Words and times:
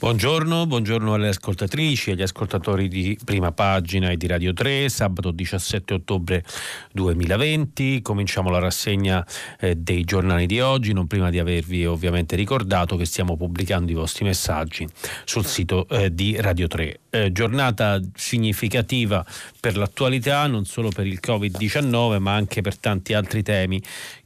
Buongiorno, 0.00 0.66
buongiorno 0.66 1.12
alle 1.12 1.28
ascoltatrici 1.28 2.08
e 2.08 2.12
agli 2.14 2.22
ascoltatori 2.22 2.88
di 2.88 3.18
Prima 3.22 3.52
Pagina 3.52 4.08
e 4.08 4.16
di 4.16 4.26
Radio 4.26 4.54
3, 4.54 4.88
sabato 4.88 5.30
17 5.30 5.92
ottobre 5.92 6.42
2020. 6.92 8.00
Cominciamo 8.00 8.48
la 8.48 8.60
rassegna 8.60 9.22
eh, 9.60 9.74
dei 9.74 10.04
giornali 10.04 10.46
di 10.46 10.58
oggi, 10.58 10.94
non 10.94 11.06
prima 11.06 11.28
di 11.28 11.38
avervi 11.38 11.84
ovviamente 11.84 12.34
ricordato 12.34 12.96
che 12.96 13.04
stiamo 13.04 13.36
pubblicando 13.36 13.92
i 13.92 13.94
vostri 13.94 14.24
messaggi 14.24 14.88
sul 15.26 15.44
sito 15.44 15.86
eh, 15.90 16.14
di 16.14 16.34
Radio 16.40 16.66
3. 16.66 17.00
Eh, 17.10 17.32
giornata 17.32 18.00
significativa 18.14 19.22
per 19.60 19.76
l'attualità, 19.76 20.46
non 20.46 20.64
solo 20.64 20.88
per 20.88 21.06
il 21.06 21.18
Covid-19 21.22 22.18
ma 22.20 22.32
anche 22.32 22.62
per 22.62 22.78
tanti 22.78 23.12
altri 23.12 23.42
temi 23.42 23.82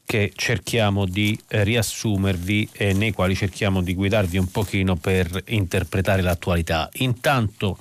che 0.07 0.33
cerchiamo 0.35 1.07
di 1.07 1.39
eh, 1.49 1.65
riassumervi 1.65 2.69
e 2.73 2.93
nei 2.93 3.13
quali 3.13 3.35
cerchiamo 3.35 3.83
di 3.83 3.95
guidarvi 3.95 4.37
un 4.37 4.51
pochino 4.51 4.97
per 4.97 5.43
interpretare 5.47 6.21
l'attualità. 6.21 6.89
Intanto 6.99 7.79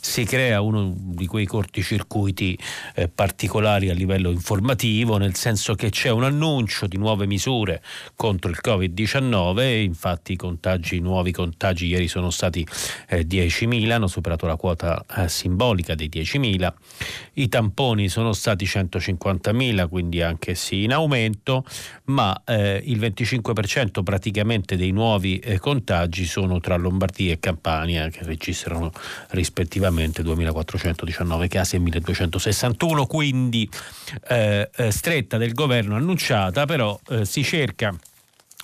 si 0.00 0.24
crea 0.24 0.60
uno 0.60 0.92
di 0.96 1.26
quei 1.26 1.46
corticircuiti 1.46 2.56
eh, 2.94 3.08
particolari 3.08 3.90
a 3.90 3.94
livello 3.94 4.30
informativo, 4.30 5.16
nel 5.16 5.34
senso 5.34 5.74
che 5.74 5.90
c'è 5.90 6.10
un 6.10 6.22
annuncio 6.22 6.86
di 6.86 6.96
nuove 6.96 7.26
misure 7.26 7.82
contro 8.14 8.50
il 8.50 8.58
Covid-19, 8.62 9.82
infatti 9.82 10.32
i 10.32 10.36
contagi, 10.36 11.00
nuovi 11.00 11.32
contagi 11.32 11.86
ieri 11.86 12.06
sono 12.06 12.30
stati 12.30 12.66
eh, 13.08 13.26
10.000, 13.26 13.90
hanno 13.90 14.06
superato 14.06 14.46
la 14.46 14.56
quota 14.56 15.04
eh, 15.16 15.28
simbolica 15.28 15.96
dei 15.96 16.08
10.000, 16.08 16.72
i 17.34 17.48
tamponi 17.48 18.08
sono 18.08 18.32
stati 18.32 18.64
150.000, 18.64 19.88
quindi 19.88 20.22
anche 20.22 20.54
sì 20.54 20.84
in 20.84 20.92
aumento 20.92 21.63
ma 22.04 22.42
eh, 22.44 22.82
il 22.84 22.98
25% 22.98 24.02
praticamente 24.02 24.76
dei 24.76 24.90
nuovi 24.90 25.38
eh, 25.38 25.58
contagi 25.58 26.24
sono 26.24 26.60
tra 26.60 26.76
Lombardia 26.76 27.32
e 27.32 27.40
Campania 27.40 28.08
che 28.08 28.24
registrano 28.24 28.92
rispettivamente 29.30 30.22
2.419 30.22 31.48
casi 31.48 31.76
e 31.76 31.80
1.261, 31.80 33.06
quindi 33.06 33.68
eh, 34.28 34.70
eh, 34.74 34.90
stretta 34.90 35.36
del 35.36 35.52
governo 35.52 35.96
annunciata, 35.96 36.66
però 36.66 36.98
eh, 37.08 37.24
si 37.24 37.42
cerca 37.42 37.94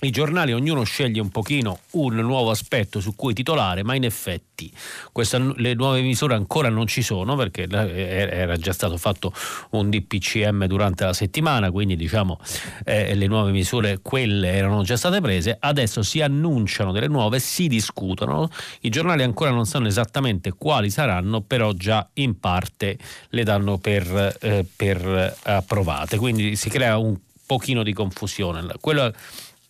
i 0.00 0.10
giornali 0.10 0.52
ognuno 0.52 0.82
sceglie 0.84 1.20
un 1.20 1.28
pochino 1.30 1.80
un 1.92 2.14
nuovo 2.16 2.50
aspetto 2.50 3.00
su 3.00 3.14
cui 3.14 3.34
titolare, 3.34 3.82
ma 3.82 3.94
in 3.94 4.04
effetti 4.04 4.72
questa, 5.12 5.38
le 5.38 5.74
nuove 5.74 6.00
misure 6.00 6.34
ancora 6.34 6.68
non 6.68 6.86
ci 6.86 7.02
sono 7.02 7.36
perché 7.36 7.66
era 7.68 8.56
già 8.56 8.72
stato 8.72 8.96
fatto 8.96 9.32
un 9.70 9.90
DPCM 9.90 10.66
durante 10.66 11.04
la 11.04 11.12
settimana, 11.12 11.70
quindi 11.70 11.96
diciamo 11.96 12.38
eh, 12.84 13.14
le 13.14 13.26
nuove 13.26 13.50
misure 13.50 13.98
quelle 14.00 14.52
erano 14.52 14.82
già 14.82 14.96
state 14.96 15.20
prese, 15.20 15.56
adesso 15.58 16.02
si 16.02 16.20
annunciano 16.20 16.92
delle 16.92 17.08
nuove, 17.08 17.38
si 17.38 17.68
discutono, 17.68 18.48
i 18.80 18.88
giornali 18.88 19.22
ancora 19.22 19.50
non 19.50 19.66
sanno 19.66 19.88
esattamente 19.88 20.52
quali 20.52 20.90
saranno, 20.90 21.42
però 21.42 21.72
già 21.72 22.08
in 22.14 22.38
parte 22.38 22.98
le 23.30 23.44
danno 23.44 23.78
per, 23.78 24.36
eh, 24.40 24.64
per 24.74 25.36
approvate, 25.42 26.16
quindi 26.16 26.56
si 26.56 26.70
crea 26.70 26.96
un 26.96 27.16
pochino 27.44 27.82
di 27.82 27.92
confusione. 27.92 28.64
Quello 28.80 29.12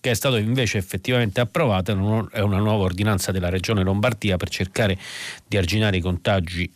che 0.00 0.10
è 0.10 0.14
stato 0.14 0.36
invece 0.36 0.78
effettivamente 0.78 1.40
approvato 1.40 1.92
è 2.32 2.40
una 2.40 2.58
nuova 2.58 2.84
ordinanza 2.84 3.32
della 3.32 3.50
Regione 3.50 3.82
Lombardia 3.82 4.36
per 4.36 4.48
cercare 4.48 4.98
di 5.46 5.58
arginare 5.58 5.98
i 5.98 6.00
contagi 6.00 6.70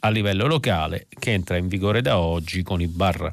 a 0.00 0.08
livello 0.08 0.46
locale 0.46 1.08
che 1.18 1.32
entra 1.32 1.56
in 1.56 1.68
vigore 1.68 2.00
da 2.00 2.18
oggi 2.18 2.62
con 2.62 2.80
i 2.80 2.86
bar 2.86 3.32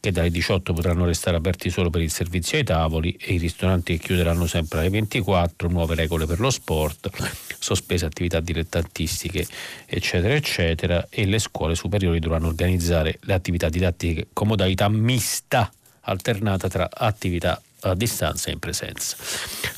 che 0.00 0.10
dalle 0.10 0.30
18 0.30 0.72
potranno 0.72 1.04
restare 1.04 1.36
aperti 1.36 1.68
solo 1.68 1.90
per 1.90 2.00
il 2.00 2.10
servizio 2.10 2.56
ai 2.56 2.64
tavoli 2.64 3.16
e 3.20 3.34
i 3.34 3.38
ristoranti 3.38 3.96
che 3.96 4.06
chiuderanno 4.06 4.46
sempre 4.46 4.80
alle 4.80 4.88
24, 4.88 5.68
nuove 5.68 5.94
regole 5.94 6.26
per 6.26 6.40
lo 6.40 6.50
sport, 6.50 7.10
sospese 7.58 8.06
attività 8.06 8.40
dilettantistiche 8.40 9.46
eccetera 9.84 10.34
eccetera 10.34 11.06
e 11.10 11.26
le 11.26 11.38
scuole 11.38 11.74
superiori 11.74 12.18
dovranno 12.18 12.48
organizzare 12.48 13.18
le 13.20 13.34
attività 13.34 13.68
didattiche 13.68 14.28
con 14.32 14.48
modalità 14.48 14.88
mista 14.88 15.70
alternata 16.00 16.68
tra 16.68 16.88
attività 16.90 17.60
a 17.90 17.94
distanza 17.94 18.48
e 18.50 18.52
in 18.52 18.58
presenza. 18.58 19.16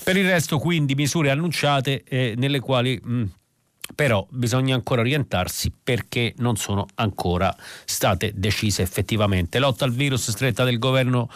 Per 0.03 0.17
il 0.17 0.27
resto 0.27 0.59
quindi 0.59 0.95
misure 0.95 1.31
annunciate 1.31 2.03
eh, 2.05 2.35
nelle 2.37 2.61
quali 2.61 3.01
mh, 3.03 3.13
mm, 3.13 3.25
però 3.95 4.27
bisogna 4.31 4.75
ancora 4.75 5.01
orientarsi 5.01 5.73
perché 5.83 6.35
non 6.39 6.57
sono 6.57 6.87
ancora 6.97 7.55
state 7.85 8.33
decise 8.35 8.83
effettivamente. 8.83 9.59
Lotta 9.59 9.85
al 9.85 9.93
virus 9.93 10.31
stretta 10.31 10.65
del 10.65 10.79
governo 10.79 11.31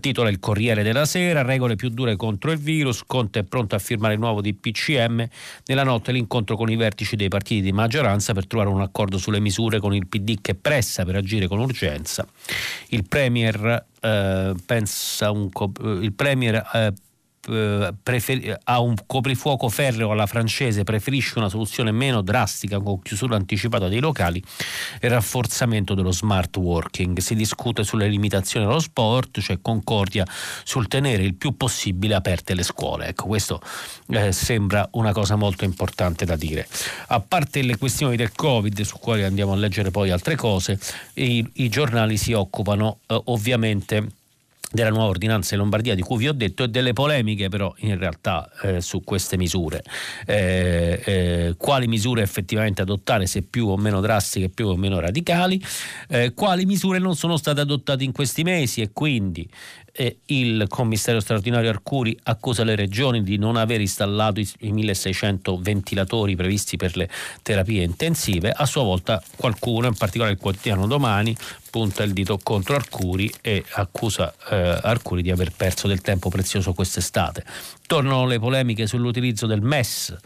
titola 0.00 0.28
il 0.28 0.38
Corriere 0.38 0.82
della 0.82 1.04
Sera, 1.04 1.42
regole 1.42 1.76
più 1.76 1.90
dure 1.90 2.16
contro 2.16 2.50
il 2.52 2.58
virus, 2.58 3.02
Conte 3.06 3.40
è 3.40 3.42
pronto 3.44 3.74
a 3.74 3.78
firmare 3.78 4.14
il 4.14 4.20
nuovo 4.20 4.40
DPCM, 4.40 5.26
nella 5.66 5.84
notte 5.84 6.12
l'incontro 6.12 6.56
con 6.56 6.70
i 6.70 6.76
vertici 6.76 7.16
dei 7.16 7.28
partiti 7.28 7.60
di 7.60 7.72
maggioranza 7.72 8.32
per 8.32 8.46
trovare 8.46 8.70
un 8.70 8.80
accordo 8.80 9.18
sulle 9.18 9.40
misure 9.40 9.78
con 9.78 9.94
il 9.94 10.06
PD 10.06 10.38
che 10.40 10.54
pressa 10.54 11.04
per 11.04 11.16
agire 11.16 11.46
con 11.46 11.58
urgenza. 11.58 12.26
Il 12.88 13.06
Premier 13.06 13.84
eh, 14.00 14.54
pensa 14.64 15.30
un, 15.30 15.48
il 16.00 16.12
Premier 16.12 16.54
eh, 16.72 16.86
eh, 16.86 16.92
prefer- 18.02 18.58
ha 18.64 18.80
un 18.80 18.94
coprifuoco 19.06 19.68
ferreo 19.68 20.10
alla 20.10 20.26
francese, 20.26 20.84
preferisce 20.84 21.38
una 21.38 21.48
soluzione 21.48 21.92
meno 21.92 22.20
drastica 22.22 22.80
con 22.80 23.00
chiusura 23.02 23.36
anticipata 23.36 23.88
dei 23.88 24.00
locali 24.00 24.42
e 25.00 25.08
rafforzamento 25.08 25.94
dello 25.94 26.12
smart 26.12 26.56
working. 26.56 27.18
Si 27.18 27.34
discute 27.34 27.84
sulle 27.84 28.08
limitazioni 28.08 28.66
allo 28.66 28.80
sport, 28.80 29.40
cioè 29.40 29.58
concordia 29.60 30.26
sul 30.64 30.88
tenere 30.88 31.22
il 31.22 31.34
più 31.34 31.56
possibile 31.56 32.14
aperte 32.14 32.54
le 32.54 32.62
scuole. 32.62 33.06
Ecco, 33.06 33.26
questo 33.26 33.60
eh, 34.08 34.32
sembra 34.32 34.88
una 34.92 35.12
cosa 35.12 35.36
molto 35.36 35.64
importante 35.64 36.24
da 36.24 36.36
dire. 36.36 36.66
A 37.08 37.20
parte 37.20 37.62
le 37.62 37.76
questioni 37.78 38.16
del 38.16 38.32
Covid, 38.32 38.80
su 38.82 38.98
cui 38.98 39.22
andiamo 39.22 39.52
a 39.52 39.56
leggere 39.56 39.90
poi 39.90 40.10
altre 40.10 40.34
cose, 40.34 40.78
i, 41.14 41.48
i 41.54 41.68
giornali 41.68 42.16
si 42.16 42.32
occupano 42.32 42.98
eh, 43.06 43.20
ovviamente 43.26 44.06
della 44.70 44.90
nuova 44.90 45.08
ordinanza 45.08 45.54
in 45.54 45.60
Lombardia 45.60 45.94
di 45.94 46.02
cui 46.02 46.18
vi 46.18 46.28
ho 46.28 46.32
detto 46.32 46.64
e 46.64 46.68
delle 46.68 46.92
polemiche 46.92 47.48
però 47.48 47.72
in 47.78 47.98
realtà 47.98 48.50
eh, 48.62 48.80
su 48.80 49.02
queste 49.04 49.36
misure. 49.36 49.82
Eh, 50.26 51.02
eh, 51.04 51.54
quali 51.56 51.86
misure 51.86 52.22
effettivamente 52.22 52.82
adottare, 52.82 53.26
se 53.26 53.42
più 53.42 53.68
o 53.68 53.76
meno 53.76 54.00
drastiche, 54.00 54.48
più 54.48 54.68
o 54.68 54.76
meno 54.76 54.98
radicali, 54.98 55.62
eh, 56.08 56.32
quali 56.34 56.66
misure 56.66 56.98
non 56.98 57.16
sono 57.16 57.36
state 57.36 57.60
adottate 57.60 58.04
in 58.04 58.12
questi 58.12 58.42
mesi 58.42 58.80
e 58.80 58.90
quindi 58.92 59.48
eh, 59.92 60.18
il 60.26 60.66
commissario 60.68 61.20
straordinario 61.20 61.70
Arcuri 61.70 62.16
accusa 62.24 62.64
le 62.64 62.74
regioni 62.74 63.22
di 63.22 63.38
non 63.38 63.56
aver 63.56 63.80
installato 63.80 64.40
i, 64.40 64.48
i 64.60 64.72
1600 64.72 65.58
ventilatori 65.58 66.36
previsti 66.36 66.76
per 66.76 66.96
le 66.96 67.08
terapie 67.42 67.82
intensive, 67.82 68.50
a 68.50 68.66
sua 68.66 68.82
volta 68.82 69.22
qualcuno, 69.36 69.86
in 69.86 69.94
particolare 69.94 70.34
il 70.34 70.38
quotidiano 70.38 70.86
Domani, 70.86 71.34
punta 71.76 72.04
il 72.04 72.14
dito 72.14 72.38
contro 72.42 72.74
Arcuri 72.74 73.30
e 73.42 73.62
accusa 73.72 74.34
eh, 74.48 74.80
Arcuri 74.82 75.20
di 75.20 75.30
aver 75.30 75.52
perso 75.54 75.86
del 75.86 76.00
tempo 76.00 76.30
prezioso 76.30 76.72
quest'estate. 76.72 77.44
Tornano 77.86 78.24
le 78.24 78.38
polemiche 78.38 78.86
sull'utilizzo 78.86 79.44
del 79.44 79.60
MES 79.60 80.16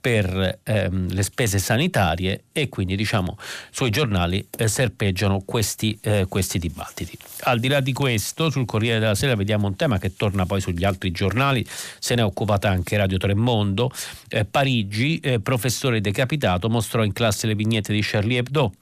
per 0.00 0.60
ehm, 0.62 1.12
le 1.12 1.22
spese 1.24 1.58
sanitarie 1.58 2.44
e 2.52 2.68
quindi 2.68 2.94
diciamo 2.94 3.36
sui 3.72 3.90
giornali 3.90 4.46
eh, 4.56 4.68
serpeggiano 4.68 5.42
questi, 5.44 5.98
eh, 6.00 6.26
questi 6.28 6.60
dibattiti. 6.60 7.18
Al 7.40 7.58
di 7.58 7.66
là 7.66 7.80
di 7.80 7.92
questo, 7.92 8.48
sul 8.48 8.64
Corriere 8.64 9.00
della 9.00 9.16
Sera 9.16 9.34
vediamo 9.34 9.66
un 9.66 9.74
tema 9.74 9.98
che 9.98 10.14
torna 10.14 10.46
poi 10.46 10.60
sugli 10.60 10.84
altri 10.84 11.10
giornali, 11.10 11.66
se 11.98 12.14
ne 12.14 12.20
è 12.20 12.24
occupata 12.24 12.68
anche 12.68 12.96
Radio 12.96 13.18
Tremondo. 13.18 13.90
Eh, 14.28 14.44
Parigi, 14.44 15.18
eh, 15.18 15.40
professore 15.40 16.00
decapitato, 16.00 16.70
mostrò 16.70 17.02
in 17.02 17.12
classe 17.12 17.48
le 17.48 17.56
vignette 17.56 17.92
di 17.92 18.00
Charlie 18.00 18.38
Hebdo. 18.38 18.74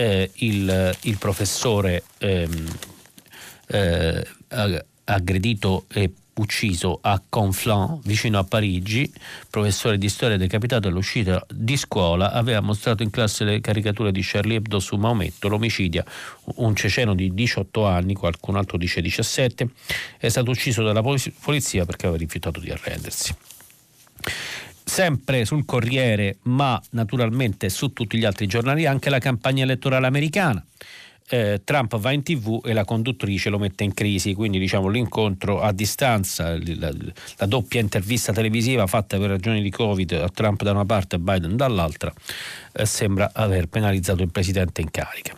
Eh, 0.00 0.30
il, 0.36 0.96
il, 1.02 1.18
professore 1.18 2.04
ehm, 2.20 2.78
eh, 3.66 4.26
aggredito 5.04 5.84
e 5.92 6.10
ucciso 6.36 7.00
a 7.02 7.22
Conflans, 7.28 8.00
vicino 8.04 8.38
a 8.38 8.44
Parigi, 8.44 9.12
professore 9.50 9.98
di 9.98 10.08
storia 10.08 10.38
decapitato 10.38 10.88
all'uscita 10.88 11.44
di 11.52 11.76
scuola, 11.76 12.32
aveva 12.32 12.60
mostrato 12.60 13.02
in 13.02 13.10
classe 13.10 13.44
le 13.44 13.60
caricature 13.60 14.10
di 14.10 14.22
Charlie 14.22 14.56
Hebdo 14.56 14.78
su 14.78 14.96
Maometto, 14.96 15.48
l'omicidio, 15.48 16.02
un 16.56 16.74
ceceno 16.74 17.14
di 17.14 17.34
18 17.34 17.86
anni, 17.86 18.14
qualcun 18.14 18.56
altro 18.56 18.78
dice 18.78 19.02
17, 19.02 19.68
è 20.16 20.30
stato 20.30 20.50
ucciso 20.50 20.82
dalla 20.82 21.02
polizia 21.02 21.84
perché 21.84 22.06
aveva 22.06 22.22
rifiutato 22.22 22.58
di 22.58 22.70
arrendersi. 22.70 23.34
Sempre 24.90 25.44
sul 25.44 25.64
Corriere, 25.64 26.38
ma 26.42 26.80
naturalmente 26.90 27.68
su 27.68 27.92
tutti 27.92 28.18
gli 28.18 28.24
altri 28.24 28.46
giornali, 28.46 28.86
anche 28.86 29.08
la 29.08 29.20
campagna 29.20 29.62
elettorale 29.62 30.06
americana 30.06 30.64
eh, 31.30 31.60
Trump 31.64 31.96
va 31.96 32.10
in 32.10 32.22
tv 32.22 32.60
e 32.64 32.72
la 32.72 32.84
conduttrice 32.84 33.50
lo 33.50 33.58
mette 33.58 33.84
in 33.84 33.94
crisi, 33.94 34.34
quindi 34.34 34.58
diciamo 34.58 34.88
l'incontro 34.88 35.60
a 35.60 35.72
distanza, 35.72 36.58
la, 36.58 36.92
la 37.36 37.46
doppia 37.46 37.80
intervista 37.80 38.32
televisiva 38.32 38.86
fatta 38.88 39.16
per 39.16 39.30
ragioni 39.30 39.62
di 39.62 39.70
Covid 39.70 40.12
a 40.12 40.28
Trump 40.28 40.62
da 40.62 40.72
una 40.72 40.84
parte 40.84 41.16
e 41.16 41.18
Biden 41.20 41.56
dall'altra, 41.56 42.12
eh, 42.72 42.84
sembra 42.84 43.30
aver 43.32 43.66
penalizzato 43.66 44.22
il 44.22 44.30
presidente 44.30 44.80
in 44.80 44.90
carica. 44.90 45.36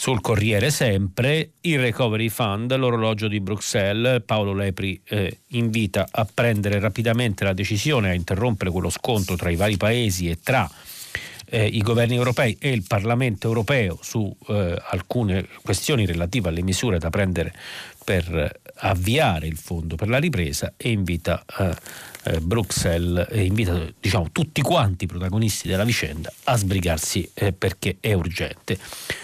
Sul 0.00 0.22
Corriere 0.22 0.70
sempre, 0.70 1.50
il 1.60 1.78
Recovery 1.78 2.30
Fund, 2.30 2.74
l'orologio 2.74 3.28
di 3.28 3.38
Bruxelles, 3.38 4.22
Paolo 4.24 4.54
Lepri 4.54 4.98
eh, 5.04 5.40
invita 5.48 6.08
a 6.10 6.26
prendere 6.32 6.80
rapidamente 6.80 7.44
la 7.44 7.52
decisione, 7.52 8.08
a 8.08 8.14
interrompere 8.14 8.70
quello 8.70 8.88
scontro 8.88 9.36
tra 9.36 9.50
i 9.50 9.56
vari 9.56 9.76
paesi 9.76 10.30
e 10.30 10.38
tra 10.42 10.66
eh, 11.50 11.66
i 11.66 11.82
governi 11.82 12.14
europei 12.14 12.56
e 12.58 12.70
il 12.70 12.82
Parlamento 12.88 13.46
europeo 13.46 13.98
su 14.00 14.34
eh, 14.48 14.82
alcune 14.88 15.46
questioni 15.60 16.06
relative 16.06 16.48
alle 16.48 16.62
misure 16.62 16.98
da 16.98 17.10
prendere 17.10 17.52
per 18.02 18.52
avviare 18.80 19.46
il 19.46 19.56
fondo 19.56 19.96
per 19.96 20.08
la 20.08 20.18
ripresa 20.18 20.74
e 20.76 20.90
invita 20.90 21.44
eh, 21.58 21.76
eh 22.24 22.40
Bruxelles 22.40 23.26
e 23.30 23.44
invita 23.44 23.86
diciamo, 23.98 24.30
tutti 24.30 24.60
quanti 24.60 25.04
i 25.04 25.06
protagonisti 25.06 25.68
della 25.68 25.84
vicenda 25.84 26.32
a 26.44 26.56
sbrigarsi 26.56 27.28
eh, 27.34 27.52
perché 27.52 27.96
è 28.00 28.12
urgente. 28.12 28.78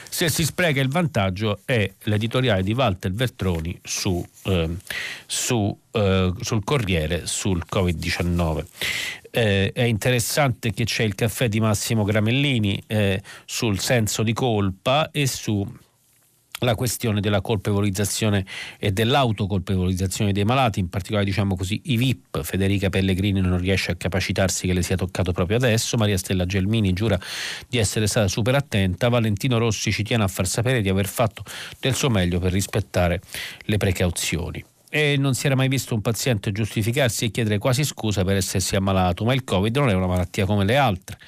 Se 0.08 0.30
si 0.30 0.44
spreca 0.44 0.80
il 0.80 0.88
vantaggio 0.88 1.60
è 1.66 1.90
l'editoriale 2.04 2.62
di 2.62 2.72
Walter 2.72 3.12
Vertroni 3.12 3.78
su, 3.82 4.24
eh, 4.44 4.76
su, 5.26 5.78
sul 6.40 6.64
Corriere 6.64 7.26
sul 7.26 7.62
Covid-19. 7.70 8.64
Eh, 9.30 9.72
è 9.74 9.82
interessante 9.82 10.72
che 10.72 10.84
c'è 10.84 11.02
il 11.02 11.14
caffè 11.14 11.48
di 11.48 11.60
Massimo 11.60 12.04
Gramellini 12.04 12.82
eh, 12.86 13.22
sul 13.44 13.78
senso 13.78 14.22
di 14.22 14.32
colpa 14.32 15.10
e 15.10 15.26
su 15.26 15.66
la 16.60 16.74
questione 16.74 17.20
della 17.20 17.40
colpevolizzazione 17.40 18.44
e 18.78 18.92
dell'autocolpevolizzazione 18.92 20.32
dei 20.32 20.44
malati, 20.44 20.80
in 20.80 20.88
particolare 20.88 21.24
diciamo 21.24 21.54
così 21.56 21.80
i 21.84 21.96
VIP, 21.96 22.42
Federica 22.42 22.88
Pellegrini 22.88 23.40
non 23.40 23.58
riesce 23.58 23.90
a 23.90 23.96
capacitarsi 23.96 24.66
che 24.66 24.72
le 24.72 24.82
sia 24.82 24.96
toccato 24.96 25.32
proprio 25.32 25.58
adesso, 25.58 25.96
Maria 25.96 26.16
Stella 26.16 26.46
Gelmini 26.46 26.92
giura 26.92 27.18
di 27.68 27.78
essere 27.78 28.06
stata 28.06 28.28
super 28.28 28.54
attenta, 28.54 29.08
Valentino 29.08 29.58
Rossi 29.58 29.92
ci 29.92 30.02
tiene 30.02 30.24
a 30.24 30.28
far 30.28 30.46
sapere 30.46 30.80
di 30.80 30.88
aver 30.88 31.06
fatto 31.06 31.44
del 31.78 31.94
suo 31.94 32.08
meglio 32.08 32.38
per 32.38 32.52
rispettare 32.52 33.20
le 33.64 33.76
precauzioni. 33.76 34.64
E 34.88 35.16
non 35.18 35.34
si 35.34 35.46
era 35.46 35.56
mai 35.56 35.68
visto 35.68 35.94
un 35.94 36.00
paziente 36.00 36.52
giustificarsi 36.52 37.26
e 37.26 37.30
chiedere 37.30 37.58
quasi 37.58 37.84
scusa 37.84 38.24
per 38.24 38.36
essersi 38.36 38.76
ammalato, 38.76 39.24
ma 39.24 39.34
il 39.34 39.44
Covid 39.44 39.76
non 39.76 39.90
è 39.90 39.92
una 39.92 40.06
malattia 40.06 40.46
come 40.46 40.64
le 40.64 40.76
altre 40.76 41.18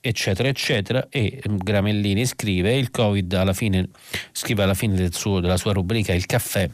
eccetera 0.00 0.48
eccetera. 0.48 1.06
E 1.10 1.42
mm, 1.48 1.56
Gramellini 1.58 2.24
scrive 2.26 2.74
il 2.76 2.90
Covid 2.90 3.32
alla 3.34 3.52
fine 3.52 3.88
scrive 4.32 4.62
alla 4.62 4.74
fine 4.74 4.94
del 4.94 5.14
suo, 5.14 5.40
della 5.40 5.56
sua 5.56 5.72
rubrica 5.72 6.12
il 6.12 6.26
caffè. 6.26 6.68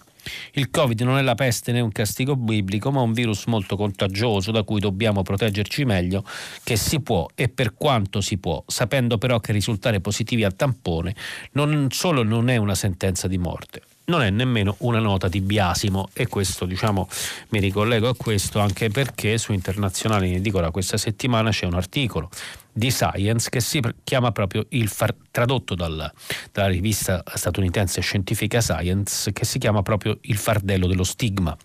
Il 0.53 0.71
Covid 0.71 1.01
non 1.03 1.19
è 1.19 1.23
la 1.23 1.35
peste 1.35 1.73
né 1.73 1.81
un 1.81 1.93
castigo 1.93 2.37
biblico, 2.37 2.91
ma 2.91 3.01
un 3.01 3.13
virus 3.13 3.45
molto 3.47 3.77
contagioso 3.77 4.51
da 4.51 4.63
cui 4.63 4.81
dobbiamo 4.81 5.23
proteggerci 5.23 5.85
meglio 5.85 6.25
che 6.63 6.77
si 6.77 7.01
può 7.01 7.29
e 7.35 7.49
per 7.49 7.75
quanto 7.75 8.21
si 8.21 8.39
può, 8.39 8.63
sapendo 8.67 9.19
però 9.19 9.41
che 9.41 9.53
risultare 9.53 10.01
positivi 10.01 10.45
al 10.45 10.57
tampone 10.57 11.15
non 11.53 11.89
solo 11.91 12.23
non 12.23 12.49
è 12.49 12.57
una 12.57 12.75
sentenza 12.75 13.29
di 13.29 13.39
morte, 13.39 13.83
non 14.07 14.23
è 14.23 14.31
nemmeno 14.31 14.77
una 14.79 14.99
nota 14.99 15.29
di 15.29 15.41
biasimo. 15.41 16.09
E 16.13 16.27
questo 16.27 16.65
diciamo 16.65 17.09
mi 17.51 17.61
ricollego 17.61 18.09
a 18.09 18.17
questo 18.17 18.61
anche 18.61 18.89
perché 18.89 19.39
su 19.39 19.53
Internazionale 19.53 20.27
in 20.27 20.35
edicola 20.35 20.71
questa 20.71 20.97
settimana 20.97 21.51
c'è 21.51 21.67
un 21.67 21.75
articolo 21.75 22.31
di 22.75 22.91
Science 22.91 23.49
che 23.51 23.61
si 23.61 23.81
chiama 24.03 24.33
proprio 24.33 24.67
il 24.71 24.89
far, 24.89 25.15
tradotto 25.31 25.77
dalla, 25.77 26.13
dalla, 26.51 26.69
rivista 26.69 27.23
statunitense 27.35 28.01
scientifica 28.01 28.61
Science 28.61 29.33
che 29.33 29.45
si 29.45 29.59
chiama 29.59 29.83
proprio 29.83 30.19
il 30.23 30.37
fardello 30.37 30.89
dello 30.89 31.05
stigma 31.05 31.57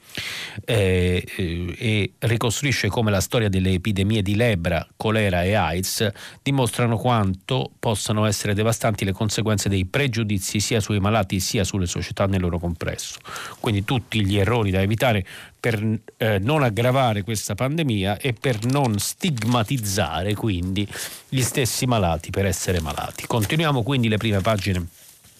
eh, 0.65 1.25
eh, 1.35 1.75
e 1.77 2.13
ricostruisce 2.19 2.89
come 2.89 3.09
la 3.09 3.21
storia 3.21 3.49
delle 3.49 3.71
epidemie 3.71 4.21
di 4.21 4.35
lebra, 4.35 4.87
colera 4.95 5.43
e 5.43 5.55
AIDS 5.55 6.07
dimostrano 6.43 6.97
quanto 6.97 7.71
possano 7.79 8.25
essere 8.25 8.53
devastanti 8.53 9.03
le 9.03 9.11
conseguenze 9.11 9.67
dei 9.67 9.85
pregiudizi 9.85 10.59
sia 10.59 10.79
sui 10.79 10.99
malati 10.99 11.39
sia 11.39 11.63
sulle 11.63 11.87
società 11.87 12.27
nel 12.27 12.41
loro 12.41 12.59
complesso. 12.59 13.19
Quindi 13.59 13.83
tutti 13.83 14.23
gli 14.23 14.37
errori 14.37 14.69
da 14.69 14.81
evitare 14.81 15.25
per 15.59 15.99
eh, 16.17 16.39
non 16.39 16.63
aggravare 16.63 17.23
questa 17.23 17.55
pandemia 17.55 18.17
e 18.17 18.33
per 18.33 18.65
non 18.65 18.97
stigmatizzare 18.97 20.33
quindi 20.33 20.87
gli 21.27 21.41
stessi 21.41 21.85
malati 21.85 22.29
per 22.29 22.45
essere 22.45 22.79
malati. 22.79 23.27
Continuiamo 23.27 23.83
quindi 23.83 24.07
le 24.07 24.17
prime 24.17 24.41
pagine 24.41 24.87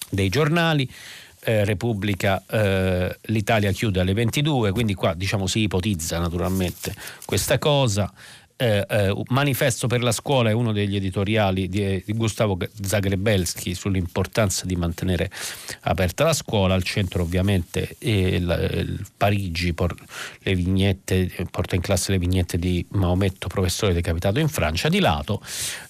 dei 0.10 0.30
giornali. 0.30 0.89
Eh, 1.42 1.63
Repubblica 1.63 2.44
eh, 2.50 3.18
l'Italia 3.27 3.71
chiude 3.71 4.01
alle 4.01 4.12
22, 4.12 4.74
quindi 4.74 4.94
qua 4.94 5.13
diciamo 5.13 5.48
si 5.48 5.62
ipotizza 5.62 6.19
naturalmente 6.19 6.94
questa 7.24 7.57
cosa 7.57 8.12
eh, 8.61 8.85
eh, 8.89 9.23
Manifesto 9.29 9.88
per 9.88 10.03
la 10.03 10.11
scuola 10.11 10.50
è 10.50 10.53
uno 10.53 10.73
degli 10.73 10.97
editoriali 10.97 11.69
di, 11.69 12.03
di 12.06 12.13
Gustavo 12.13 12.57
Zagrebelski 12.81 13.73
sull'importanza 13.73 14.65
di 14.65 14.75
mantenere 14.75 15.31
aperta 15.81 16.25
la 16.25 16.33
scuola, 16.33 16.73
al 16.73 16.83
centro 16.83 17.23
ovviamente 17.23 17.95
il, 18.00 18.69
il 18.73 19.06
Parigi 19.15 19.73
por, 19.73 19.95
le 20.39 20.56
vignette, 20.56 21.31
porta 21.50 21.75
in 21.75 21.81
classe 21.81 22.11
le 22.11 22.17
vignette 22.17 22.57
di 22.57 22.85
Maometto, 22.89 23.47
professore 23.47 23.94
decapitato 23.94 24.39
in 24.39 24.50
Francia, 24.50 24.89
di 24.89 25.00
lato 25.00 25.41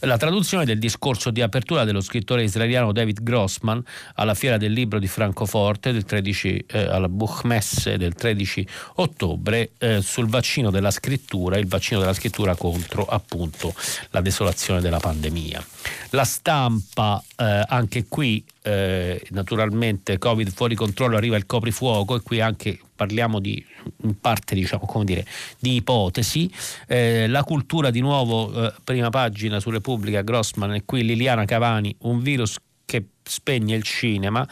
la 0.01 0.17
traduzione 0.17 0.63
del 0.63 0.77
discorso 0.77 1.31
di 1.31 1.41
apertura 1.41 1.85
dello 1.85 2.01
scrittore 2.01 2.43
israeliano 2.43 2.91
David 2.91 3.23
Grossman 3.23 3.83
alla 4.15 4.35
Fiera 4.35 4.57
del 4.57 4.73
Libro 4.73 4.99
di 4.99 5.07
Francoforte 5.07 5.91
del 5.91 6.05
13, 6.05 6.65
eh, 6.67 6.79
alla 6.81 7.09
Buchmesse 7.09 7.97
del 7.97 8.13
13 8.13 8.67
ottobre 8.95 9.71
eh, 9.79 10.01
sul 10.03 10.27
vaccino 10.27 10.69
della 10.69 10.91
scrittura, 10.91 11.57
il 11.57 11.67
vaccino 11.67 11.99
della 11.99 12.13
scrittura 12.13 12.57
contro 12.59 13.05
appunto 13.05 13.73
la 14.09 14.19
desolazione 14.19 14.81
della 14.81 14.99
pandemia. 14.99 15.65
La 16.09 16.25
stampa, 16.25 17.23
eh, 17.37 17.63
anche 17.65 18.05
qui 18.09 18.43
eh, 18.63 19.25
naturalmente 19.29 20.17
Covid 20.17 20.51
fuori 20.51 20.75
controllo, 20.75 21.15
arriva 21.15 21.37
il 21.37 21.45
coprifuoco 21.45 22.17
e 22.17 22.21
qui 22.21 22.41
anche 22.41 22.77
parliamo 22.93 23.39
di 23.39 23.65
in 24.03 24.19
parte 24.19 24.55
diciamo 24.55 24.85
come 24.85 25.05
dire 25.05 25.25
di 25.57 25.75
ipotesi. 25.75 26.51
Eh, 26.85 27.27
la 27.27 27.45
cultura 27.45 27.91
di 27.91 28.01
nuovo, 28.01 28.65
eh, 28.65 28.73
prima 28.83 29.09
pagina 29.09 29.61
su 29.61 29.69
Repubblica, 29.69 30.21
Grossman 30.21 30.73
e 30.73 30.83
qui 30.83 31.05
Liliana 31.05 31.45
Cavani, 31.45 31.95
un 31.99 32.21
virus 32.21 32.57
che 32.83 33.05
spegne 33.23 33.75
il 33.75 33.83
cinema, 33.83 34.45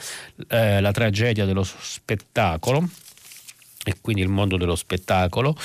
eh, 0.48 0.80
la 0.80 0.92
tragedia 0.92 1.44
dello 1.44 1.64
spettacolo 1.64 2.88
e 3.88 3.96
quindi 4.02 4.22
il 4.22 4.28
mondo 4.28 4.58
dello 4.58 4.76
spettacolo. 4.76 5.56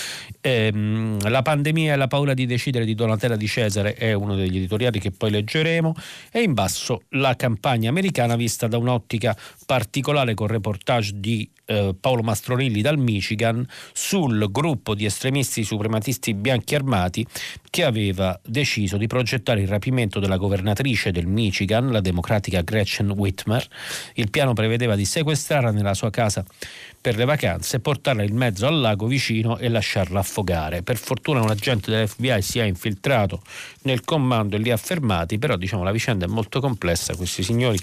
Ehm, 0.41 1.29
la 1.29 1.43
pandemia 1.43 1.95
e 1.95 1.97
la 1.97 2.07
paura 2.07 2.35
di 2.35 2.47
decidere 2.47 2.85
di 2.85 2.95
Donatella 2.95 3.35
di 3.35 3.49
Cesare 3.49 3.95
è 3.95 4.13
uno 4.13 4.37
degli 4.37 4.59
editoriali 4.59 5.01
che 5.01 5.11
poi 5.11 5.33
leggeremo 5.33 5.93
e 6.31 6.43
in 6.43 6.55
basso 6.55 7.03
la 7.11 7.35
campagna 7.35 7.89
americana 7.89 8.37
vista 8.37 8.69
da 8.69 8.79
un'ottica 8.79 9.37
particolare 9.67 10.35
con 10.35 10.47
reportage 10.47 11.15
di 11.17 11.51
eh, 11.65 11.97
Paolo 11.99 12.23
Mastronilli 12.23 12.81
dal 12.81 12.99
Michigan 12.99 13.67
sul 13.93 14.51
gruppo 14.53 14.95
di 14.95 15.05
estremisti 15.05 15.65
suprematisti 15.65 16.35
bianchi 16.35 16.77
armati 16.77 17.27
che 17.71 17.83
aveva 17.83 18.39
deciso 18.45 18.97
di 18.97 19.09
progettare 19.09 19.63
il 19.63 19.69
rapimento 19.69 20.21
della 20.21 20.37
governatrice 20.37 21.11
del 21.11 21.27
Michigan, 21.27 21.91
la 21.91 22.01
democratica 22.01 22.61
Gretchen 22.61 23.11
Whitmer. 23.11 23.67
Il 24.15 24.31
piano 24.31 24.53
prevedeva 24.53 24.95
di 24.95 25.05
sequestrarla 25.05 25.73
nella 25.73 25.95
sua 25.95 26.11
casa 26.11 26.45
per 27.03 27.17
le 27.17 27.25
vacanze, 27.25 27.81
portarla 27.81 28.23
in 28.23 28.37
mezzo 28.37 28.67
al 28.67 28.81
lago 28.81 29.07
vicino 29.07 29.59
e 29.59 29.69
lasciarla 29.69 30.21
affogare. 30.21 30.83
Per 30.83 30.97
fortuna 30.97 31.43
un 31.43 31.51
agente 31.51 31.91
dell'FBI 31.91 32.41
si 32.41 32.61
è 32.61 32.65
infiltrato 32.65 33.43
nel 33.83 34.05
comando 34.05 34.55
e 34.55 34.61
li 34.61 34.71
ha 34.71 34.77
fermati, 34.77 35.37
però 35.39 35.57
diciamo 35.57 35.83
la 35.83 35.91
vicenda 35.91 36.27
è 36.27 36.29
molto 36.29 36.61
complessa, 36.61 37.17
questi 37.17 37.43
signori 37.43 37.79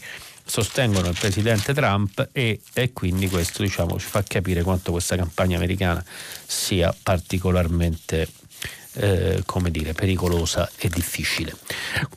sostengono 0.45 1.09
il 1.09 1.17
presidente 1.19 1.73
Trump 1.73 2.29
e, 2.31 2.61
e 2.73 2.93
quindi 2.93 3.27
questo 3.27 3.61
diciamo, 3.61 3.99
ci 3.99 4.07
fa 4.07 4.23
capire 4.23 4.63
quanto 4.63 4.91
questa 4.91 5.15
campagna 5.17 5.57
americana 5.57 6.03
sia 6.45 6.95
particolarmente 7.03 8.27
eh, 9.00 9.44
come 9.46 9.72
dire, 9.72 9.94
pericolosa 9.94 10.70
e 10.77 10.89
difficile. 10.89 11.53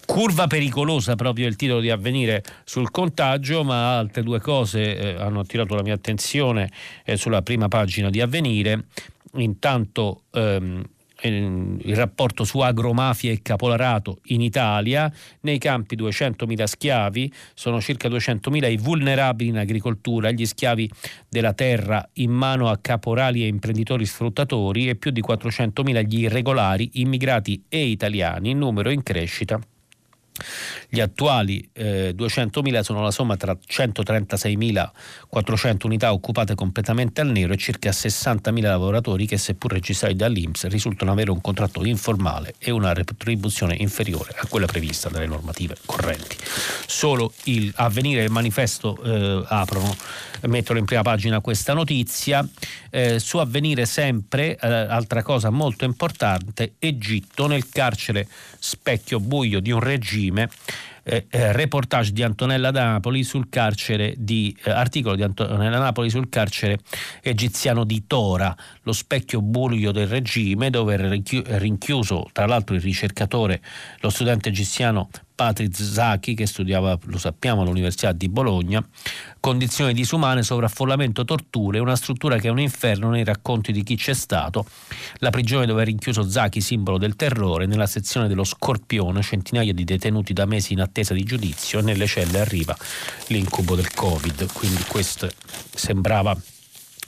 Curva 0.05 0.47
pericolosa 0.49 1.15
proprio 1.15 1.47
il 1.47 1.57
titolo 1.57 1.81
di 1.81 1.91
avvenire 1.91 2.43
sul 2.65 2.91
contagio, 2.91 3.63
ma 3.63 3.99
altre 3.99 4.23
due 4.23 4.41
cose 4.41 4.97
eh, 4.97 5.15
hanno 5.15 5.41
attirato 5.41 5.75
la 5.75 5.83
mia 5.83 5.95
attenzione 5.95 6.71
eh, 7.05 7.17
sulla 7.17 7.43
prima 7.43 7.69
pagina 7.69 8.11
di 8.11 8.21
avvenire. 8.21 8.87
Intanto 9.35 10.25
ehm, 10.33 10.85
il 11.29 11.97
rapporto 11.97 12.45
su 12.45 12.59
agromafia 12.61 13.31
e 13.31 13.41
capolarato 13.43 14.19
in 14.27 14.41
Italia, 14.41 15.13
nei 15.41 15.59
campi 15.59 15.97
200.000 15.97 16.65
schiavi, 16.65 17.33
sono 17.55 17.81
circa 17.81 18.09
200.000 18.09 18.71
i 18.71 18.77
vulnerabili 18.77 19.51
in 19.51 19.59
agricoltura, 19.59 20.31
gli 20.31 20.47
schiavi 20.47 20.91
della 21.29 21.53
terra 21.53 22.09
in 22.15 22.31
mano 22.31 22.69
a 22.69 22.79
caporali 22.79 23.43
e 23.45 23.47
imprenditori 23.47 24.05
sfruttatori 24.05 24.89
e 24.89 24.97
più 24.97 25.11
di 25.11 25.23
400.000 25.23 26.05
gli 26.07 26.21
irregolari, 26.21 26.91
immigrati 26.95 27.65
e 27.69 27.87
italiani, 27.87 28.55
numero 28.55 28.91
in 28.91 29.03
crescita 29.03 29.61
gli 30.89 31.01
attuali 31.01 31.69
eh, 31.75 32.15
200.000 32.17 32.81
sono 32.81 33.03
la 33.03 33.11
somma 33.11 33.37
tra 33.37 33.55
136.400 33.55 35.85
unità 35.85 36.11
occupate 36.13 36.55
completamente 36.55 37.21
al 37.21 37.31
nero 37.31 37.53
e 37.53 37.57
circa 37.57 37.91
60.000 37.91 38.63
lavoratori 38.63 39.27
che, 39.27 39.37
seppur 39.37 39.73
registrati 39.73 40.15
dall'Inps, 40.17 40.69
risultano 40.69 41.11
avere 41.13 41.31
un 41.31 41.41
contratto 41.41 41.85
informale 41.85 42.55
e 42.59 42.71
una 42.71 42.95
retribuzione 42.95 43.75
inferiore 43.79 44.33
a 44.37 44.47
quella 44.47 44.67
prevista 44.67 45.09
dalle 45.09 45.27
normative 45.27 45.77
correnti. 45.85 46.37
Solo 46.87 47.33
il 47.45 47.73
avvenire 47.77 48.21
e 48.21 48.25
il 48.25 48.31
manifesto 48.31 49.03
eh, 49.03 49.45
aprono, 49.49 49.97
mettono 50.43 50.79
in 50.79 50.85
prima 50.85 51.03
pagina 51.03 51.41
questa 51.41 51.75
notizia. 51.75 52.47
Eh, 52.91 53.19
su 53.19 53.39
avvenire 53.39 53.87
sempre, 53.87 54.57
eh, 54.57 54.67
altra 54.67 55.23
cosa 55.23 55.51
molto 55.51 55.85
importante, 55.85 56.75
Egitto 56.79 57.47
nel 57.47 57.69
carcere 57.69 58.29
specchio 58.59 59.21
buio 59.21 59.61
di 59.61 59.71
un 59.71 59.81
regime 59.81 60.22
eh, 60.31 61.27
eh, 61.29 61.53
reportage 61.53 62.13
di 62.13 62.23
Antonella 62.23 62.71
Napoli 62.71 63.25
sul 63.25 63.49
carcere 63.49 64.15
di 64.17 64.57
eh, 64.65 64.71
articolo 64.71 65.17
di 65.17 65.23
Antonella 65.23 65.79
Napoli 65.79 66.11
sul 66.11 66.29
carcere 66.29 66.79
egiziano 67.23 67.85
di 67.85 68.07
Tora, 68.07 68.55
lo 68.83 68.93
specchio 68.93 69.41
buio 69.41 69.91
del 69.91 70.07
regime 70.07 70.71
dove 70.71 70.95
è 70.95 71.59
rinchiuso 71.59 72.29
tra 72.33 72.47
l'altro 72.47 72.75
il 72.75 72.81
ricercatore, 72.81 73.61
lo 74.01 74.11
studente 74.11 74.51
egiziano 74.51 75.09
Patrick 75.35 75.75
Zaki 75.75 76.35
che 76.35 76.47
studiava, 76.47 76.99
lo 77.05 77.19
sappiamo, 77.19 77.63
all'Università 77.63 78.13
di 78.13 78.29
Bologna, 78.29 78.87
condizioni 79.41 79.93
disumane, 79.93 80.43
sovraffollamento, 80.43 81.25
torture, 81.25 81.79
una 81.79 81.97
struttura 81.97 82.39
che 82.39 82.49
è 82.49 82.51
un 82.51 82.61
inferno 82.61 83.11
nei 83.11 83.25
racconti 83.25 83.73
di 83.73 83.83
chi 83.83 83.97
c'è 83.97 84.15
stato, 84.15 84.67
la 85.17 85.31
prigione 85.31 85.67
dove 85.67 85.83
è 85.83 85.85
rinchiuso 85.85 86.29
Zaki, 86.29 86.61
simbolo 86.61 86.99
del 86.99 87.17
terrore, 87.17 87.67
nella 87.67 87.87
sezione 87.87 88.29
dello 88.29 88.45
Scorpione, 88.45 89.23
centinaia 89.23 89.73
di 89.73 89.85
detenuti 89.85 90.33
da 90.33 90.47
mesi 90.47 90.73
in 90.73 90.81
attesa 90.81 91.15
di 91.15 91.25
giudizio 91.25 91.81
nelle 91.81 92.07
celle 92.07 92.41
arriva 92.41 92.77
l'incubo 93.29 93.75
del 93.75 93.93
Covid, 93.93 94.53
quindi 94.53 94.83
questo 94.87 95.29
sembrava 95.75 96.37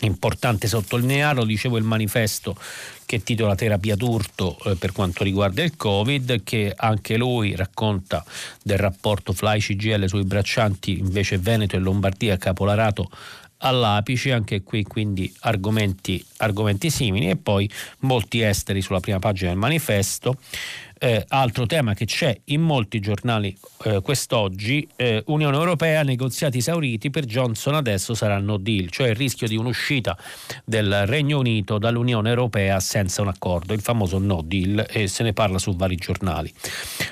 importante 0.01 0.67
sottolinearlo, 0.67 1.45
dicevo 1.45 1.77
il 1.77 1.85
manifesto 1.85 2.57
che 3.07 3.23
titola 3.23 3.55
Terapia 3.55 3.97
d'urto 3.97 4.59
eh, 4.65 4.77
per 4.77 4.93
quanto 4.93 5.25
riguarda 5.25 5.63
il 5.63 5.77
Covid, 5.77 6.43
che 6.43 6.73
anche 6.75 7.17
lui 7.17 7.55
racconta 7.55 8.25
del 8.63 8.79
rapporto 8.79 9.33
Fly 9.33 9.61
CGL 9.61 10.09
sui 10.09 10.25
braccianti. 10.25 10.99
Invece 10.99 11.39
Veneto 11.39 11.77
e 11.77 11.79
Lombardia 11.79 12.37
capolarato 12.37 13.11
all'apice, 13.59 14.33
anche 14.33 14.63
qui 14.63 14.83
quindi 14.83 15.33
argomenti, 15.41 16.25
argomenti 16.39 16.91
simili. 16.91 17.31
E 17.31 17.37
poi 17.37 17.71
molti 18.01 18.43
esteri 18.43 18.83
sulla 18.83 19.01
prima 19.01 19.19
pagina 19.19 19.51
del 19.51 19.59
manifesto. 19.59 20.37
Eh, 21.05 21.23
altro 21.29 21.67
tema 21.67 21.93
che 21.93 22.07
c'è 22.07 22.35
in 22.45 22.63
molti 22.63 22.99
giornali 22.99 23.55
eh, 23.85 24.01
quest'oggi, 24.01 24.89
eh, 24.97 25.23
Unione 25.27 25.55
Europea, 25.55 26.03
negoziati 26.03 26.57
esauriti, 26.57 27.11
per 27.11 27.27
Johnson 27.27 27.75
adesso 27.75 28.15
sarà 28.15 28.39
no 28.39 28.57
deal, 28.57 28.89
cioè 28.89 29.11
il 29.11 29.15
rischio 29.15 29.47
di 29.47 29.55
un'uscita 29.55 30.17
del 30.65 31.05
Regno 31.05 31.41
Unito 31.41 31.77
dall'Unione 31.77 32.31
Europea 32.31 32.81
senza 32.81 33.21
un 33.21 33.29
accordo, 33.29 33.75
il 33.75 33.83
famoso 33.83 34.17
no 34.17 34.41
deal, 34.43 34.87
e 34.89 35.07
se 35.07 35.25
ne 35.25 35.35
parla 35.35 35.59
su 35.59 35.77
vari 35.77 35.97
giornali. 35.97 36.51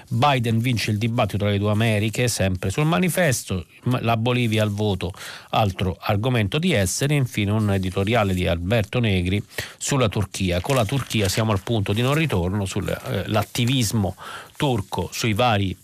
Biden 0.08 0.58
vince 0.58 0.90
il 0.90 0.96
dibattito 0.96 1.37
tra 1.37 1.50
le 1.50 1.58
due 1.58 1.70
Americhe, 1.70 2.28
sempre 2.28 2.70
sul 2.70 2.87
manifesto, 2.87 3.66
la 4.00 4.16
Bolivia 4.16 4.62
al 4.62 4.70
voto, 4.70 5.12
altro 5.50 5.99
argomento 6.00 6.58
di 6.58 6.72
essere, 6.72 7.12
infine 7.12 7.50
un 7.50 7.70
editoriale 7.70 8.32
di 8.32 8.46
Alberto 8.46 9.00
Negri 9.00 9.44
sulla 9.76 10.08
Turchia. 10.08 10.62
Con 10.62 10.76
la 10.76 10.87
Turchia 10.87 11.28
siamo 11.28 11.52
al 11.52 11.61
punto 11.62 11.92
di 11.92 12.00
non 12.00 12.14
ritorno 12.14 12.64
sull'attivismo 12.64 13.80
terrorismo 13.82 14.14
turco 14.56 15.08
sui 15.12 15.34
vari 15.34 15.76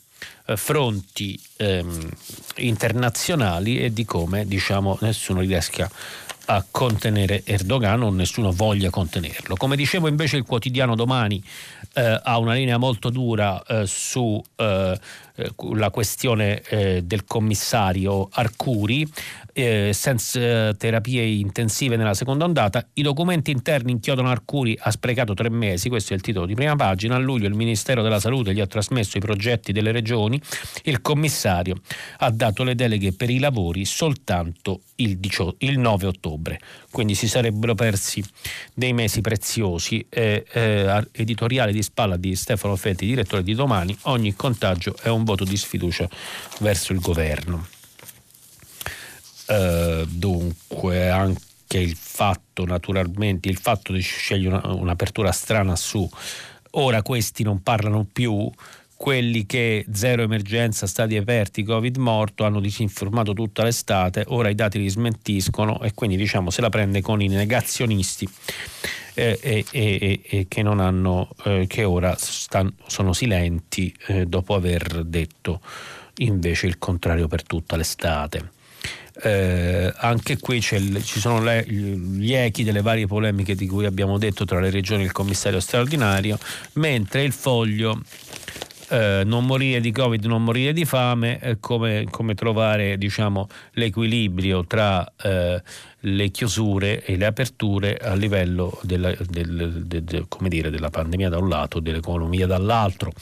eh, 0.46 0.56
fronti 0.56 1.38
ehm, 1.56 2.08
internazionali 2.56 3.80
e 3.80 3.92
di 3.92 4.04
come 4.04 4.46
diciamo, 4.46 4.98
nessuno 5.00 5.40
riesca 5.40 5.90
a 6.50 6.64
contenere 6.70 7.42
Erdogan 7.44 8.02
o 8.02 8.10
nessuno 8.10 8.52
voglia 8.52 8.88
contenerlo. 8.88 9.54
Come 9.56 9.76
dicevo 9.76 10.08
invece 10.08 10.38
il 10.38 10.44
quotidiano 10.44 10.94
domani 10.94 11.42
eh, 11.92 12.20
ha 12.22 12.38
una 12.38 12.54
linea 12.54 12.78
molto 12.78 13.10
dura 13.10 13.62
eh, 13.64 13.86
sulla 13.86 14.98
eh, 15.36 15.90
questione 15.90 16.62
eh, 16.62 17.02
del 17.02 17.24
commissario 17.26 18.28
Arcuri, 18.30 19.06
eh, 19.58 19.90
senza 19.92 20.72
terapie 20.74 21.24
intensive 21.24 21.96
nella 21.96 22.14
seconda 22.14 22.44
ondata. 22.44 22.86
I 22.92 23.02
documenti 23.02 23.50
interni 23.50 23.90
inchiodano 23.90 24.30
Arcuri 24.30 24.78
ha 24.80 24.92
sprecato 24.92 25.34
tre 25.34 25.50
mesi, 25.50 25.88
questo 25.88 26.12
è 26.12 26.16
il 26.16 26.22
titolo 26.22 26.46
di 26.46 26.54
prima 26.54 26.76
pagina. 26.76 27.16
A 27.16 27.18
luglio 27.18 27.48
il 27.48 27.54
Ministero 27.54 28.02
della 28.02 28.20
Salute 28.20 28.54
gli 28.54 28.60
ha 28.60 28.68
trasmesso 28.68 29.18
i 29.18 29.20
progetti 29.20 29.72
delle 29.72 29.90
regioni. 29.90 30.40
Il 30.84 31.00
commissario 31.00 31.80
ha 32.18 32.30
dato 32.30 32.62
le 32.62 32.76
deleghe 32.76 33.12
per 33.12 33.30
i 33.30 33.40
lavori 33.40 33.84
soltanto 33.84 34.82
il, 34.96 35.18
18, 35.18 35.56
il 35.66 35.78
9 35.80 36.06
ottobre. 36.06 36.60
Quindi 36.92 37.16
si 37.16 37.26
sarebbero 37.26 37.74
persi 37.74 38.22
dei 38.74 38.92
mesi 38.92 39.20
preziosi. 39.20 40.06
Eh, 40.08 40.44
eh, 40.52 41.08
editoriale 41.10 41.72
di 41.72 41.82
spalla 41.82 42.16
di 42.16 42.36
Stefano 42.36 42.76
Felti, 42.76 43.06
direttore 43.06 43.42
di 43.42 43.54
Domani. 43.56 43.96
Ogni 44.02 44.34
contagio 44.34 44.94
è 45.02 45.08
un 45.08 45.24
voto 45.24 45.42
di 45.42 45.56
sfiducia 45.56 46.08
verso 46.60 46.92
il 46.92 47.00
governo. 47.00 47.77
Eh, 49.48 50.04
dunque 50.06 51.08
anche 51.08 51.78
il 51.78 51.96
fatto 51.96 52.66
naturalmente 52.66 53.48
il 53.48 53.56
fatto 53.56 53.94
di 53.94 54.00
scegliere 54.00 54.56
una, 54.56 54.72
un'apertura 54.74 55.32
strana 55.32 55.74
su. 55.74 56.08
Ora 56.72 57.02
questi 57.02 57.42
non 57.42 57.62
parlano 57.62 58.06
più. 58.10 58.50
Quelli 58.94 59.46
che 59.46 59.86
zero 59.92 60.22
emergenza, 60.22 60.88
stati 60.88 61.16
aperti, 61.16 61.62
covid 61.62 61.96
morto, 61.98 62.44
hanno 62.44 62.58
disinformato 62.58 63.32
tutta 63.32 63.62
l'estate, 63.62 64.24
ora 64.26 64.48
i 64.48 64.56
dati 64.56 64.80
li 64.80 64.88
smentiscono 64.88 65.80
e 65.82 65.94
quindi 65.94 66.16
diciamo 66.16 66.50
se 66.50 66.60
la 66.60 66.68
prende 66.68 67.00
con 67.00 67.22
i 67.22 67.28
negazionisti 67.28 68.28
eh, 69.14 69.38
e, 69.40 69.64
e, 69.70 70.20
e, 70.24 70.46
che, 70.48 70.60
hanno, 70.62 71.28
eh, 71.44 71.66
che 71.68 71.84
ora 71.84 72.16
stan, 72.18 72.74
sono 72.88 73.12
silenti 73.12 73.94
eh, 74.08 74.26
dopo 74.26 74.56
aver 74.56 75.04
detto 75.04 75.60
invece 76.16 76.66
il 76.66 76.78
contrario 76.78 77.28
per 77.28 77.44
tutta 77.44 77.76
l'estate. 77.76 78.57
Eh, 79.20 79.92
anche 79.96 80.38
qui 80.38 80.58
il, 80.58 81.02
ci 81.02 81.18
sono 81.18 81.42
le, 81.42 81.64
gli 81.66 82.32
echi 82.34 82.62
delle 82.62 82.82
varie 82.82 83.06
polemiche 83.06 83.56
di 83.56 83.66
cui 83.66 83.84
abbiamo 83.84 84.16
detto 84.16 84.44
tra 84.44 84.60
le 84.60 84.70
regioni 84.70 85.02
e 85.02 85.06
il 85.06 85.12
commissario 85.12 85.58
straordinario, 85.58 86.38
mentre 86.74 87.24
il 87.24 87.32
foglio 87.32 88.00
eh, 88.90 89.22
non 89.24 89.44
morire 89.44 89.80
di 89.80 89.90
Covid, 89.92 90.24
non 90.24 90.44
morire 90.44 90.72
di 90.72 90.84
fame, 90.84 91.40
eh, 91.40 91.56
come, 91.60 92.06
come, 92.10 92.34
trovare 92.34 92.96
diciamo, 92.96 93.48
l'equilibrio 93.72 94.64
tra 94.66 95.06
eh, 95.20 95.62
le 96.00 96.28
chiusure 96.30 97.04
e 97.04 97.16
le 97.16 97.26
aperture 97.26 97.96
a 97.96 98.14
livello 98.14 98.78
della, 98.82 99.12
del, 99.28 99.84
del, 99.84 100.04
del, 100.04 100.26
dire, 100.48 100.70
della 100.70 100.90
pandemia 100.90 101.28
da 101.28 101.38
un 101.38 101.48
lato, 101.48 101.80
dell'economia 101.80 102.46
dall'altro. 102.46 103.12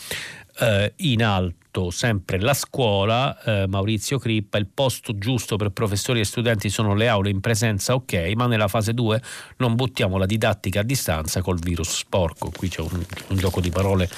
Eh, 0.58 0.92
in 0.96 1.22
alto 1.22 1.65
sempre 1.90 2.40
la 2.40 2.54
scuola, 2.54 3.40
eh, 3.42 3.66
Maurizio 3.66 4.18
Crippa, 4.18 4.58
il 4.58 4.66
posto 4.66 5.16
giusto 5.16 5.56
per 5.56 5.70
professori 5.70 6.20
e 6.20 6.24
studenti 6.24 6.68
sono 6.68 6.94
le 6.94 7.08
aule 7.08 7.30
in 7.30 7.40
presenza, 7.40 7.94
ok, 7.94 8.32
ma 8.34 8.46
nella 8.46 8.68
fase 8.68 8.94
2 8.94 9.22
non 9.58 9.74
buttiamo 9.74 10.16
la 10.18 10.26
didattica 10.26 10.80
a 10.80 10.82
distanza 10.82 11.42
col 11.42 11.58
virus 11.58 11.98
sporco. 11.98 12.50
Qui 12.50 12.68
c'è 12.68 12.80
un, 12.80 13.04
un 13.28 13.36
gioco 13.36 13.60
di 13.60 13.70
parole 13.70 14.08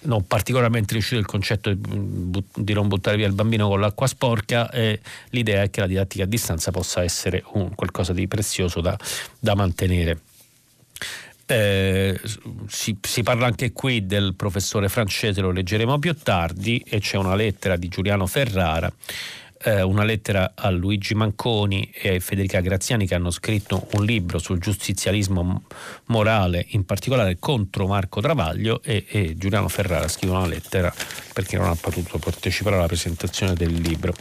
non 0.00 0.26
particolarmente 0.26 0.92
riuscito 0.92 1.18
il 1.18 1.26
concetto 1.26 1.72
di 1.74 2.72
non 2.72 2.86
buttare 2.86 3.16
via 3.16 3.26
il 3.26 3.32
bambino 3.32 3.68
con 3.68 3.80
l'acqua 3.80 4.06
sporca 4.06 4.70
e 4.70 5.00
l'idea 5.30 5.62
è 5.62 5.70
che 5.70 5.80
la 5.80 5.86
didattica 5.86 6.24
a 6.24 6.26
distanza 6.26 6.70
possa 6.70 7.02
essere 7.02 7.42
un, 7.54 7.74
qualcosa 7.74 8.12
di 8.12 8.28
prezioso 8.28 8.80
da, 8.80 8.96
da 9.38 9.54
mantenere. 9.54 10.20
Eh, 11.50 12.20
si, 12.66 12.98
si, 13.00 13.22
parla 13.22 13.46
anche 13.46 13.72
qui 13.72 14.04
del 14.04 14.34
professore 14.34 14.88
francese, 14.88 15.40
lo 15.40 15.50
leggeremo 15.50 15.98
più 15.98 16.14
tardi, 16.14 16.84
e 16.86 17.00
c'è 17.00 17.16
una 17.16 17.34
lettera 17.34 17.76
di 17.76 17.88
Giuliano 17.88 18.26
Ferrara 18.26 18.92
eh, 19.62 19.82
una 19.82 20.04
lettera 20.04 20.52
a 20.54 20.70
Luigi 20.70 21.14
Manconi 21.14 21.90
e 21.92 22.20
Federica 22.20 22.60
Graziani 22.60 23.06
che 23.06 23.14
hanno 23.14 23.30
scritto 23.30 23.88
un 23.94 24.04
libro 24.04 24.38
sul 24.38 24.58
giustizialismo 24.58 25.62
morale, 26.06 26.66
in 26.70 26.84
particolare 26.84 27.38
contro 27.38 27.86
Marco 27.86 28.20
Travaglio 28.20 28.80
e, 28.82 29.04
e 29.08 29.34
Giuliano 29.36 29.68
Ferrara 29.68 30.08
scrive 30.08 30.34
una 30.34 30.46
lettera 30.46 30.92
perché 31.38 31.56
non 31.56 31.68
ha 31.68 31.76
potuto 31.76 32.18
partecipare 32.18 32.74
alla 32.74 32.88
presentazione 32.88 33.54
del 33.54 33.72
libro. 33.72 34.12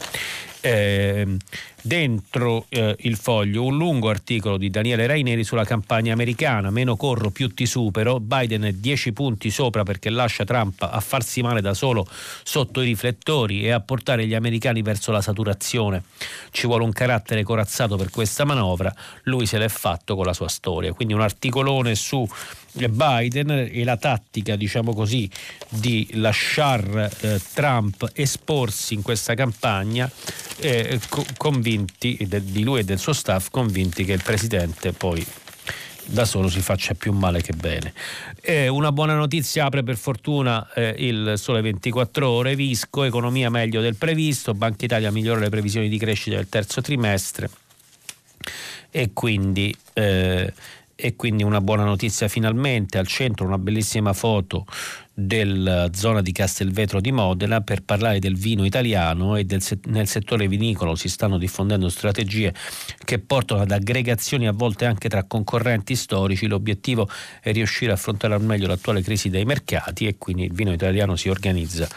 Eh, 0.62 1.38
dentro 1.82 2.66
eh, 2.70 2.96
il 3.00 3.16
foglio 3.16 3.64
un 3.64 3.76
lungo 3.76 4.10
articolo 4.10 4.58
di 4.58 4.70
Daniele 4.70 5.08
Raineri 5.08 5.44
sulla 5.44 5.64
campagna 5.64 6.14
americana, 6.14 6.70
meno 6.70 6.96
corro 6.96 7.32
più 7.32 7.52
ti 7.56 7.66
supero, 7.66 8.20
Biden 8.20 8.64
è 8.64 8.72
10 8.72 9.14
punti 9.14 9.50
sopra 9.50 9.82
perché 9.82 10.12
lascia 10.12 10.44
Trump 10.44 10.84
a 10.84 11.00
farsi 11.00 11.42
male 11.42 11.62
da 11.62 11.74
solo 11.74 12.08
sotto 12.44 12.82
i 12.82 12.86
riflettori 12.86 13.64
e 13.64 13.72
a 13.72 13.80
portare 13.80 14.28
gli 14.28 14.36
americani 14.36 14.84
verso 14.84 15.12
la 15.12 15.22
saturazione. 15.22 16.04
Ci 16.52 16.68
vuole 16.68 16.84
un 16.84 16.92
carattere 16.92 17.42
corazzato 17.42 17.96
per 17.96 18.12
questa 18.12 18.46
manovra, 18.46 18.94
lui 19.24 19.48
se 19.48 19.58
l'è 19.58 19.70
fatto 19.70 20.16
con 20.16 20.26
la 20.26 20.34
sua 20.34 20.50
storia. 20.50 20.94
Quindi 20.94 21.16
un 21.16 21.22
articolone 21.22 21.96
su 21.96 22.28
Biden 22.90 23.70
e 23.72 23.84
la 23.84 23.98
tattica, 23.98 24.56
diciamo 24.56 24.94
così, 24.94 25.30
di 25.70 26.08
lasciare 26.14 27.12
eh, 27.22 27.42
Trump 27.54 28.10
esporsi 28.14 28.94
in 28.94 29.02
questa 29.02 29.34
campagna, 29.34 30.10
eh, 30.60 31.00
co- 31.10 31.26
convinti 31.38 32.18
de- 32.28 32.44
di 32.44 32.64
lui 32.64 32.80
e 32.80 32.84
del 32.84 33.00
suo 33.00 33.14
staff, 33.14 33.50
convinti 33.50 34.06
che 34.06 34.14
il 34.14 34.24
presidente 34.24 34.94
poi 34.94 35.26
da 36.10 36.24
solo 36.24 36.50
si 36.50 36.62
faccia 36.62 36.94
più 36.94 37.12
male 37.12 37.42
che 37.42 37.54
bene. 37.54 37.94
Eh, 38.42 38.68
una 38.68 38.92
buona 38.92 39.16
notizia 39.16 39.66
apre 39.66 39.84
per 39.84 39.98
fortuna 39.98 40.72
eh, 40.74 40.96
il 41.00 41.34
Sole 41.36 41.62
24 41.62 42.30
Ore, 42.30 42.56
Visco, 42.56 43.04
economia 43.04 43.50
meglio 43.50 43.82
del 43.82 43.96
previsto, 43.96 44.54
Banca 44.54 44.86
Italia 44.86 45.12
migliora 45.12 45.40
le 45.40 45.50
previsioni 45.50 45.90
di 45.90 45.98
crescita 45.98 46.38
del 46.38 46.48
terzo 46.48 46.82
trimestre 46.82 47.50
e 48.90 49.12
quindi 49.14 49.76
eh, 49.94 50.54
e 51.00 51.16
quindi 51.16 51.44
una 51.44 51.62
buona 51.62 51.84
notizia 51.84 52.28
finalmente 52.28 52.98
al 52.98 53.06
centro 53.06 53.46
una 53.46 53.60
bellissima 53.60 54.14
foto 54.14 54.66
della 55.14 55.90
zona 55.94 56.22
di 56.22 56.32
Castelvetro 56.32 57.00
di 57.00 57.12
Modena 57.12 57.62
per 57.62 57.84
parlare 57.84 58.18
del 58.18 58.36
vino 58.36 58.66
italiano 58.66 59.36
e 59.36 59.46
del, 59.46 59.62
nel 59.86 60.08
settore 60.08 60.48
vinicolo 60.48 60.96
si 60.96 61.08
stanno 61.08 61.38
diffondendo 61.38 61.88
strategie 61.90 62.52
che 63.04 63.20
portano 63.20 63.62
ad 63.62 63.72
aggregazioni 63.72 64.48
a 64.48 64.52
volte 64.52 64.86
anche 64.86 65.08
tra 65.08 65.24
concorrenti 65.24 65.96
storici. 65.96 66.48
L'obiettivo 66.48 67.08
è 67.42 67.52
riuscire 67.52 67.92
a 67.92 67.94
affrontare 67.96 68.34
al 68.34 68.44
meglio 68.44 68.68
l'attuale 68.68 69.02
crisi 69.04 69.30
dei 69.30 69.46
mercati 69.46 70.08
e 70.08 70.18
quindi 70.18 70.46
il 70.46 70.54
vino 70.54 70.72
italiano 70.72 71.16
si 71.16 71.30
organizza 71.30 71.88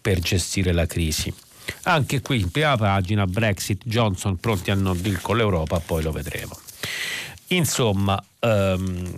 per 0.00 0.18
gestire 0.20 0.72
la 0.72 0.86
crisi. 0.86 1.32
Anche 1.84 2.20
qui 2.22 2.40
in 2.40 2.50
prima 2.50 2.76
pagina 2.76 3.26
Brexit, 3.26 3.82
Johnson 3.84 4.36
pronti 4.36 4.70
a 4.70 4.74
non 4.74 5.00
deal 5.00 5.20
con 5.20 5.36
l'Europa, 5.36 5.80
poi 5.80 6.02
lo 6.02 6.12
vedremo. 6.12 6.58
Insomma, 7.48 8.22
ehm, 8.46 9.12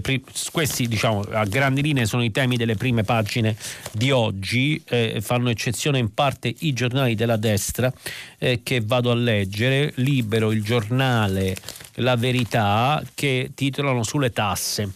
pri- 0.00 0.24
questi 0.50 0.88
diciamo, 0.88 1.20
a 1.30 1.44
grandi 1.44 1.82
linee 1.82 2.06
sono 2.06 2.24
i 2.24 2.30
temi 2.30 2.56
delle 2.56 2.74
prime 2.74 3.04
pagine 3.04 3.56
di 3.92 4.10
oggi, 4.10 4.82
eh, 4.88 5.20
fanno 5.20 5.50
eccezione 5.50 5.98
in 5.98 6.12
parte 6.12 6.52
i 6.60 6.72
giornali 6.72 7.14
della 7.14 7.36
destra 7.36 7.92
eh, 8.38 8.60
che 8.62 8.80
vado 8.80 9.10
a 9.10 9.14
leggere, 9.14 9.92
Libero, 9.96 10.50
il 10.50 10.62
giornale, 10.62 11.56
La 11.96 12.16
Verità, 12.16 13.02
che 13.14 13.52
titolano 13.54 14.02
sulle 14.02 14.32
tasse. 14.32 14.92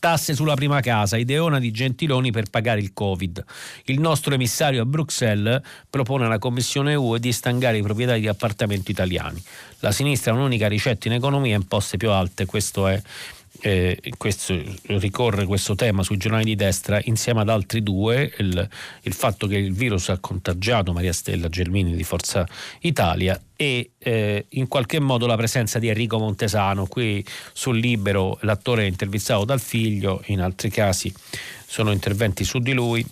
Tasse 0.00 0.34
sulla 0.34 0.54
prima 0.54 0.80
casa, 0.80 1.18
ideona 1.18 1.58
di 1.58 1.70
Gentiloni 1.70 2.30
per 2.30 2.48
pagare 2.48 2.80
il 2.80 2.94
Covid. 2.94 3.44
Il 3.84 4.00
nostro 4.00 4.32
emissario 4.32 4.80
a 4.80 4.86
Bruxelles 4.86 5.60
propone 5.90 6.24
alla 6.24 6.38
Commissione 6.38 6.94
UE 6.94 7.20
di 7.20 7.32
stangare 7.32 7.76
i 7.76 7.82
proprietari 7.82 8.20
di 8.20 8.26
appartamenti 8.26 8.92
italiani. 8.92 9.42
La 9.80 9.92
sinistra 9.92 10.32
ha 10.32 10.36
un'unica 10.36 10.68
ricetta 10.68 11.06
in 11.06 11.12
economia, 11.12 11.54
imposte 11.54 11.98
più 11.98 12.10
alte, 12.10 12.46
questo 12.46 12.86
è 12.86 13.00
eh, 13.60 14.00
questo, 14.16 14.60
ricorre 14.86 15.44
questo 15.46 15.74
tema 15.74 16.02
sui 16.02 16.16
giornali 16.16 16.44
di 16.44 16.56
destra 16.56 17.00
insieme 17.04 17.40
ad 17.40 17.48
altri 17.48 17.82
due, 17.82 18.32
il, 18.38 18.68
il, 19.02 19.12
fatto 19.12 19.46
che 19.46 19.56
il 19.56 19.72
virus 19.72 20.08
ha 20.08 20.18
contagiato 20.18 20.92
Maria 20.92 21.12
Stella 21.12 21.48
Gelmini 21.48 21.94
di 21.94 22.04
Forza 22.04 22.46
Italia 22.80 23.40
e 23.56 23.92
eh, 23.98 24.46
in 24.50 24.68
qualche 24.68 25.00
modo 25.00 25.26
la 25.26 25.36
presenza 25.36 25.78
di 25.78 25.88
Enrico 25.88 26.18
Montesano. 26.18 26.86
Qui 26.86 27.24
sul 27.52 27.78
Libero, 27.78 28.38
l'attore 28.42 28.84
è 28.84 28.86
intervistato 28.86 29.44
dal 29.44 29.60
figlio, 29.60 30.22
in 30.26 30.40
altri 30.40 30.70
casi 30.70 31.12
sono 31.66 31.92
interventi 31.92 32.44
su 32.44 32.58
di 32.58 32.72
lui, 32.72 33.04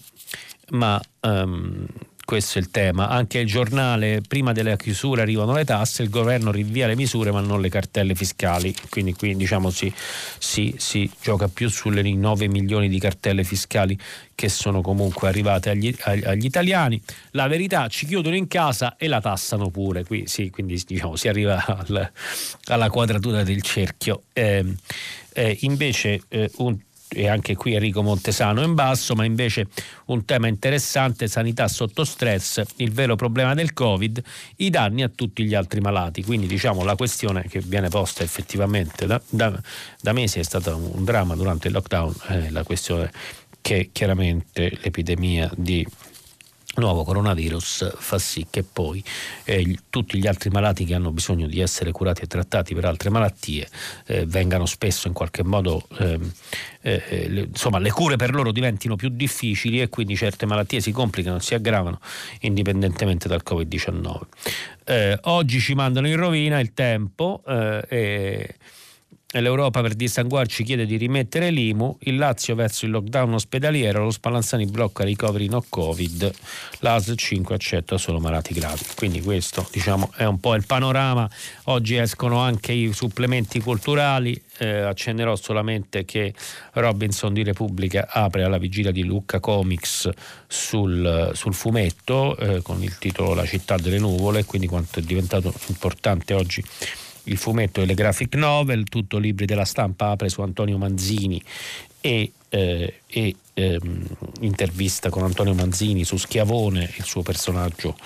ma 0.70 1.00
um, 1.20 1.86
questo 2.28 2.58
è 2.58 2.60
il 2.60 2.68
tema. 2.70 3.08
Anche 3.08 3.38
il 3.38 3.46
giornale, 3.46 4.20
prima 4.20 4.52
della 4.52 4.76
chiusura 4.76 5.22
arrivano 5.22 5.54
le 5.54 5.64
tasse, 5.64 6.02
il 6.02 6.10
governo 6.10 6.50
rinvia 6.50 6.86
le 6.86 6.94
misure 6.94 7.32
ma 7.32 7.40
non 7.40 7.62
le 7.62 7.70
cartelle 7.70 8.14
fiscali, 8.14 8.74
quindi 8.90 9.14
qui 9.14 9.34
diciamo 9.34 9.70
si, 9.70 9.90
si, 10.38 10.74
si 10.76 11.10
gioca 11.22 11.48
più 11.48 11.70
sulle 11.70 12.02
9 12.02 12.48
milioni 12.48 12.90
di 12.90 12.98
cartelle 12.98 13.44
fiscali 13.44 13.98
che 14.34 14.50
sono 14.50 14.82
comunque 14.82 15.26
arrivate 15.26 15.70
agli, 15.70 15.94
agli, 16.02 16.44
italiani. 16.44 17.00
La 17.30 17.48
verità, 17.48 17.88
ci 17.88 18.04
chiudono 18.04 18.36
in 18.36 18.46
casa 18.46 18.96
e 18.98 19.08
la 19.08 19.22
tassano 19.22 19.70
pure, 19.70 20.04
qui 20.04 20.26
sì, 20.26 20.50
quindi 20.50 20.78
diciamo, 20.86 21.16
si 21.16 21.28
arriva 21.28 21.64
al, 21.64 22.12
alla 22.64 22.90
quadratura 22.90 23.42
del 23.42 23.62
cerchio. 23.62 24.24
Eh, 24.34 24.66
eh, 25.32 25.56
invece 25.62 26.20
eh, 26.28 26.50
un 26.56 26.76
e 27.08 27.28
anche 27.28 27.56
qui 27.56 27.74
Enrico 27.74 28.02
Montesano 28.02 28.62
in 28.62 28.74
basso, 28.74 29.14
ma 29.14 29.24
invece 29.24 29.68
un 30.06 30.24
tema 30.24 30.46
interessante, 30.46 31.28
sanità 31.28 31.68
sotto 31.68 32.04
stress, 32.04 32.62
il 32.76 32.92
vero 32.92 33.16
problema 33.16 33.54
del 33.54 33.72
Covid, 33.72 34.22
i 34.56 34.70
danni 34.70 35.02
a 35.02 35.08
tutti 35.08 35.44
gli 35.44 35.54
altri 35.54 35.80
malati. 35.80 36.22
Quindi 36.22 36.46
diciamo 36.46 36.84
la 36.84 36.96
questione 36.96 37.46
che 37.48 37.60
viene 37.60 37.88
posta 37.88 38.22
effettivamente 38.22 39.06
da, 39.06 39.20
da, 39.28 39.60
da 40.00 40.12
mesi 40.12 40.38
è 40.38 40.42
stata 40.42 40.74
un 40.74 41.04
dramma 41.04 41.34
durante 41.34 41.68
il 41.68 41.74
lockdown, 41.74 42.14
eh, 42.28 42.50
la 42.50 42.62
questione 42.62 43.10
che 43.60 43.90
chiaramente 43.92 44.78
l'epidemia 44.82 45.50
di 45.54 45.86
nuovo 46.76 47.02
coronavirus 47.02 47.96
fa 47.98 48.18
sì 48.18 48.46
che 48.48 48.62
poi 48.62 49.02
eh, 49.44 49.78
tutti 49.90 50.18
gli 50.18 50.26
altri 50.26 50.50
malati 50.50 50.84
che 50.84 50.94
hanno 50.94 51.10
bisogno 51.10 51.46
di 51.46 51.60
essere 51.60 51.90
curati 51.92 52.22
e 52.22 52.26
trattati 52.26 52.74
per 52.74 52.84
altre 52.84 53.10
malattie 53.10 53.68
eh, 54.06 54.26
vengano 54.26 54.66
spesso 54.66 55.08
in 55.08 55.14
qualche 55.14 55.42
modo 55.42 55.86
ehm, 55.98 56.32
eh, 56.82 57.02
eh, 57.08 57.28
le, 57.28 57.40
insomma 57.40 57.78
le 57.78 57.90
cure 57.90 58.16
per 58.16 58.32
loro 58.32 58.52
diventino 58.52 58.96
più 58.96 59.08
difficili 59.08 59.80
e 59.80 59.88
quindi 59.88 60.14
certe 60.14 60.46
malattie 60.46 60.80
si 60.80 60.92
complicano, 60.92 61.38
si 61.40 61.54
aggravano 61.54 62.00
indipendentemente 62.40 63.28
dal 63.28 63.42
Covid-19. 63.44 64.20
Eh, 64.84 65.18
oggi 65.22 65.60
ci 65.60 65.74
mandano 65.74 66.08
in 66.08 66.16
rovina 66.16 66.60
il 66.60 66.72
tempo 66.74 67.42
eh, 67.46 67.84
e 67.88 68.54
L'Europa 69.30 69.82
per 69.82 69.92
dissanguarci 69.92 70.64
chiede 70.64 70.86
di 70.86 70.96
rimettere 70.96 71.50
l'IMU, 71.50 71.98
il 72.04 72.16
Lazio 72.16 72.54
verso 72.54 72.86
il 72.86 72.92
lockdown 72.92 73.34
ospedaliero, 73.34 74.04
lo 74.04 74.10
Spallanzani 74.10 74.64
blocca 74.64 75.04
ricoveri 75.04 75.50
no 75.50 75.62
Covid, 75.68 76.32
l'AS 76.78 77.12
5 77.14 77.54
accetta 77.54 77.98
solo 77.98 78.20
malati 78.20 78.54
gravi. 78.54 78.86
Quindi 78.96 79.20
questo 79.20 79.68
diciamo, 79.70 80.10
è 80.16 80.24
un 80.24 80.40
po' 80.40 80.54
il 80.54 80.64
panorama. 80.64 81.28
Oggi 81.64 81.96
escono 81.96 82.38
anche 82.38 82.72
i 82.72 82.90
supplementi 82.94 83.60
culturali, 83.60 84.40
eh, 84.60 84.80
accennerò 84.80 85.36
solamente 85.36 86.06
che 86.06 86.32
Robinson 86.72 87.34
di 87.34 87.42
Repubblica 87.42 88.08
apre 88.08 88.44
alla 88.44 88.56
vigilia 88.56 88.92
di 88.92 89.04
Lucca 89.04 89.40
Comics 89.40 90.08
sul, 90.46 91.32
sul 91.34 91.52
fumetto 91.52 92.34
eh, 92.38 92.62
con 92.62 92.82
il 92.82 92.96
titolo 92.96 93.34
La 93.34 93.44
città 93.44 93.76
delle 93.76 93.98
nuvole, 93.98 94.46
quindi 94.46 94.66
quanto 94.66 95.00
è 95.00 95.02
diventato 95.02 95.52
importante 95.66 96.32
oggi 96.32 96.64
il 97.28 97.36
fumetto 97.36 97.80
e 97.80 97.86
le 97.86 97.94
graphic 97.94 98.34
novel, 98.34 98.84
tutto 98.84 99.18
libri 99.18 99.46
della 99.46 99.64
stampa 99.64 100.10
apre 100.10 100.28
su 100.28 100.40
Antonio 100.40 100.78
Manzini 100.78 101.42
e, 102.00 102.32
eh, 102.48 103.00
e 103.06 103.36
ehm, 103.54 104.06
intervista 104.40 105.10
con 105.10 105.24
Antonio 105.24 105.54
Manzini 105.54 106.04
su 106.04 106.16
Schiavone, 106.16 106.90
il 106.96 107.04
suo 107.04 107.22
personaggio, 107.22 107.96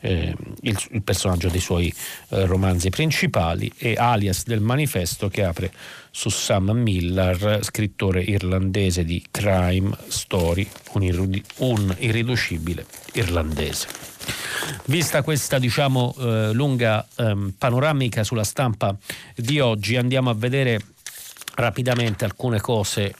eh, 0.00 0.34
il, 0.62 0.78
il, 0.90 1.02
personaggio 1.02 1.48
dei 1.48 1.60
suoi 1.60 1.92
eh, 2.28 2.46
romanzi 2.46 2.90
principali, 2.90 3.72
e 3.76 3.94
Alias 3.94 4.44
del 4.44 4.60
manifesto 4.60 5.28
che 5.28 5.44
apre 5.44 5.72
su 6.10 6.28
Sam 6.28 6.70
Miller, 6.70 7.60
scrittore 7.62 8.22
irlandese 8.22 9.04
di 9.04 9.24
crime 9.30 9.96
story, 10.08 10.68
un, 10.92 11.02
irrudi- 11.02 11.44
un 11.58 11.94
irriducibile 11.98 12.86
irlandese. 13.12 13.86
Vista 14.86 15.22
questa 15.22 15.58
diciamo, 15.58 16.14
eh, 16.18 16.52
lunga 16.52 17.06
ehm, 17.16 17.54
panoramica 17.56 18.24
sulla 18.24 18.44
stampa 18.44 18.94
di 19.34 19.60
oggi, 19.60 19.96
andiamo 19.96 20.30
a 20.30 20.34
vedere 20.34 20.80
rapidamente 21.54 22.24
alcune 22.24 22.60
cose 22.60 23.14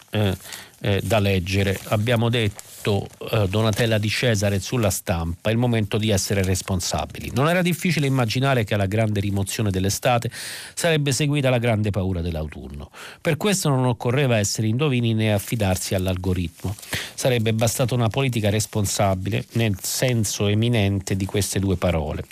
eh, 0.81 1.01
da 1.03 1.19
leggere. 1.19 1.79
Abbiamo 1.85 2.29
detto 2.29 3.07
eh, 3.31 3.49
Donatella 3.49 3.99
Di 3.99 4.09
Cesare 4.09 4.61
sulla 4.61 4.91
stampa, 4.91 5.51
è 5.51 5.53
il 5.53 5.59
momento 5.59 5.99
di 5.99 6.11
essere 6.11 6.43
responsabili. 6.43 7.31
Non 7.35 7.49
era 7.49 7.63
difficile 7.63 8.07
immaginare 8.07 8.65
che 8.65 8.75
alla 8.75 8.87
grande 8.87 9.21
rimozione 9.21 9.71
dell'estate 9.71 10.31
sarebbe 10.75 11.13
seguita 11.13 11.51
la 11.51 11.59
grande 11.59 11.91
paura 11.91 12.21
dell'autunno. 12.21 12.91
Per 13.21 13.37
questo 13.37 13.69
non 13.69 13.85
occorreva 13.87 14.39
essere 14.39 14.67
indovini 14.67 15.15
né 15.15 15.33
affidarsi 15.33 15.95
all'algoritmo. 15.95 16.75
Sarebbe 17.15 17.53
bastata 17.53 17.95
una 17.95 18.09
politica 18.09 18.51
responsabile 18.51 19.45
nel 19.53 19.77
senso 19.81 20.47
eminente 20.47 21.17
di 21.17 21.25
queste 21.25 21.59
due 21.59 21.77
parole 21.77 22.25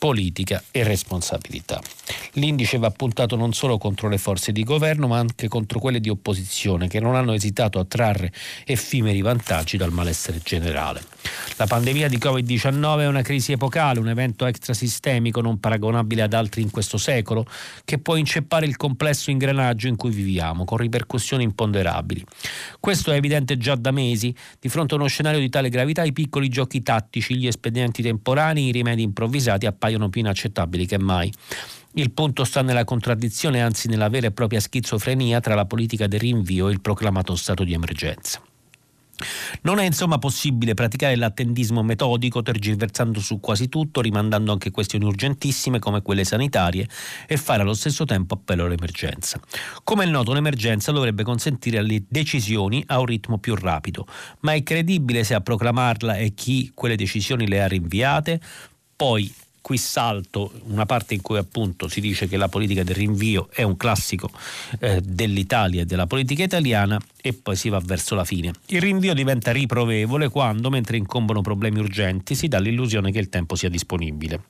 politica 0.00 0.64
e 0.70 0.82
responsabilità. 0.82 1.78
L'indice 2.32 2.78
va 2.78 2.90
puntato 2.90 3.36
non 3.36 3.52
solo 3.52 3.76
contro 3.76 4.08
le 4.08 4.16
forze 4.16 4.50
di 4.50 4.64
governo 4.64 5.06
ma 5.08 5.18
anche 5.18 5.46
contro 5.46 5.78
quelle 5.78 6.00
di 6.00 6.08
opposizione 6.08 6.88
che 6.88 7.00
non 7.00 7.14
hanno 7.14 7.34
esitato 7.34 7.78
a 7.78 7.84
trarre 7.84 8.32
effimeri 8.64 9.20
vantaggi 9.20 9.76
dal 9.76 9.92
malessere 9.92 10.40
generale. 10.42 11.02
La 11.56 11.66
pandemia 11.66 12.08
di 12.08 12.16
Covid-19 12.16 13.00
è 13.00 13.06
una 13.06 13.20
crisi 13.20 13.52
epocale, 13.52 14.00
un 14.00 14.08
evento 14.08 14.46
extrasistemico 14.46 15.42
non 15.42 15.60
paragonabile 15.60 16.22
ad 16.22 16.32
altri 16.32 16.62
in 16.62 16.70
questo 16.70 16.96
secolo, 16.96 17.46
che 17.84 17.98
può 17.98 18.16
inceppare 18.16 18.64
il 18.64 18.76
complesso 18.76 19.30
ingranaggio 19.30 19.86
in 19.86 19.96
cui 19.96 20.10
viviamo, 20.10 20.64
con 20.64 20.78
ripercussioni 20.78 21.44
imponderabili. 21.44 22.24
Questo 22.80 23.12
è 23.12 23.16
evidente 23.16 23.58
già 23.58 23.74
da 23.74 23.90
mesi. 23.90 24.34
Di 24.58 24.68
fronte 24.70 24.94
a 24.94 24.96
uno 24.96 25.06
scenario 25.06 25.38
di 25.38 25.50
tale 25.50 25.68
gravità, 25.68 26.02
i 26.02 26.12
piccoli 26.12 26.48
giochi 26.48 26.82
tattici, 26.82 27.36
gli 27.36 27.46
espedienti 27.46 28.02
temporanei, 28.02 28.68
i 28.68 28.72
rimedi 28.72 29.02
improvvisati 29.02 29.66
appaiono 29.66 30.08
più 30.08 30.20
inaccettabili 30.20 30.86
che 30.86 30.98
mai. 30.98 31.30
Il 31.94 32.12
punto 32.12 32.44
sta 32.44 32.62
nella 32.62 32.84
contraddizione, 32.84 33.60
anzi 33.60 33.88
nella 33.88 34.08
vera 34.08 34.28
e 34.28 34.30
propria 34.30 34.60
schizofrenia 34.60 35.40
tra 35.40 35.54
la 35.54 35.66
politica 35.66 36.06
del 36.06 36.20
rinvio 36.20 36.68
e 36.68 36.72
il 36.72 36.80
proclamato 36.80 37.34
stato 37.34 37.64
di 37.64 37.74
emergenza. 37.74 38.40
Non 39.62 39.78
è 39.78 39.84
insomma 39.84 40.18
possibile 40.18 40.74
praticare 40.74 41.16
l'attendismo 41.16 41.82
metodico 41.82 42.42
tergiversando 42.42 43.20
su 43.20 43.40
quasi 43.40 43.68
tutto, 43.68 44.00
rimandando 44.00 44.52
anche 44.52 44.70
questioni 44.70 45.04
urgentissime 45.04 45.78
come 45.78 46.02
quelle 46.02 46.24
sanitarie 46.24 46.88
e 47.26 47.36
fare 47.36 47.62
allo 47.62 47.74
stesso 47.74 48.04
tempo 48.04 48.34
appello 48.34 48.64
all'emergenza. 48.64 49.40
Come 49.84 50.04
è 50.04 50.06
noto, 50.06 50.30
un'emergenza 50.30 50.92
dovrebbe 50.92 51.22
consentire 51.22 51.82
le 51.82 52.04
decisioni 52.08 52.82
a 52.86 52.98
un 52.98 53.06
ritmo 53.06 53.38
più 53.38 53.54
rapido, 53.54 54.06
ma 54.40 54.54
è 54.54 54.62
credibile 54.62 55.24
se 55.24 55.34
a 55.34 55.40
proclamarla 55.40 56.16
è 56.16 56.32
chi 56.34 56.70
quelle 56.74 56.96
decisioni 56.96 57.46
le 57.46 57.62
ha 57.62 57.66
rinviate? 57.66 58.40
Poi 58.96 59.32
qui 59.60 59.76
salto 59.76 60.52
una 60.64 60.86
parte 60.86 61.14
in 61.14 61.20
cui 61.20 61.38
appunto 61.38 61.88
si 61.88 62.00
dice 62.00 62.26
che 62.26 62.36
la 62.36 62.48
politica 62.48 62.82
del 62.82 62.94
rinvio 62.94 63.48
è 63.52 63.62
un 63.62 63.76
classico 63.76 64.30
eh, 64.78 65.00
dell'Italia 65.02 65.82
e 65.82 65.84
della 65.84 66.06
politica 66.06 66.42
italiana 66.42 67.00
e 67.20 67.32
poi 67.32 67.56
si 67.56 67.68
va 67.68 67.80
verso 67.84 68.14
la 68.14 68.24
fine. 68.24 68.52
Il 68.66 68.80
rinvio 68.80 69.14
diventa 69.14 69.52
riprovevole 69.52 70.28
quando, 70.28 70.70
mentre 70.70 70.96
incombono 70.96 71.42
problemi 71.42 71.78
urgenti, 71.78 72.34
si 72.34 72.48
dà 72.48 72.58
l'illusione 72.58 73.12
che 73.12 73.18
il 73.18 73.28
tempo 73.28 73.54
sia 73.54 73.68
disponibile. 73.68 74.42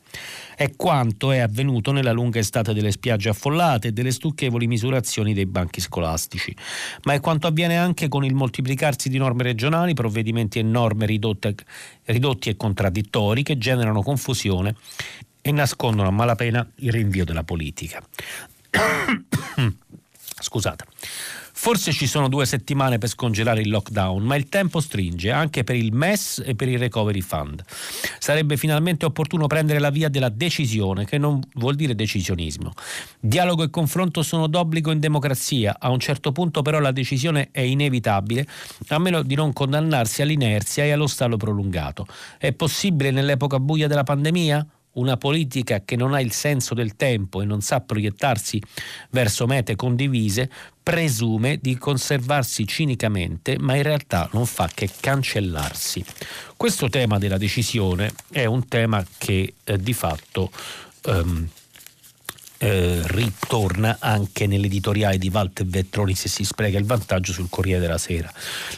È 0.60 0.76
quanto 0.76 1.32
è 1.32 1.38
avvenuto 1.38 1.90
nella 1.90 2.12
lunga 2.12 2.38
estate 2.38 2.74
delle 2.74 2.90
spiagge 2.90 3.30
affollate 3.30 3.88
e 3.88 3.92
delle 3.92 4.10
stucchevoli 4.10 4.66
misurazioni 4.66 5.32
dei 5.32 5.46
banchi 5.46 5.80
scolastici, 5.80 6.54
ma 7.04 7.14
è 7.14 7.20
quanto 7.20 7.46
avviene 7.46 7.78
anche 7.78 8.08
con 8.08 8.26
il 8.26 8.34
moltiplicarsi 8.34 9.08
di 9.08 9.16
norme 9.16 9.42
regionali, 9.42 9.94
provvedimenti 9.94 10.58
e 10.58 10.62
norme 10.62 11.06
ridotte, 11.06 11.54
ridotti 12.04 12.50
e 12.50 12.56
contraddittori 12.58 13.42
che 13.42 13.56
generano 13.56 14.02
confusione 14.02 14.74
e 15.40 15.50
nascondono 15.50 16.08
a 16.08 16.12
malapena 16.12 16.70
il 16.80 16.92
rinvio 16.92 17.24
della 17.24 17.42
politica. 17.42 18.06
Scusate. 20.40 20.84
Forse 21.62 21.92
ci 21.92 22.06
sono 22.06 22.30
due 22.30 22.46
settimane 22.46 22.96
per 22.96 23.10
scongelare 23.10 23.60
il 23.60 23.68
lockdown, 23.68 24.22
ma 24.22 24.34
il 24.34 24.48
tempo 24.48 24.80
stringe 24.80 25.30
anche 25.30 25.62
per 25.62 25.76
il 25.76 25.92
MES 25.92 26.42
e 26.42 26.54
per 26.54 26.68
il 26.68 26.78
Recovery 26.78 27.20
Fund. 27.20 27.62
Sarebbe 28.18 28.56
finalmente 28.56 29.04
opportuno 29.04 29.46
prendere 29.46 29.78
la 29.78 29.90
via 29.90 30.08
della 30.08 30.30
decisione, 30.30 31.04
che 31.04 31.18
non 31.18 31.38
vuol 31.56 31.74
dire 31.74 31.94
decisionismo. 31.94 32.72
Dialogo 33.20 33.62
e 33.62 33.68
confronto 33.68 34.22
sono 34.22 34.46
d'obbligo 34.46 34.90
in 34.90 35.00
democrazia, 35.00 35.76
a 35.78 35.90
un 35.90 36.00
certo 36.00 36.32
punto 36.32 36.62
però 36.62 36.80
la 36.80 36.92
decisione 36.92 37.50
è 37.52 37.60
inevitabile, 37.60 38.46
a 38.88 38.98
meno 38.98 39.20
di 39.20 39.34
non 39.34 39.52
condannarsi 39.52 40.22
all'inerzia 40.22 40.84
e 40.84 40.92
allo 40.92 41.06
stallo 41.06 41.36
prolungato. 41.36 42.06
È 42.38 42.54
possibile 42.54 43.10
nell'epoca 43.10 43.60
buia 43.60 43.86
della 43.86 44.02
pandemia? 44.02 44.66
Una 45.00 45.16
politica 45.16 45.82
che 45.84 45.96
non 45.96 46.14
ha 46.14 46.20
il 46.20 46.32
senso 46.32 46.74
del 46.74 46.94
tempo 46.94 47.40
e 47.40 47.44
non 47.44 47.60
sa 47.62 47.80
proiettarsi 47.80 48.62
verso 49.10 49.46
mete 49.46 49.74
condivise, 49.74 50.50
presume 50.82 51.58
di 51.60 51.76
conservarsi 51.76 52.66
cinicamente, 52.66 53.58
ma 53.58 53.74
in 53.74 53.82
realtà 53.82 54.28
non 54.32 54.46
fa 54.46 54.68
che 54.72 54.88
cancellarsi. 55.00 56.04
Questo 56.56 56.88
tema 56.88 57.18
della 57.18 57.38
decisione 57.38 58.12
è 58.30 58.44
un 58.44 58.68
tema 58.68 59.04
che 59.18 59.54
eh, 59.64 59.78
di 59.78 59.92
fatto 59.92 60.50
ehm, 61.06 61.48
eh, 62.62 63.00
ritorna 63.06 63.96
anche 64.00 64.46
nell'editoriale 64.46 65.16
di 65.16 65.30
Walter 65.32 65.64
Vettroni 65.64 66.14
se 66.14 66.28
si 66.28 66.44
spreca 66.44 66.76
il 66.76 66.84
vantaggio 66.84 67.32
sul 67.32 67.48
Corriere 67.48 67.80
della 67.80 67.96
Sera. 67.96 68.30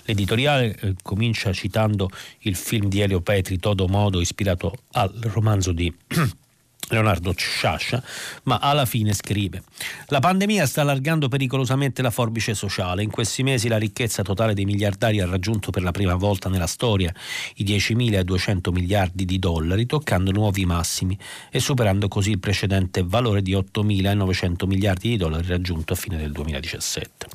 L'editoriale 0.04 0.76
eh, 0.78 0.94
comincia 1.02 1.52
citando 1.52 2.08
il 2.40 2.54
film 2.54 2.88
di 2.88 3.00
Elio 3.00 3.20
Petri, 3.20 3.58
Todo 3.58 3.88
Modo, 3.88 4.20
ispirato 4.20 4.72
al 4.92 5.12
romanzo 5.22 5.72
di 5.72 5.92
Leonardo 6.88 7.32
Sciascia, 7.36 8.02
ma 8.44 8.58
alla 8.58 8.84
fine 8.84 9.12
scrive 9.12 9.62
La 10.06 10.20
pandemia 10.20 10.66
sta 10.66 10.82
allargando 10.82 11.28
pericolosamente 11.28 12.02
la 12.02 12.10
forbice 12.10 12.54
sociale. 12.54 13.02
In 13.02 13.10
questi 13.10 13.42
mesi 13.42 13.68
la 13.68 13.78
ricchezza 13.78 14.22
totale 14.22 14.54
dei 14.54 14.64
miliardari 14.64 15.20
ha 15.20 15.26
raggiunto 15.26 15.70
per 15.70 15.82
la 15.82 15.90
prima 15.90 16.14
volta 16.14 16.48
nella 16.48 16.66
storia 16.66 17.12
i 17.56 17.64
10.200 17.64 18.72
miliardi 18.72 19.24
di 19.24 19.38
dollari, 19.38 19.86
toccando 19.86 20.30
nuovi 20.30 20.66
massimi 20.66 21.18
e 21.50 21.60
superando 21.60 22.08
così 22.08 22.30
il 22.30 22.38
precedente 22.38 23.02
valore 23.04 23.42
di 23.42 23.52
8.900 23.52 24.66
miliardi 24.66 25.08
di 25.08 25.16
dollari 25.16 25.46
raggiunto 25.46 25.92
a 25.92 25.96
fine 25.96 26.16
del 26.16 26.32
2017 26.32 27.26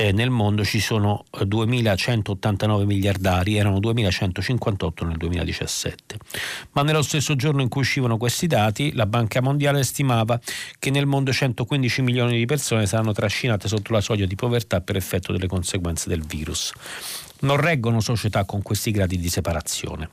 eh, 0.00 0.12
nel 0.12 0.30
mondo 0.30 0.64
ci 0.64 0.78
sono 0.78 1.24
2.189 1.32 2.80
eh, 2.80 2.84
miliardari, 2.84 3.56
erano 3.56 3.80
2.158 3.80 5.04
nel 5.04 5.16
2017. 5.16 6.16
Ma 6.70 6.82
nello 6.82 7.02
stesso 7.02 7.34
giorno 7.34 7.62
in 7.62 7.68
cui 7.68 7.80
uscivano 7.80 8.16
questi 8.16 8.46
dati, 8.46 8.92
la 8.92 9.06
Banca 9.06 9.40
Mondiale 9.40 9.82
stimava 9.82 10.38
che 10.78 10.90
nel 10.90 11.06
mondo 11.06 11.32
115 11.32 12.02
milioni 12.02 12.38
di 12.38 12.46
persone 12.46 12.86
saranno 12.86 13.10
trascinate 13.10 13.66
sotto 13.66 13.92
la 13.92 14.00
soglia 14.00 14.26
di 14.26 14.36
povertà 14.36 14.80
per 14.80 14.94
effetto 14.94 15.32
delle 15.32 15.48
conseguenze 15.48 16.08
del 16.08 16.24
virus. 16.24 16.72
Non 17.40 17.56
reggono 17.56 18.00
società 18.00 18.44
con 18.44 18.62
questi 18.62 18.90
gradi 18.90 19.16
di 19.18 19.28
separazione. 19.28 20.10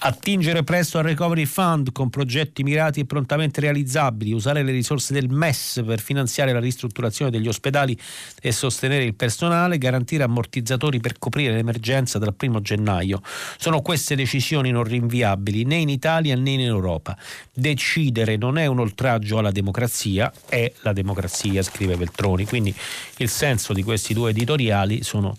Attingere 0.00 0.62
presto 0.62 0.98
al 0.98 1.04
Recovery 1.04 1.44
Fund 1.44 1.90
con 1.90 2.08
progetti 2.08 2.62
mirati 2.62 3.00
e 3.00 3.04
prontamente 3.04 3.60
realizzabili, 3.60 4.32
usare 4.32 4.62
le 4.62 4.70
risorse 4.70 5.12
del 5.12 5.28
MES 5.28 5.82
per 5.84 5.98
finanziare 6.00 6.52
la 6.52 6.60
ristrutturazione 6.60 7.32
degli 7.32 7.48
ospedali 7.48 7.98
e 8.40 8.52
sostenere 8.52 9.02
il 9.02 9.14
personale, 9.14 9.76
garantire 9.76 10.22
ammortizzatori 10.22 11.00
per 11.00 11.18
coprire 11.18 11.52
l'emergenza 11.54 12.18
dal 12.18 12.34
primo 12.34 12.60
gennaio. 12.60 13.22
Sono 13.56 13.80
queste 13.80 14.14
decisioni 14.14 14.70
non 14.70 14.84
rinviabili 14.84 15.64
né 15.64 15.76
in 15.76 15.88
Italia 15.88 16.36
né 16.36 16.50
in 16.50 16.60
Europa. 16.60 17.16
Decidere 17.52 18.36
non 18.36 18.56
è 18.56 18.66
un 18.66 18.78
oltraggio 18.78 19.38
alla 19.38 19.50
democrazia, 19.50 20.32
è 20.48 20.70
la 20.82 20.92
democrazia, 20.92 21.62
scrive 21.62 21.96
Veltroni. 21.96 22.46
Quindi 22.46 22.72
il 23.16 23.28
senso 23.28 23.72
di 23.72 23.82
questi 23.82 24.14
due 24.14 24.30
editoriali 24.30 25.02
sono 25.02 25.34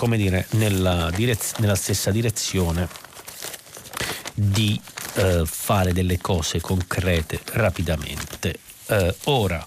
come 0.00 0.16
dire, 0.16 0.46
nella, 0.52 1.10
direz- 1.14 1.58
nella 1.58 1.74
stessa 1.74 2.10
direzione 2.10 2.88
di 4.32 4.80
eh, 5.16 5.42
fare 5.44 5.92
delle 5.92 6.16
cose 6.16 6.58
concrete 6.58 7.38
rapidamente. 7.52 8.58
Eh, 8.86 9.14
ora, 9.24 9.64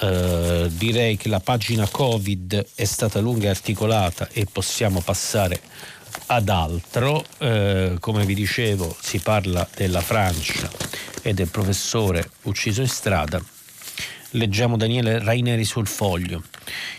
eh, 0.00 0.66
direi 0.72 1.16
che 1.16 1.28
la 1.28 1.38
pagina 1.38 1.86
Covid 1.86 2.66
è 2.74 2.84
stata 2.84 3.20
lunga 3.20 3.46
e 3.46 3.50
articolata 3.50 4.28
e 4.32 4.44
possiamo 4.50 5.00
passare 5.02 5.60
ad 6.26 6.48
altro. 6.48 7.24
Eh, 7.38 7.94
come 8.00 8.24
vi 8.24 8.34
dicevo, 8.34 8.96
si 9.00 9.20
parla 9.20 9.68
della 9.76 10.00
Francia 10.00 10.68
e 11.22 11.32
del 11.32 11.48
professore 11.48 12.28
ucciso 12.42 12.80
in 12.80 12.88
strada. 12.88 13.40
Leggiamo 14.30 14.76
Daniele 14.76 15.20
Raineri 15.20 15.64
sul 15.64 15.86
foglio. 15.86 16.42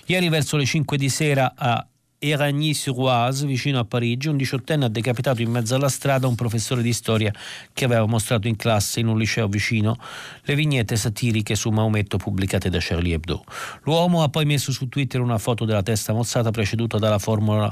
Ieri 0.05 0.29
verso 0.29 0.55
le 0.55 0.63
5 0.63 0.95
di 0.97 1.09
sera 1.09 1.51
a 1.53 1.85
Eragny-sur-Oise, 2.29 3.45
vicino 3.45 3.79
a 3.79 3.85
Parigi, 3.85 4.27
un 4.27 4.37
diciottenne 4.37 4.85
ha 4.85 4.89
decapitato 4.89 5.41
in 5.41 5.51
mezzo 5.51 5.75
alla 5.75 5.89
strada 5.89 6.27
un 6.27 6.35
professore 6.35 6.81
di 6.81 6.91
storia 6.93 7.31
che 7.71 7.85
aveva 7.85 8.05
mostrato 8.05 8.47
in 8.47 8.55
classe 8.55 8.99
in 8.99 9.07
un 9.07 9.17
liceo 9.17 9.47
vicino 9.47 9.97
le 10.43 10.55
vignette 10.55 10.95
satiriche 10.95 11.55
su 11.55 11.69
Maometto 11.69 12.17
pubblicate 12.17 12.69
da 12.69 12.79
Charlie 12.81 13.13
Hebdo. 13.13 13.43
L'uomo 13.83 14.23
ha 14.23 14.29
poi 14.29 14.45
messo 14.45 14.71
su 14.71 14.89
Twitter 14.89 15.21
una 15.21 15.37
foto 15.37 15.65
della 15.65 15.83
testa 15.83 16.13
mozzata 16.13 16.51
preceduta 16.51 16.97
dalla 16.97 17.19
formula 17.19 17.71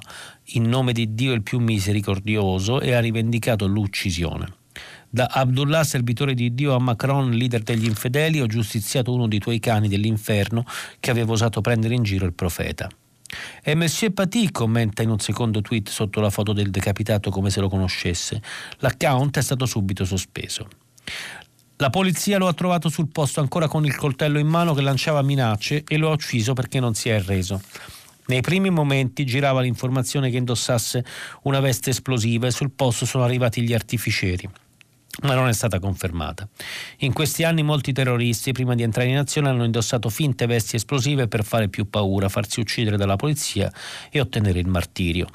in 0.53 0.63
nome 0.63 0.93
di 0.93 1.13
Dio 1.15 1.33
il 1.33 1.41
più 1.41 1.59
misericordioso 1.59 2.79
e 2.79 2.93
ha 2.93 2.99
rivendicato 2.99 3.65
l'uccisione. 3.65 4.61
Da 5.09 5.25
Abdullah, 5.31 5.83
servitore 5.83 6.33
di 6.33 6.55
Dio, 6.55 6.73
a 6.73 6.79
Macron, 6.79 7.31
leader 7.31 7.61
degli 7.61 7.85
infedeli, 7.85 8.41
ho 8.41 8.47
giustiziato 8.47 9.13
uno 9.13 9.27
dei 9.27 9.39
tuoi 9.39 9.59
cani 9.59 9.87
dell'inferno 9.87 10.65
che 10.99 11.11
aveva 11.11 11.33
osato 11.33 11.61
prendere 11.61 11.93
in 11.93 12.03
giro 12.03 12.25
il 12.25 12.33
profeta. 12.33 12.89
E 13.63 13.75
Monsieur 13.75 14.13
Paty 14.13 14.51
commenta 14.51 15.01
in 15.01 15.09
un 15.09 15.19
secondo 15.19 15.61
tweet 15.61 15.89
sotto 15.89 16.19
la 16.19 16.29
foto 16.29 16.53
del 16.53 16.69
decapitato 16.69 17.29
come 17.29 17.49
se 17.49 17.59
lo 17.59 17.69
conoscesse. 17.69 18.41
L'account 18.79 19.37
è 19.37 19.41
stato 19.41 19.65
subito 19.65 20.05
sospeso. 20.05 20.67
La 21.77 21.89
polizia 21.89 22.37
lo 22.37 22.47
ha 22.47 22.53
trovato 22.53 22.89
sul 22.89 23.09
posto 23.09 23.39
ancora 23.39 23.67
con 23.67 23.85
il 23.85 23.95
coltello 23.95 24.39
in 24.39 24.47
mano 24.47 24.73
che 24.73 24.81
lanciava 24.81 25.21
minacce 25.21 25.83
e 25.87 25.97
lo 25.97 26.09
ha 26.09 26.13
ucciso 26.13 26.53
perché 26.53 26.79
non 26.79 26.93
si 26.93 27.09
è 27.09 27.13
arreso. 27.13 27.61
Nei 28.25 28.41
primi 28.41 28.69
momenti 28.69 29.25
girava 29.25 29.59
l'informazione 29.59 30.29
che 30.29 30.37
indossasse 30.37 31.03
una 31.43 31.59
veste 31.59 31.89
esplosiva 31.89 32.47
e 32.47 32.51
sul 32.51 32.71
posto 32.71 33.05
sono 33.05 33.23
arrivati 33.23 33.61
gli 33.61 33.73
artificieri. 33.73 34.49
Ma 35.21 35.35
non 35.35 35.47
è 35.47 35.53
stata 35.53 35.79
confermata. 35.79 36.47
In 36.99 37.13
questi 37.13 37.43
anni 37.43 37.61
molti 37.61 37.93
terroristi, 37.93 38.51
prima 38.51 38.73
di 38.73 38.81
entrare 38.81 39.09
in 39.09 39.17
azione, 39.17 39.49
hanno 39.49 39.63
indossato 39.63 40.09
finte 40.09 40.47
vesti 40.47 40.75
esplosive 40.75 41.27
per 41.27 41.43
fare 41.43 41.69
più 41.69 41.87
paura, 41.89 42.29
farsi 42.29 42.59
uccidere 42.59 42.97
dalla 42.97 43.15
polizia 43.15 43.71
e 44.09 44.19
ottenere 44.19 44.59
il 44.59 44.67
martirio. 44.67 45.27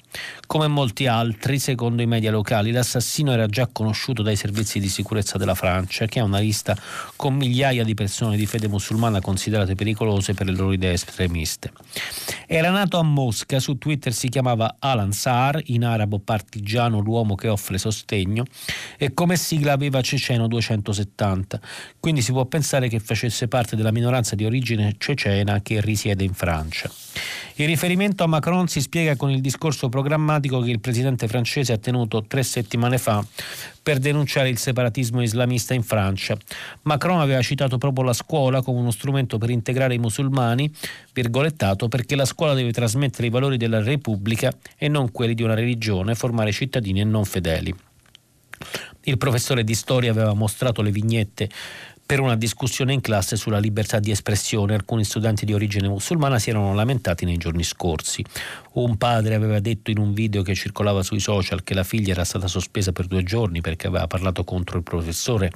Come 0.46 0.66
molti 0.66 1.06
altri, 1.06 1.58
secondo 1.58 2.02
i 2.02 2.06
media 2.06 2.30
locali, 2.30 2.72
l'assassino 2.72 3.32
era 3.32 3.46
già 3.46 3.68
conosciuto 3.70 4.22
dai 4.22 4.36
servizi 4.36 4.80
di 4.80 4.88
sicurezza 4.88 5.38
della 5.38 5.54
Francia, 5.54 6.06
che 6.06 6.18
ha 6.18 6.24
una 6.24 6.40
lista 6.40 6.76
con 7.14 7.34
migliaia 7.34 7.84
di 7.84 7.94
persone 7.94 8.36
di 8.36 8.46
fede 8.46 8.68
musulmana 8.68 9.20
considerate 9.20 9.74
pericolose 9.76 10.34
per 10.34 10.46
le 10.46 10.52
loro 10.52 10.72
idee 10.72 10.92
estremiste. 10.92 11.72
Era 12.46 12.70
nato 12.70 12.98
a 12.98 13.02
Mosca, 13.02 13.61
su 13.61 13.76
Twitter 13.76 14.12
si 14.12 14.28
chiamava 14.28 14.76
Alan 14.78 15.12
Saar, 15.12 15.61
in 15.66 15.84
arabo 15.84 16.18
partigiano 16.18 17.00
l'uomo 17.00 17.34
che 17.34 17.48
offre 17.48 17.76
sostegno, 17.76 18.44
e 18.96 19.12
come 19.12 19.37
sigla 19.37 19.72
aveva 19.72 20.00
Ceceno 20.00 20.48
270, 20.48 21.61
quindi 22.00 22.22
si 22.22 22.32
può 22.32 22.46
pensare 22.46 22.88
che 22.88 23.00
facesse 23.00 23.48
parte 23.48 23.76
della 23.76 23.92
minoranza 23.92 24.34
di 24.34 24.44
origine 24.44 24.94
cecena 24.98 25.61
che 25.61 25.80
risiede 25.80 26.24
in 26.24 26.32
Francia. 26.32 26.90
Il 27.56 27.66
riferimento 27.66 28.24
a 28.24 28.26
Macron 28.26 28.68
si 28.68 28.80
spiega 28.80 29.16
con 29.16 29.30
il 29.30 29.40
discorso 29.40 29.88
programmatico 29.88 30.61
che 30.61 30.70
il 30.70 30.80
presidente 30.80 31.28
francese 31.28 31.72
ha 31.72 31.78
tenuto 31.78 32.24
tre 32.26 32.42
settimane 32.42 32.98
fa 32.98 33.24
per 33.88 34.01
denunciare 34.01 34.51
il 34.51 34.59
separatismo 34.59 35.22
islamista 35.22 35.72
in 35.72 35.83
Francia. 35.83 36.37
Macron 36.83 37.20
aveva 37.20 37.40
citato 37.40 37.79
proprio 37.79 38.05
la 38.05 38.12
scuola 38.12 38.61
come 38.61 38.81
uno 38.81 38.90
strumento 38.90 39.38
per 39.38 39.48
integrare 39.48 39.94
i 39.94 39.98
musulmani, 39.98 40.70
virgolettato, 41.14 41.88
perché 41.88 42.14
la 42.14 42.27
scuola 42.27 42.53
deve 42.53 42.70
trasmettere 42.70 43.29
i 43.29 43.31
valori 43.31 43.57
della 43.57 43.83
Repubblica 43.83 44.53
e 44.77 44.88
non 44.88 45.11
quelli 45.11 45.33
di 45.33 45.42
una 45.42 45.55
religione, 45.55 46.14
formare 46.14 46.53
cittadini 46.53 47.01
e 47.01 47.05
non 47.05 47.24
fedeli. 47.24 47.74
Il 49.05 49.16
professore 49.16 49.64
di 49.64 49.74
storia 49.74 50.11
aveva 50.11 50.35
mostrato 50.35 50.83
le 50.83 50.90
vignette 50.90 51.48
per 52.09 52.21
una 52.21 52.37
discussione 52.37 52.94
in 52.94 53.03
classe 53.03 53.37
sulla 53.37 53.59
libertà 53.59 53.99
di 53.99 54.11
espressione. 54.11 54.73
Alcuni 54.73 55.05
studenti 55.05 55.44
di 55.44 55.53
origine 55.53 55.88
musulmana 55.88 56.38
si 56.38 56.49
erano 56.49 56.73
lamentati 56.73 57.27
nei 57.27 57.37
giorni 57.37 57.62
scorsi. 57.62 58.25
Un 58.73 58.97
padre 58.97 59.35
aveva 59.35 59.61
detto 59.61 59.90
in 59.90 59.99
un 59.99 60.14
video 60.14 60.40
che 60.40 60.55
circolava 60.55 61.03
sui 61.03 61.21
social 61.21 61.62
che 61.62 61.75
la 61.75 61.85
figlia 61.85 62.12
era 62.12 62.25
stata 62.25 62.47
sospesa 62.47 62.92
per 62.92 63.09
due 63.09 63.25
giorni 63.25 63.61
perché 63.61 63.88
aveva 63.88 64.07
parlato 64.07 64.42
contro 64.42 64.79
il 64.79 64.85
professore 64.85 65.51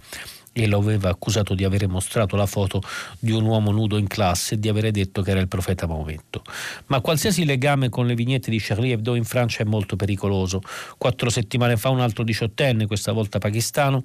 e 0.52 0.66
lo 0.66 0.78
aveva 0.78 1.08
accusato 1.08 1.54
di 1.54 1.64
avere 1.64 1.86
mostrato 1.86 2.36
la 2.36 2.46
foto 2.46 2.82
di 3.18 3.32
un 3.32 3.44
uomo 3.44 3.70
nudo 3.70 3.96
in 3.96 4.06
classe 4.06 4.54
e 4.54 4.58
di 4.58 4.68
avere 4.68 4.90
detto 4.90 5.22
che 5.22 5.30
era 5.30 5.40
il 5.40 5.48
profeta 5.48 5.86
Maometto. 5.86 6.42
Ma 6.86 7.00
qualsiasi 7.00 7.44
legame 7.44 7.88
con 7.88 8.06
le 8.06 8.14
vignette 8.14 8.50
di 8.50 8.60
Charlie 8.60 8.92
Hebdo 8.92 9.14
in 9.14 9.24
Francia 9.24 9.62
è 9.62 9.66
molto 9.66 9.96
pericoloso. 9.96 10.60
Quattro 10.98 11.30
settimane 11.30 11.76
fa 11.78 11.88
un 11.88 12.00
altro 12.00 12.22
diciottenne, 12.22 12.86
questa 12.86 13.12
volta 13.12 13.38
pakistano, 13.38 14.04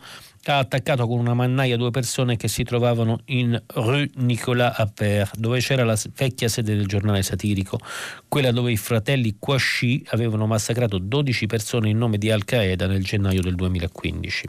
ha 0.55 0.59
attaccato 0.59 1.07
con 1.07 1.19
una 1.19 1.33
mannaia 1.33 1.77
due 1.77 1.91
persone 1.91 2.37
che 2.37 2.47
si 2.47 2.63
trovavano 2.63 3.19
in 3.25 3.61
Rue 3.73 4.09
Nicolas 4.15 4.79
Appert, 4.79 5.37
dove 5.37 5.59
c'era 5.59 5.83
la 5.83 5.97
vecchia 6.15 6.47
sede 6.47 6.75
del 6.75 6.87
giornale 6.87 7.21
satirico, 7.23 7.79
quella 8.27 8.51
dove 8.51 8.71
i 8.71 8.77
fratelli 8.77 9.35
Kouachi 9.39 10.05
avevano 10.09 10.47
massacrato 10.47 10.97
12 10.97 11.45
persone 11.47 11.89
in 11.89 11.97
nome 11.97 12.17
di 12.17 12.31
Al-Qaeda 12.31 12.87
nel 12.87 13.03
gennaio 13.03 13.41
del 13.41 13.55
2015. 13.55 14.47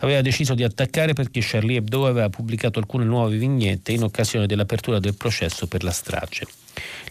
Aveva 0.00 0.20
deciso 0.22 0.54
di 0.54 0.64
attaccare 0.64 1.12
perché 1.12 1.40
Charlie 1.42 1.76
Hebdo 1.76 2.06
aveva 2.06 2.28
pubblicato 2.28 2.78
alcune 2.78 3.04
nuove 3.04 3.36
vignette 3.36 3.92
in 3.92 4.02
occasione 4.02 4.46
dell'apertura 4.46 4.98
del 4.98 5.14
processo 5.14 5.66
per 5.66 5.82
la 5.82 5.92
strage. 5.92 6.46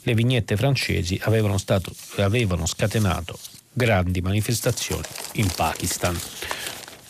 Le 0.03 0.13
vignette 0.13 0.55
francesi 0.55 1.19
avevano, 1.23 1.57
stato, 1.57 1.91
avevano 2.17 2.65
scatenato 2.65 3.37
grandi 3.75 4.21
manifestazioni 4.21 5.03
in 5.33 5.51
Pakistan. 5.53 6.17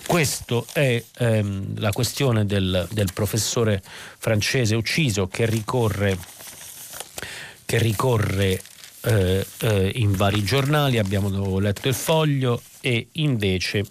Questa 0.07 0.63
è 0.71 1.03
ehm, 1.17 1.79
la 1.79 1.91
questione 1.91 2.45
del, 2.45 2.87
del, 2.91 3.11
professore 3.13 3.81
francese 4.17 4.75
ucciso 4.75 5.27
che 5.27 5.45
ricorre, 5.45 6.17
che 7.65 7.79
ricorre 7.79 8.61
eh, 9.01 9.45
eh, 9.61 9.91
in 9.95 10.13
vari 10.13 10.43
giornali, 10.43 10.99
abbiamo 10.99 11.59
letto 11.59 11.87
il 11.87 11.95
foglio 11.95 12.61
e 12.81 13.07
invece, 13.13 13.83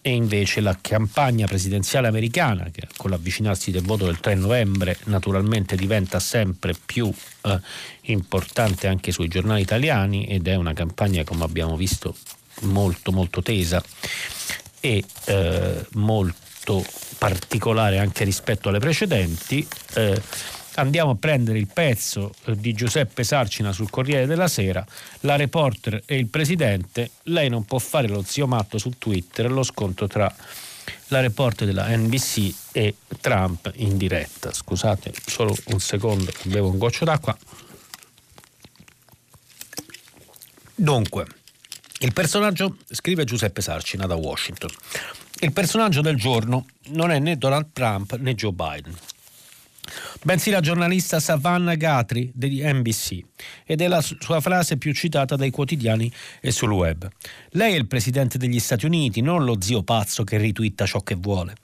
e 0.00 0.10
invece 0.10 0.60
la 0.60 0.76
campagna 0.80 1.46
presidenziale 1.46 2.08
americana 2.08 2.70
che 2.72 2.88
con 2.96 3.10
l'avvicinarsi 3.10 3.70
del 3.70 3.82
voto 3.82 4.06
del 4.06 4.20
3 4.20 4.34
novembre 4.34 4.98
naturalmente 5.04 5.76
diventa 5.76 6.20
sempre 6.20 6.74
più 6.84 7.12
eh, 7.42 7.60
importante 8.02 8.86
anche 8.86 9.12
sui 9.12 9.28
giornali 9.28 9.60
italiani 9.60 10.26
ed 10.26 10.48
è 10.48 10.54
una 10.54 10.72
campagna 10.72 11.22
come 11.22 11.44
abbiamo 11.44 11.76
visto 11.76 12.16
molto 12.62 13.12
molto 13.12 13.40
tesa 13.40 13.80
e 14.80 15.04
eh, 15.26 15.86
molto 15.92 16.84
particolare 17.18 17.98
anche 17.98 18.24
rispetto 18.24 18.68
alle 18.68 18.78
precedenti. 18.78 19.66
Eh, 19.94 20.22
andiamo 20.74 21.12
a 21.12 21.16
prendere 21.16 21.58
il 21.58 21.68
pezzo 21.72 22.32
eh, 22.44 22.56
di 22.56 22.72
Giuseppe 22.72 23.24
Sarcina 23.24 23.72
sul 23.72 23.90
Corriere 23.90 24.26
della 24.26 24.48
Sera, 24.48 24.84
la 25.20 25.36
reporter 25.36 26.02
e 26.06 26.16
il 26.16 26.28
presidente, 26.28 27.10
lei 27.24 27.48
non 27.48 27.64
può 27.64 27.78
fare 27.78 28.08
lo 28.08 28.22
zio 28.22 28.46
matto 28.46 28.78
su 28.78 28.90
Twitter, 28.98 29.50
lo 29.50 29.62
scontro 29.62 30.06
tra 30.06 30.32
la 31.08 31.20
reporter 31.20 31.66
della 31.66 31.94
NBC 31.96 32.54
e 32.72 32.94
Trump 33.20 33.70
in 33.76 33.96
diretta. 33.96 34.52
Scusate 34.52 35.12
solo 35.26 35.56
un 35.66 35.80
secondo, 35.80 36.30
bevo 36.44 36.70
un 36.70 36.78
goccio 36.78 37.04
d'acqua. 37.04 37.36
Dunque, 40.74 41.26
il 42.00 42.12
personaggio, 42.12 42.76
scrive 42.90 43.24
Giuseppe 43.24 43.60
Sarcina 43.60 44.06
da 44.06 44.14
Washington, 44.14 44.70
il 45.40 45.52
personaggio 45.52 46.00
del 46.00 46.16
giorno 46.16 46.66
non 46.88 47.10
è 47.10 47.18
né 47.18 47.36
Donald 47.36 47.68
Trump 47.72 48.16
né 48.18 48.34
Joe 48.34 48.52
Biden, 48.52 48.94
bensì 50.22 50.50
la 50.50 50.60
giornalista 50.60 51.20
Savannah 51.20 51.76
Guthrie 51.76 52.30
di 52.32 52.62
NBC 52.62 53.20
ed 53.64 53.80
è 53.80 53.88
la 53.88 54.00
sua 54.00 54.40
frase 54.40 54.76
più 54.76 54.92
citata 54.92 55.36
dai 55.36 55.50
quotidiani 55.50 56.10
e 56.40 56.50
sul 56.50 56.70
web. 56.70 57.08
Lei 57.50 57.74
è 57.74 57.76
il 57.76 57.86
presidente 57.86 58.38
degli 58.38 58.60
Stati 58.60 58.86
Uniti, 58.86 59.20
non 59.20 59.44
lo 59.44 59.56
zio 59.60 59.82
pazzo 59.82 60.24
che 60.24 60.38
ritwitta 60.38 60.86
ciò 60.86 61.00
che 61.00 61.14
vuole. 61.14 61.54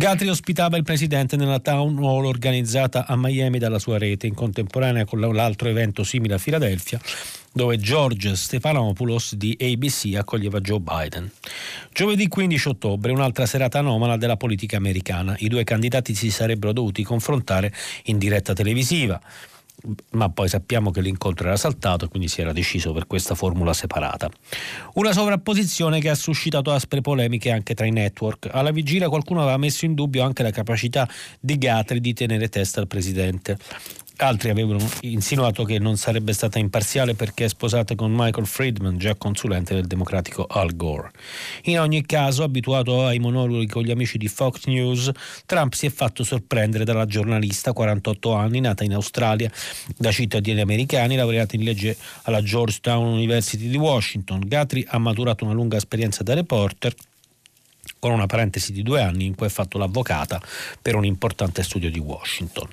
Guthrie 0.00 0.30
ospitava 0.30 0.78
il 0.78 0.82
presidente 0.82 1.36
nella 1.36 1.58
town 1.58 1.98
hall 1.98 2.24
organizzata 2.24 3.04
a 3.06 3.18
Miami 3.18 3.58
dalla 3.58 3.78
sua 3.78 3.98
rete, 3.98 4.26
in 4.26 4.32
contemporanea 4.32 5.04
con 5.04 5.20
l'altro 5.20 5.68
evento 5.68 6.04
simile 6.04 6.32
a 6.32 6.38
Filadelfia, 6.38 6.98
dove 7.52 7.76
George 7.76 8.34
Stephanopoulos 8.34 9.34
di 9.34 9.54
ABC 9.60 10.14
accoglieva 10.16 10.60
Joe 10.60 10.80
Biden. 10.80 11.30
Giovedì 11.92 12.28
15 12.28 12.68
ottobre, 12.68 13.12
un'altra 13.12 13.44
serata 13.44 13.80
anomala 13.80 14.16
della 14.16 14.38
politica 14.38 14.78
americana. 14.78 15.36
I 15.40 15.48
due 15.48 15.64
candidati 15.64 16.14
si 16.14 16.30
sarebbero 16.30 16.72
dovuti 16.72 17.02
confrontare 17.02 17.70
in 18.04 18.16
diretta 18.16 18.54
televisiva 18.54 19.20
ma 20.12 20.28
poi 20.28 20.48
sappiamo 20.48 20.90
che 20.90 21.00
l'incontro 21.00 21.46
era 21.46 21.56
saltato 21.56 22.04
e 22.04 22.08
quindi 22.08 22.28
si 22.28 22.40
era 22.40 22.52
deciso 22.52 22.92
per 22.92 23.06
questa 23.06 23.34
formula 23.34 23.72
separata. 23.72 24.28
Una 24.94 25.12
sovrapposizione 25.12 26.00
che 26.00 26.10
ha 26.10 26.14
suscitato 26.14 26.72
aspre 26.72 27.00
polemiche 27.00 27.50
anche 27.50 27.74
tra 27.74 27.86
i 27.86 27.90
network. 27.90 28.48
Alla 28.50 28.70
vigilia 28.70 29.08
qualcuno 29.08 29.42
aveva 29.42 29.56
messo 29.56 29.84
in 29.84 29.94
dubbio 29.94 30.22
anche 30.22 30.42
la 30.42 30.50
capacità 30.50 31.08
di 31.38 31.58
Gatri 31.58 32.00
di 32.00 32.12
tenere 32.12 32.48
testa 32.48 32.80
al 32.80 32.86
presidente. 32.86 33.58
Altri 34.22 34.50
avevano 34.50 34.86
insinuato 35.00 35.64
che 35.64 35.78
non 35.78 35.96
sarebbe 35.96 36.34
stata 36.34 36.58
imparziale 36.58 37.14
perché 37.14 37.46
è 37.46 37.48
sposata 37.48 37.94
con 37.94 38.12
Michael 38.12 38.46
Friedman, 38.46 38.98
già 38.98 39.14
consulente 39.14 39.74
del 39.74 39.86
democratico 39.86 40.44
Al 40.44 40.76
Gore. 40.76 41.10
In 41.64 41.80
ogni 41.80 42.04
caso, 42.04 42.42
abituato 42.42 43.06
ai 43.06 43.18
monologhi 43.18 43.66
con 43.66 43.82
gli 43.82 43.90
amici 43.90 44.18
di 44.18 44.28
Fox 44.28 44.66
News, 44.66 45.10
Trump 45.46 45.72
si 45.72 45.86
è 45.86 45.90
fatto 45.90 46.22
sorprendere 46.22 46.84
dalla 46.84 47.06
giornalista, 47.06 47.72
48 47.72 48.34
anni, 48.34 48.60
nata 48.60 48.84
in 48.84 48.92
Australia 48.92 49.50
da 49.96 50.12
cittadini 50.12 50.60
americani, 50.60 51.16
laureata 51.16 51.56
in 51.56 51.64
legge 51.64 51.96
alla 52.22 52.42
Georgetown 52.42 53.14
University 53.14 53.68
di 53.68 53.76
Washington. 53.78 54.42
Gatri 54.46 54.84
ha 54.88 54.98
maturato 54.98 55.44
una 55.44 55.54
lunga 55.54 55.78
esperienza 55.78 56.22
da 56.22 56.34
reporter 56.34 56.94
con 57.98 58.12
una 58.12 58.26
parentesi 58.26 58.72
di 58.72 58.82
due 58.82 59.02
anni 59.02 59.26
in 59.26 59.34
cui 59.34 59.46
ha 59.46 59.50
fatto 59.50 59.78
l'avvocata 59.78 60.40
per 60.80 60.94
un 60.94 61.04
importante 61.04 61.62
studio 61.62 61.90
di 61.90 61.98
Washington. 61.98 62.68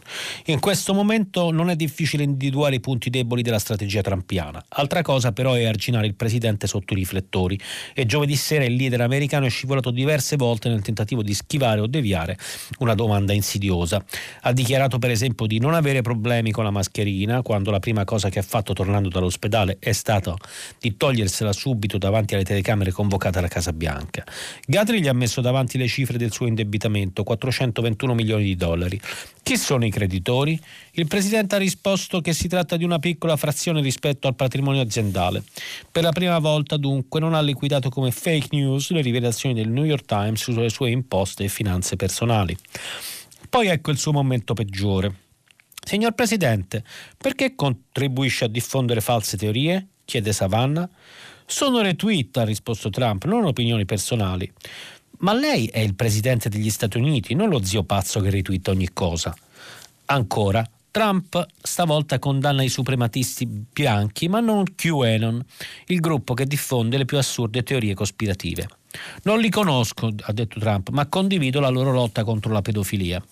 In 0.46 0.60
questo 0.60 0.94
momento 0.94 1.52
non 1.52 1.70
è 1.70 1.76
difficile 1.76 2.24
individuare 2.24 2.76
i 2.76 2.80
punti 2.80 3.10
deboli 3.10 3.42
della 3.42 3.60
strategia 3.60 4.02
trampiana. 4.02 4.64
Altra 4.70 5.02
cosa 5.02 5.32
però 5.32 5.54
è 5.54 5.66
arginare 5.66 6.08
il 6.08 6.16
presidente 6.16 6.68
sotto 6.68 6.94
i 6.94 6.98
riflettori 6.98 7.60
e 7.94 8.06
giovedì 8.06 8.36
sera 8.36 8.66
il 8.66 8.76
leader 8.76 9.02
americano 9.02 9.46
è 9.46 9.50
scivolato 9.50 9.92
diverse 9.92 10.36
volte 10.36 10.70
nel 10.70 10.82
tentativo 10.82 11.24
di 11.24 11.34
schivare 11.34 11.80
o 11.82 11.88
deviare 11.88 12.38
una 12.80 12.94
domanda 12.94 13.34
insidiosa. 13.34 14.04
Ha 14.42 14.52
dichiarato 14.54 15.00
per 15.00 15.12
esempio 15.12 15.46
di 15.46 15.60
non 15.60 15.74
avere 15.74 16.02
problemi 16.02 16.52
con 16.52 16.64
la 16.64 16.72
mascherina 16.72 17.42
quando 17.42 17.72
la 17.72 17.80
prima 17.80 18.04
cosa 18.04 18.30
che 18.30 18.40
ha 18.40 18.44
fatto 18.44 18.74
tornando 18.74 19.10
dall'ospedale 19.10 19.78
è 19.80 19.92
stata 19.92 20.36
di 20.80 20.96
togliersela 20.98 21.54
subito 21.54 21.98
davanti 21.98 22.34
alle 22.34 22.44
telecamere 22.44 22.92
convocate 22.92 23.40
alla 23.40 23.48
Casa 23.48 23.74
Bianca. 23.74 24.24
Gatri 24.66 25.00
gli 25.08 25.10
ha 25.10 25.14
messo 25.14 25.40
davanti 25.40 25.78
le 25.78 25.88
cifre 25.88 26.18
del 26.18 26.34
suo 26.34 26.48
indebitamento, 26.48 27.24
421 27.24 28.14
milioni 28.14 28.44
di 28.44 28.56
dollari. 28.58 29.00
Chi 29.42 29.58
sono 29.58 29.86
i 29.86 29.90
creditori? 29.90 30.60
Il 30.92 31.08
Presidente 31.08 31.56
ha 31.56 31.58
risposto 31.58 32.20
che 32.20 32.34
si 32.34 32.50
tratta 32.50 32.76
di 32.76 32.84
una 32.84 33.00
piccola 33.00 33.38
frazione 33.38 33.82
rispetto 33.82 34.28
al 34.28 34.36
patrimonio 34.36 34.82
aziendale. 34.82 35.44
Per 35.90 36.04
la 36.04 36.12
prima 36.12 36.40
volta, 36.40 36.76
dunque, 36.76 37.22
non 37.22 37.34
ha 37.34 37.42
liquidato 37.42 37.90
come 37.90 38.12
fake 38.12 38.50
news 38.52 38.92
le 38.92 39.02
rivelazioni 39.02 39.56
del 39.56 39.70
New 39.70 39.86
York 39.86 40.06
Times 40.06 40.42
sulle 40.42 40.70
sue 40.70 40.92
imposte 40.92 41.46
e 41.46 41.48
finanze 41.48 41.96
personali. 41.96 42.56
Poi 43.50 43.68
ecco 43.68 43.92
il 43.92 43.98
suo 43.98 44.12
momento 44.12 44.54
peggiore. 44.54 45.14
Signor 45.82 46.12
Presidente, 46.12 46.84
perché 47.18 47.56
contribuisce 47.56 48.44
a 48.44 48.50
diffondere 48.50 49.00
false 49.00 49.38
teorie? 49.38 49.88
chiede 50.04 50.34
Savannah. 50.34 50.90
Sono 51.50 51.80
retweet, 51.80 52.36
ha 52.36 52.44
risposto 52.44 52.90
Trump, 52.90 53.24
non 53.24 53.46
opinioni 53.46 53.86
personali. 53.86 54.52
Ma 55.20 55.34
lei 55.34 55.68
è 55.68 55.80
il 55.80 55.96
presidente 55.96 56.50
degli 56.50 56.70
Stati 56.70 56.98
Uniti, 56.98 57.34
non 57.34 57.50
lo 57.50 57.64
zio 57.64 57.84
pazzo 57.84 58.20
che 58.20 58.30
retweeta 58.30 58.72
ogni 58.72 58.90
cosa. 58.94 59.36
Ancora, 60.06 60.68
Trump 60.92 61.46
stavolta 61.62 62.18
condanna 62.18 62.64
i 62.64 62.70
suprematisti 62.70 63.46
bianchi, 63.46 64.28
ma 64.28 64.40
non 64.40 64.64
QAnon, 64.76 65.44
il 65.88 66.00
gruppo 66.00 66.34
che 66.34 66.46
diffonde 66.46 66.98
le 66.98 67.06
più 67.06 67.18
assurde 67.18 67.64
teorie 67.64 67.94
cospirative. 67.94 68.68
Non 69.24 69.40
li 69.40 69.50
conosco, 69.50 70.12
ha 70.20 70.32
detto 70.32 70.60
Trump, 70.60 70.90
ma 70.90 71.06
condivido 71.08 71.60
la 71.60 71.70
loro 71.70 71.92
lotta 71.92 72.24
contro 72.24 72.52
la 72.52 72.62
pedofilia. 72.62 73.24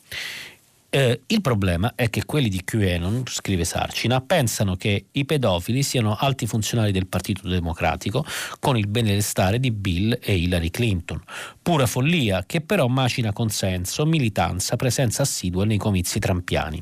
Eh, 0.95 1.23
il 1.27 1.41
problema 1.41 1.91
è 1.93 2.09
che 2.09 2.23
quelli 2.23 2.47
di 2.47 2.63
QAnon, 2.63 3.23
scrive 3.25 3.65
Sarcina, 3.65 4.21
pensano 4.21 4.77
che 4.77 5.07
i 5.11 5.25
pedofili 5.25 5.83
siano 5.83 6.15
alti 6.17 6.47
funzionari 6.47 6.93
del 6.93 7.07
Partito 7.07 7.49
Democratico 7.49 8.25
con 8.61 8.77
il 8.77 8.87
benestare 8.87 9.59
di 9.59 9.71
Bill 9.71 10.17
e 10.21 10.37
Hillary 10.37 10.69
Clinton. 10.69 11.21
Pura 11.61 11.85
follia 11.85 12.45
che 12.45 12.61
però 12.61 12.87
macina 12.87 13.33
consenso, 13.33 14.05
militanza, 14.05 14.77
presenza 14.77 15.23
assidua 15.23 15.65
nei 15.65 15.77
comizi 15.77 16.17
trampiani. 16.17 16.81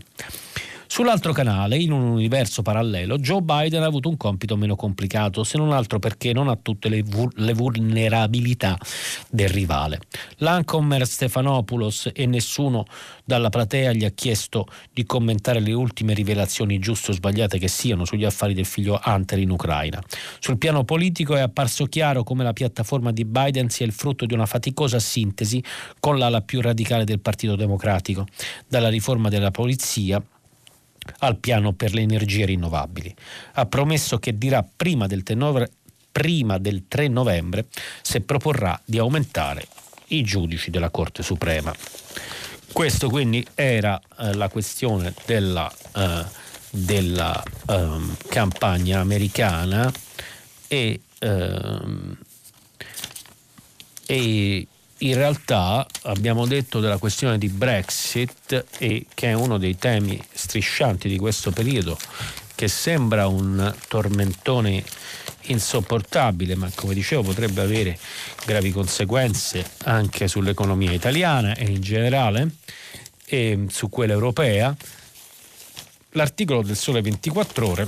Sull'altro 0.93 1.33
canale, 1.33 1.77
in 1.77 1.91
un 1.91 2.03
universo 2.03 2.61
parallelo, 2.61 3.17
Joe 3.17 3.41
Biden 3.41 3.81
ha 3.81 3.87
avuto 3.87 4.09
un 4.09 4.15
compito 4.15 4.55
meno 4.55 4.75
complicato, 4.75 5.43
se 5.43 5.57
non 5.57 5.71
altro 5.71 5.97
perché 5.97 6.33
non 6.33 6.49
ha 6.49 6.55
tutte 6.55 6.87
le, 6.87 7.01
vu- 7.01 7.31
le 7.37 7.53
vulnerabilità 7.55 8.77
del 9.27 9.49
rivale. 9.49 10.01
L'Ancomer 10.35 11.07
Stefanopoulos 11.07 12.11
e 12.13 12.27
nessuno 12.27 12.85
dalla 13.23 13.49
platea 13.49 13.91
gli 13.93 14.05
ha 14.05 14.11
chiesto 14.11 14.67
di 14.91 15.03
commentare 15.03 15.61
le 15.61 15.73
ultime 15.73 16.13
rivelazioni 16.13 16.77
giuste 16.77 17.09
o 17.09 17.15
sbagliate 17.15 17.57
che 17.57 17.67
siano 17.67 18.05
sugli 18.05 18.23
affari 18.23 18.53
del 18.53 18.67
figlio 18.67 19.01
Hunter 19.03 19.39
in 19.39 19.49
Ucraina. 19.49 19.99
Sul 20.37 20.59
piano 20.59 20.83
politico 20.83 21.35
è 21.35 21.41
apparso 21.41 21.85
chiaro 21.85 22.21
come 22.21 22.43
la 22.43 22.53
piattaforma 22.53 23.11
di 23.11 23.25
Biden 23.25 23.71
sia 23.71 23.87
il 23.87 23.93
frutto 23.93 24.27
di 24.27 24.35
una 24.35 24.45
faticosa 24.45 24.99
sintesi 24.99 25.63
con 25.99 26.19
l'ala 26.19 26.41
più 26.41 26.61
radicale 26.61 27.03
del 27.03 27.19
Partito 27.19 27.55
Democratico, 27.55 28.27
dalla 28.67 28.89
riforma 28.89 29.29
della 29.29 29.49
polizia 29.49 30.23
al 31.19 31.37
piano 31.37 31.73
per 31.73 31.93
le 31.93 32.01
energie 32.01 32.45
rinnovabili. 32.45 33.13
Ha 33.53 33.65
promesso 33.65 34.19
che 34.19 34.37
dirà 34.37 34.63
prima 34.63 35.07
del, 35.07 35.23
tenore, 35.23 35.69
prima 36.11 36.57
del 36.57 36.85
3 36.87 37.07
novembre 37.07 37.67
se 38.01 38.21
proporrà 38.21 38.79
di 38.85 38.97
aumentare 38.97 39.67
i 40.07 40.23
giudici 40.23 40.69
della 40.69 40.89
Corte 40.89 41.23
Suprema. 41.23 41.73
Questo 42.71 43.09
quindi 43.09 43.45
era 43.53 44.01
eh, 44.19 44.33
la 44.33 44.49
questione 44.49 45.13
della, 45.25 45.71
eh, 45.95 46.25
della 46.71 47.43
eh, 47.67 47.97
campagna 48.27 48.99
americana 48.99 49.91
e, 50.67 51.01
ehm, 51.19 52.17
e 54.07 54.67
in 55.03 55.15
realtà 55.15 55.85
abbiamo 56.03 56.45
detto 56.45 56.79
della 56.79 56.97
questione 56.97 57.37
di 57.37 57.49
Brexit 57.49 58.65
e 58.77 59.05
che 59.13 59.29
è 59.29 59.33
uno 59.33 59.57
dei 59.57 59.77
temi 59.77 60.21
striscianti 60.31 61.09
di 61.09 61.17
questo 61.17 61.51
periodo 61.51 61.97
che 62.55 62.67
sembra 62.67 63.27
un 63.27 63.73
tormentone 63.87 64.83
insopportabile, 65.47 66.55
ma 66.55 66.69
come 66.73 66.93
dicevo 66.93 67.23
potrebbe 67.23 67.61
avere 67.61 67.97
gravi 68.45 68.71
conseguenze 68.71 69.71
anche 69.83 70.27
sull'economia 70.29 70.91
italiana 70.91 71.53
e 71.55 71.65
in 71.65 71.81
generale 71.81 72.55
e 73.25 73.65
su 73.69 73.89
quella 73.89 74.13
europea. 74.13 74.73
L'articolo 76.11 76.61
del 76.61 76.77
Sole 76.77 77.01
24 77.01 77.67
ore 77.67 77.87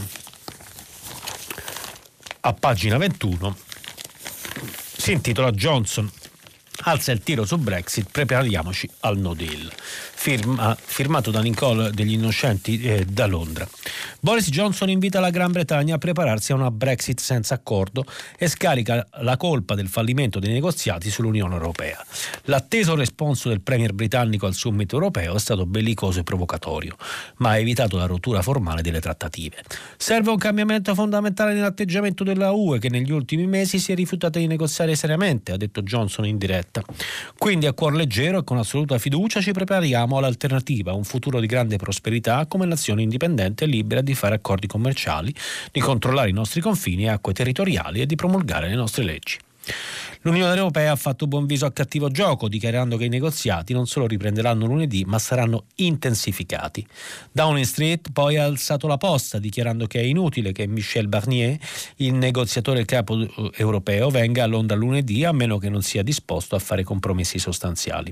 a 2.41 2.53
pagina 2.53 2.97
21 2.97 3.55
si 4.97 5.11
intitola 5.13 5.51
Johnson 5.51 6.11
alza 6.87 7.11
il 7.11 7.21
tiro 7.21 7.45
su 7.45 7.57
Brexit, 7.57 8.09
prepariamoci 8.11 8.89
al 9.01 9.17
no 9.17 9.33
deal 9.33 9.71
firma, 10.25 10.75
firmato 10.75 11.29
da 11.29 11.39
Nicole 11.39 11.91
degli 11.91 12.13
Innocenti 12.13 12.81
eh, 12.81 13.05
da 13.05 13.27
Londra. 13.27 13.67
Boris 14.19 14.49
Johnson 14.49 14.89
invita 14.89 15.19
la 15.19 15.29
Gran 15.29 15.51
Bretagna 15.51 15.93
a 15.93 15.97
prepararsi 15.99 16.51
a 16.51 16.55
una 16.55 16.71
Brexit 16.71 17.19
senza 17.19 17.53
accordo 17.53 18.03
e 18.35 18.47
scarica 18.47 19.05
la 19.19 19.37
colpa 19.37 19.75
del 19.75 19.87
fallimento 19.87 20.39
dei 20.39 20.51
negoziati 20.51 21.11
sull'Unione 21.11 21.53
Europea. 21.53 22.03
L'atteso 22.45 22.95
responso 22.95 23.49
del 23.49 23.61
premier 23.61 23.93
britannico 23.93 24.47
al 24.47 24.55
summit 24.55 24.91
europeo 24.93 25.35
è 25.35 25.39
stato 25.39 25.67
bellicoso 25.67 26.21
e 26.21 26.23
provocatorio, 26.23 26.95
ma 27.35 27.51
ha 27.51 27.59
evitato 27.59 27.95
la 27.95 28.07
rottura 28.07 28.41
formale 28.41 28.81
delle 28.81 29.01
trattative. 29.01 29.57
Serve 29.95 30.31
un 30.31 30.37
cambiamento 30.37 30.95
fondamentale 30.95 31.53
nell'atteggiamento 31.53 32.23
della 32.23 32.49
UE 32.49 32.79
che 32.79 32.89
negli 32.89 33.11
ultimi 33.11 33.45
mesi 33.45 33.77
si 33.77 33.91
è 33.91 33.95
rifiutata 33.95 34.39
di 34.39 34.47
negoziare 34.47 34.95
seriamente, 34.95 35.51
ha 35.51 35.57
detto 35.57 35.83
Johnson 35.83 36.25
in 36.25 36.39
diretta. 36.39 36.81
Quindi 37.37 37.67
a 37.67 37.73
cuor 37.73 37.93
leggero 37.93 38.39
e 38.39 38.43
con 38.43 38.57
assoluta 38.57 38.97
fiducia 38.97 39.39
ci 39.39 39.51
prepariamo 39.51 40.13
Siamo 40.15 40.29
l'alternativa, 40.29 40.93
un 40.93 41.03
futuro 41.03 41.41
di 41.41 41.45
grande 41.45 41.75
prosperità 41.75 42.45
come 42.45 42.65
nazione 42.65 43.01
indipendente 43.01 43.65
e 43.65 43.67
libera 43.67 43.99
di 43.99 44.13
fare 44.13 44.35
accordi 44.35 44.65
commerciali, 44.65 45.35
di 45.73 45.81
controllare 45.81 46.29
i 46.29 46.31
nostri 46.31 46.61
confini 46.61 47.03
e 47.03 47.09
acque 47.09 47.33
territoriali 47.33 47.99
e 47.99 48.05
di 48.05 48.15
promulgare 48.15 48.69
le 48.69 48.75
nostre 48.75 49.03
leggi. 49.03 49.37
L'Unione 50.25 50.55
Europea 50.55 50.91
ha 50.91 50.95
fatto 50.95 51.27
buon 51.27 51.45
viso 51.45 51.67
a 51.67 51.71
cattivo 51.71 52.09
gioco, 52.09 52.47
dichiarando 52.47 52.97
che 52.97 53.05
i 53.05 53.09
negoziati 53.09 53.73
non 53.73 53.85
solo 53.85 54.07
riprenderanno 54.07 54.65
lunedì, 54.65 55.03
ma 55.05 55.19
saranno 55.19 55.65
intensificati. 55.75 56.83
Downing 57.31 57.63
Street 57.63 58.09
poi 58.11 58.37
ha 58.37 58.43
alzato 58.43 58.87
la 58.87 58.97
posta, 58.97 59.37
dichiarando 59.37 59.85
che 59.85 59.99
è 59.99 60.03
inutile 60.03 60.51
che 60.51 60.65
Michel 60.65 61.07
Barnier, 61.07 61.59
il 61.97 62.15
negoziatore 62.15 62.85
capo 62.85 63.19
eh, 63.19 63.51
europeo, 63.57 64.09
venga 64.09 64.43
a 64.43 64.47
Londra 64.47 64.75
lunedì 64.75 65.23
a 65.23 65.31
meno 65.31 65.59
che 65.59 65.69
non 65.69 65.83
sia 65.83 66.01
disposto 66.01 66.55
a 66.55 66.59
fare 66.59 66.83
compromessi 66.83 67.37
sostanziali. 67.37 68.11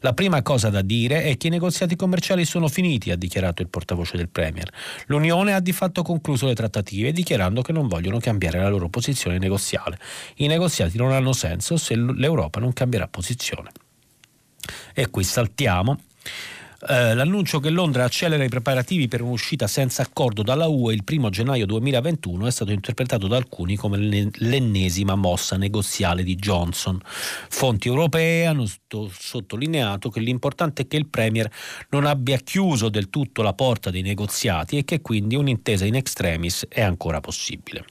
La 0.00 0.12
prima 0.12 0.42
cosa 0.42 0.70
da 0.70 0.82
dire 0.82 1.22
è 1.22 1.36
che 1.36 1.46
i 1.46 1.50
negoziati 1.50 1.94
commerciali 1.94 2.44
sono 2.44 2.66
finiti, 2.66 3.12
ha 3.12 3.16
dichiarato 3.16 3.62
il 3.62 3.68
portavoce 3.68 4.16
del 4.16 4.28
Premier. 4.28 4.68
L'Unione 5.06 5.54
ha 5.54 5.60
di 5.60 5.70
fatto 5.72 6.02
concluso 6.02 6.46
le 6.46 6.54
trattative, 6.54 7.12
dichiarando 7.12 7.62
che 7.62 7.70
non 7.70 7.86
vogliono 7.86 8.18
cambiare 8.18 8.58
la 8.58 8.68
loro 8.68 8.88
posizione 8.88 9.38
negoziale. 9.38 10.00
I 10.38 10.48
negoziati 10.48 10.96
non 10.96 11.12
hanno 11.12 11.32
senso 11.44 11.76
se 11.76 11.94
l'Europa 11.94 12.60
non 12.60 12.72
cambierà 12.72 13.06
posizione. 13.08 13.70
E 14.94 15.10
qui 15.10 15.24
saltiamo. 15.24 15.98
Eh, 16.86 17.14
l'annuncio 17.14 17.60
che 17.60 17.70
Londra 17.70 18.04
accelera 18.04 18.44
i 18.44 18.48
preparativi 18.50 19.08
per 19.08 19.22
un'uscita 19.22 19.66
senza 19.66 20.02
accordo 20.02 20.42
dalla 20.42 20.66
UE 20.66 20.92
il 20.92 21.02
1 21.06 21.30
gennaio 21.30 21.64
2021 21.64 22.46
è 22.46 22.50
stato 22.50 22.72
interpretato 22.72 23.26
da 23.26 23.38
alcuni 23.38 23.74
come 23.76 23.96
l'ennesima 23.96 25.14
mossa 25.14 25.56
negoziale 25.56 26.22
di 26.22 26.34
Johnson. 26.34 27.00
Fonti 27.48 27.88
europee 27.88 28.44
hanno 28.44 28.66
sottolineato 29.10 30.10
che 30.10 30.20
l'importante 30.20 30.82
è 30.82 30.86
che 30.86 30.98
il 30.98 31.06
Premier 31.06 31.50
non 31.88 32.04
abbia 32.04 32.36
chiuso 32.36 32.90
del 32.90 33.08
tutto 33.08 33.40
la 33.40 33.54
porta 33.54 33.90
dei 33.90 34.02
negoziati 34.02 34.76
e 34.76 34.84
che 34.84 35.00
quindi 35.00 35.36
un'intesa 35.36 35.86
in 35.86 35.94
extremis 35.94 36.66
è 36.68 36.82
ancora 36.82 37.20
possibile. 37.20 37.86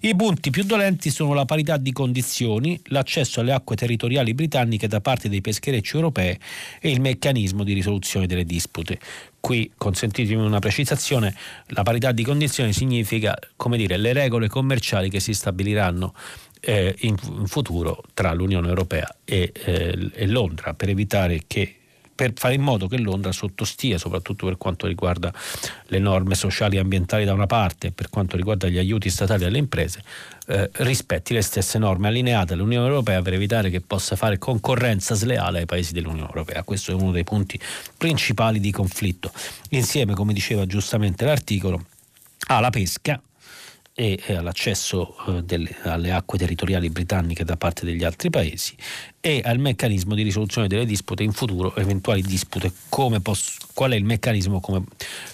I 0.00 0.14
punti 0.16 0.50
più 0.50 0.64
dolenti 0.64 1.10
sono 1.10 1.34
la 1.34 1.44
parità 1.44 1.76
di 1.76 1.92
condizioni, 1.92 2.80
l'accesso 2.86 3.40
alle 3.40 3.52
acque 3.52 3.76
territoriali 3.76 4.34
britanniche 4.34 4.88
da 4.88 5.00
parte 5.00 5.28
dei 5.28 5.40
pescherecci 5.40 5.96
europei 5.96 6.38
e 6.80 6.90
il 6.90 7.00
meccanismo 7.00 7.64
di 7.64 7.72
risoluzione 7.72 8.26
delle 8.26 8.44
dispute. 8.44 8.98
Qui 9.40 9.70
consentitemi 9.76 10.42
una 10.42 10.58
precisazione, 10.58 11.34
la 11.68 11.82
parità 11.82 12.12
di 12.12 12.24
condizioni 12.24 12.72
significa 12.72 13.36
come 13.56 13.76
dire, 13.76 13.96
le 13.96 14.12
regole 14.12 14.48
commerciali 14.48 15.08
che 15.08 15.20
si 15.20 15.32
stabiliranno 15.32 16.12
eh, 16.60 16.94
in, 17.00 17.16
in, 17.22 17.46
futuro 17.46 18.02
tra 18.14 18.32
l'Unione 18.32 18.68
Europea 18.68 19.16
e, 19.24 19.52
eh, 19.54 20.10
e 20.12 20.26
Londra 20.26 20.74
per 20.74 20.88
evitare 20.88 21.42
che 21.46 21.77
per 22.18 22.32
fare 22.34 22.54
in 22.54 22.62
modo 22.62 22.88
che 22.88 22.98
Londra 22.98 23.30
sottostia, 23.30 23.96
soprattutto 23.96 24.46
per 24.46 24.56
quanto 24.56 24.88
riguarda 24.88 25.32
le 25.86 25.98
norme 26.00 26.34
sociali 26.34 26.74
e 26.74 26.80
ambientali 26.80 27.24
da 27.24 27.32
una 27.32 27.46
parte 27.46 27.86
e 27.86 27.90
per 27.92 28.10
quanto 28.10 28.36
riguarda 28.36 28.66
gli 28.66 28.76
aiuti 28.76 29.08
statali 29.08 29.44
alle 29.44 29.58
imprese, 29.58 30.02
eh, 30.48 30.68
rispetti 30.78 31.32
le 31.32 31.42
stesse 31.42 31.78
norme 31.78 32.08
allineate 32.08 32.54
all'Unione 32.54 32.88
Europea 32.88 33.22
per 33.22 33.34
evitare 33.34 33.70
che 33.70 33.80
possa 33.80 34.16
fare 34.16 34.36
concorrenza 34.36 35.14
sleale 35.14 35.60
ai 35.60 35.66
paesi 35.66 35.92
dell'Unione 35.92 36.26
Europea. 36.26 36.64
Questo 36.64 36.90
è 36.90 36.94
uno 36.94 37.12
dei 37.12 37.22
punti 37.22 37.56
principali 37.96 38.58
di 38.58 38.72
conflitto. 38.72 39.30
Insieme, 39.68 40.14
come 40.14 40.32
diceva 40.32 40.66
giustamente 40.66 41.24
l'articolo, 41.24 41.84
alla 42.48 42.70
pesca 42.70 43.22
e 44.00 44.22
all'accesso 44.28 45.16
eh, 45.26 45.42
delle, 45.42 45.74
alle 45.82 46.12
acque 46.12 46.38
territoriali 46.38 46.88
britanniche 46.88 47.42
da 47.42 47.56
parte 47.56 47.84
degli 47.84 48.04
altri 48.04 48.30
paesi 48.30 48.76
e 49.18 49.42
al 49.44 49.58
meccanismo 49.58 50.14
di 50.14 50.22
risoluzione 50.22 50.68
delle 50.68 50.86
dispute 50.86 51.24
in 51.24 51.32
futuro, 51.32 51.74
eventuali 51.74 52.22
dispute, 52.22 52.70
poss- 53.20 53.56
qual 53.74 53.90
è 53.90 53.96
il 53.96 54.04
meccanismo 54.04 54.60
come, 54.60 54.84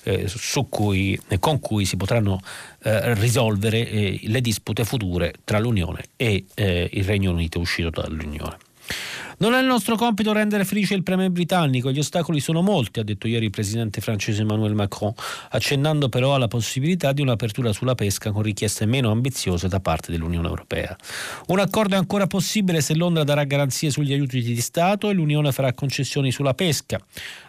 eh, 0.05 0.27
cui, 0.71 1.21
con 1.41 1.61
cui 1.61 1.85
si 1.85 1.99
potranno 1.99 2.41
eh, 2.85 3.13
risolvere 3.13 3.87
eh, 3.87 4.21
le 4.23 4.41
dispute 4.41 4.87
future 4.87 5.35
tra 5.45 5.59
l'Unione 5.59 6.03
e 6.17 6.47
eh, 6.55 6.89
il 6.91 7.05
Regno 7.05 7.33
Unito 7.33 7.61
uscito 7.61 7.91
dall'Unione. 7.91 8.57
Non 9.39 9.53
è 9.55 9.61
il 9.61 9.67
nostro 9.67 9.97
compito 9.97 10.33
rendere 10.33 10.65
felice 10.65 10.95
il 10.95 11.03
Premier 11.03 11.31
britannico, 11.31 11.91
gli 11.91 11.99
ostacoli 11.99 12.41
sono 12.41 12.63
molti, 12.63 13.01
ha 13.01 13.03
detto 13.03 13.27
ieri 13.27 13.47
il 13.47 13.51
presidente 13.51 14.01
francese 14.01 14.43
Emmanuel 14.43 14.75
Macron, 14.75 15.13
accennando 15.51 16.09
però 16.09 16.35
alla 16.35 16.49
possibilità 16.49 17.13
di 17.13 17.21
un'apertura 17.21 17.73
sulla 17.73 17.95
pesca 17.95 18.31
con 18.31 18.43
richieste 18.43 18.87
meno 18.87 19.11
ambiziose 19.11 19.67
da 19.69 19.81
parte 19.81 20.13
dell'Unione 20.13 20.47
Europea. 20.47 20.97
Un 21.49 21.59
accordo 21.59 21.95
è 21.95 21.99
ancora 21.99 22.27
possibile 22.27 22.81
se 22.81 22.95
Londra 22.95 23.25
darà 23.25 23.45
garanzie 23.45 23.91
sugli 23.91 24.13
aiuti 24.13 24.41
di 24.41 24.61
Stato 24.61 25.11
e 25.11 25.13
l'Unione 25.15 25.51
farà 25.53 25.73
concessioni 25.73 26.31
sulla 26.31 26.55
pesca, 26.55 27.01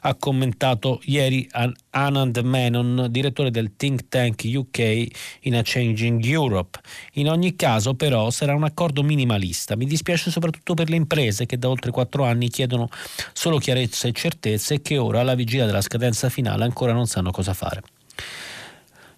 ha 0.02 0.16
commentato 0.16 1.02
ieri 1.04 1.48
Anand 1.92 2.38
Menon, 2.40 3.08
direttore 3.10 3.52
del 3.52 3.76
think 3.76 4.08
tank 4.10 4.42
UK 4.44 5.08
in 5.42 5.56
a 5.56 5.62
Changing 5.64 6.24
Europe. 6.26 6.80
In 7.14 7.30
ogni 7.30 7.56
caso 7.56 7.94
però 7.94 8.30
sarà 8.32 8.56
un 8.56 8.64
accordo 8.64 9.04
minimalista. 9.04 9.76
Mi 9.76 9.86
dispiace 9.86 10.32
soprattutto 10.32 10.74
per 10.74 10.90
le 10.90 10.96
imprese 10.96 11.46
che 11.46 11.58
da 11.58 11.70
oltre 11.76 11.92
quattro 11.92 12.24
anni 12.24 12.50
chiedono 12.50 12.90
solo 13.34 13.58
chiarezza 13.58 14.08
e 14.08 14.12
certezza 14.14 14.74
e 14.74 14.82
che 14.82 14.98
ora, 14.98 15.20
alla 15.20 15.36
vigilia 15.36 15.66
della 15.66 15.82
scadenza 15.82 16.30
finale, 16.30 16.64
ancora 16.64 16.94
non 16.94 17.06
sanno 17.06 17.32
cosa 17.32 17.54
fare. 17.54 17.84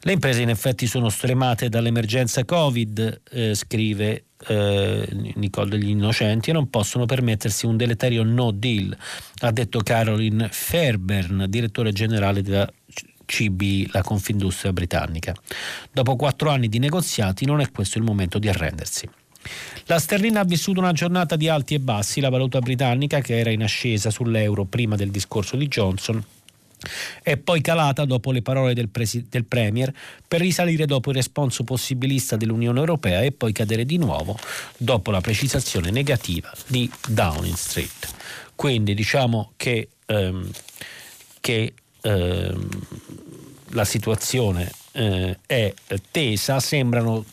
Le 0.01 0.11
imprese 0.11 0.41
in 0.41 0.49
effetti 0.49 0.85
sono 0.85 1.09
stremate 1.09 1.69
dall'emergenza 1.69 2.45
Covid, 2.45 3.21
eh, 3.31 3.55
scrive 3.55 4.25
eh, 4.47 5.07
Nicole 5.35 5.69
degli 5.69 5.89
Innocenti, 5.89 6.51
e 6.51 6.53
non 6.53 6.69
possono 6.69 7.05
permettersi 7.05 7.65
un 7.65 7.77
deleterio 7.77 8.23
no 8.23 8.51
deal, 8.51 8.95
ha 9.39 9.51
detto 9.51 9.79
Caroline 9.79 10.49
Fairbairn, 10.51 11.45
direttore 11.49 11.91
generale 11.91 12.41
della 12.41 12.71
CB, 13.25 13.91
la 13.91 14.01
Confindustria 14.01 14.71
britannica. 14.71 15.35
Dopo 15.91 16.15
quattro 16.15 16.51
anni 16.51 16.69
di 16.69 16.79
negoziati 16.79 17.45
non 17.45 17.59
è 17.59 17.69
questo 17.71 17.97
il 17.97 18.03
momento 18.03 18.39
di 18.39 18.47
arrendersi. 18.47 19.09
La 19.89 19.99
sterlina 19.99 20.41
ha 20.41 20.43
vissuto 20.43 20.81
una 20.81 20.91
giornata 20.91 21.37
di 21.37 21.47
alti 21.47 21.73
e 21.73 21.79
bassi, 21.79 22.19
la 22.19 22.27
valuta 22.27 22.59
britannica 22.59 23.21
che 23.21 23.39
era 23.39 23.51
in 23.51 23.63
ascesa 23.63 24.09
sull'euro 24.09 24.65
prima 24.65 24.97
del 24.97 25.11
discorso 25.11 25.55
di 25.55 25.69
Johnson 25.69 26.21
è 27.23 27.37
poi 27.37 27.61
calata 27.61 28.05
dopo 28.05 28.31
le 28.31 28.41
parole 28.41 28.73
del, 28.73 28.89
presi- 28.89 29.25
del, 29.29 29.45
Premier 29.45 29.91
per 30.27 30.41
risalire 30.41 30.85
dopo 30.85 31.09
il 31.09 31.15
responso 31.15 31.63
possibilista 31.63 32.35
dell'Unione 32.35 32.79
Europea 32.79 33.21
e 33.21 33.31
poi 33.31 33.51
cadere 33.51 33.85
di 33.85 33.97
nuovo 33.97 34.37
dopo 34.77 35.09
la 35.09 35.21
precisazione 35.21 35.89
negativa 35.89 36.51
di 36.67 36.89
Downing 37.07 37.55
Street. 37.55 38.13
Quindi 38.55 38.93
diciamo 38.93 39.53
che, 39.55 39.89
ehm, 40.05 40.49
che 41.39 41.73
ehm, 42.01 42.69
la 43.69 43.85
situazione 43.85 44.71
eh, 44.91 45.37
è 45.45 45.73
tesa, 46.11 46.59
sembrano 46.59 47.25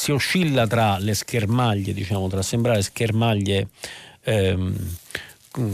si 0.00 0.12
oscilla 0.12 0.66
tra 0.66 0.96
le 0.98 1.12
schermaglie, 1.12 1.92
diciamo, 1.92 2.26
tra 2.26 2.40
sembrare 2.40 2.80
schermaglie, 2.80 3.68
ehm, 4.22 4.96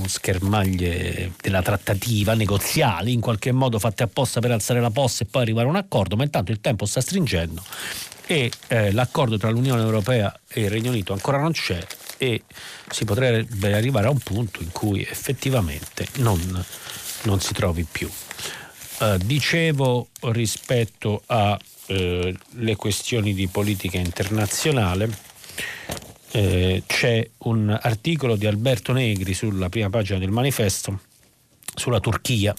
schermaglie 0.05 1.31
della 1.41 1.63
trattativa 1.63 2.35
negoziali, 2.35 3.13
in 3.13 3.21
qualche 3.21 3.53
modo 3.53 3.79
fatte 3.79 4.03
apposta 4.03 4.41
per 4.41 4.51
alzare 4.51 4.81
la 4.81 4.91
posta 4.91 5.23
e 5.23 5.29
poi 5.31 5.43
arrivare 5.43 5.69
a 5.69 5.71
un 5.71 5.77
accordo, 5.77 6.17
ma 6.17 6.25
intanto 6.25 6.51
il 6.51 6.61
tempo 6.61 6.87
sta 6.87 7.01
stringendo 7.01 7.63
e 8.27 8.51
eh, 8.67 8.91
l'accordo 8.91 9.39
tra 9.39 9.51
l'Unione 9.51 9.83
Europea 9.83 10.37
e 10.49 10.63
il 10.63 10.71
Regno 10.71 10.91
Unito 10.91 11.13
ancora 11.13 11.39
non 11.39 11.53
c'è 11.53 11.79
e 12.17 12.43
si 12.91 13.05
potrebbe 13.05 13.75
arrivare 13.75 14.09
a 14.09 14.11
un 14.11 14.19
punto 14.19 14.61
in 14.61 14.73
cui 14.73 15.03
effettivamente 15.03 16.05
non, 16.17 16.65
non 17.23 17.41
si 17.41 17.53
trovi 17.53 17.87
più. 17.89 18.11
Uh, 18.99 19.19
dicevo 19.19 20.09
rispetto 20.23 21.23
a 21.27 21.57
eh, 21.87 22.35
le 22.51 22.77
questioni 22.77 23.35
di 23.35 23.47
politica 23.49 23.99
internazionale, 23.99 25.09
eh, 26.33 26.83
c'è 26.87 27.29
un 27.39 27.79
articolo 27.81 28.37
di 28.37 28.47
Alberto 28.47 28.93
Negri 28.93 29.35
sulla 29.35 29.69
prima 29.69 29.91
pagina 29.91 30.19
del 30.19 30.31
manifesto 30.31 31.01
sulla 31.75 32.01
Turchia 32.01 32.55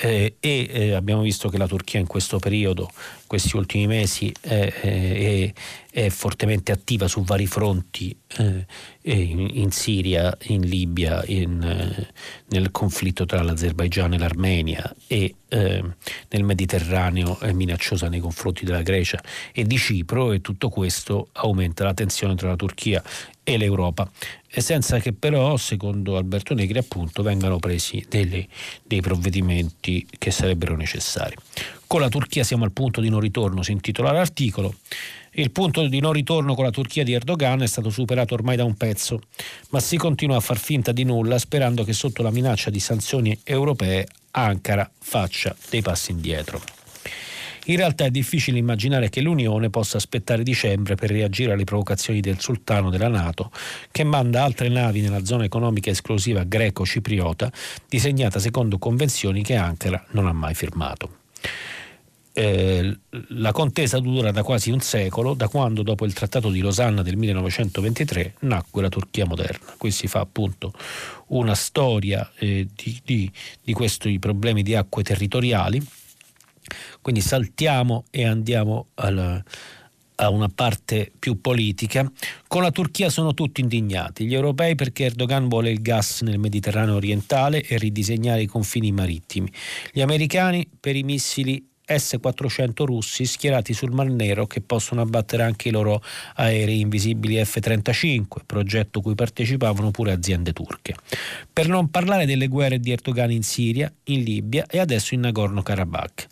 eh, 0.00 0.36
e 0.38 0.68
eh, 0.70 0.92
abbiamo 0.92 1.22
visto 1.22 1.48
che 1.48 1.58
la 1.58 1.66
Turchia 1.66 1.98
in 1.98 2.06
questo 2.06 2.38
periodo, 2.38 2.90
questi 3.26 3.56
ultimi 3.56 3.86
mesi, 3.86 4.32
è, 4.40 5.52
è, 5.90 6.08
fortemente 6.10 6.70
attiva 6.70 7.08
su 7.08 7.24
vari 7.24 7.46
fronti 7.48 8.16
eh, 8.36 8.64
in, 9.02 9.50
in, 9.52 9.72
Siria, 9.72 10.36
in 10.44 10.60
Libia, 10.60 11.24
in, 11.26 11.60
eh, 11.60 12.08
nel 12.50 12.70
conflitto 12.70 13.26
tra 13.26 13.42
l'Azerbaigian 13.42 14.14
e 14.14 14.18
l'Armenia 14.18 14.94
e 15.08 15.34
eh, 15.48 15.84
nel 16.28 16.44
Mediterraneo 16.44 17.40
è 17.40 17.50
minacciosa 17.52 18.08
nei 18.08 18.20
confronti 18.20 18.64
della 18.64 18.82
Grecia 18.82 19.20
e 19.52 19.64
di 19.64 19.76
Cipro 19.76 20.30
e 20.30 20.40
tutto 20.40 20.68
questo 20.68 21.30
aumenta 21.32 21.82
la 21.82 21.94
tensione 21.94 22.36
tra 22.36 22.48
la 22.48 22.56
Turchia 22.56 23.02
e 23.42 23.56
l'Europa 23.56 24.08
e 24.50 24.60
senza 24.60 24.98
che 24.98 25.12
però, 25.12 25.56
secondo 25.56 26.16
Alberto 26.16 26.54
Negri, 26.54 26.78
appunto, 26.78 27.22
vengano 27.22 27.58
presi 27.58 28.04
delle, 28.08 28.46
dei 28.82 29.00
provvedimenti 29.00 30.06
che 30.18 30.30
sarebbero 30.30 30.74
necessari. 30.74 31.34
Con 31.86 32.00
la 32.00 32.08
Turchia 32.08 32.44
siamo 32.44 32.64
al 32.64 32.72
punto 32.72 33.00
di 33.00 33.08
non 33.08 33.20
ritorno, 33.20 33.62
si 33.62 33.72
intitola 33.72 34.12
l'articolo. 34.12 34.74
Il 35.32 35.50
punto 35.50 35.86
di 35.86 36.00
non 36.00 36.12
ritorno 36.12 36.54
con 36.54 36.64
la 36.64 36.70
Turchia 36.70 37.04
di 37.04 37.12
Erdogan 37.12 37.62
è 37.62 37.66
stato 37.66 37.90
superato 37.90 38.34
ormai 38.34 38.56
da 38.56 38.64
un 38.64 38.74
pezzo, 38.74 39.20
ma 39.70 39.80
si 39.80 39.96
continua 39.96 40.36
a 40.36 40.40
far 40.40 40.58
finta 40.58 40.92
di 40.92 41.04
nulla 41.04 41.38
sperando 41.38 41.84
che 41.84 41.92
sotto 41.92 42.22
la 42.22 42.30
minaccia 42.30 42.70
di 42.70 42.80
sanzioni 42.80 43.38
europee 43.44 44.06
Ankara 44.30 44.90
faccia 44.98 45.54
dei 45.70 45.82
passi 45.82 46.12
indietro. 46.12 46.77
In 47.68 47.76
realtà 47.76 48.06
è 48.06 48.10
difficile 48.10 48.56
immaginare 48.56 49.10
che 49.10 49.20
l'Unione 49.20 49.68
possa 49.68 49.98
aspettare 49.98 50.42
dicembre 50.42 50.94
per 50.94 51.10
reagire 51.10 51.52
alle 51.52 51.64
provocazioni 51.64 52.20
del 52.20 52.40
sultano 52.40 52.88
della 52.88 53.08
Nato, 53.08 53.50
che 53.90 54.04
manda 54.04 54.42
altre 54.42 54.70
navi 54.70 55.02
nella 55.02 55.22
zona 55.22 55.44
economica 55.44 55.90
esclusiva 55.90 56.44
greco-cipriota, 56.44 57.52
disegnata 57.86 58.38
secondo 58.38 58.78
convenzioni 58.78 59.42
che 59.42 59.56
Ankara 59.56 60.02
non 60.12 60.26
ha 60.26 60.32
mai 60.32 60.54
firmato. 60.54 61.16
Eh, 62.32 62.96
la 63.30 63.52
contesa 63.52 63.98
dura 63.98 64.30
da 64.30 64.42
quasi 64.42 64.70
un 64.70 64.80
secolo, 64.80 65.34
da 65.34 65.48
quando 65.48 65.82
dopo 65.82 66.06
il 66.06 66.14
Trattato 66.14 66.50
di 66.50 66.60
Losanna 66.60 67.02
del 67.02 67.18
1923 67.18 68.34
nacque 68.40 68.80
la 68.80 68.88
Turchia 68.88 69.26
moderna. 69.26 69.74
Qui 69.76 69.90
si 69.90 70.06
fa 70.06 70.20
appunto 70.20 70.72
una 71.28 71.54
storia 71.54 72.30
eh, 72.38 72.66
di, 72.74 72.98
di, 73.04 73.30
di 73.62 73.72
questi 73.74 74.18
problemi 74.18 74.62
di 74.62 74.74
acque 74.74 75.02
territoriali 75.02 75.84
quindi 77.08 77.26
saltiamo 77.26 78.04
e 78.10 78.26
andiamo 78.26 78.88
alla, 78.96 79.42
a 80.16 80.28
una 80.28 80.50
parte 80.54 81.10
più 81.18 81.40
politica. 81.40 82.06
Con 82.46 82.60
la 82.60 82.70
Turchia 82.70 83.08
sono 83.08 83.32
tutti 83.32 83.62
indignati, 83.62 84.26
gli 84.26 84.34
europei 84.34 84.74
perché 84.74 85.04
Erdogan 85.04 85.48
vuole 85.48 85.70
il 85.70 85.80
gas 85.80 86.20
nel 86.20 86.38
Mediterraneo 86.38 86.96
orientale 86.96 87.62
e 87.62 87.78
ridisegnare 87.78 88.42
i 88.42 88.46
confini 88.46 88.92
marittimi, 88.92 89.50
gli 89.90 90.02
americani 90.02 90.68
per 90.78 90.96
i 90.96 91.02
missili 91.02 91.67
S-400 91.88 92.84
russi 92.84 93.24
schierati 93.24 93.72
sul 93.72 93.92
Mar 93.92 94.08
Nero 94.08 94.46
che 94.46 94.60
possono 94.60 95.00
abbattere 95.00 95.42
anche 95.42 95.68
i 95.68 95.70
loro 95.70 96.02
aerei 96.34 96.80
invisibili 96.80 97.42
F-35, 97.42 98.24
progetto 98.44 99.00
cui 99.00 99.14
partecipavano 99.14 99.90
pure 99.90 100.12
aziende 100.12 100.52
turche. 100.52 100.94
Per 101.52 101.68
non 101.68 101.90
parlare 101.90 102.26
delle 102.26 102.48
guerre 102.48 102.78
di 102.78 102.90
Erdogan 102.90 103.30
in 103.30 103.42
Siria, 103.42 103.92
in 104.04 104.22
Libia 104.22 104.66
e 104.68 104.78
adesso 104.78 105.14
in 105.14 105.20
Nagorno-Karabakh. 105.20 106.26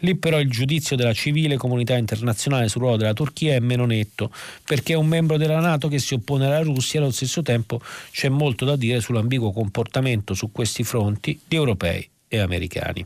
Lì 0.00 0.16
però 0.16 0.38
il 0.38 0.50
giudizio 0.50 0.96
della 0.96 1.12
civile 1.12 1.56
comunità 1.56 1.96
internazionale 1.96 2.68
sul 2.68 2.82
ruolo 2.82 2.96
della 2.96 3.14
Turchia 3.14 3.54
è 3.54 3.60
meno 3.60 3.84
netto, 3.84 4.30
perché 4.64 4.92
è 4.92 4.96
un 4.96 5.06
membro 5.06 5.36
della 5.36 5.60
Nato 5.60 5.88
che 5.88 5.98
si 5.98 6.14
oppone 6.14 6.46
alla 6.46 6.62
Russia 6.62 7.00
e 7.00 7.02
allo 7.02 7.12
stesso 7.12 7.42
tempo 7.42 7.80
c'è 8.10 8.28
molto 8.28 8.64
da 8.64 8.76
dire 8.76 9.00
sull'ambiguo 9.00 9.52
comportamento 9.52 10.34
su 10.34 10.52
questi 10.52 10.84
fronti 10.84 11.40
di 11.46 11.56
europei 11.56 12.08
e 12.28 12.38
americani. 12.38 13.04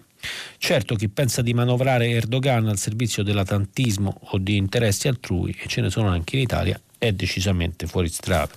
Certo, 0.59 0.95
chi 0.95 1.09
pensa 1.09 1.43
di 1.43 1.55
manovrare 1.55 2.09
Erdogan 2.09 2.69
al 2.69 2.79
servizio 2.79 3.23
dell'atlantismo 3.23 4.21
o 4.31 4.39
di 4.39 4.57
interessi 4.57 5.09
altrui, 5.09 5.57
e 5.61 5.67
ce 5.67 5.81
ne 5.81 5.91
sono 5.91 6.09
anche 6.09 6.37
in 6.37 6.43
Italia, 6.43 6.81
è 6.99 7.13
decisamente 7.13 7.87
fuori 7.87 8.09
strada. 8.09 8.55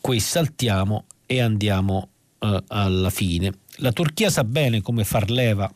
Qui 0.00 0.20
saltiamo 0.20 1.06
e 1.24 1.40
andiamo 1.40 2.08
uh, 2.40 2.62
alla 2.68 3.10
fine. 3.10 3.52
La 3.76 3.92
Turchia 3.92 4.28
sa 4.28 4.44
bene 4.44 4.82
come 4.82 5.04
far 5.04 5.30
leva 5.30 5.72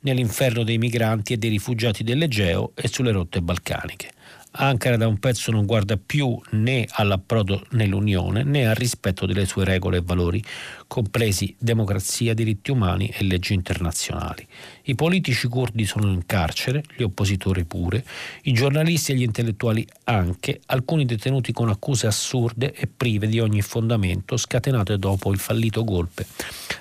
nell'inferno 0.00 0.62
dei 0.62 0.78
migranti 0.78 1.34
e 1.34 1.36
dei 1.36 1.50
rifugiati 1.50 2.02
dell'Egeo 2.02 2.72
e 2.74 2.88
sulle 2.88 3.12
rotte 3.12 3.42
balcaniche. 3.42 4.12
Ankara 4.60 4.96
da 4.96 5.06
un 5.06 5.18
pezzo 5.18 5.52
non 5.52 5.66
guarda 5.66 5.96
più 5.96 6.36
né 6.50 6.84
all'approdo 6.90 7.64
nell'Unione 7.70 8.42
né 8.42 8.66
al 8.66 8.74
rispetto 8.74 9.24
delle 9.24 9.46
sue 9.46 9.64
regole 9.64 9.98
e 9.98 10.02
valori 10.04 10.42
compresi 10.88 11.54
democrazia, 11.56 12.34
diritti 12.34 12.72
umani 12.72 13.06
e 13.06 13.22
leggi 13.22 13.54
internazionali. 13.54 14.44
I 14.84 14.96
politici 14.96 15.46
curdi 15.46 15.84
sono 15.84 16.10
in 16.10 16.26
carcere, 16.26 16.82
gli 16.96 17.04
oppositori 17.04 17.66
pure, 17.66 18.04
i 18.42 18.52
giornalisti 18.52 19.12
e 19.12 19.14
gli 19.14 19.22
intellettuali 19.22 19.86
anche, 20.04 20.60
alcuni 20.66 21.04
detenuti 21.04 21.52
con 21.52 21.68
accuse 21.68 22.08
assurde 22.08 22.74
e 22.74 22.88
prive 22.88 23.28
di 23.28 23.38
ogni 23.38 23.62
fondamento 23.62 24.36
scatenate 24.36 24.98
dopo 24.98 25.30
il 25.30 25.38
fallito 25.38 25.84
golpe 25.84 26.26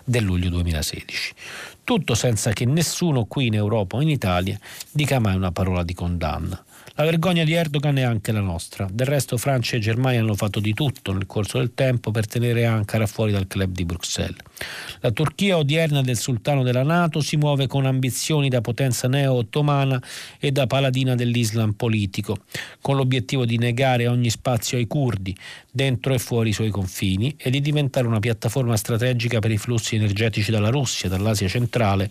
del 0.04 0.24
luglio 0.24 0.50
2016. 0.50 1.34
Tutto 1.84 2.16
senza 2.16 2.54
che 2.54 2.66
nessuno 2.66 3.26
qui 3.26 3.46
in 3.46 3.54
Europa 3.54 3.98
o 3.98 4.02
in 4.02 4.10
Italia 4.10 4.60
dica 4.92 5.20
mai 5.20 5.36
una 5.36 5.52
parola 5.52 5.84
di 5.84 5.94
condanna. 5.94 6.66
La 7.00 7.04
vergogna 7.04 7.44
di 7.44 7.54
Erdogan 7.54 7.96
è 8.00 8.02
anche 8.02 8.32
la 8.32 8.40
nostra. 8.40 8.88
Del 8.92 9.06
resto 9.06 9.38
Francia 9.38 9.76
e 9.76 9.80
Germania 9.80 10.20
hanno 10.20 10.34
fatto 10.34 10.60
di 10.60 10.74
tutto 10.74 11.14
nel 11.14 11.28
corso 11.28 11.60
del 11.60 11.76
tempo 11.76 12.10
per 12.10 12.26
tenere 12.26 12.66
Ankara 12.66 13.06
fuori 13.06 13.32
dal 13.32 13.46
club 13.46 13.72
di 13.72 13.86
Bruxelles. 13.86 14.40
La 15.02 15.12
Turchia 15.12 15.60
odierna 15.60 16.02
del 16.02 16.18
sultano 16.18 16.64
della 16.64 16.82
Nato 16.82 17.22
si 17.22 17.38
muove 17.38 17.68
con 17.68 17.86
ambizioni 17.86 18.50
da 18.50 18.62
potenza 18.62 19.08
neo-ottomana 19.08 20.02
e 20.40 20.52
da 20.52 20.66
paladina 20.66 21.14
dell'Islam 21.14 21.74
politico, 21.74 22.38
con 22.82 22.96
l'obiettivo 22.96 23.46
di 23.46 23.60
negare 23.60 24.08
ogni 24.08 24.32
spazio 24.32 24.80
ai 24.80 24.88
curdi, 24.88 25.38
dentro 25.72 26.16
e 26.16 26.18
fuori 26.18 26.50
i 26.50 26.54
suoi 26.54 26.72
confini, 26.72 27.36
e 27.38 27.52
di 27.52 27.62
diventare 27.62 28.08
una 28.08 28.18
piattaforma 28.18 28.76
strategica 28.76 29.38
per 29.38 29.52
i 29.52 29.60
flussi 29.60 29.98
energetici 29.98 30.50
dalla 30.50 30.70
Russia, 30.70 31.10
dall'Asia 31.10 31.48
centrale 31.48 32.10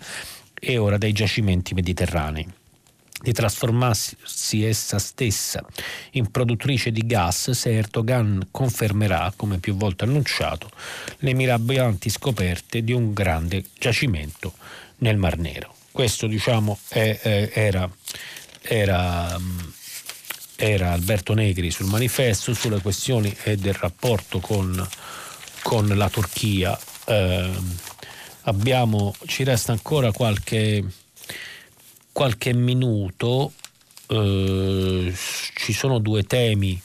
e 0.55 0.79
ora 0.79 0.97
dai 0.97 1.13
giacimenti 1.13 1.75
mediterranei 1.75 2.47
di 3.21 3.33
trasformarsi 3.33 4.65
essa 4.65 4.99
stessa 4.99 5.65
in 6.13 6.31
produttrice 6.31 6.93
di 6.93 7.07
gas 7.07 7.51
se 7.51 7.73
Erdogan 7.73 8.49
confermerà, 8.51 9.33
come 9.35 9.59
più 9.59 9.77
volte 9.77 10.05
annunciato, 10.05 10.71
le 11.19 11.33
mirabolanti 11.33 12.11
scoperte 12.11 12.83
di 12.83 12.93
un 12.93 13.13
grande 13.13 13.65
giacimento 13.79 14.55
nel 14.99 15.17
Mar 15.17 15.39
Nero. 15.39 15.75
Questo 15.91 16.27
diciamo 16.27 16.79
è, 16.89 17.19
è, 17.21 17.51
era, 17.55 17.91
era, 18.61 19.39
era, 20.57 20.93
Alberto 20.93 21.33
Negri 21.33 21.71
sul 21.71 21.87
manifesto 21.87 22.53
sulle 22.53 22.81
questioni 22.81 23.35
del 23.57 23.75
rapporto 23.75 24.41
con, 24.41 24.87
con 25.63 25.89
la 25.89 26.11
Turchia. 26.11 26.79
Eh, 27.07 27.51
abbiamo, 28.43 29.15
ci 29.27 29.43
resta 29.43 29.73
ancora 29.73 30.13
qualche 30.13 30.85
qualche 32.17 32.55
minuto 32.55 33.53
eh, 34.07 35.13
ci 35.55 35.73
sono 35.75 35.99
due 35.99 36.23
temi 36.23 36.81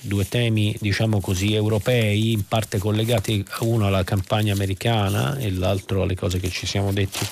due 0.00 0.28
temi 0.28 0.76
diciamo 0.78 1.22
così 1.22 1.54
europei 1.54 2.32
in 2.32 2.46
parte 2.46 2.76
collegati 2.76 3.42
uno 3.60 3.86
alla 3.86 4.04
campagna 4.04 4.52
americana 4.52 5.38
e 5.38 5.50
l'altro 5.52 6.02
alle 6.02 6.14
cose 6.14 6.38
che 6.38 6.50
ci 6.50 6.66
siamo 6.66 6.92
detti 6.92 7.26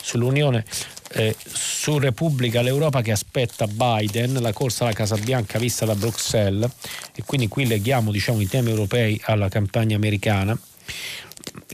sull'Unione. 0.00 0.64
Eh, 1.10 1.36
su 1.46 1.98
Repubblica 1.98 2.62
l'Europa 2.62 3.02
che 3.02 3.12
aspetta 3.12 3.66
Biden 3.66 4.40
la 4.40 4.54
corsa 4.54 4.84
alla 4.84 4.94
Casa 4.94 5.16
Bianca 5.16 5.58
vista 5.58 5.84
da 5.84 5.94
Bruxelles 5.94 6.70
e 7.14 7.22
quindi 7.26 7.48
qui 7.48 7.66
leghiamo 7.66 8.10
diciamo 8.10 8.40
i 8.40 8.48
temi 8.48 8.70
europei 8.70 9.20
alla 9.24 9.50
campagna 9.50 9.96
americana 9.96 10.58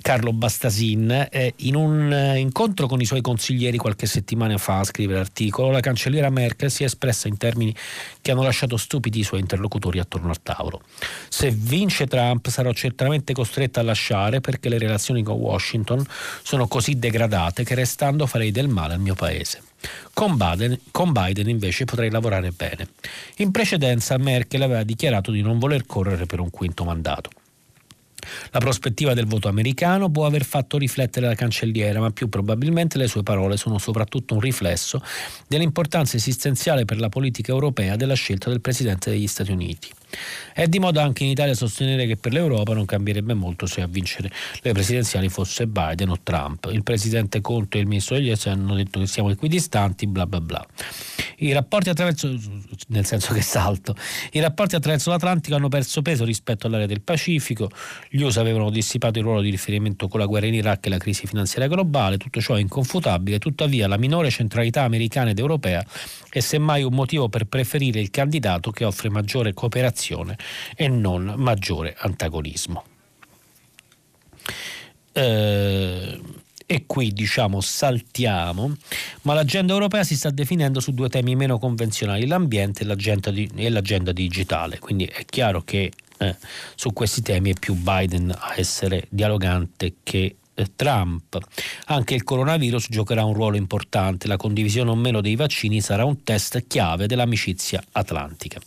Carlo 0.00 0.32
Bastasin, 0.32 1.28
eh, 1.30 1.54
in 1.56 1.74
un 1.74 2.12
eh, 2.12 2.38
incontro 2.38 2.86
con 2.86 3.00
i 3.00 3.04
suoi 3.04 3.20
consiglieri 3.20 3.76
qualche 3.76 4.06
settimana 4.06 4.58
fa, 4.58 4.84
scrive 4.84 5.14
l'articolo, 5.14 5.70
la 5.70 5.80
cancelliera 5.80 6.30
Merkel 6.30 6.70
si 6.70 6.82
è 6.82 6.86
espressa 6.86 7.28
in 7.28 7.36
termini 7.36 7.74
che 8.20 8.30
hanno 8.30 8.42
lasciato 8.42 8.76
stupidi 8.76 9.20
i 9.20 9.24
suoi 9.24 9.40
interlocutori 9.40 9.98
attorno 9.98 10.30
al 10.30 10.42
tavolo. 10.42 10.82
Se 11.28 11.50
vince 11.50 12.06
Trump 12.06 12.48
sarò 12.48 12.72
certamente 12.72 13.32
costretta 13.32 13.80
a 13.80 13.84
lasciare 13.84 14.40
perché 14.40 14.68
le 14.68 14.78
relazioni 14.78 15.22
con 15.22 15.36
Washington 15.36 16.04
sono 16.42 16.66
così 16.66 16.98
degradate 16.98 17.64
che 17.64 17.74
restando 17.74 18.26
farei 18.26 18.50
del 18.50 18.68
male 18.68 18.94
al 18.94 19.00
mio 19.00 19.14
paese. 19.14 19.62
Con 20.12 20.36
Biden, 20.36 20.78
con 20.90 21.12
Biden, 21.12 21.48
invece 21.48 21.84
potrei 21.84 22.10
lavorare 22.10 22.50
bene. 22.50 22.88
In 23.36 23.50
precedenza 23.50 24.16
Merkel 24.16 24.62
aveva 24.62 24.82
dichiarato 24.82 25.30
di 25.30 25.42
non 25.42 25.58
voler 25.58 25.86
correre 25.86 26.26
per 26.26 26.40
un 26.40 26.50
quinto 26.50 26.84
mandato. 26.84 27.30
La 28.50 28.60
prospettiva 28.60 29.14
del 29.14 29.26
voto 29.26 29.48
americano 29.48 30.10
può 30.10 30.26
aver 30.26 30.44
fatto 30.44 30.78
riflettere 30.78 31.26
la 31.26 31.34
cancelliera, 31.34 32.00
ma 32.00 32.10
più 32.10 32.28
probabilmente 32.28 32.98
le 32.98 33.08
sue 33.08 33.22
parole 33.22 33.56
sono 33.56 33.78
soprattutto 33.78 34.34
un 34.34 34.40
riflesso 34.40 35.02
dell'importanza 35.46 36.16
esistenziale 36.16 36.84
per 36.84 36.98
la 36.98 37.08
politica 37.08 37.52
europea 37.52 37.96
della 37.96 38.14
scelta 38.14 38.50
del 38.50 38.60
Presidente 38.60 39.10
degli 39.10 39.26
Stati 39.26 39.52
Uniti. 39.52 39.88
È 40.52 40.66
di 40.66 40.78
moda 40.78 41.02
anche 41.02 41.24
in 41.24 41.30
Italia 41.30 41.54
sostenere 41.54 42.06
che 42.06 42.16
per 42.16 42.32
l'Europa 42.32 42.74
non 42.74 42.84
cambierebbe 42.84 43.34
molto 43.34 43.66
se 43.66 43.80
a 43.80 43.86
vincere 43.86 44.30
le 44.60 44.72
presidenziali 44.72 45.28
fosse 45.28 45.66
Biden 45.66 46.10
o 46.10 46.18
Trump. 46.22 46.68
Il 46.72 46.82
presidente 46.82 47.40
Conte 47.40 47.78
e 47.78 47.80
il 47.80 47.86
ministro 47.86 48.16
degli 48.16 48.30
esteri 48.30 48.54
hanno 48.54 48.74
detto 48.74 49.00
che 49.00 49.06
siamo 49.06 49.30
equidistanti, 49.30 50.06
bla 50.06 50.26
bla 50.26 50.40
bla. 50.40 50.66
I 51.38 51.52
rapporti 51.52 51.88
attraverso, 51.88 52.32
nel 52.88 53.04
senso 53.04 53.34
che 53.34 53.42
salto, 53.42 53.96
i 54.32 54.40
rapporti 54.40 54.76
attraverso 54.76 55.10
l'Atlantico 55.10 55.56
hanno 55.56 55.68
perso 55.68 56.02
peso 56.02 56.24
rispetto 56.24 56.68
all'area 56.68 56.86
del 56.86 57.00
Pacifico, 57.00 57.68
gli 58.08 58.22
USA 58.22 58.40
avevano 58.40 58.70
dissipato 58.70 59.18
il 59.18 59.24
ruolo 59.24 59.40
di 59.40 59.50
riferimento 59.50 60.06
con 60.06 60.20
la 60.20 60.26
guerra 60.26 60.46
in 60.46 60.54
Iraq 60.54 60.86
e 60.86 60.90
la 60.90 60.98
crisi 60.98 61.26
finanziaria 61.26 61.68
globale, 61.68 62.16
tutto 62.16 62.40
ciò 62.40 62.54
è 62.54 62.60
inconfutabile, 62.60 63.38
tuttavia 63.38 63.88
la 63.88 63.98
minore 63.98 64.30
centralità 64.30 64.82
americana 64.82 65.30
ed 65.30 65.38
europea 65.38 65.84
è 66.30 66.40
semmai 66.40 66.82
un 66.82 66.94
motivo 66.94 67.28
per 67.28 67.44
preferire 67.44 68.00
il 68.00 68.10
candidato 68.10 68.70
che 68.70 68.84
offre 68.84 69.08
maggiore 69.08 69.52
cooperazione 69.52 70.03
e 70.74 70.88
non 70.88 71.34
maggiore 71.36 71.94
antagonismo. 71.98 72.84
Eh, 75.12 76.20
e 76.66 76.86
qui 76.86 77.12
diciamo 77.12 77.60
saltiamo, 77.60 78.74
ma 79.22 79.34
l'agenda 79.34 79.72
europea 79.72 80.02
si 80.02 80.16
sta 80.16 80.30
definendo 80.30 80.80
su 80.80 80.92
due 80.92 81.08
temi 81.08 81.36
meno 81.36 81.58
convenzionali, 81.58 82.26
l'ambiente 82.26 82.82
e 82.82 82.86
l'agenda, 82.86 83.30
di, 83.30 83.48
e 83.54 83.68
l'agenda 83.68 84.12
digitale, 84.12 84.78
quindi 84.78 85.04
è 85.04 85.24
chiaro 85.24 85.62
che 85.62 85.92
eh, 86.18 86.36
su 86.74 86.92
questi 86.92 87.22
temi 87.22 87.50
è 87.50 87.58
più 87.58 87.74
Biden 87.74 88.34
a 88.36 88.54
essere 88.56 89.06
dialogante 89.10 89.94
che 90.02 90.36
Trump. 90.76 91.38
Anche 91.86 92.14
il 92.14 92.22
coronavirus 92.22 92.86
giocherà 92.90 93.24
un 93.24 93.34
ruolo 93.34 93.56
importante, 93.56 94.28
la 94.28 94.36
condivisione 94.36 94.90
o 94.90 94.94
meno 94.94 95.20
dei 95.20 95.36
vaccini 95.36 95.80
sarà 95.80 96.04
un 96.04 96.22
test 96.22 96.66
chiave 96.66 97.06
dell'amicizia 97.06 97.82
atlantica. 97.92 98.60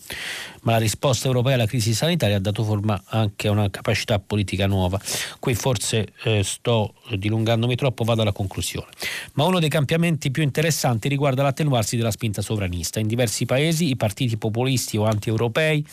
Ma 0.61 0.73
la 0.73 0.77
risposta 0.79 1.27
europea 1.27 1.53
alla 1.53 1.65
crisi 1.65 1.93
sanitaria 1.93 2.37
ha 2.37 2.39
dato 2.39 2.63
forma 2.63 3.01
anche 3.05 3.47
a 3.47 3.51
una 3.51 3.69
capacità 3.69 4.19
politica 4.19 4.67
nuova. 4.67 4.99
Qui 5.39 5.55
forse 5.55 6.07
eh, 6.23 6.43
sto 6.43 6.95
dilungandomi 7.15 7.75
troppo, 7.75 8.03
vado 8.03 8.21
alla 8.21 8.33
conclusione. 8.33 8.87
Ma 9.33 9.45
uno 9.45 9.59
dei 9.59 9.69
cambiamenti 9.69 10.29
più 10.29 10.43
interessanti 10.43 11.07
riguarda 11.07 11.43
l'attenuarsi 11.43 11.95
della 11.95 12.11
spinta 12.11 12.41
sovranista. 12.41 12.99
In 12.99 13.07
diversi 13.07 13.45
paesi 13.45 13.89
i 13.89 13.95
partiti 13.95 14.37
populisti 14.37 14.97
o 14.97 15.05
anti-europei 15.05 15.85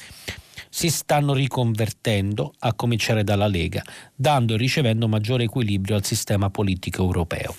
si 0.75 0.91
stanno 0.91 1.35
riconvertendo, 1.35 2.53
a 2.59 2.75
cominciare 2.75 3.23
dalla 3.23 3.47
Lega, 3.47 3.81
dando 4.13 4.55
e 4.55 4.57
ricevendo 4.57 5.07
maggiore 5.07 5.45
equilibrio 5.45 5.95
al 5.95 6.05
sistema 6.05 6.51
politico 6.51 7.01
europeo. 7.05 7.55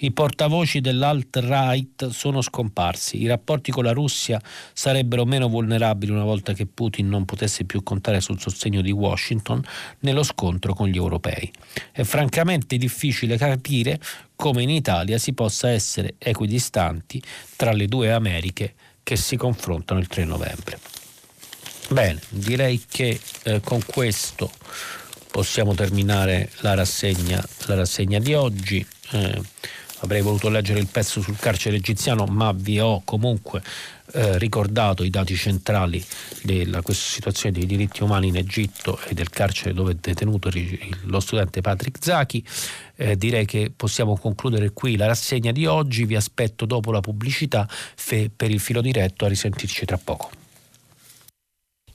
I 0.00 0.12
portavoci 0.12 0.82
dell'alt-right 0.82 2.08
sono 2.08 2.42
scomparsi, 2.42 3.22
i 3.22 3.26
rapporti 3.26 3.70
con 3.70 3.84
la 3.84 3.92
Russia 3.92 4.38
sarebbero 4.74 5.24
meno 5.24 5.48
vulnerabili 5.48 6.12
una 6.12 6.24
volta 6.24 6.52
che 6.52 6.66
Putin 6.66 7.08
non 7.08 7.24
potesse 7.24 7.64
più 7.64 7.82
contare 7.82 8.20
sul 8.20 8.38
sostegno 8.38 8.82
di 8.82 8.92
Washington 8.92 9.64
nello 10.00 10.22
scontro 10.22 10.74
con 10.74 10.88
gli 10.88 10.96
europei. 10.96 11.50
È 11.90 12.02
francamente 12.02 12.76
difficile 12.76 13.38
capire 13.38 13.98
come 14.36 14.62
in 14.62 14.68
Italia 14.68 15.16
si 15.16 15.32
possa 15.32 15.70
essere 15.70 16.16
equidistanti 16.18 17.22
tra 17.56 17.72
le 17.72 17.86
due 17.86 18.12
Americhe 18.12 18.74
che 19.02 19.16
si 19.16 19.36
confrontano 19.38 20.00
il 20.00 20.06
3 20.06 20.26
novembre. 20.26 20.97
Bene, 21.90 22.20
direi 22.28 22.82
che 22.86 23.18
eh, 23.44 23.60
con 23.64 23.80
questo 23.86 24.52
possiamo 25.30 25.74
terminare 25.74 26.50
la 26.60 26.74
rassegna, 26.74 27.42
la 27.64 27.76
rassegna 27.76 28.18
di 28.18 28.34
oggi. 28.34 28.86
Eh, 29.12 29.42
avrei 30.00 30.20
voluto 30.20 30.50
leggere 30.50 30.80
il 30.80 30.86
pezzo 30.86 31.22
sul 31.22 31.38
carcere 31.38 31.76
egiziano, 31.76 32.26
ma 32.26 32.52
vi 32.52 32.78
ho 32.78 33.00
comunque 33.04 33.62
eh, 34.12 34.36
ricordato 34.36 35.02
i 35.02 35.08
dati 35.08 35.34
centrali 35.34 36.04
della 36.42 36.82
situazione 36.90 37.58
dei 37.58 37.66
diritti 37.66 38.02
umani 38.02 38.28
in 38.28 38.36
Egitto 38.36 39.00
e 39.08 39.14
del 39.14 39.30
carcere 39.30 39.72
dove 39.72 39.92
è 39.92 39.96
detenuto 39.98 40.50
lo 41.04 41.20
studente 41.20 41.62
Patrick 41.62 42.04
Zaki. 42.04 42.44
Eh, 42.96 43.16
direi 43.16 43.46
che 43.46 43.72
possiamo 43.74 44.18
concludere 44.18 44.72
qui 44.72 44.96
la 44.98 45.06
rassegna 45.06 45.52
di 45.52 45.64
oggi. 45.64 46.04
Vi 46.04 46.16
aspetto 46.16 46.66
dopo 46.66 46.92
la 46.92 47.00
pubblicità 47.00 47.66
per 48.36 48.50
il 48.50 48.60
filo 48.60 48.82
diretto. 48.82 49.24
A 49.24 49.28
risentirci 49.28 49.86
tra 49.86 49.96
poco. 49.96 50.30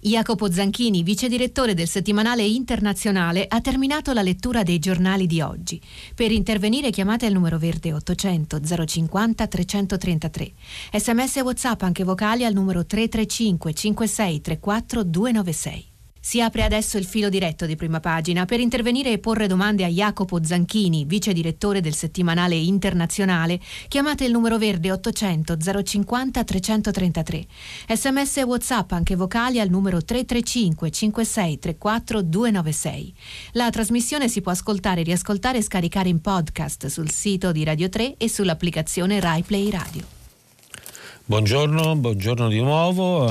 Jacopo 0.06 0.51
Zanchini, 0.51 1.01
vice 1.01 1.30
direttore 1.30 1.74
del 1.74 1.88
settimanale 1.88 2.43
internazionale, 2.43 3.45
ha 3.47 3.62
terminato 3.62 4.12
la 4.12 4.22
lettura 4.22 4.62
dei 4.62 4.78
giornali 4.78 5.28
di 5.28 5.39
oggi. 5.39 5.80
Per 6.14 6.30
intervenire 6.30 6.89
chiamate 6.89 7.26
il 7.26 7.34
numero 7.34 7.58
verde 7.58 7.93
800 7.93 8.60
050 8.86 9.47
333. 9.47 10.51
Sms 10.91 11.38
e 11.38 11.41
WhatsApp 11.41 11.82
anche 11.84 12.04
vocali 12.04 12.43
al 12.43 12.54
numero 12.54 12.86
335 12.86 13.74
56 13.74 14.41
34 14.41 15.04
296. 15.04 15.93
Si 16.26 16.39
apre 16.39 16.63
adesso 16.63 16.97
il 16.97 17.03
filo 17.03 17.28
diretto 17.28 17.65
di 17.65 17.76
prima 17.76 17.99
pagina. 17.99 18.45
Per 18.45 18.61
intervenire 18.61 19.11
e 19.11 19.19
porre 19.19 19.45
domande 19.45 19.84
a 19.84 19.89
Jacopo 19.89 20.41
Zanchini, 20.41 21.03
vice 21.03 21.34
direttore 21.34 21.82
del 21.82 21.93
settimanale 21.93 22.55
internazionale, 22.55 23.59
chiamate 23.89 24.24
il 24.24 24.32
numero 24.32 24.57
verde 24.57 24.89
800 24.93 25.57
050 25.84 26.43
333. 26.45 27.45
Sms 27.89 28.38
e 28.38 28.43
WhatsApp 28.43 28.93
anche 28.93 29.17
vocali 29.17 29.59
al 29.59 29.69
numero 29.69 30.01
335 30.01 30.91
56 30.91 31.59
34 31.59 32.21
296. 32.21 33.13
La 33.51 33.69
trasmissione 33.69 34.30
si 34.30 34.39
può 34.39 34.53
ascoltare, 34.53 35.03
riascoltare 35.03 35.57
e 35.57 35.61
scaricare 35.61 36.07
in 36.07 36.21
podcast 36.21 36.86
sul 36.86 37.11
sito 37.11 37.51
di 37.51 37.65
Radio 37.65 37.89
3 37.89 38.15
e 38.15 38.30
sull'applicazione 38.30 39.19
RaiPlay 39.19 39.69
Radio. 39.69 40.03
Buongiorno, 41.26 41.97
buongiorno 41.97 42.47
di 42.47 42.61
nuovo. 42.61 43.30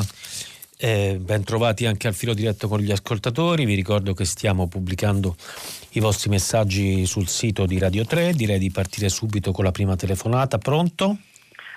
Eh, 0.85 1.17
ben 1.21 1.45
trovati 1.45 1.87
anche 1.87 2.09
al 2.09 2.15
filo 2.15 2.35
diretto 2.35 2.67
con 2.67 2.81
gli 2.81 2.91
ascoltatori. 2.91 3.65
Vi 3.65 3.77
ricordo 3.77 4.15
che 4.15 4.25
stiamo 4.25 4.67
pubblicando 4.67 5.37
i 5.91 6.01
vostri 6.01 6.29
messaggi 6.29 7.07
sul 7.07 7.29
sito 7.29 7.67
di 7.67 7.79
Radio 7.79 8.05
3. 8.05 8.33
Direi 8.33 8.59
di 8.59 8.73
partire 8.73 9.09
subito 9.09 9.53
con 9.53 9.63
la 9.63 9.71
prima 9.71 9.95
telefonata. 9.95 10.59
Pronto? 10.59 11.19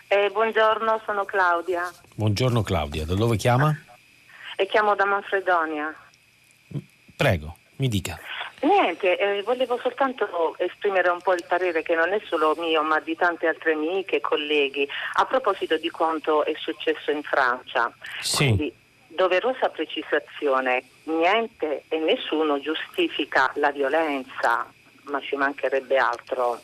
Eh, 0.07 0.31
buongiorno, 0.31 0.99
sono 1.05 1.23
Claudia. 1.23 1.87
Buongiorno 2.15 2.63
Claudia, 2.63 3.05
da 3.05 3.13
dove 3.13 3.37
chiama? 3.37 3.79
E 4.55 4.65
chiamo 4.65 4.95
da 4.95 5.05
Manfredonia. 5.05 5.93
Prego, 7.15 7.57
mi 7.75 7.87
dica. 7.87 8.19
Niente, 8.61 9.19
eh, 9.19 9.43
volevo 9.43 9.77
soltanto 9.83 10.55
esprimere 10.57 11.09
un 11.09 11.21
po' 11.21 11.35
il 11.35 11.45
parere 11.47 11.83
che 11.83 11.93
non 11.93 12.11
è 12.11 12.19
solo 12.25 12.55
mio 12.57 12.81
ma 12.81 12.99
di 13.01 13.15
tante 13.15 13.45
altre 13.45 13.73
amiche 13.73 14.15
e 14.15 14.21
colleghi 14.21 14.89
a 15.13 15.25
proposito 15.25 15.77
di 15.77 15.91
quanto 15.91 16.43
è 16.43 16.53
successo 16.57 17.11
in 17.11 17.21
Francia. 17.21 17.93
Sì. 18.19 18.37
Quindi, 18.37 18.73
doverosa 19.15 19.69
precisazione, 19.69 20.83
niente 21.03 21.83
e 21.87 21.97
nessuno 21.99 22.59
giustifica 22.59 23.51
la 23.55 23.71
violenza, 23.71 24.71
ma 25.03 25.19
ci 25.21 25.35
mancherebbe 25.35 25.97
altro, 25.97 26.61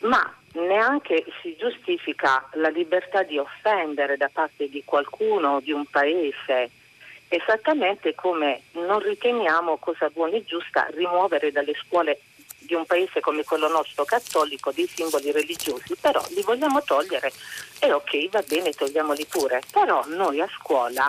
ma 0.00 0.34
neanche 0.54 1.24
si 1.40 1.56
giustifica 1.56 2.48
la 2.54 2.68
libertà 2.68 3.22
di 3.22 3.38
offendere 3.38 4.16
da 4.16 4.30
parte 4.32 4.68
di 4.68 4.82
qualcuno, 4.84 5.60
di 5.60 5.72
un 5.72 5.84
paese, 5.86 6.70
esattamente 7.28 8.14
come 8.14 8.62
non 8.72 8.98
riteniamo 9.00 9.76
cosa 9.76 10.08
buona 10.10 10.36
e 10.36 10.44
giusta 10.44 10.86
rimuovere 10.90 11.52
dalle 11.52 11.74
scuole 11.74 12.20
di 12.68 12.74
un 12.74 12.84
paese 12.84 13.20
come 13.20 13.44
quello 13.44 13.68
nostro 13.68 14.04
cattolico 14.04 14.70
dei 14.72 14.86
simboli 14.86 15.32
religiosi, 15.32 15.96
però 15.98 16.22
li 16.30 16.42
vogliamo 16.42 16.82
togliere. 16.82 17.32
E 17.80 17.92
ok, 17.92 18.28
va 18.28 18.42
bene, 18.46 18.72
togliamoli 18.72 19.24
pure, 19.24 19.62
però 19.72 20.04
noi 20.08 20.40
a 20.40 20.48
scuola 20.58 21.08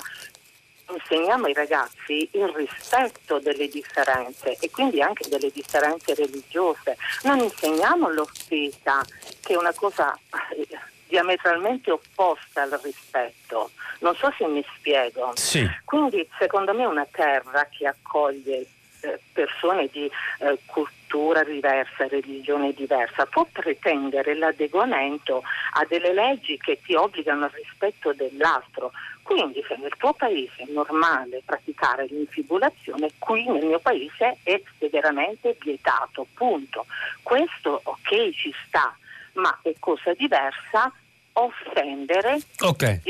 insegniamo 0.93 1.45
ai 1.45 1.53
ragazzi 1.53 2.27
il 2.31 2.47
rispetto 2.49 3.39
delle 3.39 3.67
differenze 3.67 4.57
e 4.59 4.69
quindi 4.69 5.01
anche 5.01 5.27
delle 5.29 5.49
differenze 5.51 6.13
religiose. 6.13 6.97
Non 7.23 7.39
insegniamo 7.39 8.09
l'offesa, 8.09 9.03
che 9.41 9.53
è 9.53 9.57
una 9.57 9.73
cosa 9.73 10.17
eh, 10.55 10.67
diametralmente 11.07 11.91
opposta 11.91 12.61
al 12.61 12.79
rispetto. 12.83 13.71
Non 13.99 14.15
so 14.15 14.33
se 14.37 14.45
mi 14.47 14.63
spiego. 14.77 15.33
Sì. 15.35 15.67
Quindi 15.83 16.27
secondo 16.37 16.73
me 16.73 16.85
una 16.85 17.07
terra 17.09 17.67
che 17.69 17.87
accoglie 17.87 18.65
eh, 19.01 19.19
persone 19.33 19.87
di 19.91 20.09
eh, 20.39 20.59
cultura 20.65 20.97
diversa, 21.45 22.07
religione 22.07 22.73
diversa, 22.73 23.25
può 23.25 23.45
pretendere 23.51 24.35
l'adeguamento 24.35 25.41
a 25.73 25.85
delle 25.87 26.13
leggi 26.13 26.57
che 26.57 26.79
ti 26.83 26.93
obbligano 26.93 27.45
al 27.45 27.51
rispetto 27.51 28.13
dell'altro. 28.13 28.91
Quindi 29.23 29.63
se 29.67 29.75
nel 29.77 29.93
tuo 29.97 30.13
paese 30.13 30.63
è 30.63 30.71
normale 30.71 31.41
praticare 31.45 32.05
l'infibulazione, 32.05 33.11
qui 33.19 33.45
nel 33.45 33.65
mio 33.65 33.79
paese 33.79 34.37
è 34.43 34.61
severamente 34.77 35.55
vietato, 35.61 36.25
punto. 36.33 36.85
Questo 37.21 37.81
ok 37.83 38.29
ci 38.31 38.53
sta, 38.67 38.95
ma 39.33 39.57
è 39.61 39.73
cosa 39.79 40.13
diversa 40.13 40.91
offendere 41.33 42.39
Ok. 42.59 43.01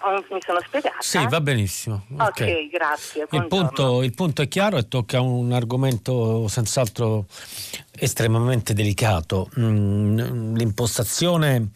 Oh, 0.00 0.24
mi 0.32 0.40
sono 0.44 0.60
spiegata? 0.64 0.96
Sì, 1.00 1.26
va 1.26 1.40
benissimo. 1.40 2.04
Ok, 2.12 2.28
Ok. 2.40 2.68
grazie. 2.70 3.26
Il 3.30 3.46
punto, 3.46 4.02
il 4.02 4.14
punto 4.14 4.42
è 4.42 4.48
chiaro 4.48 4.76
e 4.76 4.86
tocca 4.86 5.20
un 5.20 5.52
argomento 5.52 6.46
senz'altro 6.46 7.26
estremamente 7.98 8.74
delicato. 8.74 9.50
Mm, 9.58 10.54
l'impostazione, 10.56 11.70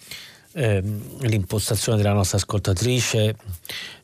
ehm, 0.52 1.26
l'impostazione 1.26 1.98
della 1.98 2.12
nostra 2.12 2.38
ascoltatrice 2.38 3.36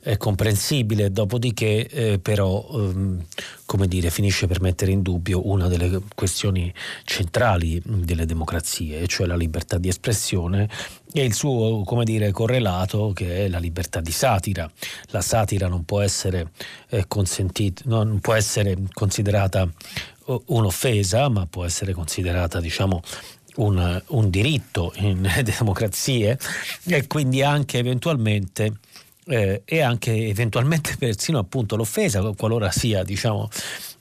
è 0.00 0.16
comprensibile, 0.16 1.10
dopodiché 1.10 1.86
eh, 1.88 2.18
però 2.18 2.66
ehm, 2.72 3.24
come 3.66 3.86
dire, 3.86 4.10
finisce 4.10 4.46
per 4.46 4.60
mettere 4.62 4.92
in 4.92 5.02
dubbio 5.02 5.46
una 5.48 5.68
delle 5.68 6.00
questioni 6.14 6.72
centrali 7.04 7.82
delle 7.84 8.24
democrazie, 8.24 9.06
cioè 9.06 9.26
la 9.26 9.36
libertà 9.36 9.76
di 9.76 9.88
espressione 9.88 10.68
e 11.12 11.24
il 11.24 11.34
suo 11.34 11.82
come 11.84 12.04
dire, 12.04 12.30
correlato 12.30 13.12
che 13.14 13.44
è 13.44 13.48
la 13.48 13.58
libertà 13.58 14.00
di 14.00 14.12
satira. 14.12 14.70
La 15.08 15.20
satira 15.20 15.68
non 15.68 15.84
può 15.84 16.00
essere 16.00 16.52
eh, 16.88 17.04
consentita, 17.06 17.82
non 17.84 18.20
può 18.20 18.32
essere 18.32 18.76
considerata 18.92 19.68
eh, 20.26 20.40
un'offesa, 20.46 21.28
ma 21.28 21.46
può 21.46 21.64
essere 21.64 21.92
considerata, 21.92 22.60
diciamo, 22.60 23.02
un, 23.58 24.02
un 24.06 24.30
diritto 24.30 24.92
in 24.96 25.28
democrazie 25.44 26.38
e 26.84 27.06
quindi 27.06 27.42
anche 27.42 27.78
eventualmente 27.78 28.72
eh, 29.26 29.62
e 29.64 29.80
anche 29.80 30.12
eventualmente 30.26 30.96
persino 30.96 31.38
appunto 31.38 31.76
l'offesa 31.76 32.22
qualora 32.36 32.70
sia 32.70 33.02
diciamo 33.02 33.48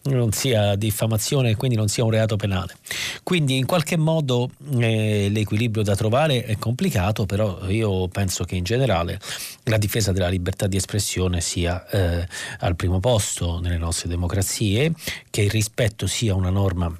non 0.03 0.31
sia 0.31 0.75
diffamazione 0.75 1.49
e 1.49 1.55
quindi 1.55 1.75
non 1.75 1.89
sia 1.89 2.03
un 2.03 2.11
reato 2.11 2.37
penale. 2.37 2.77
Quindi 3.23 3.57
in 3.57 3.65
qualche 3.65 3.97
modo 3.97 4.49
eh, 4.77 5.27
l'equilibrio 5.29 5.83
da 5.83 5.95
trovare 5.95 6.45
è 6.45 6.57
complicato, 6.57 7.25
però 7.25 7.67
io 7.67 8.07
penso 8.07 8.45
che 8.45 8.55
in 8.55 8.63
generale 8.63 9.19
la 9.63 9.77
difesa 9.77 10.11
della 10.13 10.29
libertà 10.29 10.67
di 10.67 10.77
espressione 10.77 11.41
sia 11.41 11.85
eh, 11.89 12.27
al 12.59 12.75
primo 12.77 12.99
posto 12.99 13.59
nelle 13.59 13.77
nostre 13.77 14.07
democrazie, 14.07 14.93
che 15.29 15.41
il 15.41 15.49
rispetto 15.49 16.07
sia 16.07 16.33
una 16.35 16.51
norma 16.51 16.97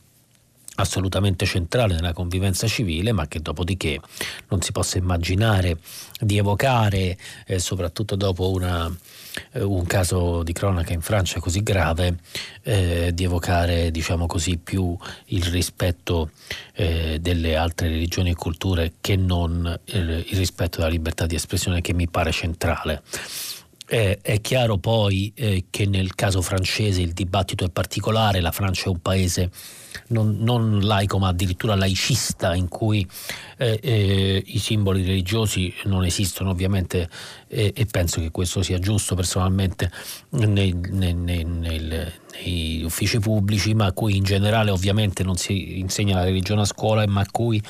assolutamente 0.78 1.46
centrale 1.46 1.96
nella 1.96 2.14
convivenza 2.14 2.68
civile, 2.68 3.12
ma 3.12 3.28
che 3.28 3.40
dopodiché 3.40 4.00
non 4.50 4.62
si 4.62 4.72
possa 4.72 4.98
immaginare 4.98 5.78
di 6.20 6.38
evocare, 6.38 7.18
eh, 7.46 7.60
soprattutto 7.60 8.16
dopo 8.16 8.52
una, 8.52 8.92
eh, 9.54 9.62
un 9.62 9.86
caso 9.86 10.44
di 10.44 10.54
cronaca 10.54 10.94
in 10.94 11.02
Francia 11.02 11.40
così 11.40 11.62
grave, 11.64 12.18
eh, 12.64 13.12
di 13.14 13.24
evocare 13.24 13.92
diciamo 13.92 14.26
così 14.26 14.58
più 14.58 14.96
il 15.26 15.44
rispetto 15.46 16.32
eh, 16.74 17.18
delle 17.22 17.56
altre 17.56 17.88
religioni 17.88 18.32
e 18.32 18.36
culture 18.36 18.94
che 19.02 19.16
non 19.16 19.80
il, 19.86 20.26
il 20.28 20.38
rispetto 20.38 20.78
della 20.78 20.90
libertà 20.90 21.26
di 21.26 21.36
espressione 21.36 21.82
che 21.82 21.94
mi 21.94 22.08
pare 22.08 22.32
centrale. 22.32 23.02
Eh, 23.90 24.20
è 24.22 24.42
chiaro 24.42 24.78
poi 24.78 25.32
eh, 25.34 25.68
che 25.70 25.86
nel 25.86 26.14
caso 26.14 26.42
francese 26.42 27.02
il 27.02 27.14
dibattito 27.14 27.64
è 27.64 27.70
particolare, 27.70 28.42
la 28.42 28.52
Francia 28.52 28.86
è 28.86 28.90
un 28.90 29.00
paese 29.00 29.50
non, 30.10 30.38
non 30.40 30.82
laico 30.82 31.18
ma 31.20 31.30
addirittura 31.30 31.74
laicista 31.76 32.54
in 32.54 32.68
cui 32.68 33.08
eh, 33.58 33.80
eh, 33.82 34.44
i 34.46 34.60
simboli 34.60 35.04
religiosi 35.04 35.74
non 35.86 36.04
esistono 36.04 36.50
ovviamente 36.50 37.10
e 37.48 37.88
penso 37.90 38.20
che 38.20 38.30
questo 38.30 38.62
sia 38.62 38.78
giusto 38.78 39.16
personalmente 39.16 39.90
nei, 40.32 40.78
nei, 40.90 41.14
nei, 41.14 41.46
nei, 41.46 42.84
uffici 42.84 43.20
pubblici 43.20 43.74
ma 43.74 43.86
a 43.86 43.94
cui 43.94 44.18
in 44.18 44.24
generale 44.24 44.70
ovviamente 44.70 45.24
non 45.24 45.38
si 45.38 45.80
insegna 45.80 46.16
la 46.16 46.26
religione 46.26 46.62
a 46.62 46.66
scuola 46.66 47.08
ma 47.08 47.22
a 47.22 47.28
cui 47.32 47.62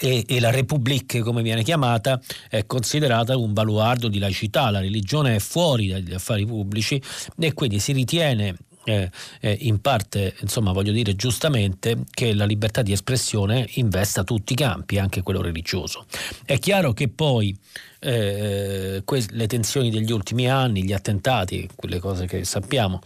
e, 0.00 0.24
e, 0.26 0.40
la 0.40 0.50
Repubblica, 0.50 1.22
come 1.22 1.42
viene 1.42 1.62
chiamata, 1.62 2.20
è 2.48 2.66
considerata 2.66 3.36
un 3.36 3.52
baluardo 3.52 4.08
di 4.08 4.18
laicità, 4.18 4.70
la 4.70 4.80
religione 4.80 5.36
è 5.36 5.38
fuori 5.38 5.88
dagli 5.88 6.12
affari 6.12 6.46
pubblici 6.46 7.00
e 7.38 7.52
quindi 7.52 7.78
si 7.78 7.92
ritiene 7.92 8.56
eh, 8.84 9.10
eh, 9.40 9.56
in 9.60 9.80
parte, 9.80 10.34
insomma, 10.40 10.72
voglio 10.72 10.92
dire 10.92 11.14
giustamente, 11.14 11.98
che 12.10 12.34
la 12.34 12.44
libertà 12.44 12.82
di 12.82 12.92
espressione 12.92 13.68
investa 13.74 14.24
tutti 14.24 14.54
i 14.54 14.56
campi, 14.56 14.98
anche 14.98 15.22
quello 15.22 15.42
religioso. 15.42 16.06
È 16.44 16.58
chiaro 16.58 16.92
che 16.92 17.08
poi 17.08 17.56
eh, 18.00 19.02
que- 19.04 19.26
le 19.30 19.46
tensioni 19.46 19.90
degli 19.90 20.10
ultimi 20.10 20.48
anni, 20.48 20.82
gli 20.82 20.92
attentati, 20.92 21.68
quelle 21.74 21.98
cose 21.98 22.26
che 22.26 22.44
sappiamo, 22.44 23.00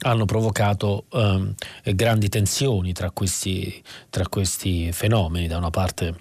hanno 0.00 0.24
provocato 0.24 1.04
ehm, 1.12 1.54
grandi 1.94 2.28
tensioni 2.28 2.92
tra 2.92 3.10
questi, 3.10 3.82
tra 4.10 4.28
questi 4.28 4.92
fenomeni, 4.92 5.46
da 5.46 5.56
una 5.56 5.70
parte 5.70 6.14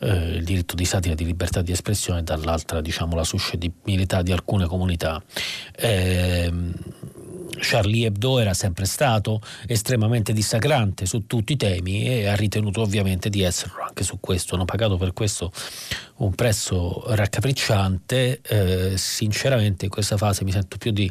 eh, 0.00 0.36
il 0.36 0.44
diritto 0.44 0.74
di 0.74 0.84
satira 0.84 1.14
di 1.14 1.24
libertà 1.24 1.62
di 1.62 1.72
espressione, 1.72 2.22
dall'altra 2.22 2.80
diciamo, 2.80 3.14
la 3.14 3.24
suscettibilità 3.24 4.22
di 4.22 4.32
alcune 4.32 4.66
comunità. 4.66 5.22
Eh, 5.74 6.52
Charlie 7.58 8.06
Hebdo 8.06 8.38
era 8.38 8.54
sempre 8.54 8.84
stato 8.84 9.40
estremamente 9.66 10.32
dissacrante 10.32 11.06
su 11.06 11.26
tutti 11.26 11.54
i 11.54 11.56
temi 11.56 12.04
e 12.06 12.26
ha 12.26 12.34
ritenuto 12.34 12.82
ovviamente 12.82 13.28
di 13.28 13.42
esserlo 13.42 13.82
anche 13.82 14.04
su 14.04 14.18
questo. 14.20 14.54
Hanno 14.54 14.64
pagato 14.64 14.96
per 14.96 15.12
questo 15.12 15.52
un 16.16 16.34
prezzo 16.34 17.04
raccapricciante. 17.06 18.40
Eh, 18.40 18.96
sinceramente 18.96 19.86
in 19.86 19.90
questa 19.90 20.16
fase 20.16 20.44
mi 20.44 20.52
sento 20.52 20.76
più 20.78 20.90
di 20.90 21.10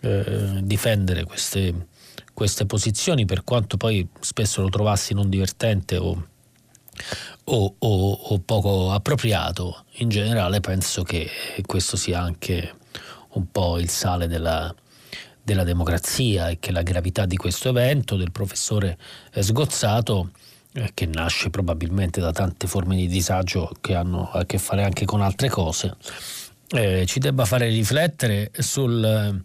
eh, 0.00 0.60
difendere 0.62 1.24
queste, 1.24 1.86
queste 2.32 2.66
posizioni 2.66 3.24
per 3.24 3.44
quanto 3.44 3.76
poi 3.76 4.06
spesso 4.20 4.62
lo 4.62 4.68
trovassi 4.68 5.14
non 5.14 5.28
divertente 5.28 5.96
o, 5.96 6.28
o, 7.44 7.74
o, 7.78 8.12
o 8.12 8.38
poco 8.38 8.92
appropriato, 8.92 9.84
in 9.98 10.08
generale 10.08 10.60
penso 10.60 11.02
che 11.02 11.28
questo 11.66 11.96
sia 11.96 12.20
anche 12.20 12.74
un 13.32 13.50
po' 13.50 13.78
il 13.78 13.88
sale 13.88 14.26
della, 14.26 14.74
della 15.50 15.64
democrazia 15.64 16.48
e 16.48 16.58
che 16.60 16.70
la 16.70 16.82
gravità 16.82 17.26
di 17.26 17.36
questo 17.36 17.70
evento 17.70 18.14
del 18.14 18.30
professore 18.30 18.96
sgozzato 19.36 20.30
eh, 20.74 20.92
che 20.94 21.06
nasce 21.06 21.50
probabilmente 21.50 22.20
da 22.20 22.30
tante 22.30 22.68
forme 22.68 22.94
di 22.94 23.08
disagio 23.08 23.72
che 23.80 23.96
hanno 23.96 24.30
a 24.32 24.44
che 24.46 24.58
fare 24.58 24.84
anche 24.84 25.04
con 25.04 25.20
altre 25.20 25.48
cose, 25.48 25.96
eh, 26.70 27.04
ci 27.04 27.18
debba 27.18 27.44
fare 27.44 27.66
riflettere 27.66 28.52
sul, 28.56 29.42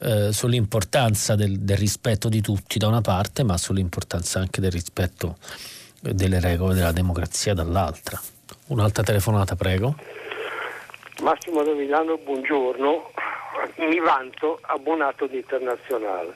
eh, 0.00 0.32
sull'importanza 0.32 1.34
del, 1.34 1.60
del, 1.60 1.78
rispetto 1.78 2.28
di 2.28 2.42
tutti 2.42 2.78
da 2.78 2.88
una 2.88 3.00
parte, 3.00 3.42
ma 3.42 3.56
sull'importanza 3.56 4.40
anche 4.40 4.60
del 4.60 4.70
rispetto 4.70 5.38
delle 6.00 6.40
regole 6.40 6.74
della 6.74 6.92
democrazia 6.92 7.54
dall'altra. 7.54 8.20
Un'altra 8.66 9.02
telefonata, 9.02 9.56
prego. 9.56 9.96
Massimo 11.22 11.62
da 11.64 11.72
Milano, 11.72 12.18
buongiorno. 12.18 13.07
Mi 13.98 14.04
vanto 14.04 14.60
abbonato 14.62 15.26
di 15.26 15.38
internazionale. 15.38 16.32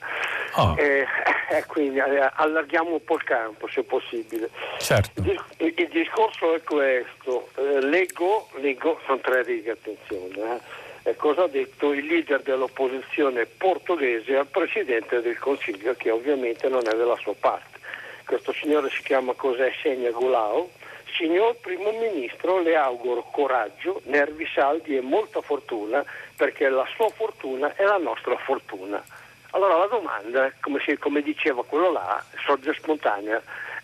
Oh. 0.57 0.75
Eh, 0.77 1.07
eh, 1.51 1.65
quindi 1.67 1.99
eh, 1.99 2.31
allarghiamo 2.35 2.91
un 2.91 3.05
po' 3.05 3.15
il 3.15 3.23
campo 3.23 3.69
se 3.69 3.85
possibile. 3.85 4.51
Certo. 4.79 5.23
Il, 5.23 5.41
il, 5.59 5.73
il, 5.77 5.89
discorso 5.89 6.55
è 6.55 6.63
questo. 6.65 7.51
Eh, 7.55 7.81
leggo, 7.83 8.49
leggo, 8.57 9.01
sono 9.07 9.21
tre 9.21 9.45
righe, 9.45 9.71
attenzione. 9.71 10.61
Eh. 11.05 11.15
cosa 11.15 11.45
ha 11.45 11.49
detto 11.49 11.93
il 11.93 12.05
leader 12.05 12.43
dell'opposizione 12.43 13.47
portoghese 13.47 14.37
al 14.37 14.49
Presidente 14.49 15.21
del 15.21 15.39
Consiglio, 15.39 15.95
che 15.95 16.11
ovviamente 16.11 16.69
non 16.69 16.83
è 16.85 16.97
della 16.97 17.17
sua 17.17 17.35
parte. 17.39 17.79
Questo 18.27 18.53
signore 18.53 18.91
si 18.91 19.03
chiama 19.03 19.35
José 19.41 19.73
Segna 19.81 20.11
Gulao 20.11 20.69
Signor 21.17 21.57
Primo 21.57 21.91
Ministro, 21.93 22.61
le 22.61 22.77
auguro 22.77 23.23
coraggio, 23.31 24.01
nervi 24.05 24.47
saldi 24.55 24.97
e 24.97 25.01
molta 25.01 25.41
fortuna 25.41 26.05
perché 26.37 26.69
la 26.69 26.87
sua 26.95 27.09
fortuna 27.11 27.75
è 27.75 27.85
la 27.85 27.99
nostra 27.99 28.37
fortuna. 28.37 29.03
Allora 29.51 29.77
la 29.77 29.87
domanda, 29.87 30.51
come, 30.61 30.81
si, 30.85 30.97
come 30.97 31.21
diceva 31.21 31.63
quello 31.65 31.93
là, 31.93 32.23
sorge 32.45 32.73
spontanea. 32.73 33.41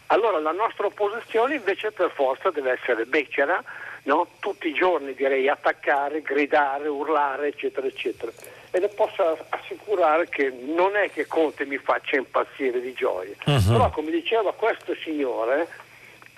Allora 0.06 0.38
la 0.38 0.52
nostra 0.52 0.86
opposizione 0.86 1.56
invece 1.56 1.92
per 1.92 2.10
forza 2.10 2.50
deve 2.50 2.72
essere 2.72 3.04
becera, 3.04 3.62
no? 4.04 4.26
tutti 4.40 4.68
i 4.68 4.72
giorni 4.72 5.12
direi 5.14 5.48
attaccare, 5.48 6.22
gridare, 6.22 6.88
urlare, 6.88 7.48
eccetera, 7.48 7.86
eccetera. 7.86 8.32
E 8.70 8.80
le 8.80 8.88
posso 8.88 9.36
assicurare 9.50 10.28
che 10.30 10.50
non 10.50 10.96
è 10.96 11.10
che 11.10 11.26
Conte 11.26 11.66
mi 11.66 11.76
faccia 11.76 12.16
impazzire 12.16 12.80
di 12.80 12.94
gioia, 12.94 13.34
uh-huh. 13.44 13.72
però 13.72 13.90
come 13.90 14.10
diceva 14.10 14.52
questo 14.54 14.94
signore, 14.94 15.68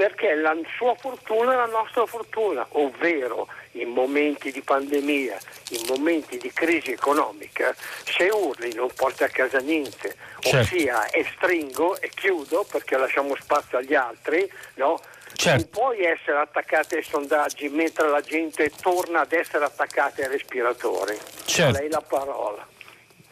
perché 0.00 0.34
la 0.34 0.56
sua 0.78 0.94
fortuna 0.94 1.52
è 1.52 1.56
la 1.56 1.66
nostra 1.66 2.06
fortuna, 2.06 2.66
ovvero 2.70 3.48
in 3.72 3.90
momenti 3.90 4.50
di 4.50 4.62
pandemia, 4.62 5.36
in 5.72 5.80
momenti 5.88 6.38
di 6.38 6.50
crisi 6.54 6.92
economica, 6.92 7.74
se 8.04 8.30
urli 8.30 8.72
non 8.72 8.88
porti 8.94 9.24
a 9.24 9.28
casa 9.28 9.58
niente, 9.58 10.16
certo. 10.38 10.74
ossia 10.74 11.12
estringo 11.12 12.00
e 12.00 12.08
chiudo 12.14 12.64
perché 12.70 12.96
lasciamo 12.96 13.36
spazio 13.38 13.76
agli 13.76 13.94
altri, 13.94 14.50
no? 14.76 14.98
Certo. 15.34 15.58
Non 15.58 15.68
puoi 15.68 16.02
essere 16.02 16.38
attaccato 16.38 16.94
ai 16.94 17.02
sondaggi 17.02 17.68
mentre 17.68 18.08
la 18.08 18.22
gente 18.22 18.72
torna 18.80 19.20
ad 19.20 19.32
essere 19.32 19.66
attaccata 19.66 20.22
ai 20.22 20.28
respiratori. 20.28 21.14
Certo. 21.44 21.78
Lei 21.78 21.90
la 21.90 22.00
parola. 22.00 22.66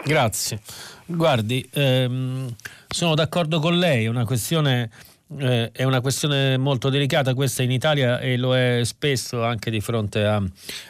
Grazie. 0.05 0.61
Guardi, 1.07 1.67
ehm, 1.73 2.55
sono 2.89 3.15
d'accordo 3.15 3.59
con 3.59 3.79
lei, 3.79 4.05
è 4.05 4.09
una 4.09 4.27
questione 4.27 4.91
eh, 5.37 5.71
è 5.73 5.83
una 5.85 6.01
questione 6.01 6.57
molto 6.57 6.89
delicata 6.89 7.35
questa 7.35 7.63
in 7.63 7.71
Italia 7.71 8.19
e 8.21 8.37
lo 8.37 8.57
è 8.57 8.81
spesso 8.85 9.45
anche 9.45 9.71
di 9.71 9.81
fronte 9.81 10.25
a 10.25 10.43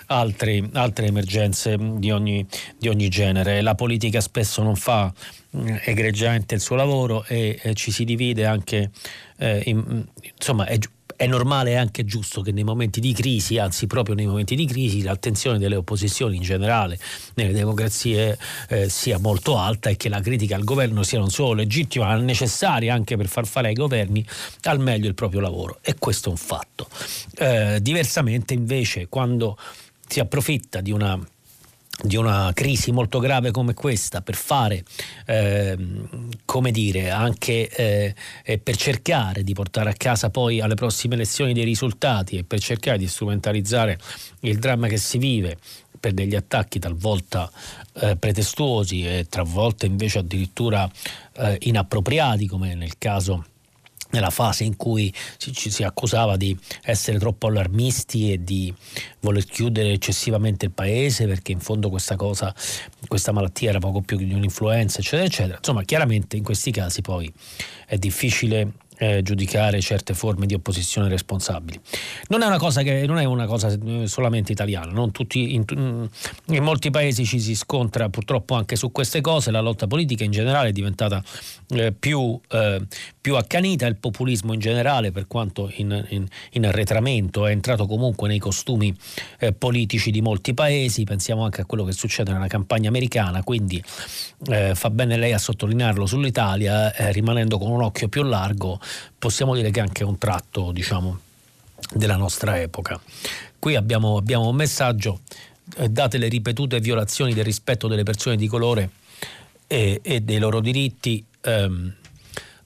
altri, 0.07 0.68
altre 0.74 1.07
emergenze 1.07 1.76
di 1.78 2.11
ogni, 2.11 2.47
di 2.78 2.89
ogni, 2.89 3.09
genere. 3.09 3.61
La 3.62 3.74
politica 3.74 4.20
spesso 4.20 4.62
non 4.62 4.76
fa 4.76 5.12
eh, 5.51 5.82
egregiamente 5.84 6.55
il 6.55 6.61
suo 6.61 6.76
lavoro 6.76 7.24
e, 7.26 7.59
e 7.61 7.74
ci 7.74 7.91
si 7.91 8.05
divide 8.05 8.47
anche, 8.47 8.91
eh, 9.39 9.62
in, 9.64 10.05
insomma 10.36 10.66
è, 10.66 10.78
è 11.19 11.27
normale 11.27 11.73
e 11.73 11.75
anche 11.75 12.05
giusto 12.05 12.43
che 12.43 12.53
nei 12.53 12.62
momenti 12.62 13.01
di 13.01 13.12
crisi, 13.12 13.59
anzi 13.59 13.89
proprio 13.89 14.14
nei 14.14 14.27
momenti 14.27 14.55
di 14.55 14.66
crisi, 14.66 15.03
l'attenzione 15.03 15.59
delle 15.59 15.75
opposizioni 15.75 16.37
in 16.37 16.43
generale 16.43 16.97
nelle 17.35 17.53
democrazie 17.53 18.39
eh, 18.69 18.89
sia 18.89 19.19
molto 19.19 19.59
alta 19.59 19.91
e 19.91 19.97
che 19.97 20.09
la 20.09 20.21
critica 20.21 20.55
al 20.55 20.62
governo 20.62 21.03
sia 21.03 21.19
non 21.19 21.31
solo 21.31 21.55
legittima 21.55 22.07
ma 22.07 22.14
necessaria 22.19 22.95
anche 22.95 23.16
per 23.16 23.27
far 23.27 23.49
fare 23.49 23.66
ai 23.66 23.75
governi 23.75 24.25
al 24.62 24.79
meglio 24.79 25.09
il 25.09 25.14
proprio 25.14 25.41
lavoro. 25.41 25.81
E 25.83 25.97
questo 25.99 26.29
è 26.29 26.31
un 26.31 26.39
fatto. 26.39 26.89
Eh, 27.37 27.81
diversamente 27.83 28.55
invece 28.55 29.09
quando 29.09 29.59
si 30.07 30.21
approfitta 30.21 30.81
di 30.81 30.93
una 30.93 31.19
di 32.03 32.17
una 32.17 32.53
crisi 32.55 32.93
molto 32.93 33.19
grave 33.19 33.51
come 33.51 33.75
questa 33.75 34.21
per 34.21 34.37
fare, 34.37 34.85
eh, 35.27 35.77
come 36.45 36.71
dire, 36.71 37.11
anche 37.11 38.15
eh, 38.45 38.59
per 38.59 38.77
cercare 38.77 39.43
di 39.43 39.53
portare 39.53 39.91
a 39.91 39.95
casa 39.95 40.31
poi 40.31 40.61
alle 40.61 40.75
prossime 40.75 41.15
elezioni 41.15 41.53
dei 41.53 41.65
risultati 41.65 42.37
e 42.37 42.45
per 42.45 42.61
cercare 42.61 42.99
di 42.99 43.09
strumentalizzare 43.09 43.99
il 44.41 44.59
dramma 44.59 44.87
che 44.87 44.97
si 44.97 45.19
vive 45.19 45.59
per 45.99 46.13
degli 46.13 46.37
attacchi 46.37 46.79
talvolta 46.79 47.51
eh, 47.95 48.17
pretestuosi 48.17 49.05
e 49.05 49.27
talvolta 49.29 49.87
invece 49.87 50.21
addirittura 50.21 50.89
eh, 51.37 51.57
inappropriati 51.63 52.47
come 52.47 52.75
nel 52.75 52.97
caso 52.99 53.45
nella 54.11 54.31
fase 54.31 54.65
in 54.65 54.77
cui 54.77 55.13
ci, 55.37 55.71
si 55.71 55.83
accusava 55.83 56.37
di 56.37 56.57
essere 56.83 57.19
troppo 57.19 57.49
allarmisti 57.49 58.33
e 58.33 58.43
di 58.43 58.73
voler 59.21 59.45
chiudere 59.45 59.93
eccessivamente 59.93 60.67
il 60.67 60.73
paese 60.73 61.27
perché 61.27 61.53
in 61.53 61.61
fondo 61.61 61.91
questa 61.91 62.17
cosa, 62.17 62.55
questa 63.07 63.33
malattia 63.33 63.71
era 63.71 63.79
poco 63.79 64.01
più 64.01 64.17
di 64.17 64.33
un'influenza, 64.33 65.01
eccetera, 65.01 65.25
eccetera. 65.25 65.57
Insomma, 65.59 65.83
chiaramente 65.83 66.37
in 66.37 66.43
questi 66.43 66.71
casi 66.71 67.03
poi 67.03 67.33
è 67.87 67.97
difficile 67.97 68.73
eh, 68.99 69.23
giudicare 69.23 69.81
certe 69.81 70.13
forme 70.13 70.47
di 70.47 70.55
opposizione 70.55 71.09
responsabili. 71.09 71.81
Non 72.29 72.43
è 72.43 72.47
una 72.47 72.59
cosa, 72.59 72.83
che, 72.83 73.07
non 73.07 73.19
è 73.19 73.25
una 73.25 73.47
cosa 73.47 73.69
eh, 73.69 74.07
solamente 74.07 74.53
italiana, 74.53 74.93
in, 75.33 75.65
mm, 75.75 76.05
in, 76.47 76.63
molti 76.63 76.91
paesi 76.91 77.25
ci 77.25 77.39
si 77.39 77.55
scontra 77.55 78.09
purtroppo 78.09 78.55
anche 78.55 78.77
su 78.77 78.91
queste 78.91 79.21
cose, 79.21 79.51
la 79.51 79.61
lotta 79.61 79.87
politica 79.87 80.25
in 80.25 80.31
generale 80.33 80.71
è 80.71 80.73
diventata 80.73 81.23
eh, 81.69 81.93
più, 81.93 82.39
eh, 82.51 82.83
più, 83.21 83.37
accanita, 83.37 83.87
il 83.87 83.97
populismo 83.97 84.53
in 84.53 84.61
generale 84.61 85.13
per 85.13 85.27
quanto 85.27 85.71
in, 85.77 86.05
in, 86.09 86.27
in 86.53 86.67
arretramento 86.67 87.47
è 87.47 87.53
entrato 87.53 87.87
comunque 87.87 88.29
nei 88.29 88.39
costumi 88.39 88.95
eh, 89.39 89.53
politici 89.53 90.11
di 90.11 90.21
molti 90.21 90.55
paesi, 90.55 91.05
pensiamo 91.05 91.45
anche 91.45 91.61
a 91.61 91.65
quello 91.65 91.85
che 91.85 91.93
succede 91.93 92.33
nella 92.33 92.49
campagna 92.49 92.89
americana, 92.89 93.45
quindi 93.45 93.83
eh, 94.49 94.75
fa 94.75 94.91
bene 94.91 95.17
lei 95.17 95.33
a 95.33 95.39
sottolinearlo 95.39 96.07
sull'Italia, 96.07 96.93
rimanendo 97.11 97.59
con 97.59 97.71
un 97.71 97.83
occhio 97.83 98.09
più 98.09 98.23
largo 98.23 98.81
possiamo 99.18 99.55
dire 99.55 99.70
che 99.70 99.80
è 99.80 99.82
anche 99.82 100.05
un 100.05 100.18
tratto, 100.18 100.72
diciamo, 100.72 101.18
della 101.93 102.16
nostra 102.16 102.61
epoca. 102.61 103.01
Qui 103.59 103.76
abbiamo, 103.76 104.16
abbiamo 104.16 104.49
un 104.49 104.57
messaggio, 104.57 105.20
eh, 105.76 105.89
date 105.89 106.18
le 106.18 106.28
ripetute 106.28 106.80
violazioni 106.80 107.34
del 107.34 107.45
rispetto 107.45 107.89
delle 107.89 108.03
persone 108.03 108.36
di 108.36 108.47
colore 108.47 108.91
e, 109.66 110.01
e 110.03 110.20
dei 110.20 110.39
loro 110.39 110.61
diritti, 110.61 111.24
ehm, 111.41 111.93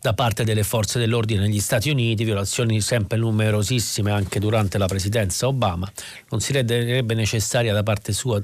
da 0.00 0.14
parte 0.14 0.42
delle 0.42 0.64
forze 0.64 0.98
dell'ordine 0.98 1.42
negli 1.42 1.60
Stati 1.60 1.88
Uniti, 1.88 2.24
violazioni 2.24 2.80
sempre 2.80 3.18
numerosissime 3.18 4.10
anche 4.10 4.40
durante 4.40 4.76
la 4.76 4.86
presidenza 4.86 5.46
Obama, 5.46 5.90
non 6.30 6.40
si 6.40 6.52
renderebbe 6.52 7.14
necessaria 7.14 7.72
da 7.72 7.84
parte 7.84 8.12
sua, 8.12 8.40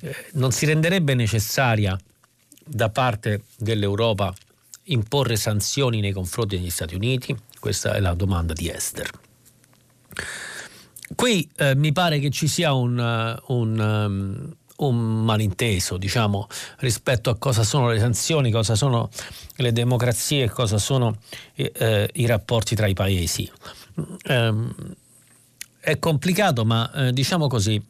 eh, 0.00 0.14
non 0.32 0.52
si 0.52 0.66
renderebbe 0.66 1.14
necessaria 1.14 1.98
da 2.62 2.90
parte 2.90 3.44
dell'Europa 3.56 4.34
imporre 4.92 5.36
sanzioni 5.36 6.00
nei 6.00 6.12
confronti 6.12 6.56
degli 6.56 6.70
Stati 6.70 6.94
Uniti? 6.94 7.36
Questa 7.58 7.94
è 7.94 8.00
la 8.00 8.14
domanda 8.14 8.52
di 8.52 8.68
Esther. 8.68 9.10
Qui 11.14 11.48
eh, 11.56 11.74
mi 11.74 11.92
pare 11.92 12.18
che 12.20 12.30
ci 12.30 12.46
sia 12.46 12.72
un, 12.72 12.96
uh, 12.96 13.52
un, 13.52 13.78
um, 13.78 14.56
un, 14.76 15.24
malinteso, 15.24 15.96
diciamo, 15.96 16.46
rispetto 16.78 17.30
a 17.30 17.36
cosa 17.36 17.64
sono 17.64 17.90
le 17.90 17.98
sanzioni, 17.98 18.50
cosa 18.50 18.76
sono 18.76 19.10
le 19.56 19.72
democrazie 19.72 20.44
e 20.44 20.48
cosa 20.48 20.78
sono 20.78 21.16
eh, 21.54 21.72
eh 21.74 22.10
i 22.14 22.26
rapporti 22.26 22.76
tra 22.76 22.86
i 22.86 22.94
paesi. 22.94 23.50
Um, 24.28 24.72
è 25.80 25.98
complicato, 25.98 26.64
ma 26.66 26.90
eh, 26.92 27.12
diciamo 27.12 27.48
così, 27.48 27.82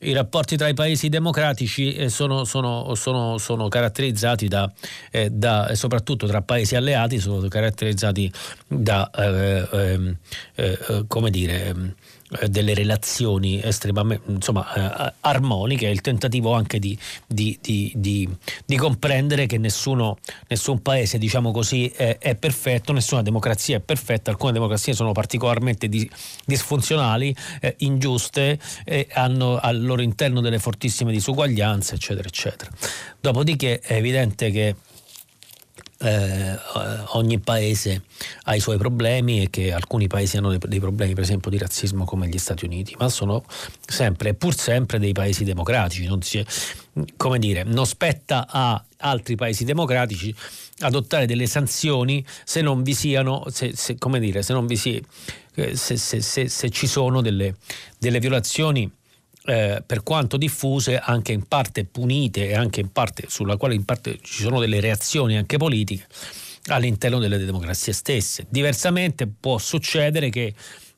i 0.00 0.12
rapporti 0.12 0.56
tra 0.56 0.66
i 0.68 0.74
paesi 0.74 1.10
democratici 1.10 1.94
eh, 1.94 2.08
sono, 2.08 2.44
sono, 2.44 2.94
sono, 2.94 3.36
sono, 3.36 3.68
caratterizzati 3.68 4.48
da, 4.48 4.70
eh, 5.10 5.28
da, 5.30 5.70
soprattutto 5.74 6.26
tra 6.26 6.40
paesi 6.40 6.74
alleati, 6.74 7.18
sono 7.18 7.46
caratterizzati 7.46 8.32
da, 8.66 9.10
eh, 9.10 9.68
ehm, 9.70 10.16
eh, 10.54 11.04
come 11.06 11.30
dire, 11.30 11.66
ehm, 11.66 11.84
eh, 11.86 11.94
delle 12.48 12.74
relazioni 12.74 13.60
estremamente 13.62 14.30
insomma, 14.30 15.08
eh, 15.08 15.12
armoniche, 15.20 15.86
il 15.86 16.00
tentativo 16.00 16.52
anche 16.52 16.78
di, 16.78 16.96
di, 17.26 17.58
di, 17.60 18.28
di 18.64 18.76
comprendere 18.76 19.46
che 19.46 19.58
nessuno, 19.58 20.18
nessun 20.48 20.82
paese 20.82 21.18
diciamo 21.18 21.52
così, 21.52 21.88
è, 21.88 22.18
è, 22.18 22.34
perfetto, 22.34 22.92
nessuna 22.92 23.22
democrazia 23.22 23.76
è 23.76 23.80
perfetta, 23.80 24.30
alcune 24.30 24.52
democrazie 24.52 24.94
sono 24.94 25.12
particolarmente 25.12 25.88
disfunzionali, 26.44 27.34
eh, 27.60 27.74
ingiuste 27.78 28.58
e 28.84 29.08
hanno 29.12 29.58
al 29.58 29.82
loro 29.82 30.02
interno 30.02 30.40
delle 30.40 30.58
fortissime 30.58 31.12
disuguaglianze, 31.12 31.94
eccetera, 31.94 32.28
eccetera. 32.28 32.70
Dopodiché 33.20 33.80
è 33.80 33.94
evidente 33.94 34.50
che 34.50 34.74
eh, 36.04 36.58
ogni 37.12 37.38
paese 37.38 38.02
ha 38.44 38.54
i 38.54 38.60
suoi 38.60 38.76
problemi 38.76 39.42
e 39.42 39.50
che 39.50 39.72
alcuni 39.72 40.06
paesi 40.06 40.36
hanno 40.36 40.56
dei, 40.56 40.80
problemi, 40.80 41.14
per 41.14 41.22
esempio, 41.22 41.50
di 41.50 41.58
razzismo 41.58 42.04
come 42.04 42.28
gli 42.28 42.38
Stati 42.38 42.64
Uniti, 42.64 42.94
ma 42.98 43.08
sono 43.08 43.44
sempre, 43.86 44.34
pur 44.34 44.54
sempre 44.54 44.98
dei 44.98 45.12
paesi 45.12 45.44
democratici. 45.44 46.06
Non, 46.06 46.20
si, 46.22 46.44
come 47.16 47.38
dire, 47.38 47.62
non 47.62 47.86
spetta 47.86 48.46
a 48.48 48.82
altri 48.98 49.34
paesi 49.34 49.64
democratici 49.64 50.34
adottare 50.80 51.26
delle 51.26 51.46
sanzioni 51.46 52.24
se 52.44 52.60
non 52.60 52.82
vi 52.82 52.94
siano, 52.94 53.44
se, 53.48 53.72
se, 53.74 53.96
come 53.96 54.20
dire, 54.20 54.42
se 54.42 54.52
non 54.52 54.66
vi 54.66 54.76
si, 54.76 55.02
eh, 55.54 55.76
se, 55.76 55.96
se 55.98 56.70
ci 56.70 56.86
sono 56.86 57.22
delle, 57.22 57.56
delle 57.98 58.18
violazioni 58.18 58.90
eh, 59.44 59.82
per 59.84 60.02
quanto 60.02 60.36
diffuse, 60.36 60.98
anche 60.98 61.32
in 61.32 61.46
parte 61.46 61.84
punite 61.84 62.48
e 62.48 62.54
anche 62.54 62.80
in 62.80 62.92
parte 62.92 63.26
sulla 63.28 63.56
quale 63.56 63.74
in 63.74 63.84
parte 63.84 64.18
ci 64.22 64.42
sono 64.42 64.58
delle 64.58 64.80
reazioni 64.80 65.36
anche 65.36 65.56
politiche 65.56 66.06
all'interno 66.66 67.18
delle 67.18 67.36
democrazie 67.38 67.92
stesse. 67.92 68.46
Diversamente 68.48 69.26
può 69.26 69.58
succedere 69.58 70.30
che 70.30 70.54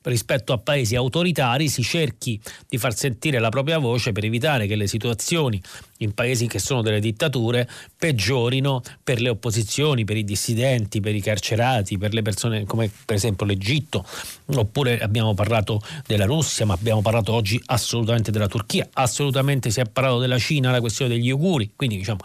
rispetto 0.07 0.53
a 0.53 0.59
paesi 0.59 0.97
autoritari 0.97 1.69
si 1.69 1.83
cerchi 1.83 2.41
di 2.69 2.79
far 2.79 2.95
sentire 2.95 3.39
la 3.39 3.49
propria 3.49 3.79
voce 3.79 4.13
per 4.13 4.25
evitare 4.25 4.67
che 4.67 4.77
le 4.77 4.87
situazioni 4.87 5.61
in 5.99 6.13
paesi 6.13 6.47
che 6.47 6.59
sono 6.59 6.83
delle 6.83 7.01
dittature 7.01 7.69
peggiorino 7.97 8.83
per 9.03 9.21
le 9.21 9.29
opposizioni, 9.29 10.05
per 10.05 10.17
i 10.17 10.25
dissidenti, 10.25 11.01
per 11.01 11.15
i 11.15 11.21
carcerati, 11.21 11.99
per 11.99 12.13
le 12.13 12.23
persone 12.23 12.65
come 12.65 12.91
per 13.05 13.17
esempio 13.17 13.47
l'Egitto, 13.47 14.05
oppure 14.47 14.99
abbiamo 15.01 15.35
parlato 15.35 15.81
della 16.07 16.25
Russia, 16.25 16.67
ma 16.67 16.75
abbiamo 16.75 17.03
parlato 17.03 17.33
oggi 17.33 17.61
assolutamente 17.67 18.31
della 18.31 18.49
Turchia, 18.49 18.89
assolutamente 18.93 19.71
si 19.71 19.81
è 19.81 19.85
parlato 19.85 20.19
della 20.19 20.39
Cina, 20.39 20.71
la 20.71 20.81
questione 20.81 21.15
degli 21.15 21.31
uiguri, 21.31 21.71
quindi 21.75 21.97
diciamo 21.97 22.21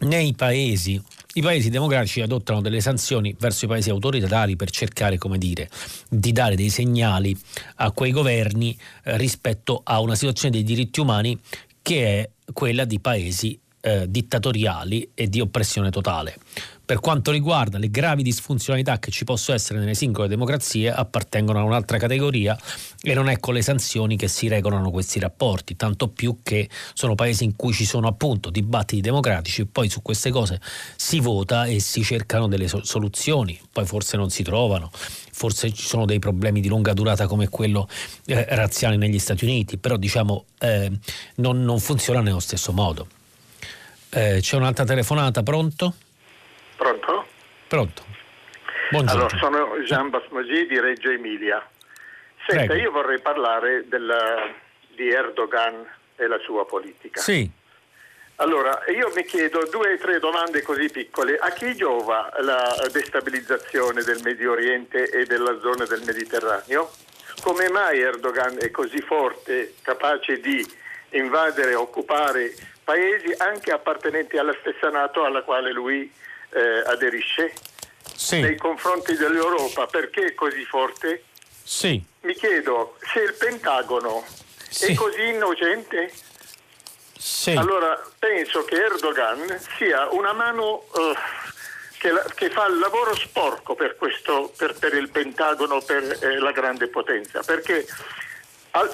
nei 0.00 0.34
paesi 0.34 1.00
i 1.36 1.42
paesi 1.42 1.68
democratici 1.68 2.22
adottano 2.22 2.62
delle 2.62 2.80
sanzioni 2.80 3.34
verso 3.38 3.66
i 3.66 3.68
paesi 3.68 3.90
autoritari 3.90 4.56
per 4.56 4.70
cercare, 4.70 5.18
come 5.18 5.36
dire, 5.36 5.68
di 6.08 6.32
dare 6.32 6.56
dei 6.56 6.70
segnali 6.70 7.36
a 7.76 7.90
quei 7.92 8.10
governi 8.10 8.76
eh, 9.04 9.16
rispetto 9.18 9.82
a 9.84 10.00
una 10.00 10.14
situazione 10.14 10.54
dei 10.54 10.64
diritti 10.64 11.00
umani 11.00 11.38
che 11.82 12.20
è 12.20 12.30
quella 12.52 12.84
di 12.84 13.00
paesi 13.00 13.58
eh, 13.80 14.06
dittatoriali 14.08 15.10
e 15.14 15.28
di 15.28 15.40
oppressione 15.40 15.90
totale. 15.90 16.38
Per 16.86 17.00
quanto 17.00 17.32
riguarda 17.32 17.78
le 17.78 17.90
gravi 17.90 18.22
disfunzionalità 18.22 19.00
che 19.00 19.10
ci 19.10 19.24
possono 19.24 19.56
essere 19.56 19.80
nelle 19.80 19.94
singole 19.94 20.28
democrazie, 20.28 20.92
appartengono 20.92 21.58
a 21.58 21.64
un'altra 21.64 21.98
categoria 21.98 22.56
e 23.02 23.12
non 23.12 23.28
è 23.28 23.40
con 23.40 23.54
le 23.54 23.62
sanzioni 23.62 24.16
che 24.16 24.28
si 24.28 24.46
regolano 24.46 24.92
questi 24.92 25.18
rapporti, 25.18 25.74
tanto 25.74 26.06
più 26.06 26.38
che 26.44 26.70
sono 26.94 27.16
paesi 27.16 27.42
in 27.42 27.56
cui 27.56 27.72
ci 27.72 27.84
sono 27.84 28.06
appunto 28.06 28.50
dibattiti 28.50 29.00
democratici, 29.00 29.66
poi 29.66 29.88
su 29.88 30.00
queste 30.00 30.30
cose 30.30 30.60
si 30.94 31.18
vota 31.18 31.64
e 31.64 31.80
si 31.80 32.04
cercano 32.04 32.46
delle 32.46 32.68
soluzioni, 32.68 33.60
poi 33.72 33.84
forse 33.84 34.16
non 34.16 34.30
si 34.30 34.44
trovano, 34.44 34.88
forse 34.92 35.72
ci 35.72 35.88
sono 35.88 36.04
dei 36.04 36.20
problemi 36.20 36.60
di 36.60 36.68
lunga 36.68 36.92
durata 36.92 37.26
come 37.26 37.48
quello 37.48 37.88
eh, 38.26 38.46
razziale 38.50 38.96
negli 38.96 39.18
Stati 39.18 39.42
Uniti, 39.42 39.76
però 39.76 39.96
diciamo 39.96 40.44
eh, 40.60 40.92
non, 41.36 41.64
non, 41.64 41.80
funziona 41.80 42.20
nello 42.20 42.38
stesso 42.38 42.70
modo. 42.70 43.08
Eh, 44.08 44.38
c'è 44.40 44.54
un'altra 44.54 44.84
telefonata, 44.84 45.42
pronto? 45.42 45.94
Pronto? 46.76 47.26
Pronto. 47.66 48.04
Buongiorno. 48.90 49.26
Allora, 49.26 49.38
sono 49.38 49.78
Jean 49.80 50.10
Basmagi 50.10 50.66
di 50.66 50.78
Reggio 50.78 51.10
Emilia. 51.10 51.66
Senta, 52.46 52.66
Prego. 52.66 52.82
io 52.82 52.90
vorrei 52.92 53.20
parlare 53.20 53.88
della, 53.88 54.48
di 54.94 55.10
Erdogan 55.10 55.84
e 56.14 56.26
la 56.26 56.38
sua 56.38 56.64
politica. 56.66 57.20
Sì. 57.20 57.50
Allora, 58.36 58.84
io 58.94 59.10
mi 59.14 59.24
chiedo 59.24 59.66
due 59.70 59.94
o 59.94 59.98
tre 59.98 60.18
domande 60.18 60.62
così 60.62 60.90
piccole. 60.90 61.38
A 61.38 61.50
chi 61.50 61.74
giova 61.74 62.30
la 62.40 62.76
destabilizzazione 62.92 64.02
del 64.02 64.20
Medio 64.22 64.52
Oriente 64.52 65.08
e 65.08 65.24
della 65.24 65.58
zona 65.60 65.86
del 65.86 66.02
Mediterraneo? 66.04 66.90
Come 67.42 67.70
mai 67.70 68.00
Erdogan 68.00 68.58
è 68.60 68.70
così 68.70 69.00
forte, 69.00 69.74
capace 69.82 70.38
di 70.40 70.64
invadere 71.10 71.70
e 71.70 71.74
occupare 71.74 72.54
paesi 72.84 73.32
anche 73.38 73.72
appartenenti 73.72 74.36
alla 74.36 74.54
stessa 74.60 74.90
Nato 74.90 75.24
alla 75.24 75.42
quale 75.42 75.72
lui 75.72 76.12
eh, 76.56 76.82
aderisce 76.86 77.52
sì. 78.14 78.40
nei 78.40 78.56
confronti 78.56 79.14
dell'Europa 79.14 79.86
perché 79.86 80.26
è 80.26 80.34
così 80.34 80.64
forte? 80.64 81.24
Sì. 81.62 82.02
Mi 82.22 82.34
chiedo 82.34 82.96
se 83.12 83.20
il 83.20 83.34
Pentagono 83.34 84.24
sì. 84.68 84.92
è 84.92 84.94
così 84.94 85.28
innocente. 85.28 86.12
Sì. 87.18 87.52
Allora 87.52 88.00
penso 88.18 88.64
che 88.64 88.76
Erdogan 88.76 89.60
sia 89.76 90.08
una 90.10 90.32
mano 90.32 90.86
uh, 90.92 91.14
che, 91.98 92.10
la, 92.10 92.24
che, 92.34 92.50
fa 92.50 92.66
il 92.66 92.78
lavoro 92.78 93.14
sporco 93.14 93.74
per, 93.74 93.96
questo, 93.96 94.52
per, 94.56 94.74
per 94.78 94.94
il 94.94 95.10
Pentagono, 95.10 95.80
per 95.80 96.18
eh, 96.22 96.38
la 96.38 96.52
grande 96.52 96.88
potenza, 96.88 97.42
perché 97.42 97.86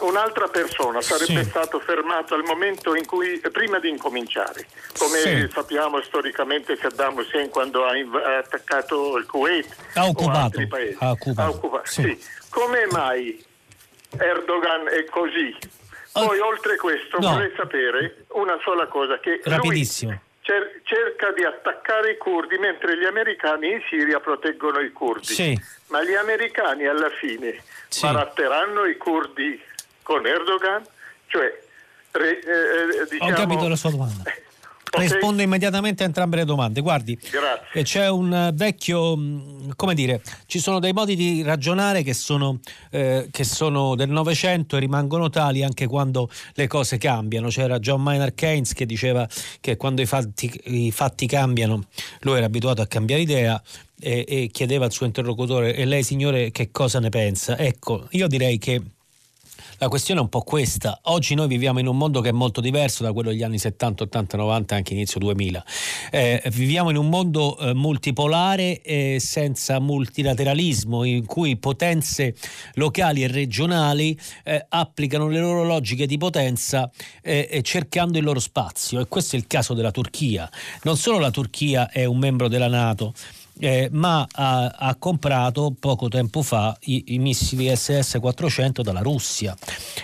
un'altra 0.00 0.48
persona 0.48 1.00
sarebbe 1.00 1.42
sì. 1.42 1.48
stato 1.48 1.80
fermato 1.80 2.34
al 2.34 2.42
momento 2.44 2.94
in 2.94 3.06
cui, 3.06 3.40
prima 3.50 3.78
di 3.78 3.88
incominciare, 3.88 4.66
come 4.98 5.18
sì. 5.18 5.48
sappiamo 5.52 6.00
storicamente 6.02 6.76
Saddam 6.76 7.16
Hussein 7.16 7.48
quando 7.48 7.84
ha, 7.84 7.96
inv- 7.96 8.14
ha 8.14 8.38
attaccato 8.38 9.16
il 9.16 9.26
Kuwait 9.26 9.66
ha 9.94 10.06
occupato, 10.06 10.60
Ha 10.98 11.10
occupato. 11.10 11.40
Ha 11.40 11.48
occupato. 11.48 11.86
Sì. 11.86 12.18
Come 12.50 12.86
mai 12.90 13.44
Erdogan 14.18 14.88
è 14.88 15.04
così? 15.04 15.56
Poi 16.12 16.38
oh. 16.38 16.46
oltre 16.46 16.76
questo 16.76 17.18
no. 17.18 17.30
vorrei 17.32 17.52
sapere 17.56 18.26
una 18.32 18.58
sola 18.62 18.86
cosa, 18.86 19.18
che 19.18 19.40
Rapidissimo. 19.42 20.20
Cer- 20.42 20.80
cerca 20.82 21.32
di 21.32 21.44
attaccare 21.44 22.12
i 22.12 22.16
curdi 22.18 22.58
mentre 22.58 22.98
gli 22.98 23.04
americani 23.04 23.70
in 23.70 23.82
Siria 23.88 24.20
proteggono 24.20 24.80
i 24.80 24.90
curdi. 24.90 25.32
Sì. 25.32 25.58
Ma 25.86 26.02
gli 26.02 26.14
americani 26.14 26.86
alla 26.86 27.10
fine 27.10 27.62
sì. 27.88 28.00
baratteranno 28.02 28.84
i 28.84 28.96
curdi 28.96 29.60
con 30.02 30.26
Erdogan? 30.26 30.82
Cioè, 31.26 31.62
re, 32.12 32.38
eh, 32.38 33.06
diciamo... 33.10 33.30
Ho 33.30 33.34
capito 33.34 33.68
la 33.68 33.76
sua 33.76 33.90
domanda. 33.90 34.22
Okay. 34.94 35.08
Rispondo 35.08 35.40
immediatamente 35.40 36.02
a 36.02 36.06
entrambe 36.06 36.36
le 36.36 36.44
domande. 36.44 36.82
Guardi, 36.82 37.16
Grazie. 37.16 37.82
c'è 37.82 38.10
un 38.10 38.30
eh, 38.30 38.50
vecchio, 38.52 39.16
mm, 39.16 39.70
come 39.74 39.94
dire, 39.94 40.20
ci 40.44 40.58
sono 40.58 40.80
dei 40.80 40.92
modi 40.92 41.16
di 41.16 41.42
ragionare 41.42 42.02
che 42.02 42.12
sono, 42.12 42.60
eh, 42.90 43.26
che 43.30 43.42
sono 43.42 43.94
del 43.94 44.10
Novecento 44.10 44.76
e 44.76 44.80
rimangono 44.80 45.30
tali 45.30 45.62
anche 45.62 45.86
quando 45.86 46.28
le 46.52 46.66
cose 46.66 46.98
cambiano. 46.98 47.48
C'era 47.48 47.78
John 47.78 48.02
Maynard 48.02 48.34
Keynes 48.34 48.74
che 48.74 48.84
diceva 48.84 49.26
che 49.60 49.78
quando 49.78 50.02
i 50.02 50.06
fatti, 50.06 50.60
i 50.64 50.92
fatti 50.92 51.26
cambiano 51.26 51.84
lui 52.20 52.36
era 52.36 52.44
abituato 52.44 52.82
a 52.82 52.86
cambiare 52.86 53.22
idea 53.22 53.62
e, 53.98 54.26
e 54.28 54.50
chiedeva 54.52 54.84
al 54.84 54.92
suo 54.92 55.06
interlocutore 55.06 55.74
e 55.74 55.86
lei 55.86 56.02
signore 56.02 56.50
che 56.50 56.70
cosa 56.70 57.00
ne 57.00 57.08
pensa? 57.08 57.56
Ecco, 57.56 58.08
io 58.10 58.26
direi 58.26 58.58
che 58.58 58.82
la 59.82 59.88
questione 59.88 60.20
è 60.20 60.22
un 60.22 60.28
po' 60.28 60.42
questa. 60.42 61.00
Oggi 61.06 61.34
noi 61.34 61.48
viviamo 61.48 61.80
in 61.80 61.88
un 61.88 61.96
mondo 61.96 62.20
che 62.20 62.28
è 62.28 62.32
molto 62.32 62.60
diverso 62.60 63.02
da 63.02 63.12
quello 63.12 63.30
degli 63.30 63.42
anni 63.42 63.58
70, 63.58 64.04
80, 64.04 64.36
90 64.36 64.74
e 64.74 64.78
anche 64.78 64.92
inizio 64.92 65.18
2000. 65.18 65.64
Eh, 66.12 66.40
viviamo 66.52 66.90
in 66.90 66.96
un 66.96 67.08
mondo 67.08 67.58
eh, 67.58 67.74
multipolare 67.74 68.80
e 68.80 69.18
senza 69.18 69.80
multilateralismo 69.80 71.02
in 71.02 71.26
cui 71.26 71.56
potenze 71.56 72.36
locali 72.74 73.24
e 73.24 73.26
regionali 73.26 74.16
eh, 74.44 74.64
applicano 74.68 75.26
le 75.26 75.40
loro 75.40 75.64
logiche 75.64 76.06
di 76.06 76.16
potenza 76.16 76.88
eh, 77.20 77.60
cercando 77.64 78.18
il 78.18 78.24
loro 78.24 78.38
spazio 78.38 79.00
e 79.00 79.08
questo 79.08 79.34
è 79.34 79.38
il 79.40 79.48
caso 79.48 79.74
della 79.74 79.90
Turchia. 79.90 80.48
Non 80.84 80.96
solo 80.96 81.18
la 81.18 81.32
Turchia 81.32 81.90
è 81.90 82.04
un 82.04 82.18
membro 82.18 82.46
della 82.46 82.68
Nato, 82.68 83.14
eh, 83.58 83.88
ma 83.92 84.26
ha, 84.30 84.66
ha, 84.66 84.94
comprato 84.96 85.74
poco 85.78 86.08
tempo 86.08 86.42
fa 86.42 86.76
i, 86.82 87.04
i, 87.08 87.18
missili 87.18 87.66
SS-400 87.68 88.80
dalla 88.82 89.00
Russia. 89.00 89.56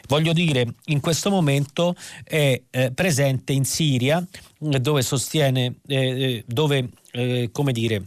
Voglio 0.07 0.33
dire, 0.33 0.75
in 0.87 1.01
questo 1.01 1.31
momento 1.31 1.95
è 2.25 2.61
eh, 2.71 2.93
presente 2.93 3.53
in 3.53 3.65
Siria 3.65 4.25
dove 4.59 5.03
sostiene, 5.03 5.77
eh, 5.87 5.97
eh 5.97 6.45
dove, 6.47 6.89
eh, 7.13 7.51
come 7.53 7.73
dire, 7.73 8.05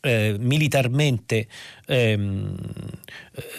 eh, 0.00 0.36
militarmente 0.38 1.46
ehm, 1.86 2.56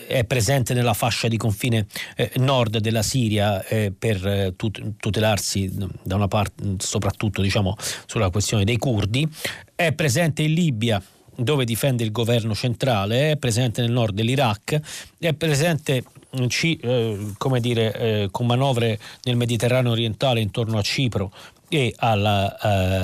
è 0.07 0.23
presente 0.23 0.73
nella 0.73 0.93
fascia 0.93 1.27
di 1.27 1.37
confine 1.37 1.87
eh, 2.15 2.31
nord 2.37 2.79
della 2.79 3.03
Siria 3.03 3.63
eh, 3.65 3.93
per 3.97 4.25
eh, 4.25 4.53
tut- 4.55 4.95
tutelarsi 4.97 5.71
da 6.03 6.15
una 6.15 6.27
parte 6.27 6.75
soprattutto 6.77 7.41
diciamo, 7.41 7.75
sulla 8.05 8.29
questione 8.29 8.63
dei 8.63 8.77
curdi, 8.77 9.27
è 9.75 9.91
presente 9.93 10.43
in 10.43 10.53
Libia 10.53 11.01
dove 11.35 11.65
difende 11.65 12.03
il 12.03 12.11
governo 12.11 12.53
centrale, 12.53 13.31
è 13.31 13.37
presente 13.37 13.81
nel 13.81 13.91
nord 13.91 14.13
dell'Iraq, 14.13 14.79
è 15.17 15.33
presente 15.33 16.03
ci, 16.47 16.77
eh, 16.77 17.33
come 17.37 17.59
dire, 17.59 17.93
eh, 17.93 18.27
con 18.31 18.45
manovre 18.45 18.99
nel 19.23 19.35
Mediterraneo 19.35 19.91
orientale 19.91 20.39
intorno 20.39 20.77
a 20.77 20.81
Cipro 20.81 21.31
e 21.73 21.93
alla, 21.95 22.57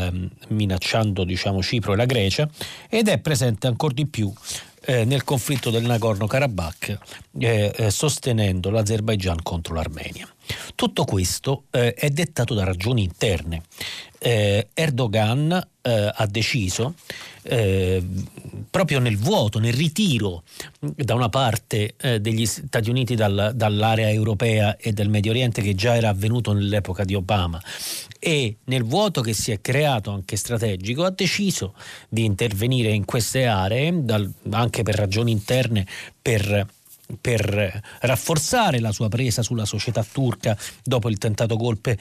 eh, 0.09 0.30
minacciando 0.49 1.24
diciamo, 1.24 1.61
Cipro 1.61 1.93
e 1.93 1.95
la 1.95 2.03
Grecia 2.03 2.49
ed 2.89 3.07
è 3.07 3.18
presente 3.18 3.65
ancora 3.65 3.93
di 3.93 4.05
più 4.07 4.30
eh, 4.82 5.05
nel 5.05 5.24
conflitto 5.24 5.70
del 5.70 5.84
Nagorno-Karabakh 5.84 6.97
eh, 7.39 7.74
eh, 7.74 7.91
sostenendo 7.91 8.70
l'Azerbaigian 8.70 9.41
contro 9.41 9.74
l'Armenia. 9.74 10.28
Tutto 10.76 11.05
questo 11.05 11.63
eh, 11.72 11.93
è 11.93 12.09
dettato 12.09 12.53
da 12.53 12.65
ragioni 12.65 13.03
interne. 13.03 13.63
Eh, 14.20 14.68
Erdogan 14.74 15.68
eh, 15.82 16.11
ha 16.13 16.26
deciso 16.26 16.95
eh, 17.43 18.03
proprio 18.70 18.99
nel 18.99 19.18
vuoto, 19.18 19.59
nel 19.59 19.74
ritiro 19.74 20.43
da 20.80 21.13
una 21.15 21.30
parte 21.30 21.95
eh, 21.97 22.20
degli 22.20 22.45
Stati 22.45 22.89
Uniti 22.89 23.15
dal, 23.15 23.51
dall'area 23.55 24.09
europea 24.09 24.76
e 24.78 24.91
del 24.91 25.09
Medio 25.09 25.32
Oriente 25.32 25.61
che 25.61 25.76
già 25.76 25.95
era 25.95 26.09
avvenuto 26.09 26.51
nell'epoca 26.53 27.03
di 27.03 27.15
Obama 27.15 27.61
e 28.20 28.57
nel 28.65 28.84
vuoto 28.84 29.22
che 29.22 29.34
si 29.34 29.51
è 29.51 29.61
creato 29.61 30.11
anche 30.11 30.36
strategico 30.36 31.03
ha 31.03 31.11
deciso 31.11 31.74
di 32.09 32.26
intervenire 32.26 32.91
in 32.91 33.05
queste 33.05 33.45
aree 33.45 34.03
dal, 34.03 34.32
anche 34.49 34.84
per 34.84 34.95
ragioni 34.95 35.32
interne 35.32 35.86
per 36.22 36.68
per 37.22 37.82
rafforzare 38.01 38.82
la 38.82 38.91
sua 38.91 39.07
presa 39.07 39.41
sulla 39.41 39.63
società 39.63 40.05
turca 40.09 40.57
dopo 40.84 41.07
il 41.09 41.18
tentato 41.18 41.55
golpe 41.55 41.97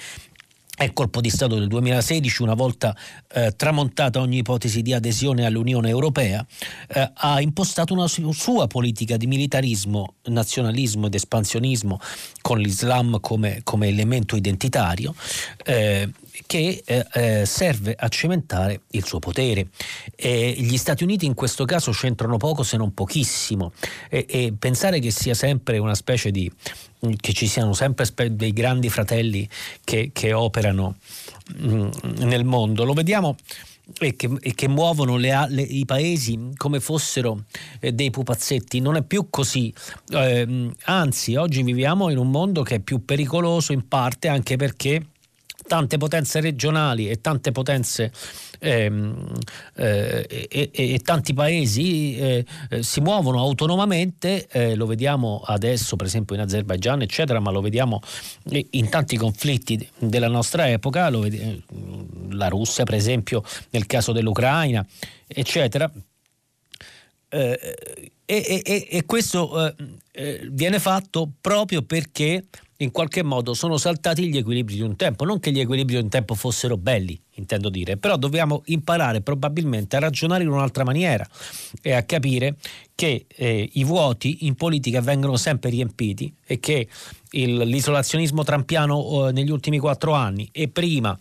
è 0.76 0.92
colpo 0.92 1.22
di 1.22 1.30
Stato 1.30 1.54
del 1.54 1.68
2016, 1.68 2.42
una 2.42 2.52
volta 2.52 2.94
eh, 3.32 3.54
tramontata 3.56 4.20
ogni 4.20 4.38
ipotesi 4.38 4.82
di 4.82 4.92
adesione 4.92 5.46
all'Unione 5.46 5.88
Europea, 5.88 6.46
eh, 6.88 7.10
ha 7.14 7.40
impostato 7.40 7.94
una 7.94 8.06
sua 8.06 8.66
politica 8.66 9.16
di 9.16 9.26
militarismo, 9.26 10.16
nazionalismo 10.24 11.06
ed 11.06 11.14
espansionismo 11.14 11.98
con 12.42 12.58
l'Islam 12.58 13.20
come, 13.20 13.60
come 13.64 13.88
elemento 13.88 14.36
identitario. 14.36 15.14
Eh, 15.64 16.10
che 16.46 16.82
eh, 16.84 17.06
eh, 17.12 17.46
serve 17.46 17.94
a 17.96 18.08
cementare 18.08 18.82
il 18.90 19.04
suo 19.04 19.18
potere. 19.18 19.68
E 20.14 20.54
gli 20.58 20.76
Stati 20.76 21.04
Uniti 21.04 21.26
in 21.26 21.34
questo 21.34 21.64
caso 21.64 21.90
c'entrano 21.92 22.36
poco 22.36 22.62
se 22.62 22.76
non 22.76 22.92
pochissimo 22.92 23.72
e, 24.08 24.26
e 24.28 24.52
pensare 24.58 24.98
che 24.98 25.10
sia 25.10 25.34
sempre 25.34 25.78
una 25.78 25.94
specie 25.94 26.30
di 26.30 26.50
che 27.20 27.32
ci 27.32 27.46
siano 27.46 27.72
sempre 27.72 28.06
dei 28.34 28.52
grandi 28.52 28.88
fratelli 28.88 29.48
che, 29.84 30.10
che 30.12 30.32
operano 30.32 30.96
mh, 31.56 31.68
mm, 31.68 31.90
nel 32.18 32.44
mondo. 32.44 32.84
Lo 32.84 32.94
vediamo 32.94 33.36
e 33.98 34.16
che, 34.16 34.28
e 34.40 34.54
che 34.54 34.68
muovono 34.68 35.16
le, 35.16 35.46
le, 35.48 35.62
i 35.62 35.84
paesi 35.84 36.50
come 36.56 36.80
fossero 36.80 37.44
eh, 37.80 37.92
dei 37.92 38.10
pupazzetti. 38.10 38.80
Non 38.80 38.96
è 38.96 39.02
più 39.02 39.28
così. 39.30 39.72
Eh, 40.10 40.70
anzi, 40.84 41.36
oggi 41.36 41.62
viviamo 41.62 42.10
in 42.10 42.18
un 42.18 42.30
mondo 42.30 42.62
che 42.62 42.76
è 42.76 42.80
più 42.80 43.04
pericoloso 43.04 43.72
in 43.72 43.86
parte 43.86 44.28
anche 44.28 44.56
perché 44.56 45.06
tante 45.66 45.98
potenze 45.98 46.40
regionali 46.40 47.08
e 47.08 47.20
tante 47.20 47.52
potenze 47.52 48.12
ehm, 48.58 49.32
eh, 49.74 50.26
e, 50.28 50.70
e, 50.72 50.94
e, 50.94 50.98
tanti 51.00 51.34
paesi 51.34 52.16
eh, 52.16 52.44
eh, 52.70 52.82
si 52.82 53.00
muovono 53.00 53.40
autonomamente, 53.40 54.46
eh, 54.48 54.74
lo 54.74 54.86
vediamo 54.86 55.42
adesso 55.44 55.96
per 55.96 56.06
esempio 56.06 56.34
in 56.34 56.42
Azerbaigian 56.42 57.02
eccetera, 57.02 57.40
ma 57.40 57.50
lo 57.50 57.60
vediamo 57.60 58.00
in 58.70 58.88
tanti 58.88 59.16
conflitti 59.16 59.88
della 59.98 60.28
nostra 60.28 60.68
epoca, 60.68 61.10
vediamo, 61.10 61.60
la 62.30 62.48
Russia 62.48 62.84
per 62.84 62.94
esempio 62.94 63.42
nel 63.70 63.86
caso 63.86 64.12
dell'Ucraina 64.12 64.86
eccetera. 65.26 65.90
Eh, 67.28 68.12
e, 68.24 69.02
questo 69.06 69.74
eh, 70.12 70.48
viene 70.50 70.80
fatto 70.80 71.30
proprio 71.40 71.82
perché 71.82 72.44
in 72.78 72.90
qualche 72.90 73.22
modo 73.22 73.54
sono 73.54 73.76
saltati 73.76 74.28
gli 74.28 74.36
equilibri 74.36 74.74
di 74.74 74.82
un 74.82 74.96
tempo. 74.96 75.24
Non 75.24 75.40
che 75.40 75.50
gli 75.50 75.60
equilibri 75.60 75.96
di 75.96 76.02
un 76.02 76.08
tempo 76.08 76.34
fossero 76.34 76.76
belli, 76.76 77.18
intendo 77.34 77.68
dire, 77.68 77.96
però 77.96 78.16
dobbiamo 78.16 78.62
imparare 78.66 79.20
probabilmente 79.20 79.96
a 79.96 80.00
ragionare 80.00 80.42
in 80.42 80.50
un'altra 80.50 80.84
maniera 80.84 81.26
e 81.80 81.92
a 81.92 82.02
capire 82.02 82.56
che 82.94 83.26
eh, 83.28 83.68
i 83.72 83.84
vuoti 83.84 84.46
in 84.46 84.54
politica 84.54 85.00
vengono 85.00 85.36
sempre 85.36 85.70
riempiti 85.70 86.34
e 86.44 86.58
che 86.60 86.88
il, 87.32 87.56
l'isolazionismo 87.56 88.42
trampiano 88.42 89.28
eh, 89.28 89.32
negli 89.32 89.50
ultimi 89.50 89.78
quattro 89.78 90.12
anni 90.12 90.48
e 90.52 90.68
prima 90.68 91.16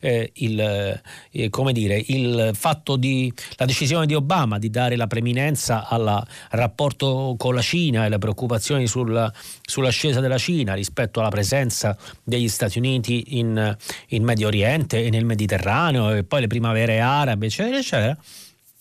eh, 0.00 0.30
il, 0.34 0.58
eh, 0.58 1.72
dire, 1.72 2.02
il 2.08 2.50
fatto 2.54 2.96
di 2.96 3.32
la 3.56 3.66
decisione 3.66 4.06
di 4.06 4.14
Obama 4.14 4.58
di 4.58 4.70
dare 4.70 4.96
la 4.96 5.06
preminenza 5.06 5.86
al 5.86 6.26
rapporto 6.50 7.34
con 7.38 7.54
la 7.54 7.62
Cina 7.62 8.06
e 8.06 8.08
le 8.08 8.18
preoccupazioni 8.18 8.86
sul, 8.86 9.30
sull'ascesa 9.62 10.20
della 10.20 10.38
Cina 10.38 10.74
rispetto 10.74 11.20
alla 11.20 11.28
presenza 11.28 11.96
degli 12.22 12.48
Stati 12.48 12.78
Uniti 12.78 13.38
in, 13.38 13.76
in 14.08 14.24
Medio 14.24 14.48
Oriente 14.48 15.04
e 15.04 15.10
nel 15.10 15.24
Mediterraneo 15.24 16.12
e 16.14 16.24
poi 16.24 16.40
le 16.40 16.46
primavere 16.46 17.00
arabe 17.00 17.46
eccetera 17.46 17.78
eccetera 17.78 18.16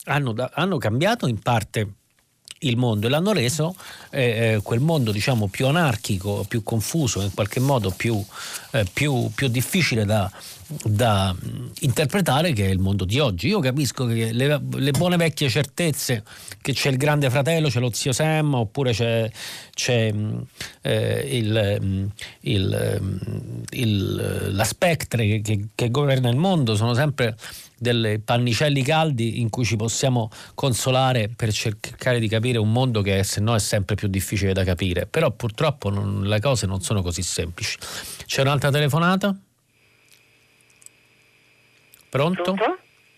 hanno, 0.06 0.34
hanno 0.54 0.78
cambiato 0.78 1.28
in 1.28 1.40
parte 1.40 1.94
il 2.60 2.78
mondo 2.78 3.08
e 3.08 3.10
l'hanno 3.10 3.32
reso 3.32 3.76
eh, 4.10 4.56
eh, 4.56 4.60
quel 4.62 4.80
mondo 4.80 5.12
diciamo 5.12 5.48
più 5.48 5.68
anarchico, 5.68 6.46
più 6.48 6.64
confuso, 6.64 7.22
in 7.22 7.34
qualche 7.34 7.60
modo 7.60 7.92
più, 7.92 8.22
eh, 8.72 8.86
più, 8.92 9.30
più 9.34 9.48
difficile 9.48 10.04
da, 10.04 10.30
da 10.84 11.36
interpretare 11.80 12.54
che 12.54 12.66
è 12.66 12.70
il 12.70 12.80
mondo 12.80 13.06
di 13.06 13.20
oggi. 13.20 13.48
Io 13.48 13.60
capisco 13.60 14.06
che 14.06 14.32
le, 14.32 14.62
le, 14.70 14.92
buone 14.92 15.18
vecchie 15.18 15.50
certezze 15.50 16.24
che 16.62 16.74
c'è 16.74 16.90
il 16.90 16.98
grande 16.98 17.30
fratello, 17.30 17.70
c'è 17.70 17.80
lo 17.80 17.92
zio 17.92 18.12
Sam, 18.12 18.54
oppure 18.54 18.92
c'è, 18.92 19.30
c'è 19.74 20.14
eh, 20.82 21.28
il, 21.32 22.12
il, 22.42 23.02
il, 23.72 24.50
la 24.52 24.64
Spectre 24.64 25.26
che, 25.26 25.42
che, 25.42 25.66
che 25.74 25.90
governa 25.90 26.30
il 26.30 26.38
mondo, 26.38 26.76
sono 26.76 26.94
sempre 26.94 27.36
delle 27.80 28.20
pannicelli 28.20 28.84
caldi 28.84 29.40
in 29.40 29.50
cui 29.50 29.64
ci 29.64 29.78
possiamo 29.78 30.30
consolare 30.54 31.30
per 31.30 31.52
cercare 31.52 32.20
di 32.20 32.28
capire 32.28 32.58
un 32.60 32.72
mondo 32.72 33.02
che 33.02 33.24
se 33.24 33.40
no 33.40 33.56
è 33.56 33.60
sempre 33.60 33.96
più 33.96 34.08
difficile 34.08 34.54
da 34.54 34.64
capire. 34.64 35.08
Però 35.08 35.32
purtroppo 35.32 35.90
non, 35.90 36.24
le 36.24 36.40
cose 36.40 36.68
non 36.68 36.82
sono 36.82 37.02
così 37.02 37.24
semplici. 37.24 37.78
C'è 38.26 38.42
un'altra 38.42 38.70
telefonata? 38.70 39.36
Pronto? 42.10 42.42
Pronto? 42.42 42.78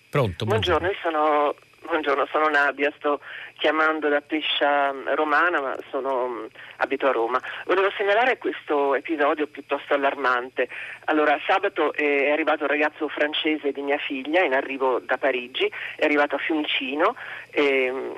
Pronto 0.10 0.46
buongiorno, 0.46 0.88
buongiorno. 0.88 1.00
sono 1.02 1.56
Buongiorno, 1.84 2.28
sono 2.32 2.48
Nadia, 2.48 2.94
sto 2.96 3.20
chiamando 3.58 4.08
da 4.08 4.22
Pescia 4.22 4.94
mm, 4.94 5.10
Romana, 5.16 5.60
ma 5.60 5.76
sono, 5.90 6.28
mm, 6.28 6.46
abito 6.78 7.08
a 7.08 7.12
Roma. 7.12 7.42
Volevo 7.66 7.92
segnalare 7.98 8.38
questo 8.38 8.94
episodio 8.94 9.48
piuttosto 9.48 9.96
allarmante. 9.96 10.70
Allora, 11.06 11.40
sabato 11.46 11.92
è 11.94 12.30
arrivato 12.30 12.64
un 12.64 12.70
ragazzo 12.70 13.08
francese 13.08 13.72
di 13.72 13.82
mia 13.82 13.98
figlia 13.98 14.44
in 14.44 14.54
arrivo 14.54 15.00
da 15.00 15.18
Parigi, 15.18 15.70
è 15.96 16.06
arrivato 16.06 16.36
a 16.36 16.38
Fiumicino. 16.38 17.16
E, 17.50 17.92
mm, 17.92 18.12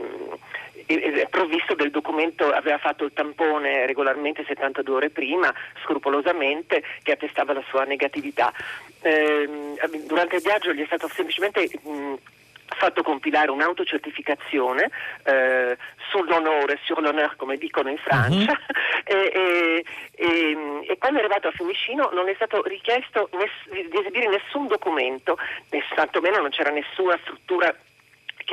provvisto 1.30 1.76
del 1.76 1.92
documento, 1.92 2.52
aveva 2.52 2.78
fatto 2.78 3.06
il 3.06 3.14
tampone 3.14 3.86
regolarmente 3.86 4.44
72 4.46 4.96
ore 4.96 5.10
prima, 5.10 5.54
scrupolosamente, 5.84 6.84
che 7.04 7.12
attestava 7.12 7.54
la 7.54 7.64
sua 7.68 7.84
negatività. 7.84 8.52
Eh, 9.02 9.76
durante 10.06 10.38
il 10.38 10.42
viaggio 10.42 10.74
gli 10.74 10.82
è 10.82 10.86
stato 10.86 11.08
semplicemente 11.10 11.68
mh, 11.82 12.14
fatto 12.76 13.04
compilare 13.04 13.52
un'autocertificazione 13.52 14.90
eh, 15.26 15.78
sull'onore, 16.10 16.80
sur 16.84 17.02
l'honneur 17.02 17.36
come 17.36 17.58
dicono 17.58 17.90
in 17.90 17.98
Francia 17.98 18.52
uh-huh. 18.52 19.04
e, 19.04 19.32
e, 19.34 19.86
e, 20.16 20.86
e, 20.88 20.98
quando 20.98 21.20
è 21.20 21.22
arrivato 21.24 21.48
a 21.48 21.52
Fiumicino 21.52 22.10
non 22.14 22.30
è 22.30 22.34
stato 22.36 22.62
richiesto 22.64 23.30
ness- 23.34 23.70
di 23.70 23.98
esibire 23.98 24.28
nessun 24.28 24.68
documento, 24.68 25.38
tantomeno 25.96 26.40
non 26.40 26.50
c'era 26.50 26.72
nessuna 26.72 27.18
struttura 27.22 27.74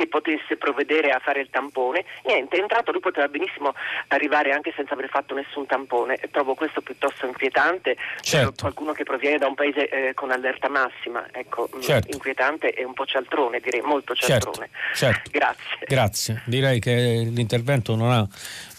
che 0.01 0.07
potesse 0.07 0.57
provvedere 0.57 1.11
a 1.11 1.19
fare 1.19 1.41
il 1.41 1.49
tampone. 1.51 2.03
Niente, 2.25 2.57
è 2.57 2.59
entrato, 2.59 2.91
lui 2.91 3.01
poteva 3.01 3.27
benissimo 3.27 3.73
arrivare 4.07 4.51
anche 4.51 4.73
senza 4.75 4.93
aver 4.93 5.09
fatto 5.09 5.35
nessun 5.35 5.67
tampone. 5.67 6.17
Trovo 6.31 6.55
questo 6.55 6.81
piuttosto 6.81 7.27
inquietante 7.27 7.95
certo. 8.21 8.49
per 8.49 8.59
qualcuno 8.59 8.93
che 8.93 9.03
proviene 9.03 9.37
da 9.37 9.47
un 9.47 9.53
paese 9.53 9.87
eh, 9.89 10.13
con 10.15 10.31
allerta 10.31 10.69
massima. 10.69 11.27
Ecco, 11.31 11.69
mm, 11.75 11.81
certo. 11.81 12.11
inquietante 12.11 12.73
e 12.73 12.83
un 12.83 12.93
po' 12.93 13.05
cialtrone, 13.05 13.59
direi 13.59 13.81
molto 13.81 14.15
certo, 14.15 14.51
cialtrone. 14.51 14.69
Certo. 14.95 15.29
Grazie. 15.29 15.85
Grazie. 15.85 16.41
Direi 16.45 16.79
che 16.79 17.29
l'intervento 17.29 17.95
non 17.95 18.11
ha 18.11 18.27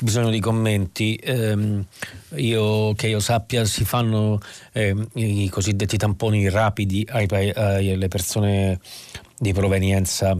bisogno 0.00 0.30
di 0.30 0.40
commenti. 0.40 1.14
Eh, 1.16 1.84
io, 2.34 2.94
che 2.94 3.06
io 3.06 3.20
sappia 3.20 3.64
si 3.64 3.84
fanno 3.84 4.40
eh, 4.72 4.94
i 5.14 5.48
cosiddetti 5.50 5.96
tamponi 5.96 6.48
rapidi 6.48 7.06
ai, 7.10 7.26
alle 7.30 8.08
persone 8.08 8.80
di 9.38 9.52
provenienza 9.52 10.36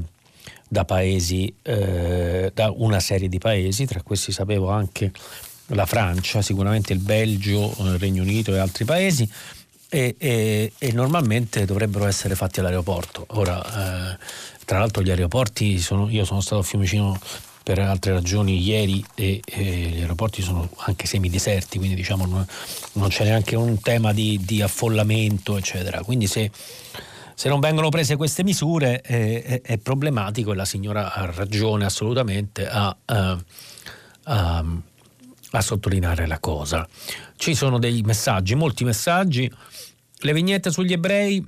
da 0.73 0.87
paesi, 0.87 1.55
eh, 1.61 2.51
da 2.55 2.73
una 2.75 2.99
serie 2.99 3.29
di 3.29 3.37
paesi, 3.37 3.85
tra 3.85 4.01
questi 4.01 4.33
sapevo 4.33 4.71
anche 4.71 5.13
la 5.67 5.85
Francia, 5.85 6.41
sicuramente 6.41 6.95
il 6.95 6.99
Belgio, 6.99 7.75
il 7.81 7.99
Regno 7.99 8.23
Unito 8.23 8.55
e 8.55 8.59
altri 8.59 8.87
paesi. 8.87 9.31
E, 9.91 10.15
e, 10.17 10.73
e 10.79 10.93
normalmente 10.93 11.67
dovrebbero 11.67 12.07
essere 12.07 12.35
fatti 12.35 12.61
all'aeroporto. 12.61 13.27
Ora, 13.33 13.63
eh, 13.63 14.19
tra 14.65 14.79
l'altro, 14.79 15.03
gli 15.03 15.11
aeroporti 15.11 15.79
sono, 15.79 16.09
io 16.09 16.25
sono 16.25 16.41
stato 16.41 16.63
a 16.63 16.65
Fiumicino 16.65 17.21
per 17.63 17.79
altre 17.79 18.15
ragioni 18.15 18.59
ieri 18.59 19.05
e, 19.15 19.43
e 19.45 19.63
gli 19.63 20.01
aeroporti 20.01 20.41
sono 20.41 20.71
anche 20.87 21.07
semideserti, 21.07 21.77
quindi 21.77 21.97
diciamo 21.97 22.25
non, 22.25 22.47
non 22.93 23.09
c'è 23.11 23.25
neanche 23.25 23.57
un 23.57 23.79
tema 23.79 24.15
di, 24.15 24.41
di 24.43 24.63
affollamento, 24.63 25.59
eccetera. 25.59 26.01
Quindi 26.03 26.27
se, 26.27 26.51
se, 27.35 27.49
non 27.49 27.61
vengono 27.61 27.89
prese 27.89 28.17
queste 28.17 28.45
misure 28.45 29.03
eh, 29.03 29.43
è, 29.43 29.61
è, 29.63 29.79
problematico 29.79 30.53
e 30.53 30.55
la 30.55 30.65
signora 30.65 31.13
ha 31.13 31.31
ragione 31.31 31.85
assolutamente 31.85 32.69
a, 32.69 32.97
a, 33.05 33.39
a, 34.25 34.65
a 35.51 35.61
sottolineare 35.61 36.27
la 36.27 36.39
cosa. 36.39 36.87
Ci 37.37 37.55
sono 37.55 37.79
dei 37.79 38.03
messaggi, 38.03 38.55
molti 38.55 38.85
messaggi. 38.85 39.51
Le 40.25 40.33
vignette 40.33 40.71
sugli 40.71 40.93
ebrei 40.93 41.45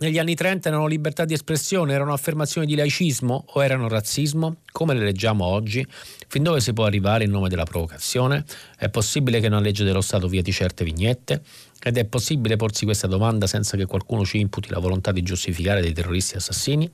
negli 0.00 0.18
anni 0.18 0.34
30 0.34 0.68
erano 0.68 0.86
libertà 0.86 1.26
di 1.26 1.34
espressione, 1.34 1.92
erano 1.92 2.14
affermazioni 2.14 2.66
di 2.66 2.74
laicismo 2.74 3.44
o 3.46 3.62
erano 3.62 3.86
razzismo? 3.86 4.56
Come 4.72 4.94
le 4.94 5.04
leggiamo 5.04 5.44
oggi? 5.44 5.86
Fin 6.26 6.42
dove 6.42 6.60
si 6.60 6.72
può 6.72 6.86
arrivare 6.86 7.24
in 7.24 7.30
nome 7.30 7.50
della 7.50 7.64
provocazione? 7.64 8.44
È 8.78 8.88
possibile 8.88 9.40
che 9.40 9.48
una 9.48 9.60
legge 9.60 9.84
dello 9.84 10.00
Stato 10.00 10.26
vieti 10.26 10.52
certe 10.52 10.84
vignette? 10.84 11.42
Ed 11.82 11.96
è 11.96 12.04
possibile 12.04 12.56
porsi 12.56 12.84
questa 12.84 13.06
domanda 13.06 13.46
senza 13.46 13.76
che 13.76 13.86
qualcuno 13.86 14.24
ci 14.24 14.38
imputi 14.38 14.68
la 14.70 14.78
volontà 14.78 15.12
di 15.12 15.22
giustificare 15.22 15.80
dei 15.80 15.92
terroristi 15.92 16.36
assassini? 16.36 16.90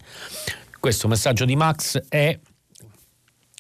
Questo 0.79 1.09
messaggio 1.09 1.45
di 1.45 1.57
Max 1.57 2.01
è 2.09 2.39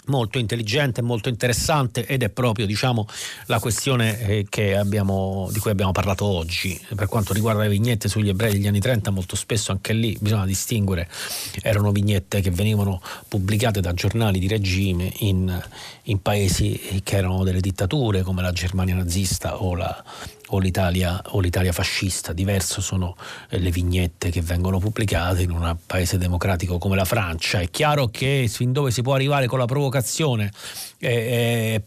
molto 0.06 0.38
intelligente, 0.38 1.02
molto 1.02 1.28
interessante 1.28 2.06
ed 2.06 2.22
è 2.22 2.28
proprio 2.28 2.66
diciamo, 2.66 3.06
la 3.46 3.58
questione 3.58 4.46
eh, 4.48 4.74
abbiamo, 4.74 5.48
di 5.52 5.58
cui 5.58 5.70
abbiamo 5.70 5.92
parlato 5.92 6.24
oggi. 6.24 6.78
Per 6.94 7.08
quanto 7.08 7.32
riguarda 7.32 7.62
le 7.62 7.68
vignette 7.68 8.08
sugli 8.08 8.28
ebrei 8.28 8.52
degli 8.52 8.66
anni 8.66 8.80
30, 8.80 9.10
molto 9.10 9.36
spesso 9.36 9.72
anche 9.72 9.92
lì 9.92 10.16
bisogna 10.20 10.46
distinguere, 10.46 11.08
erano 11.62 11.92
vignette 11.92 12.40
che 12.40 12.50
venivano 12.50 13.00
pubblicate 13.28 13.80
da 13.80 13.92
giornali 13.92 14.38
di 14.38 14.48
regime 14.48 15.12
in, 15.18 15.62
in 16.09 16.20
paesi 16.22 17.00
che 17.02 17.16
erano 17.16 17.44
delle 17.44 17.61
dittature 17.61 18.22
come 18.22 18.42
la 18.42 18.52
Germania 18.52 18.94
nazista 18.94 19.62
o 19.62 19.74
la, 19.74 20.04
o 20.48 20.59
l'Italia, 20.59 21.20
o 21.28 21.40
l'Italia, 21.40 21.72
fascista, 21.72 22.32
diverso 22.32 22.80
sono 22.80 23.16
eh, 23.48 23.59
le 23.59 23.70
vignette 23.70 24.30
che 24.30 24.40
vengono 24.40 24.78
pubblicate 24.78 25.42
in 25.42 25.50
un 25.50 25.76
paese 25.84 26.18
democratico 26.18 26.78
come 26.78 26.96
la 26.96 27.04
Francia. 27.04 27.61
È 27.61 27.70
chiaro 27.70 28.09
che 28.09 28.46
fin 28.48 28.72
dove 28.72 28.90
si 28.90 29.02
può 29.02 29.14
arrivare 29.14 29.46
con 29.46 29.59
la 29.59 29.66
provocazione, 29.66 30.52
eh, 30.99 31.11
eh, 31.11 31.82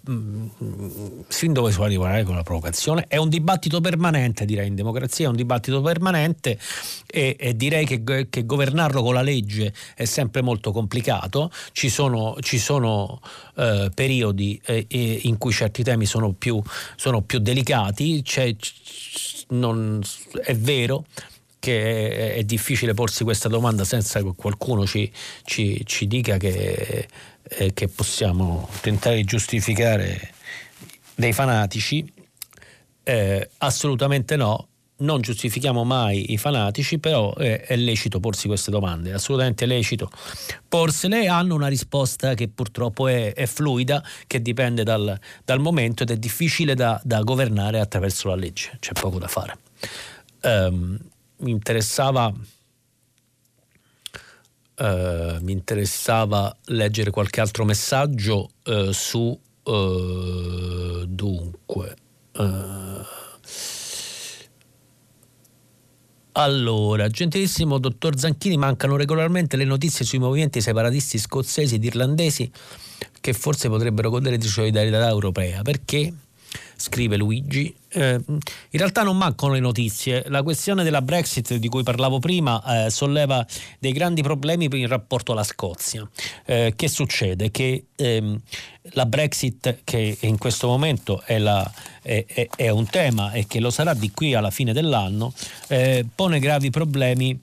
fin 1.28 1.54
dove 1.54 1.72
si 1.72 1.78
può 1.78 1.86
arrivare 1.86 2.24
con 2.24 2.36
la 2.36 2.44
provocazione, 2.44 3.06
è 3.08 3.18
un 3.18 3.30
dibattito 3.30 3.82
permanente, 3.82 4.46
direi 4.46 4.68
in 4.68 4.76
democrazia, 4.76 5.26
è 5.26 5.30
un 5.30 5.36
dibattito 5.36 5.82
permanente 5.82 6.60
e, 7.08 7.36
e 7.40 7.56
direi 7.56 7.86
che, 7.86 8.28
che, 8.30 8.46
governarlo 8.46 9.02
con 9.02 9.14
la 9.14 9.22
legge 9.22 9.74
è 9.96 10.06
sempre 10.06 10.42
molto 10.42 10.72
complicato. 10.72 11.52
Ci 11.72 11.90
sono, 11.90 12.36
ci 12.42 12.60
sono 12.60 13.20
eh, 13.56 13.90
periodi 13.94 14.62
eh, 14.66 14.86
in 15.24 15.38
cui 15.38 15.52
certi 15.52 15.84
temi 15.84 16.06
sono 16.06 16.34
più, 16.34 16.62
sono 16.96 17.22
più 17.22 17.40
delicati. 17.40 18.24
Non, 19.50 20.02
è 20.44 20.56
vero 20.56 21.06
che 21.60 22.36
è, 22.36 22.44
difficile 22.44 22.94
porsi 22.94 23.24
questa 23.24 23.50
domanda 23.50 23.84
senza 23.84 24.22
che 24.22 24.32
qualcuno 24.36 24.86
ci, 24.86 25.12
ci, 25.44 25.82
ci 25.86 26.08
dica 26.08 26.38
che, 26.38 27.08
eh, 27.50 27.74
che, 27.74 27.88
possiamo 27.88 28.70
tentare 28.82 29.18
di 29.18 29.24
giustificare 29.24 30.34
dei 31.16 31.34
fanatici. 31.34 32.12
Eh, 33.04 33.50
assolutamente 33.58 34.36
no, 34.36 34.70
non 35.00 35.22
giustifichiamo 35.22 35.84
mai 35.84 36.32
i 36.32 36.38
fanatici, 36.38 37.00
però 37.00 37.34
è, 37.36 37.62
è, 37.62 37.76
lecito 37.76 38.20
porsi 38.20 38.48
queste 38.48 38.72
domande, 38.72 39.14
assolutamente 39.14 39.66
lecito 39.66 40.10
porsele 40.68 41.28
hanno 41.28 41.56
una 41.56 41.68
risposta 41.68 42.34
che 42.34 42.48
purtroppo 42.48 43.08
è, 43.08 43.34
è 43.34 43.46
fluida, 43.46 44.04
che 44.28 44.42
dipende 44.42 44.84
dal, 44.84 45.18
dal, 45.44 45.60
momento 45.60 46.04
ed 46.04 46.12
è 46.12 46.18
difficile 46.18 46.76
da, 46.76 47.00
da, 47.04 47.22
governare 47.22 47.80
attraverso 47.80 48.30
la 48.30 48.36
legge, 48.36 48.78
c'è 48.80 48.94
poco 48.94 49.20
da 49.20 49.28
fare. 49.28 49.58
Um, 50.42 50.98
mi 51.38 51.52
interessava... 51.52 52.34
Uh, 54.80 55.44
mi 55.44 55.52
interessava 55.52 56.56
leggere 56.68 57.12
qualche 57.12 57.42
altro 57.42 57.66
messaggio 57.66 58.52
uh, 58.64 58.92
su 58.92 59.38
uh, 59.64 61.06
dunque 61.06 61.96
allora, 66.32 67.10
gentilissimo 67.10 67.80
dottor 67.80 68.18
Zanchini, 68.18 68.56
mancano 68.56 68.96
regolarmente 68.96 69.58
le 69.58 69.66
notizie 69.66 70.06
sui 70.06 70.20
movimenti 70.20 70.62
separatisti 70.62 71.18
scozzesi 71.18 71.76
ed 71.76 71.84
irlandesi 71.84 72.50
che 73.20 73.34
forse 73.34 73.68
potrebbero 73.68 74.10
godere 74.10 74.38
di 74.38 74.48
solidarietà 74.48 75.10
europea. 75.10 75.62
Perché? 75.64 76.14
Scrive 76.80 77.18
Luigi. 77.18 77.76
Eh, 77.90 78.14
in 78.26 78.80
realtà 78.80 79.04
non 79.04 79.18
mancano 79.18 79.54
le 79.54 79.60
notizie. 79.60 80.24
La 80.28 80.44
questione 80.44 80.84
della 80.84 81.02
Brexit 81.02 81.56
di 81.56 81.68
cui 81.68 81.84
parlavo 81.84 82.20
prima 82.20 82.86
eh, 82.86 82.90
solleva 82.90 83.46
dei 83.80 83.92
grandi 83.92 84.22
problemi 84.22 84.70
in 84.72 84.88
rapporto 84.88 85.34
alla 85.34 85.44
Scozia. 85.44 86.10
Eh, 86.46 86.74
che 86.78 86.88
succede? 86.88 87.52
Che 87.52 87.84
ehm, 87.98 88.40
la 88.94 89.06
Brexit, 89.06 89.80
che 89.84 90.18
in 90.22 90.38
questo 90.38 90.68
momento 90.68 91.22
è, 91.26 91.38
la, 91.38 91.70
è, 92.02 92.24
è, 92.26 92.48
è, 92.56 92.70
un 92.70 92.86
tema 92.88 93.34
e 93.34 93.46
che 93.46 93.60
lo 93.60 93.72
sarà 93.72 93.94
di 93.94 94.12
qui 94.12 94.34
alla 94.34 94.52
fine 94.52 94.72
dell'anno, 94.72 95.34
eh, 95.68 96.06
pone 96.16 96.40
gravi 96.40 96.70
problemi 96.70 97.38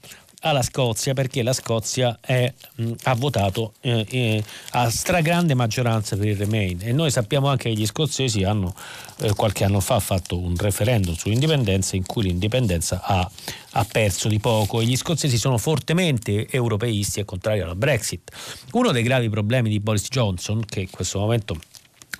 alla 0.48 0.62
Scozia 0.62 1.14
perché 1.14 1.42
la 1.42 1.52
Scozia 1.52 2.18
è, 2.20 2.52
mh, 2.76 2.92
ha 3.04 3.14
votato 3.14 3.74
eh, 3.80 4.06
eh, 4.08 4.44
a 4.70 4.90
stragrande 4.90 5.54
maggioranza 5.54 6.16
per 6.16 6.26
il 6.28 6.36
Remain 6.36 6.78
e 6.82 6.92
noi 6.92 7.10
sappiamo 7.10 7.48
anche 7.48 7.68
che 7.68 7.74
gli 7.74 7.86
scozzesi 7.86 8.44
hanno 8.44 8.74
eh, 9.18 9.32
qualche 9.34 9.64
anno 9.64 9.80
fa 9.80 9.98
fatto 10.00 10.38
un 10.38 10.56
referendum 10.56 11.14
sull'indipendenza 11.14 11.96
in 11.96 12.06
cui 12.06 12.24
l'indipendenza 12.24 13.02
ha, 13.02 13.30
ha, 13.72 13.84
perso 13.90 14.28
di 14.28 14.38
poco 14.38 14.80
e 14.80 14.84
gli 14.84 14.96
scozzesi 14.96 15.36
sono 15.38 15.58
fortemente 15.58 16.48
europeisti 16.50 17.20
e 17.20 17.24
contrari 17.24 17.60
alla 17.60 17.74
Brexit. 17.74 18.30
Uno 18.72 18.92
dei 18.92 19.02
gravi 19.02 19.28
problemi 19.28 19.68
di 19.68 19.80
Boris 19.80 20.08
Johnson 20.08 20.64
che 20.64 20.80
in 20.80 20.90
questo 20.90 21.18
momento 21.18 21.58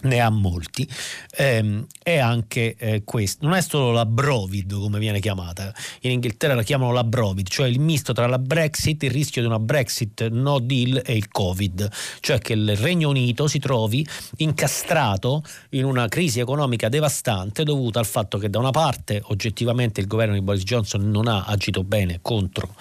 ne 0.03 0.21
ha 0.21 0.31
molti, 0.31 0.89
ehm, 1.37 1.87
è 2.07 2.19
anche 2.19 2.77
eh, 2.79 3.03
questo. 3.05 3.45
Non 3.45 3.57
è 3.57 3.61
solo 3.61 3.91
la 3.91 4.07
Brovid, 4.07 4.73
come 4.75 5.01
viene 5.01 5.19
chiamata, 5.19 5.75
in 6.03 6.13
Inghilterra 6.13 6.55
la 6.55 6.63
chiamano 6.63 6.93
la 6.93 7.03
Brovid, 7.03 7.49
cioè 7.49 7.67
il 7.67 7.81
misto 7.81 8.13
tra 8.13 8.29
la 8.29 8.39
Brexit, 8.39 9.03
il 9.03 9.11
rischio 9.11 9.41
di 9.43 9.49
una 9.49 9.59
Brexit 9.59 10.29
no 10.29 10.61
deal 10.61 11.03
e 11.05 11.17
il 11.17 11.27
Covid, 11.27 11.91
cioè 12.21 12.39
che 12.39 12.53
il 12.53 12.77
Regno 12.77 13.09
Unito 13.09 13.49
si 13.49 13.59
trovi 13.59 14.07
incastrato 14.37 15.43
in 15.71 15.85
una 15.85 16.07
crisi 16.07 16.39
economica 16.39 16.89
devastante 16.89 17.65
dovuta 17.65 17.99
al 17.99 18.07
fatto 18.07 18.39
che 18.39 18.51
da 18.51 18.61
una 18.61 18.71
parte 18.71 19.21
oggettivamente 19.25 20.01
il 20.01 20.07
governo 20.07 20.35
di 20.35 20.43
Boris 20.43 20.63
Johnson 20.63 21.11
non 21.11 21.27
ha 21.27 21.43
agito 21.43 21.83
bene 21.83 22.21
contro 22.23 22.73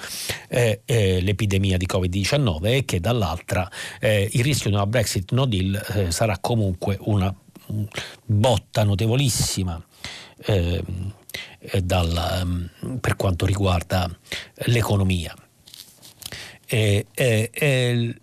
eh, 0.49 0.81
eh, 0.85 1.19
l'epidemia 1.21 1.77
di 1.77 1.87
Covid-19 1.91 2.65
e 2.65 2.85
che 2.85 2.99
dall'altra 2.99 3.67
eh, 3.99 4.29
il 4.31 4.43
rischio 4.43 4.69
di 4.69 4.75
una 4.75 4.85
Brexit 4.85 5.31
no 5.31 5.45
deal 5.45 5.83
eh, 5.95 6.11
sarà 6.11 6.37
comunque 6.37 6.97
una 6.99 7.35
botta 8.25 8.83
notevolissima 8.83 9.83
eh, 10.45 10.83
dal, 11.81 12.41
mm, 12.45 12.95
per 12.97 13.15
quanto 13.15 13.45
riguarda 13.45 14.09
l'economia. 14.65 15.35
Eh, 16.67 17.05
eh, 17.13 18.21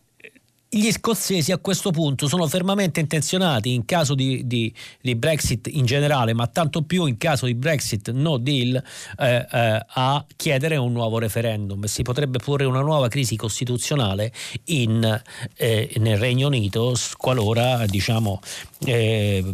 gli 0.74 0.90
scozzesi 0.90 1.52
a 1.52 1.58
questo 1.58 1.90
punto 1.90 2.26
sono 2.28 2.46
fermamente 2.46 2.98
intenzionati 2.98 3.74
in 3.74 3.84
caso 3.84 4.14
di, 4.14 4.46
di, 4.46 4.72
di, 5.02 5.14
Brexit 5.14 5.66
in 5.66 5.84
generale, 5.84 6.32
ma 6.32 6.46
tanto 6.46 6.80
più 6.80 7.04
in 7.04 7.18
caso 7.18 7.44
di 7.44 7.54
Brexit 7.54 8.10
no 8.12 8.38
deal, 8.38 8.82
eh, 9.18 9.46
eh, 9.52 9.84
a 9.86 10.24
chiedere 10.34 10.76
un 10.76 10.92
nuovo 10.92 11.18
referendum. 11.18 11.84
Si 11.84 12.00
potrebbe 12.00 12.38
porre 12.38 12.64
una 12.64 12.80
nuova 12.80 13.08
crisi 13.08 13.36
costituzionale 13.36 14.32
in, 14.64 15.22
eh, 15.56 15.92
nel 15.98 16.16
Regno 16.16 16.46
Unito 16.46 16.94
qualora 17.18 17.84
diciamo, 17.84 18.40
eh, 18.86 19.44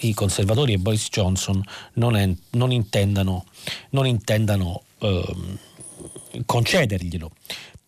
i 0.00 0.12
conservatori 0.14 0.72
e 0.72 0.78
Boris 0.78 1.10
Johnson 1.10 1.62
non, 1.92 2.16
è, 2.16 2.28
non 2.50 2.72
intendano, 2.72 3.44
non 3.90 4.04
intendano 4.04 4.82
ehm, 4.98 5.58
concederglielo. 6.44 7.30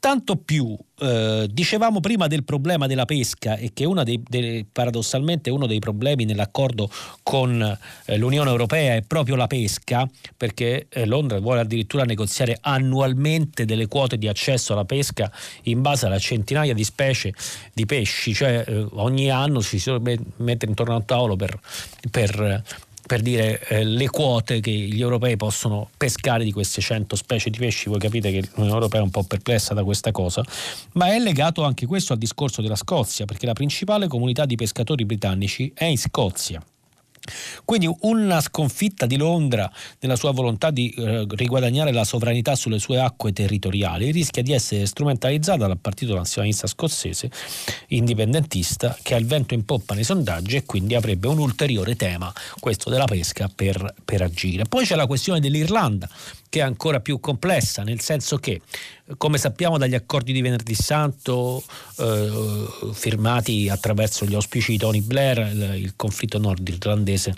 Tanto 0.03 0.35
più 0.35 0.77
eh, 0.99 1.47
dicevamo 1.49 2.01
prima 2.01 2.27
del 2.27 2.43
problema 2.43 2.89
della 2.89 3.05
pesca 3.05 3.55
e 3.55 3.71
che 3.73 3.85
una 3.85 4.03
dei, 4.03 4.21
dei, 4.27 4.65
paradossalmente 4.65 5.49
uno 5.49 5.69
dei 5.69 5.79
problemi 5.79 6.25
nell'accordo 6.25 6.91
con 7.23 7.63
eh, 8.07 8.17
l'Unione 8.17 8.51
Europea 8.51 8.97
è 8.97 9.03
proprio 9.03 9.37
la 9.37 9.47
pesca, 9.47 10.11
perché 10.37 10.87
eh, 10.89 11.07
Londra 11.07 11.39
vuole 11.39 11.61
addirittura 11.61 12.03
negoziare 12.03 12.59
annualmente 12.63 13.65
delle 13.65 13.87
quote 13.87 14.19
di 14.19 14.27
accesso 14.27 14.73
alla 14.73 14.85
pesca 14.85 15.31
in 15.63 15.83
base 15.83 16.07
alla 16.07 16.19
centinaia 16.19 16.75
di 16.75 16.83
specie 16.83 17.33
di 17.73 17.87
pesci, 17.87 18.35
cioè 18.35 18.65
eh, 18.67 18.85
ogni 18.95 19.31
anno 19.31 19.63
ci 19.63 19.79
si 19.79 19.89
mettere 19.99 20.67
intorno 20.67 20.95
a 20.95 20.97
un 20.97 21.05
tavolo 21.05 21.37
per, 21.37 21.57
per 22.11 22.65
per 23.07 23.21
dire 23.21 23.61
eh, 23.69 23.85
le 23.85 24.09
quote 24.09 24.61
che 24.61 24.71
gli 24.71 25.01
europei 25.01 25.37
possono 25.37 25.89
pescare 25.97 26.45
di 26.45 26.53
queste 26.53 26.81
100 26.81 27.17
specie 27.17 27.51
di 27.51 27.59
pesci, 27.59 27.89
voi 27.89 27.99
capite 27.99 28.31
che 28.31 28.49
l'Unione 28.55 28.75
Europea 28.75 29.01
è 29.01 29.05
un 29.05 29.11
po' 29.11 29.25
perplessa 29.25 29.75
da 29.75 29.85
questa 29.85 30.13
cosa, 30.13 30.45
ma 30.93 31.13
è 31.13 31.19
legato 31.19 31.65
anche 31.65 31.87
questo 31.87 32.13
al 32.13 32.19
discorso 32.19 32.63
della 32.63 32.77
Scozia, 32.77 33.25
perché 33.25 33.47
la 33.47 33.53
principale 33.53 34.09
comunità 34.09 34.47
di 34.47 34.57
pescatori 34.57 35.05
britannici 35.05 35.73
è 35.75 35.85
in 35.85 35.99
Scozia. 35.99 36.63
Quindi 37.65 37.89
una 38.01 38.41
sconfitta 38.41 39.07
di 39.07 39.17
Londra 39.17 39.71
nella 40.01 40.17
sua 40.17 40.33
volontà 40.33 40.71
di 40.71 40.91
eh, 40.91 41.27
riguadagnare 41.31 41.93
la 41.93 42.05
sovranità 42.05 42.55
sulle 42.55 42.79
sue 42.79 42.99
acque 42.99 43.33
territoriali 43.33 44.11
rischia 44.11 44.43
di 44.43 44.53
essere 44.53 44.87
strumentalizzata 44.87 45.67
dal 45.67 45.79
partito 45.79 46.15
nazionalista 46.15 46.67
scozzese 46.67 47.31
indipendentista 47.89 48.97
che 49.03 49.15
ha 49.15 49.19
il 49.19 49.27
vento 49.27 49.55
in 49.55 49.65
poppa 49.65 49.95
nei 49.95 50.05
sondaggi 50.05 50.57
e 50.57 50.65
quindi 50.65 50.95
avrebbe 50.95 51.29
un 51.29 51.39
ulteriore 51.39 51.97
tema, 51.97 52.33
questo 52.59 52.91
della 52.91 53.05
pesca, 53.05 53.51
per, 53.55 53.95
per 54.05 54.23
agire. 54.23 54.65
Poi 54.65 54.85
c'è 54.85 54.97
la 54.97 55.07
questione 55.07 55.41
dell'Irlanda 55.41 56.09
che 56.53 56.59
è 56.59 56.63
ancora 56.63 57.01
più 57.01 57.19
complessa, 57.19 57.83
nel 57.83 58.03
senso 58.03 58.37
che, 58.37 58.61
come 59.17 59.39
sappiamo 59.39 59.79
dagli 59.79 59.95
accordi 59.95 60.35
di 60.35 60.43
venerdì 60.43 60.75
santo 60.75 61.65
eh, 61.97 62.91
firmati 62.93 63.71
attraverso 63.71 64.27
gli 64.27 64.35
auspici 64.35 64.73
di 64.73 64.77
Tony 64.77 65.01
Blair, 65.01 65.39
il, 65.51 65.77
il 65.77 65.97
conflitto 65.97 66.37
nordirlandese 66.39 67.35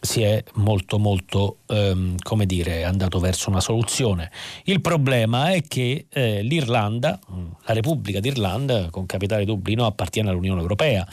si 0.00 0.22
è 0.22 0.42
molto 0.54 0.98
molto 0.98 1.58
ehm, 1.66 2.16
come 2.22 2.46
dire 2.46 2.84
andato 2.84 3.18
verso 3.18 3.50
una 3.50 3.60
soluzione. 3.60 4.30
Il 4.64 4.80
problema 4.80 5.52
è 5.52 5.62
che 5.66 6.06
eh, 6.08 6.42
l'Irlanda, 6.42 7.18
la 7.64 7.72
Repubblica 7.72 8.20
d'Irlanda 8.20 8.88
con 8.90 9.06
capitale 9.06 9.44
Dublino 9.44 9.86
appartiene 9.86 10.30
all'Unione 10.30 10.60
Europea, 10.60 11.06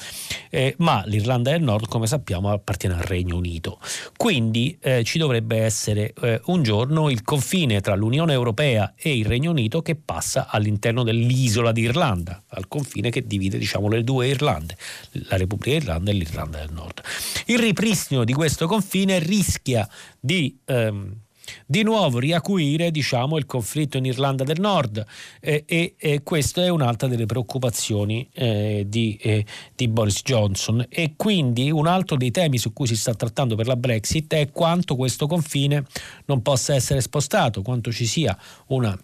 eh, 0.49 0.75
ma 0.79 1.03
l'Irlanda 1.05 1.51
del 1.51 1.61
Nord 1.61 1.87
come 1.87 2.07
sappiamo 2.07 2.51
appartiene 2.51 2.95
al 2.95 3.01
Regno 3.01 3.37
Unito. 3.37 3.79
Quindi 4.15 4.77
eh, 4.81 5.03
ci 5.03 5.17
dovrebbe 5.17 5.57
essere 5.57 6.13
eh, 6.21 6.41
un 6.45 6.63
giorno 6.63 7.09
il 7.09 7.23
confine 7.23 7.81
tra 7.81 7.95
l'Unione 7.95 8.33
Europea 8.33 8.93
e 8.95 9.17
il 9.17 9.25
Regno 9.25 9.51
Unito 9.51 9.81
che 9.81 9.95
passa 9.95 10.47
all'interno 10.49 11.03
dell'isola 11.03 11.71
d'Irlanda, 11.71 12.43
al 12.49 12.67
confine 12.67 13.09
che 13.09 13.25
divide 13.25 13.57
diciamo 13.57 13.87
le 13.87 14.03
due 14.03 14.27
Irlande, 14.27 14.77
la 15.11 15.37
Repubblica 15.37 15.77
d'Irlanda 15.77 16.11
e 16.11 16.13
l'Irlanda 16.13 16.59
del 16.59 16.71
Nord. 16.71 17.01
Il 17.45 17.59
ripristino 17.59 18.23
di 18.23 18.33
questo 18.33 18.67
confine 18.73 19.19
rischia 19.19 19.87
di... 20.19 20.57
Ehm, 20.65 21.21
di 21.65 21.83
nuovo 21.83 22.19
riacuire 22.19 22.89
diciamo, 22.89 23.37
il 23.37 23.45
conflitto 23.45 23.97
in 23.97 24.05
Irlanda 24.05 24.45
del 24.45 24.61
Nord 24.61 25.05
eh, 25.41 25.65
e, 25.67 25.95
e, 25.97 26.23
questa 26.23 26.63
è 26.63 26.69
un'altra 26.69 27.09
delle 27.09 27.25
preoccupazioni 27.25 28.29
eh, 28.31 28.85
di, 28.87 29.19
eh, 29.21 29.45
di, 29.75 29.89
Boris 29.89 30.21
Johnson. 30.23 30.85
E 30.87 31.15
quindi 31.17 31.69
un 31.69 31.85
altro 31.85 32.15
dei 32.15 32.31
temi 32.31 32.57
su 32.57 32.71
cui 32.71 32.87
si 32.87 32.95
sta 32.95 33.13
trattando 33.13 33.55
per 33.55 33.67
la 33.67 33.75
Brexit 33.75 34.33
è 34.33 34.51
quanto 34.51 34.95
questo 34.95 35.27
confine 35.27 35.83
non 36.27 36.41
possa 36.41 36.75
essere 36.75 37.01
spostato, 37.01 37.61
quanto 37.61 37.91
ci 37.91 38.05
sia 38.05 38.37
una 38.67 38.97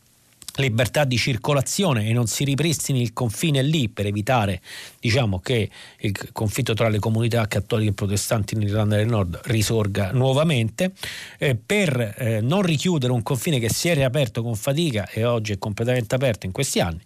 libertà 0.60 1.03
di 1.03 1.18
circolazione 1.18 2.07
e 2.07 2.14
non 2.14 2.27
si 2.27 2.44
ripristini 2.44 3.02
il 3.02 3.14
confine 3.14 3.61
lì 3.61 3.90
per 3.90 4.06
evitare 4.06 4.61
diciamo, 4.99 5.40
che 5.40 5.69
il 5.99 6.31
conflitto 6.31 6.73
tra 6.73 6.90
le 6.90 6.99
comunità 6.99 7.48
cattoliche 7.48 7.90
e 7.91 7.94
protestanti 7.94 8.53
in 8.53 8.61
Irlanda 8.61 8.95
del 8.95 9.07
Nord 9.07 9.40
risorga 9.45 10.11
nuovamente, 10.11 10.94
eh, 11.38 11.56
per 11.56 12.15
eh, 12.18 12.41
non 12.41 12.61
richiudere 12.61 13.11
un 13.11 13.23
confine 13.23 13.60
che 13.60 13.69
si 13.69 13.90
è 13.90 13.94
riaperto 13.94 14.41
con 14.44 14.56
fatica 14.56 15.07
e 15.10 15.26
oggi 15.26 15.53
è 15.53 15.57
completamente 15.57 16.15
aperto 16.15 16.45
in 16.45 16.52
questi 16.52 16.80
anni 16.80 17.02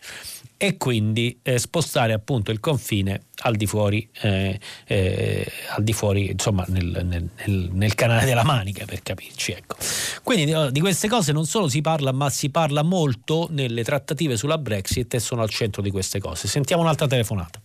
e 0.57 0.77
quindi 0.77 1.39
eh, 1.43 1.57
spostare 1.57 2.13
appunto 2.13 2.51
il 2.51 2.59
confine 2.59 3.27
al 3.43 3.55
di 3.55 3.65
fuori, 3.65 4.07
eh, 4.21 4.59
eh, 4.88 5.51
al 5.75 5.84
di 5.84 5.93
fuori 5.93 6.31
insomma 6.31 6.63
nel, 6.67 7.01
nel, 7.05 7.69
nel, 7.71 7.95
canale 7.95 8.25
della 8.25 8.43
Manica 8.43 8.85
per 8.85 9.01
capirci. 9.01 9.51
Ecco. 9.51 9.75
Quindi 10.23 10.45
di, 10.45 10.71
di, 10.71 10.80
queste 10.80 11.07
cose 11.07 11.31
non 11.31 11.45
solo 11.45 11.67
si 11.67 11.81
parla 11.81 12.11
ma 12.11 12.30
si 12.30 12.49
parla 12.49 12.84
molto 12.84 13.47
nelle 13.51 13.84
trattative 13.84 14.38
sulla 14.38 14.57
Brexit 14.57 15.13
e 15.13 15.19
sono 15.19 15.41
al 15.41 15.49
centro 15.49 15.81
di 15.81 15.91
queste 15.91 16.19
cose. 16.19 16.47
Sentiamo 16.47 16.81
un'altra 16.81 17.07
telefonata. 17.07 17.59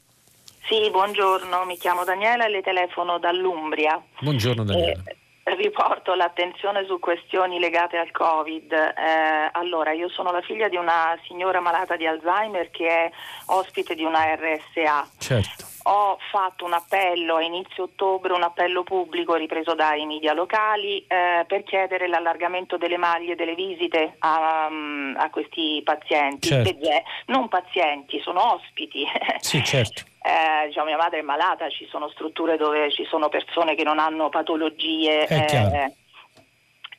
Sì, 0.69 0.91
buongiorno, 0.91 1.65
mi 1.65 1.79
chiamo 1.79 2.05
Daniela 2.05 2.47
e 2.47 2.51
le 2.51 2.63
telefono 2.63 3.19
dall'Umbria. 3.19 4.03
Buongiorno 4.21 4.65
Daniela. 4.65 5.03
Eh, 5.49 5.55
riporto 5.55 6.15
l'attenzione 6.15 6.85
su 6.85 6.99
questioni 6.99 7.59
legate 7.59 7.97
al 7.97 8.11
Covid. 8.11 8.73
Eh, 8.73 9.49
allora, 9.53 9.93
io 9.93 10.09
sono 10.09 10.31
la 10.31 10.43
figlia 10.43 10.69
di 10.69 10.77
una 10.77 11.19
signora 11.27 11.61
malata 11.61 11.97
di 11.97 12.07
Alzheimer 12.07 12.71
che 12.71 12.87
è 12.87 13.11
ospite 13.47 13.95
di 13.95 14.05
una 14.05 14.35
RSA. 14.35 15.09
Certo. 15.19 15.67
Ho 15.85 16.19
fatto 16.31 16.67
un 16.67 16.75
appello 16.75 17.37
a 17.37 17.43
inizio 17.43 17.85
ottobre, 17.85 18.35
un 18.35 18.43
appello 18.43 18.83
pubblico 18.83 19.35
ripreso 19.37 19.75
dai 19.75 20.05
media 20.05 20.35
locali 20.35 21.03
eh, 21.07 21.45
per 21.47 21.63
chiedere 21.63 22.09
l'allargamento 22.09 22.77
delle 22.77 22.99
maglie 22.99 23.35
delle 23.35 23.55
visite 23.55 24.17
a, 24.19 24.69
a 25.17 25.31
questi 25.31 25.81
pazienti, 25.83 26.49
certo. 26.49 26.79
non 27.27 27.49
pazienti, 27.49 28.21
sono 28.21 28.55
ospiti. 28.55 29.07
Sì, 29.41 29.65
certo 29.65 30.08
eh, 30.23 30.67
diciamo, 30.67 30.87
mia 30.87 30.97
madre 30.97 31.21
è 31.21 31.23
malata, 31.23 31.69
ci 31.69 31.87
sono 31.87 32.09
strutture 32.09 32.57
dove 32.57 32.91
ci 32.91 33.05
sono 33.05 33.29
persone 33.29 33.75
che 33.75 33.85
non 33.85 33.99
hanno 33.99 34.29
patologie. 34.29 35.27
Eh, 35.27 35.93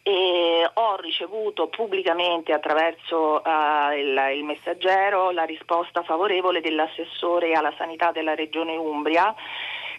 e 0.02 0.70
ho 0.74 0.96
ricevuto 0.96 1.68
pubblicamente 1.68 2.54
attraverso 2.54 3.41
uh, 3.44 3.91
il, 3.91 4.38
il, 4.38 4.44
messaggero 4.44 5.30
la 5.30 5.44
risposta 5.44 6.02
favorevole 6.04 6.62
dell'assessore 6.62 7.52
alla 7.52 7.74
sanità 7.78 8.12
della 8.12 8.34
regione 8.34 8.76
Umbria 8.76 9.36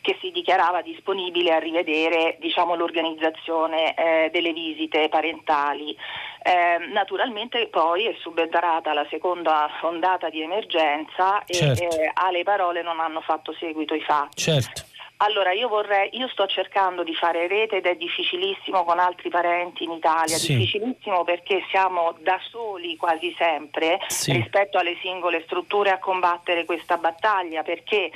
che 0.00 0.16
si 0.20 0.30
dichiarava 0.30 0.82
disponibile 0.82 1.52
a 1.52 1.58
rivedere 1.58 2.36
diciamo, 2.40 2.74
l'organizzazione 2.74 3.94
eh, 3.94 4.30
delle 4.32 4.52
visite 4.52 5.08
parentali. 5.08 5.96
Eh, 6.42 6.78
naturalmente 6.92 7.66
poi 7.68 8.06
è 8.06 8.14
subentrata 8.20 8.94
la 8.94 9.06
seconda 9.10 9.68
ondata 9.82 10.30
di 10.30 10.40
emergenza 10.40 11.42
certo. 11.44 11.82
e 11.82 12.04
eh, 12.04 12.10
alle 12.14 12.42
parole 12.44 12.82
non 12.82 12.98
hanno 12.98 13.20
fatto 13.20 13.52
seguito 13.58 13.94
i 13.94 14.00
fatti. 14.00 14.40
Certo. 14.40 14.88
Allora 15.22 15.52
io 15.52 15.68
vorrei, 15.68 16.08
io 16.16 16.28
sto 16.28 16.46
cercando 16.46 17.02
di 17.04 17.14
fare 17.14 17.46
rete 17.46 17.76
ed 17.76 17.84
è 17.84 17.94
difficilissimo 17.94 18.84
con 18.84 18.98
altri 18.98 19.28
parenti 19.28 19.84
in 19.84 19.90
Italia, 19.90 20.36
sì. 20.36 20.56
difficilissimo 20.56 21.24
perché 21.24 21.62
siamo 21.70 22.16
da 22.20 22.40
soli 22.48 22.96
quasi 22.96 23.34
sempre 23.36 23.98
sì. 24.06 24.32
rispetto 24.32 24.78
alle 24.78 24.96
singole 25.02 25.42
strutture 25.42 25.90
a 25.90 25.98
combattere 25.98 26.64
questa 26.64 26.96
battaglia 26.96 27.62
perché 27.62 28.10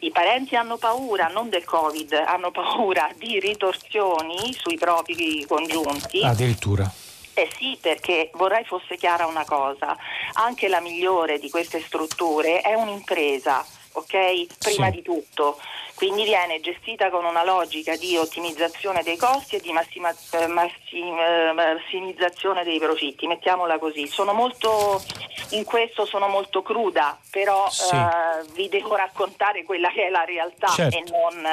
i 0.00 0.10
parenti 0.10 0.56
hanno 0.56 0.76
paura 0.76 1.26
non 1.28 1.48
del 1.48 1.64
Covid, 1.64 2.12
hanno 2.12 2.50
paura 2.50 3.10
di 3.16 3.38
ritorsioni 3.38 4.54
sui 4.54 4.76
propri 4.76 5.44
congiunti. 5.46 6.22
Addirittura. 6.24 6.90
Eh 7.34 7.48
sì, 7.56 7.78
perché 7.80 8.30
vorrei 8.34 8.64
fosse 8.64 8.96
chiara 8.96 9.26
una 9.26 9.44
cosa, 9.44 9.96
anche 10.34 10.68
la 10.68 10.80
migliore 10.80 11.38
di 11.38 11.48
queste 11.48 11.80
strutture 11.80 12.60
è 12.60 12.74
un'impresa, 12.74 13.64
ok? 13.92 14.46
Prima 14.58 14.86
sì. 14.86 14.92
di 14.92 15.02
tutto 15.02 15.58
quindi 16.00 16.24
viene 16.24 16.60
gestita 16.60 17.10
con 17.10 17.26
una 17.26 17.44
logica 17.44 17.94
di 17.94 18.16
ottimizzazione 18.16 19.02
dei 19.02 19.18
costi 19.18 19.56
e 19.56 19.60
di 19.60 19.70
massima, 19.70 20.08
eh, 20.30 20.46
massim, 20.46 21.14
eh, 21.18 21.52
massimizzazione 21.52 22.64
dei 22.64 22.78
profitti, 22.78 23.26
mettiamola 23.26 23.78
così. 23.78 24.06
Sono 24.06 24.32
molto, 24.32 25.04
in 25.50 25.64
questo 25.64 26.06
sono 26.06 26.26
molto 26.28 26.62
cruda, 26.62 27.18
però 27.30 27.68
sì. 27.68 27.94
eh, 27.94 28.46
vi 28.54 28.70
devo 28.70 28.96
raccontare 28.96 29.62
quella 29.62 29.90
che 29.90 30.06
è 30.06 30.08
la 30.08 30.24
realtà 30.24 30.68
certo. 30.68 30.96
e 30.96 31.04
non... 31.10 31.46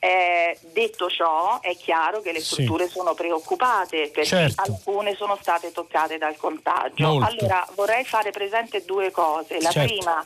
Eh, 0.00 0.56
detto 0.72 1.10
ciò, 1.10 1.60
è 1.60 1.74
chiaro 1.74 2.20
che 2.20 2.30
le 2.30 2.40
strutture 2.40 2.86
sì. 2.86 2.92
sono 2.92 3.14
preoccupate 3.14 4.10
perché 4.14 4.24
certo. 4.24 4.62
alcune 4.62 5.16
sono 5.16 5.36
state 5.40 5.72
toccate 5.72 6.18
dal 6.18 6.36
contagio. 6.36 7.04
Molto. 7.04 7.26
Allora 7.26 7.66
vorrei 7.74 8.04
fare 8.04 8.30
presente 8.30 8.84
due 8.84 9.10
cose. 9.10 9.60
La 9.60 9.72
certo. 9.72 9.92
prima, 9.92 10.24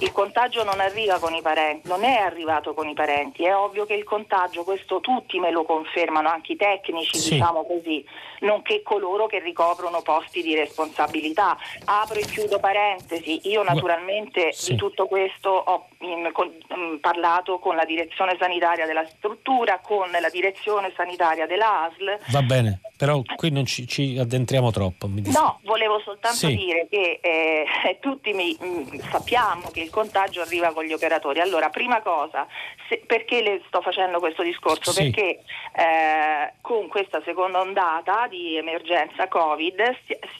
il 0.00 0.12
contagio 0.12 0.62
non 0.62 0.78
arriva 0.80 1.18
con 1.18 1.34
i 1.34 1.40
parenti, 1.40 1.88
non 1.88 2.04
è 2.04 2.16
arrivato 2.16 2.74
con 2.74 2.86
i 2.86 2.94
parenti, 2.94 3.44
è 3.44 3.56
ovvio 3.56 3.86
che 3.86 3.94
il 3.94 4.04
contagio, 4.04 4.62
questo 4.62 5.00
tutti 5.00 5.38
me 5.38 5.50
lo 5.50 5.64
confermano, 5.64 6.28
anche 6.28 6.52
i 6.52 6.56
tecnici, 6.56 7.16
sì. 7.18 7.30
diciamo 7.32 7.64
così, 7.64 8.04
nonché 8.40 8.82
coloro 8.82 9.26
che 9.26 9.38
ricoprono 9.38 10.02
posti 10.02 10.42
di 10.42 10.54
responsabilità. 10.54 11.56
Apro 11.84 12.18
e 12.18 12.26
chiudo 12.26 12.58
parentesi, 12.58 13.48
io 13.48 13.62
naturalmente 13.62 14.52
sì. 14.52 14.72
di 14.72 14.76
tutto 14.76 15.06
questo 15.06 15.48
ho 15.48 15.86
in, 16.00 16.28
con, 16.32 16.52
in, 16.76 16.98
parlato 17.00 17.58
con 17.58 17.74
la 17.74 17.84
direzione 17.84 18.36
sanitaria 18.38 18.84
della 18.84 19.06
struttura, 19.06 19.80
con 19.82 20.10
la 20.10 20.28
direzione 20.28 20.92
sanitaria 20.94 21.46
della 21.46 21.84
ASL. 21.84 22.18
Va 22.32 22.42
bene, 22.42 22.80
però 22.98 23.22
qui 23.36 23.50
non 23.50 23.64
ci, 23.64 23.86
ci 23.86 24.18
addentriamo 24.18 24.70
troppo. 24.70 25.08
no, 25.08 25.60
volevo 25.62 26.00
soltanto 26.00 26.36
sì. 26.36 26.54
dire 26.54 26.86
che 26.90 27.18
eh, 27.22 27.98
tutti 28.00 28.32
mi, 28.32 28.54
mh, 28.60 29.10
sappiamo 29.10 29.70
che 29.70 29.85
il 29.86 29.90
contagio 29.90 30.42
arriva 30.42 30.72
con 30.72 30.84
gli 30.84 30.92
operatori. 30.92 31.40
Allora, 31.40 31.70
prima 31.70 32.02
cosa, 32.02 32.46
se, 32.88 33.02
perché 33.06 33.40
le 33.40 33.62
sto 33.66 33.80
facendo 33.80 34.18
questo 34.18 34.42
discorso? 34.42 34.92
Sì. 34.92 35.10
Perché 35.10 35.42
eh, 35.74 36.52
con 36.60 36.88
questa 36.88 37.22
seconda 37.24 37.60
ondata 37.60 38.26
di 38.28 38.56
emergenza 38.56 39.28
Covid 39.28 39.96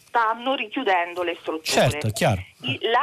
stanno 0.06 0.54
richiudendo 0.54 1.22
le 1.22 1.36
strutture. 1.40 1.90
Certo, 1.90 2.06
è 2.08 2.12
chiaro. 2.12 2.42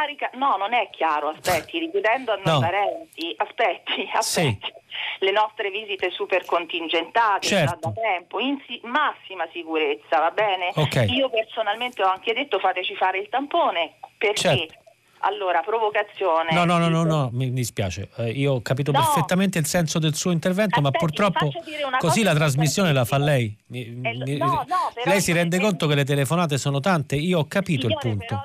Rica- 0.08 0.32
no, 0.34 0.58
non 0.58 0.74
è 0.74 0.90
chiaro, 0.92 1.30
aspetti, 1.30 1.80
richiudendo 1.80 2.34
a 2.34 2.40
noi 2.44 2.54
no. 2.54 2.60
parenti, 2.60 3.34
aspetti, 3.38 4.10
aspetti. 4.14 4.66
Sì. 4.66 4.82
le 5.20 5.32
nostre 5.32 5.70
visite 5.70 6.12
super 6.12 6.44
contingentate 6.46 7.48
certo. 7.48 7.78
da 7.80 7.92
tempo, 7.92 8.40
in 8.40 8.62
si- 8.68 8.82
massima 8.84 9.48
sicurezza, 9.52 10.20
va 10.20 10.32
bene? 10.32 10.72
Okay. 10.76 11.08
Io 11.16 11.30
personalmente 11.30 12.04
ho 12.04 12.10
anche 12.10 12.34
detto 12.34 12.60
fateci 12.60 12.96
fare 12.96 13.20
il 13.20 13.30
tampone 13.30 13.94
perché 14.18 14.42
Certo. 14.42 14.83
Allora 15.24 15.62
provocazione. 15.62 16.52
No, 16.54 16.66
no, 16.66 16.78
no, 16.78 16.88
no, 16.90 17.04
no, 17.04 17.30
mi 17.32 17.52
dispiace. 17.52 18.10
Eh, 18.18 18.30
io 18.32 18.54
ho 18.54 18.62
capito 18.62 18.92
No. 18.92 19.00
perfettamente 19.00 19.58
il 19.60 19.66
senso 19.66 20.00
del 20.00 20.16
suo 20.16 20.32
intervento, 20.32 20.80
ma 20.82 20.88
Aspetti, 20.90 21.06
purtroppo 21.06 21.52
dire 21.66 21.84
una 21.84 21.98
così 21.98 22.24
la 22.24 22.34
trasmissione 22.34 22.94
la 22.94 23.06
fa 23.06 23.18
lei. 23.18 23.56
Mi- 23.68 23.86
Eh, 23.86 24.18
mi- 24.18 24.38
no, 24.38 24.66
lei 25.06 25.22
si 25.22 25.32
rende 25.32 25.60
conto 25.60 25.88
che 25.88 25.96
le 25.96 26.04
telefonate 26.06 26.58
sono 26.58 26.80
tante? 26.80 27.16
Io 27.16 27.40
ho 27.40 27.46
capito 27.48 27.88
il 27.88 27.98
Signore, 28.00 28.18
punto. 28.18 28.26
però 28.36 28.42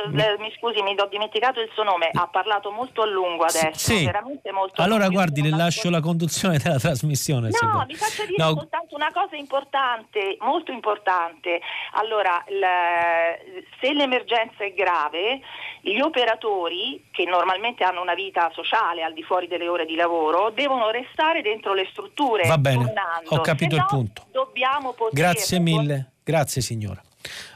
eh, 0.00 0.36
mi 0.38 0.52
scusi, 0.58 0.82
mi 0.82 0.94
ho 0.98 1.06
dimenticato 1.06 1.60
il 1.60 1.70
suo 1.74 1.82
nome, 1.82 2.08
ha 2.12 2.26
parlato 2.28 2.70
molto 2.70 3.02
a 3.02 3.06
lungo 3.06 3.44
adesso, 3.44 3.92
Sì. 3.92 4.04
veramente 4.04 4.50
molto 4.52 4.80
Allora 4.82 5.08
guardi, 5.08 5.42
le 5.42 5.50
lascio 5.50 5.90
la 5.90 6.00
conduzione 6.00 6.58
della 6.58 6.78
trasmissione. 6.78 7.48
No, 7.50 7.70
vuole. 7.70 7.86
mi 7.86 7.94
faccia 7.94 8.24
dire 8.24 8.42
No, 8.42 8.54
soltanto 8.54 8.94
una 8.94 9.10
cosa 9.12 9.36
importante, 9.36 10.36
molto 10.40 10.72
importante. 10.72 11.60
Allora, 11.92 12.42
il- 12.48 13.64
se 13.80 13.92
l'emergenza 13.92 14.64
è 14.64 14.72
grave, 14.72 15.40
gli 15.82 16.00
operatori, 16.00 17.04
che 17.10 17.24
normalmente 17.24 17.84
hanno 17.84 18.00
una 18.00 18.14
vita 18.14 18.50
sociale 18.54 19.02
al 19.02 19.12
di 19.12 19.22
fuori 19.22 19.48
delle 19.48 19.68
ore 19.68 19.84
di 19.84 19.94
lavoro, 19.94 20.50
devono 20.50 20.90
restare 20.90 21.42
dentro 21.42 21.74
le 21.74 21.86
strutture. 21.90 22.46
Va 22.46 22.58
bene, 22.58 22.84
tornando. 22.84 23.28
ho 23.30 23.40
capito 23.40 23.74
Se 23.74 23.76
il 23.76 23.86
no, 23.90 23.96
punto. 23.96 24.22
Dobbiamo 24.30 24.92
poter... 24.92 25.14
Grazie 25.14 25.58
mille, 25.58 26.12
grazie 26.24 26.62
signora. 26.62 27.00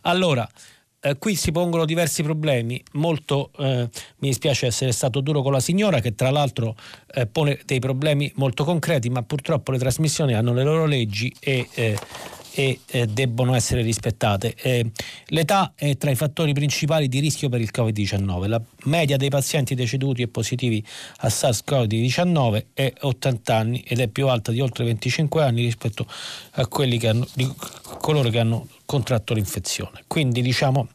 Allora, 0.03 0.47
eh, 1.01 1.17
qui 1.19 1.35
si 1.35 1.53
pongono 1.53 1.85
diversi 1.85 2.23
problemi, 2.23 2.83
molto 2.93 3.51
eh, 3.59 3.89
mi 4.19 4.29
dispiace 4.29 4.67
essere 4.67 4.93
stato 4.93 5.21
duro 5.21 5.43
con 5.43 5.53
la 5.53 5.61
signora 5.61 6.01
che 6.01 6.15
tra 6.15 6.31
l'altro 6.31 6.75
eh, 7.15 7.27
pone 7.27 7.61
dei 7.65 7.79
problemi 7.79 8.31
molto 8.37 8.65
concreti, 8.65 9.09
ma 9.11 9.23
purtroppo 9.23 9.73
le 9.73 9.79
trasmissioni 9.79 10.35
hanno 10.35 10.53
le 10.53 10.65
loro 10.65 10.87
leggi 10.87 11.33
e, 11.39 11.69
eh, 11.75 11.99
e, 12.55 12.81
eh, 12.87 13.07
debbono 13.07 13.55
essere 13.55 13.83
rispettate. 13.83 14.55
L'età 15.27 15.75
è 15.77 15.97
tra 15.99 16.11
i 16.11 16.15
fattori 16.15 16.55
principali 16.55 17.07
di 17.07 17.21
rischio 17.21 17.51
per 17.51 17.61
il 17.61 17.71
Covid-19. 17.73 18.49
La 18.49 18.61
media 18.85 19.19
dei 19.19 19.29
pazienti 19.29 19.75
deceduti 19.75 20.23
e 20.23 20.29
positivi 20.29 20.83
a 21.19 21.29
SARS-CoV-19 21.29 22.65
è 22.73 22.93
80 22.99 23.55
anni 23.55 23.85
ed 23.87 24.01
è 24.01 24.09
più 24.09 24.29
alta 24.29 24.53
di 24.53 24.61
oltre 24.61 24.85
25 24.85 25.43
anni 25.43 25.63
rispetto 25.63 26.07
a 26.53 26.67
quelli 26.67 26.99
che 26.99 27.09
hanno, 27.09 27.27
di 27.35 27.53
coloro 27.99 28.31
che 28.31 28.39
hanno 28.39 28.67
contratto 28.87 29.35
l'infezione. 29.35 30.05
Quindi 30.07 30.41
diciamo 30.41 30.89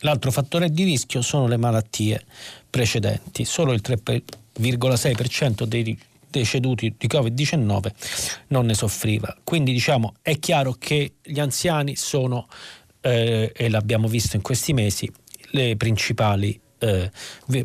l'altro 0.00 0.30
fattore 0.30 0.70
di 0.70 0.84
rischio 0.84 1.20
sono 1.20 1.46
le 1.46 1.56
malattie 1.56 2.24
precedenti. 2.70 3.44
Solo 3.44 3.72
il 3.72 3.82
3,6% 3.84 5.64
dei 5.64 5.98
deceduti 6.30 6.94
di 6.96 7.06
Covid-19 7.06 7.92
non 8.48 8.66
ne 8.66 8.74
soffriva. 8.74 9.36
Quindi 9.44 9.72
diciamo 9.72 10.14
è 10.22 10.38
chiaro 10.38 10.72
che 10.78 11.14
gli 11.22 11.40
anziani 11.40 11.96
sono, 11.96 12.46
eh, 13.00 13.52
e 13.54 13.68
l'abbiamo 13.68 14.08
visto 14.08 14.36
in 14.36 14.42
questi 14.42 14.72
mesi, 14.72 15.10
le 15.50 15.76
principali 15.76 16.58
eh, 16.78 17.10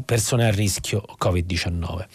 persone 0.04 0.48
a 0.48 0.52
rischio 0.52 1.04
Covid-19. 1.20 2.06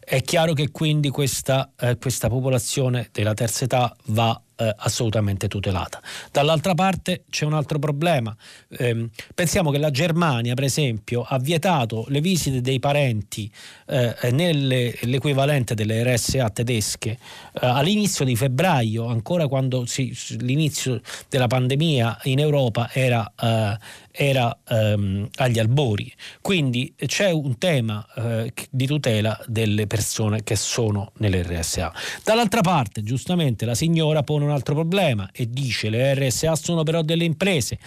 È 0.00 0.22
chiaro 0.22 0.54
che 0.54 0.70
quindi 0.70 1.10
questa, 1.10 1.70
eh, 1.78 1.96
questa 1.98 2.28
popolazione 2.28 3.10
della 3.12 3.34
terza 3.34 3.64
età 3.64 3.94
va 4.06 4.40
eh, 4.58 4.74
assolutamente 4.78 5.48
tutelata. 5.48 6.00
Dall'altra 6.32 6.74
parte 6.74 7.24
c'è 7.30 7.44
un 7.44 7.54
altro 7.54 7.78
problema. 7.78 8.36
Ehm, 8.70 9.08
pensiamo 9.34 9.70
che 9.70 9.78
la 9.78 9.90
Germania, 9.90 10.54
per 10.54 10.64
esempio, 10.64 11.22
ha 11.22 11.38
vietato 11.38 12.04
le 12.08 12.20
visite 12.20 12.60
dei 12.60 12.80
parenti 12.80 13.50
eh, 13.86 14.14
nell'equivalente 14.32 15.74
delle 15.74 16.02
RSA 16.02 16.50
tedesche 16.50 17.10
eh, 17.10 17.18
all'inizio 17.60 18.24
di 18.24 18.36
febbraio, 18.36 19.06
ancora 19.06 19.46
quando 19.48 19.86
si, 19.86 20.16
l'inizio 20.38 21.00
della 21.28 21.46
pandemia 21.46 22.20
in 22.24 22.38
Europa 22.38 22.90
era, 22.92 23.30
eh, 23.40 23.78
era 24.10 24.56
ehm, 24.68 25.28
agli 25.36 25.58
albori. 25.58 26.12
Quindi 26.40 26.94
c'è 26.96 27.30
un 27.30 27.58
tema 27.58 28.06
eh, 28.16 28.52
di 28.70 28.86
tutela 28.86 29.38
delle 29.46 29.86
persone 29.86 30.42
che 30.42 30.56
sono 30.56 31.12
nelle 31.18 31.42
RSA. 31.42 31.92
Dall'altra 32.24 32.60
parte, 32.60 33.02
giustamente, 33.02 33.64
la 33.64 33.74
signora 33.74 34.22
pone 34.22 34.44
un 34.44 34.50
altro 34.50 34.74
problema 34.74 35.30
e 35.32 35.48
dice 35.48 35.90
le 35.90 36.14
RSA 36.14 36.56
sono 36.56 36.82
però 36.82 37.02
delle 37.02 37.24
imprese. 37.24 37.78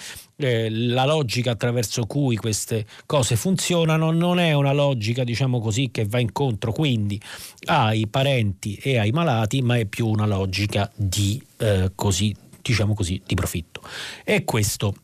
Eh, 0.43 0.69
la 0.69 1.05
logica 1.05 1.51
attraverso 1.51 2.05
cui 2.05 2.35
queste 2.35 2.85
cose 3.05 3.35
funzionano 3.35 4.11
non 4.11 4.39
è 4.39 4.53
una 4.53 4.73
logica, 4.73 5.23
diciamo 5.23 5.59
così, 5.59 5.89
che 5.91 6.05
va 6.05 6.19
incontro 6.19 6.72
quindi 6.72 7.22
ai 7.65 8.07
parenti 8.07 8.76
e 8.76 8.97
ai 8.97 9.11
malati, 9.11 9.61
ma 9.61 9.77
è 9.77 9.85
più 9.85 10.07
una 10.07 10.26
logica 10.26 10.91
di 10.95 11.41
eh, 11.57 11.91
così, 11.93 12.35
diciamo 12.61 12.93
così, 12.93 13.22
di 13.26 13.35
profitto. 13.35 13.81
E 14.23 14.43
questo 14.43 14.95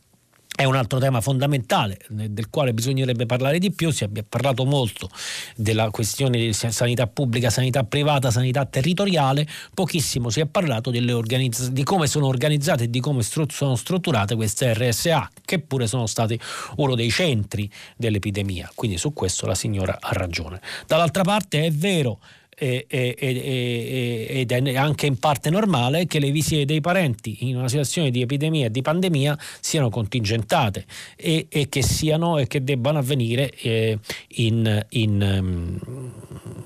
è 0.58 0.64
un 0.64 0.74
altro 0.74 0.98
tema 0.98 1.20
fondamentale 1.20 1.98
del 2.08 2.50
quale 2.50 2.74
bisognerebbe 2.74 3.26
parlare 3.26 3.60
di 3.60 3.70
più, 3.70 3.90
si 3.90 4.02
è 4.02 4.08
parlato 4.28 4.64
molto 4.64 5.08
della 5.54 5.88
questione 5.90 6.36
di 6.36 6.52
sanità 6.52 7.06
pubblica, 7.06 7.48
sanità 7.48 7.84
privata, 7.84 8.32
sanità 8.32 8.64
territoriale, 8.64 9.46
pochissimo 9.72 10.30
si 10.30 10.40
è 10.40 10.46
parlato 10.46 10.90
organizz- 10.90 11.68
di 11.68 11.84
come 11.84 12.08
sono 12.08 12.26
organizzate 12.26 12.84
e 12.84 12.90
di 12.90 12.98
come 12.98 13.22
stru- 13.22 13.52
sono 13.52 13.76
strutturate 13.76 14.34
queste 14.34 14.74
RSA, 14.74 15.30
che 15.44 15.60
pure 15.60 15.86
sono 15.86 16.06
stati 16.06 16.36
uno 16.78 16.96
dei 16.96 17.10
centri 17.10 17.70
dell'epidemia, 17.96 18.68
quindi 18.74 18.98
su 18.98 19.12
questo 19.12 19.46
la 19.46 19.54
signora 19.54 19.96
ha 20.00 20.10
ragione. 20.10 20.60
Dall'altra 20.88 21.22
parte 21.22 21.66
è 21.66 21.70
vero 21.70 22.18
ed 22.58 24.50
è 24.50 24.76
anche 24.76 25.06
in 25.06 25.18
parte 25.18 25.48
normale 25.48 26.06
che 26.06 26.18
le 26.18 26.32
visite 26.32 26.64
dei 26.64 26.80
parenti 26.80 27.48
in 27.48 27.56
una 27.56 27.68
situazione 27.68 28.10
di 28.10 28.20
epidemia 28.20 28.66
e 28.66 28.70
di 28.70 28.82
pandemia 28.82 29.38
siano 29.60 29.90
contingentate 29.90 30.84
e, 31.16 31.46
e 31.48 31.68
che 31.68 31.82
siano 31.82 32.38
e 32.38 32.48
che 32.48 32.64
debbano 32.64 32.98
avvenire 32.98 33.50
eh, 33.50 33.98
in, 34.28 34.86
in, 34.90 35.80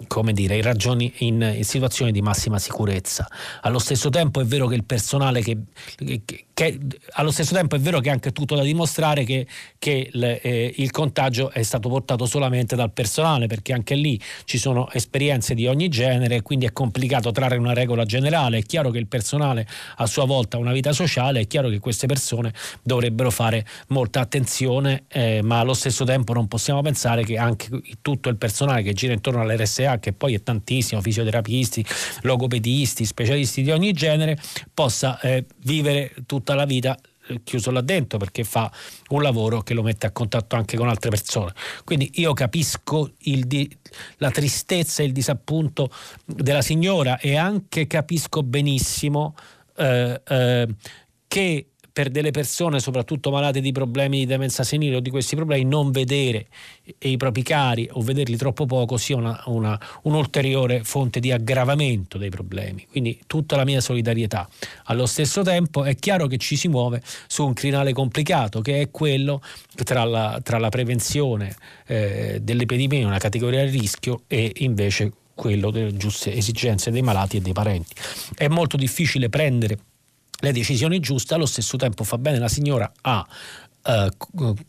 come 0.06 0.32
dire, 0.32 0.56
in, 0.56 0.62
ragioni, 0.62 1.12
in, 1.18 1.54
in, 1.56 1.64
situazioni 1.64 2.10
di 2.10 2.22
massima 2.22 2.58
sicurezza. 2.58 3.28
Allo 3.60 3.78
stesso 3.78 4.08
tempo 4.08 4.40
è 4.40 4.44
vero 4.44 4.66
che 4.66 4.74
il 4.74 4.84
personale 4.84 5.42
che, 5.42 5.58
che, 6.24 6.44
che 6.62 6.78
allo 7.14 7.32
stesso 7.32 7.54
tempo 7.54 7.74
è 7.74 7.80
vero 7.80 7.98
che 7.98 8.08
è 8.08 8.12
anche 8.12 8.30
tutto 8.30 8.54
da 8.54 8.62
dimostrare 8.62 9.24
che, 9.24 9.46
che 9.78 10.08
le, 10.12 10.40
eh, 10.40 10.72
il 10.76 10.90
contagio 10.92 11.50
è 11.50 11.62
stato 11.62 11.88
portato 11.88 12.26
solamente 12.26 12.76
dal 12.76 12.92
personale 12.92 13.46
perché 13.46 13.72
anche 13.72 13.94
lì 13.94 14.20
ci 14.44 14.58
sono 14.58 14.88
esperienze 14.92 15.54
di 15.54 15.66
ogni 15.66 15.88
genere 15.88 16.42
quindi 16.42 16.66
è 16.66 16.72
complicato 16.72 17.32
trarre 17.32 17.56
una 17.56 17.72
regola 17.72 18.04
generale. 18.04 18.58
È 18.58 18.62
chiaro 18.62 18.90
che 18.90 18.98
il 18.98 19.08
personale 19.08 19.66
a 19.96 20.06
sua 20.06 20.24
volta 20.24 20.56
ha 20.56 20.60
una 20.60 20.72
vita 20.72 20.92
sociale 20.92 21.40
è 21.40 21.46
chiaro 21.46 21.68
che 21.68 21.78
queste 21.78 22.06
persone 22.06 22.52
dovrebbero 22.82 23.30
fare 23.30 23.66
molta 23.88 24.20
attenzione 24.20 25.04
eh, 25.08 25.40
ma 25.42 25.60
allo 25.60 25.74
stesso 25.74 26.04
tempo 26.04 26.32
non 26.32 26.46
possiamo 26.46 26.82
pensare 26.82 27.24
che 27.24 27.38
anche 27.38 27.68
tutto 28.00 28.28
il 28.28 28.36
personale 28.36 28.82
che 28.82 28.92
gira 28.92 29.12
intorno 29.12 29.40
all'RSA 29.40 29.98
che 29.98 30.12
poi 30.12 30.34
è 30.34 30.42
tantissimo 30.42 31.00
fisioterapisti 31.00 31.84
logopedisti 32.22 33.04
specialisti 33.04 33.62
di 33.62 33.70
ogni 33.70 33.92
genere 33.92 34.38
possa 34.72 35.18
eh, 35.20 35.44
vivere 35.64 36.12
tutta 36.26 36.51
la 36.54 36.64
vita 36.64 36.98
chiuso 37.44 37.70
là 37.70 37.80
dentro 37.80 38.18
perché 38.18 38.44
fa 38.44 38.70
un 39.10 39.22
lavoro 39.22 39.62
che 39.62 39.74
lo 39.74 39.82
mette 39.82 40.06
a 40.06 40.10
contatto 40.10 40.56
anche 40.56 40.76
con 40.76 40.88
altre 40.88 41.10
persone. 41.10 41.52
Quindi 41.84 42.10
io 42.14 42.32
capisco 42.32 43.12
di, 43.18 43.78
la 44.16 44.30
tristezza 44.30 45.02
e 45.02 45.06
il 45.06 45.12
disappunto 45.12 45.90
della 46.24 46.62
signora 46.62 47.18
e 47.18 47.36
anche 47.36 47.86
capisco 47.86 48.42
benissimo 48.42 49.34
eh, 49.76 50.20
eh, 50.26 50.68
che 51.26 51.66
per 51.92 52.08
delle 52.08 52.30
persone, 52.30 52.80
soprattutto 52.80 53.30
malate 53.30 53.60
di 53.60 53.70
problemi 53.72 54.20
di 54.20 54.26
demenza 54.26 54.64
senile 54.64 54.96
o 54.96 55.00
di 55.00 55.10
questi 55.10 55.36
problemi, 55.36 55.64
non 55.64 55.90
vedere 55.90 56.46
i 57.00 57.16
propri 57.16 57.42
cari 57.42 57.88
o 57.92 58.00
vederli 58.00 58.36
troppo 58.36 58.66
poco 58.66 58.96
sia 58.96 59.16
una, 59.16 59.42
una, 59.46 59.78
un'ulteriore 60.02 60.84
fonte 60.84 61.20
di 61.20 61.30
aggravamento 61.30 62.16
dei 62.18 62.30
problemi. 62.30 62.86
Quindi 62.90 63.20
tutta 63.26 63.56
la 63.56 63.64
mia 63.64 63.80
solidarietà. 63.80 64.48
Allo 64.84 65.06
stesso 65.06 65.42
tempo 65.42 65.84
è 65.84 65.94
chiaro 65.96 66.26
che 66.26 66.38
ci 66.38 66.56
si 66.56 66.68
muove 66.68 67.02
su 67.26 67.44
un 67.44 67.52
crinale 67.52 67.92
complicato, 67.92 68.60
che 68.60 68.80
è 68.80 68.90
quello 68.90 69.42
tra 69.84 70.04
la, 70.04 70.40
tra 70.42 70.58
la 70.58 70.70
prevenzione 70.70 71.54
eh, 71.86 72.38
dell'epidemia, 72.42 73.06
una 73.06 73.18
categoria 73.18 73.64
di 73.64 73.78
rischio, 73.78 74.22
e 74.26 74.50
invece 74.56 75.12
quello 75.34 75.70
delle 75.70 75.96
giuste 75.96 76.32
esigenze 76.32 76.90
dei 76.90 77.02
malati 77.02 77.38
e 77.38 77.40
dei 77.40 77.52
parenti. 77.52 77.94
È 78.34 78.48
molto 78.48 78.76
difficile 78.76 79.28
prendere 79.28 79.78
le 80.42 80.52
decisioni 80.52 80.98
giuste, 80.98 81.34
allo 81.34 81.46
stesso 81.46 81.76
tempo 81.76 82.02
fa 82.02 82.18
bene 82.18 82.38
la 82.38 82.48
signora 82.48 82.90
a 83.02 83.24
eh, 83.84 84.08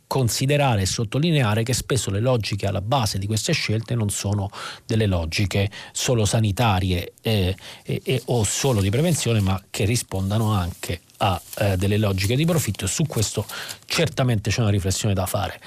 considerare 0.05 0.81
e 0.81 0.85
sottolineare 0.85 1.63
che 1.63 1.73
spesso 1.73 2.11
le 2.11 2.19
logiche 2.19 2.67
alla 2.67 2.81
base 2.81 3.17
di 3.17 3.25
queste 3.25 3.53
scelte 3.53 3.95
non 3.95 4.09
sono 4.09 4.51
delle 4.85 5.07
logiche 5.07 5.69
solo 5.91 6.25
sanitarie 6.25 7.13
eh, 7.21 7.55
eh, 7.83 8.21
o 8.25 8.43
solo 8.43 8.81
di 8.81 8.91
prevenzione, 8.91 9.39
ma 9.39 9.59
che 9.71 9.85
rispondano 9.85 10.53
anche 10.53 11.01
a 11.17 11.41
eh, 11.57 11.75
delle 11.75 11.97
logiche 11.97 12.35
di 12.35 12.45
profitto 12.45 12.85
e 12.85 12.87
su 12.87 13.05
questo 13.05 13.45
certamente 13.85 14.51
c'è 14.51 14.61
una 14.61 14.69
riflessione 14.69 15.13
da 15.13 15.25
fare. 15.25 15.59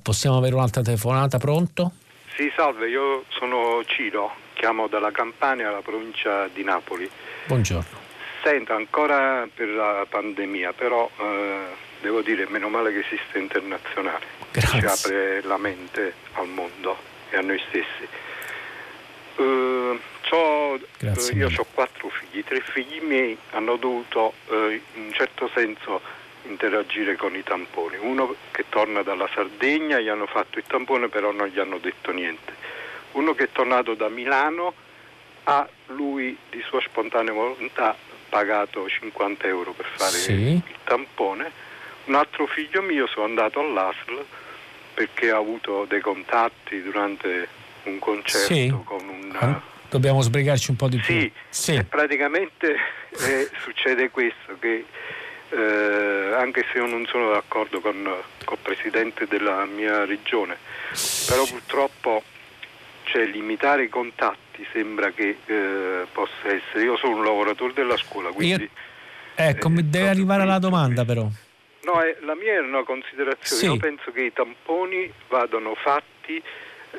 Possiamo 0.00 0.36
avere 0.36 0.54
un'altra 0.54 0.82
telefonata, 0.82 1.38
pronto? 1.38 1.90
Sì, 2.36 2.48
salve, 2.54 2.88
io 2.88 3.24
sono 3.30 3.82
Ciro. 3.84 4.30
chiamo 4.54 4.86
dalla 4.86 5.10
Campania, 5.10 5.72
la 5.72 5.82
provincia 5.82 6.46
di 6.54 6.62
Napoli. 6.62 7.10
Buongiorno. 7.48 8.05
Sento 8.46 8.74
ancora 8.74 9.48
per 9.52 9.66
la 9.66 10.06
pandemia, 10.08 10.72
però 10.72 11.10
eh, 11.18 11.62
devo 12.00 12.20
dire 12.20 12.46
meno 12.48 12.68
male 12.68 12.92
che 12.92 13.00
esiste 13.00 13.38
internazionale, 13.38 14.24
Grazie. 14.52 14.78
ci 14.78 14.86
apre 14.86 15.42
la 15.42 15.56
mente 15.56 16.14
al 16.34 16.46
mondo 16.46 16.96
e 17.30 17.38
a 17.38 17.40
noi 17.40 17.60
stessi. 17.66 18.06
Uh, 19.34 19.98
Grazie 20.96 21.34
io 21.34 21.48
mille. 21.48 21.60
ho 21.60 21.66
quattro 21.74 22.08
figli, 22.08 22.44
tre 22.44 22.60
figli 22.60 23.00
miei 23.00 23.36
hanno 23.50 23.74
dovuto 23.74 24.34
eh, 24.48 24.80
in 24.94 25.06
un 25.06 25.12
certo 25.12 25.50
senso 25.52 26.00
interagire 26.44 27.16
con 27.16 27.34
i 27.34 27.42
tamponi. 27.42 27.96
Uno 27.98 28.32
che 28.52 28.66
torna 28.68 29.02
dalla 29.02 29.28
Sardegna, 29.34 29.98
gli 29.98 30.08
hanno 30.08 30.26
fatto 30.26 30.58
il 30.58 30.64
tampone 30.68 31.08
però 31.08 31.32
non 31.32 31.48
gli 31.48 31.58
hanno 31.58 31.78
detto 31.78 32.12
niente. 32.12 32.54
Uno 33.12 33.34
che 33.34 33.44
è 33.44 33.48
tornato 33.50 33.94
da 33.94 34.08
Milano 34.08 34.72
ha 35.42 35.68
lui 35.86 36.36
di 36.48 36.62
sua 36.62 36.80
spontanea 36.80 37.32
volontà 37.32 38.05
pagato 38.36 38.86
50 38.86 39.46
euro 39.46 39.72
per 39.72 39.86
fare 39.94 40.10
Sì. 40.18 40.32
il 40.32 40.62
tampone. 40.84 41.50
Un 42.04 42.14
altro 42.16 42.46
figlio 42.46 42.82
mio 42.82 43.06
sono 43.06 43.24
andato 43.24 43.60
all'ASL 43.60 44.24
perché 44.92 45.30
ha 45.30 45.36
avuto 45.38 45.86
dei 45.88 46.00
contatti 46.00 46.82
durante 46.82 47.48
un 47.84 47.98
concerto 47.98 48.54
Sì. 48.54 48.74
con 48.84 49.08
un... 49.08 49.36
Ah, 49.38 49.60
Dobbiamo 49.88 50.20
sbrigarci 50.20 50.70
un 50.70 50.76
po' 50.76 50.88
di 50.88 50.98
più. 50.98 51.14
Sì, 51.14 51.32
Sì. 51.48 51.74
e 51.76 51.84
praticamente 51.84 52.76
eh, 53.26 53.48
succede 53.62 54.10
questo, 54.10 54.56
che 54.58 54.84
eh, 55.50 56.34
anche 56.36 56.66
se 56.70 56.78
io 56.78 56.86
non 56.86 57.06
sono 57.06 57.30
d'accordo 57.30 57.80
con 57.80 58.06
col 58.44 58.58
presidente 58.60 59.26
della 59.26 59.64
mia 59.64 60.04
regione, 60.04 60.56
però 61.26 61.44
purtroppo 61.46 62.22
cioè, 63.06 63.24
limitare 63.24 63.84
i 63.84 63.88
contatti 63.88 64.66
sembra 64.72 65.10
che 65.10 65.36
eh, 65.46 66.06
possa 66.12 66.44
essere. 66.44 66.84
Io 66.84 66.96
sono 66.96 67.16
un 67.16 67.24
lavoratore 67.24 67.72
della 67.72 67.96
scuola, 67.96 68.30
quindi... 68.30 68.62
Io- 68.62 68.70
Ecco, 69.38 69.68
mi 69.68 69.86
deve 69.88 70.08
arrivare 70.08 70.42
alla 70.42 70.58
domanda 70.58 71.04
però. 71.04 71.28
No, 71.82 72.02
eh, 72.02 72.16
la 72.22 72.34
mia 72.34 72.54
è 72.54 72.58
una 72.58 72.82
considerazione. 72.84 73.60
Sì. 73.60 73.66
Io 73.66 73.76
penso 73.76 74.10
che 74.10 74.22
i 74.22 74.32
tamponi 74.32 75.12
vadano 75.28 75.74
fatti, 75.74 76.42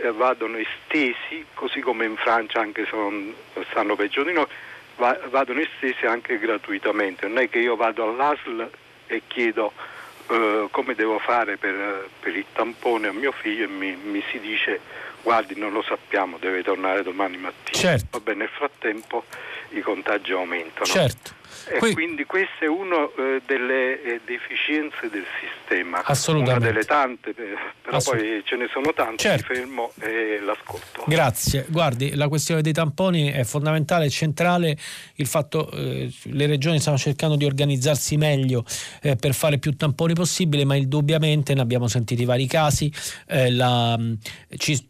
eh, 0.01 0.11
vadano 0.11 0.57
estesi, 0.57 1.43
così 1.55 1.81
come 1.81 2.05
in 2.05 2.15
Francia, 2.15 2.59
anche 2.59 2.85
se 2.85 2.95
non 2.95 3.33
stanno 3.71 3.95
peggio 3.95 4.23
di 4.23 4.33
noi, 4.33 4.45
va- 4.97 5.19
vadano 5.29 5.59
estesi 5.61 6.05
anche 6.05 6.37
gratuitamente. 6.37 7.27
Non 7.27 7.39
è 7.39 7.49
che 7.49 7.57
io 7.57 7.75
vado 7.75 8.07
all'ASL 8.07 8.69
e 9.07 9.23
chiedo 9.25 9.71
eh, 10.29 10.67
come 10.69 10.93
devo 10.93 11.17
fare 11.17 11.57
per, 11.57 12.07
per 12.19 12.35
il 12.35 12.45
tampone 12.53 13.07
a 13.07 13.13
mio 13.13 13.31
figlio 13.31 13.63
e 13.63 13.67
mi, 13.67 13.95
mi 13.95 14.23
si 14.29 14.39
dice 14.39 14.79
guardi 15.27 15.59
non 15.59 15.73
lo 15.73 15.83
sappiamo, 15.85 16.37
deve 16.39 16.63
tornare 16.63 17.03
domani 17.03 17.35
mattina. 17.35 17.77
Certo. 17.77 18.17
Vabbè, 18.17 18.33
nel 18.33 18.47
frattempo 18.47 19.25
i 19.71 19.81
contagi 19.81 20.31
aumentano. 20.31 20.85
Certo. 20.85 21.35
E 21.69 21.79
Poi- 21.79 21.91
quindi 21.91 22.23
questa 22.23 22.59
è 22.63 22.67
una 22.67 23.09
delle 23.45 24.01
eh, 24.01 24.21
deficienze 24.25 25.09
del 25.09 25.25
sistema. 25.41 26.01
Assolutamente. 26.01 26.59
Una 26.59 26.71
delle 26.71 26.85
tante, 26.85 27.29
eh, 27.31 27.57
però 27.81 27.97
poi 28.01 28.41
ce 28.45 28.55
ne 28.55 28.69
sono 28.71 28.93
tante, 28.93 29.17
Certo. 29.23 29.51
mi 29.51 29.55
fermo 29.57 29.91
e 29.99 30.39
l'ascolto. 30.39 31.03
Grazie. 31.05 31.65
Guardi, 31.67 32.15
la 32.15 32.29
questione 32.29 32.61
dei 32.61 32.71
tamponi 32.71 33.29
è 33.31 33.43
fondamentale, 33.43 34.05
è 34.05 34.09
centrale. 34.09 34.77
Il 35.15 35.27
fatto 35.27 35.69
eh, 35.71 36.09
le 36.23 36.45
regioni 36.45 36.79
stanno 36.79 36.97
cercando 36.97 37.35
di 37.35 37.43
organizzarsi 37.43 38.15
meglio 38.15 38.63
eh, 39.01 39.17
per 39.17 39.33
fare 39.33 39.57
più 39.57 39.75
tamponi 39.75 40.13
possibile, 40.13 40.63
ma 40.63 40.75
indubbiamente 40.75 41.53
ne 41.53 41.59
abbiamo 41.59 41.89
sentiti 41.89 42.23
vari 42.23 42.47
casi. 42.47 42.89
eh, 43.27 43.51
la, 43.51 43.97
mh, 43.97 44.19
ci, 44.55 44.87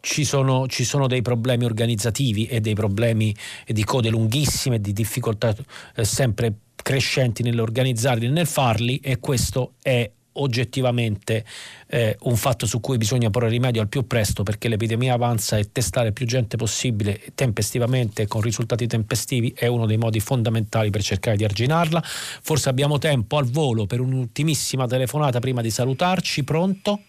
ci 0.00 0.24
sono, 0.24 0.66
ci 0.66 0.84
sono 0.84 1.06
dei 1.06 1.22
problemi 1.22 1.64
organizzativi 1.64 2.46
e 2.46 2.60
dei 2.60 2.74
problemi 2.74 3.34
di 3.66 3.84
code 3.84 4.10
lunghissime, 4.10 4.80
di 4.80 4.92
difficoltà 4.92 5.54
eh, 5.94 6.04
sempre 6.04 6.54
crescenti 6.76 7.42
nell'organizzarli 7.42 8.26
e 8.26 8.30
nel 8.30 8.46
farli 8.46 8.98
e 8.98 9.18
questo 9.18 9.74
è 9.82 10.10
oggettivamente 10.34 11.44
eh, 11.88 12.16
un 12.22 12.36
fatto 12.36 12.66
su 12.66 12.80
cui 12.80 12.96
bisogna 12.96 13.30
porre 13.30 13.48
rimedio 13.48 13.80
al 13.82 13.88
più 13.88 14.06
presto 14.06 14.42
perché 14.42 14.68
l'epidemia 14.68 15.14
avanza 15.14 15.58
e 15.58 15.72
testare 15.72 16.12
più 16.12 16.26
gente 16.26 16.56
possibile 16.56 17.20
tempestivamente 17.34 18.26
con 18.26 18.40
risultati 18.40 18.86
tempestivi 18.86 19.52
è 19.56 19.66
uno 19.66 19.86
dei 19.86 19.96
modi 19.96 20.20
fondamentali 20.20 20.90
per 20.90 21.02
cercare 21.02 21.36
di 21.36 21.44
arginarla. 21.44 22.02
Forse 22.02 22.68
abbiamo 22.68 22.98
tempo 22.98 23.36
al 23.36 23.46
volo 23.46 23.86
per 23.86 24.00
un'ultimissima 24.00 24.86
telefonata 24.86 25.40
prima 25.40 25.62
di 25.62 25.70
salutarci. 25.70 26.44
Pronto? 26.44 27.02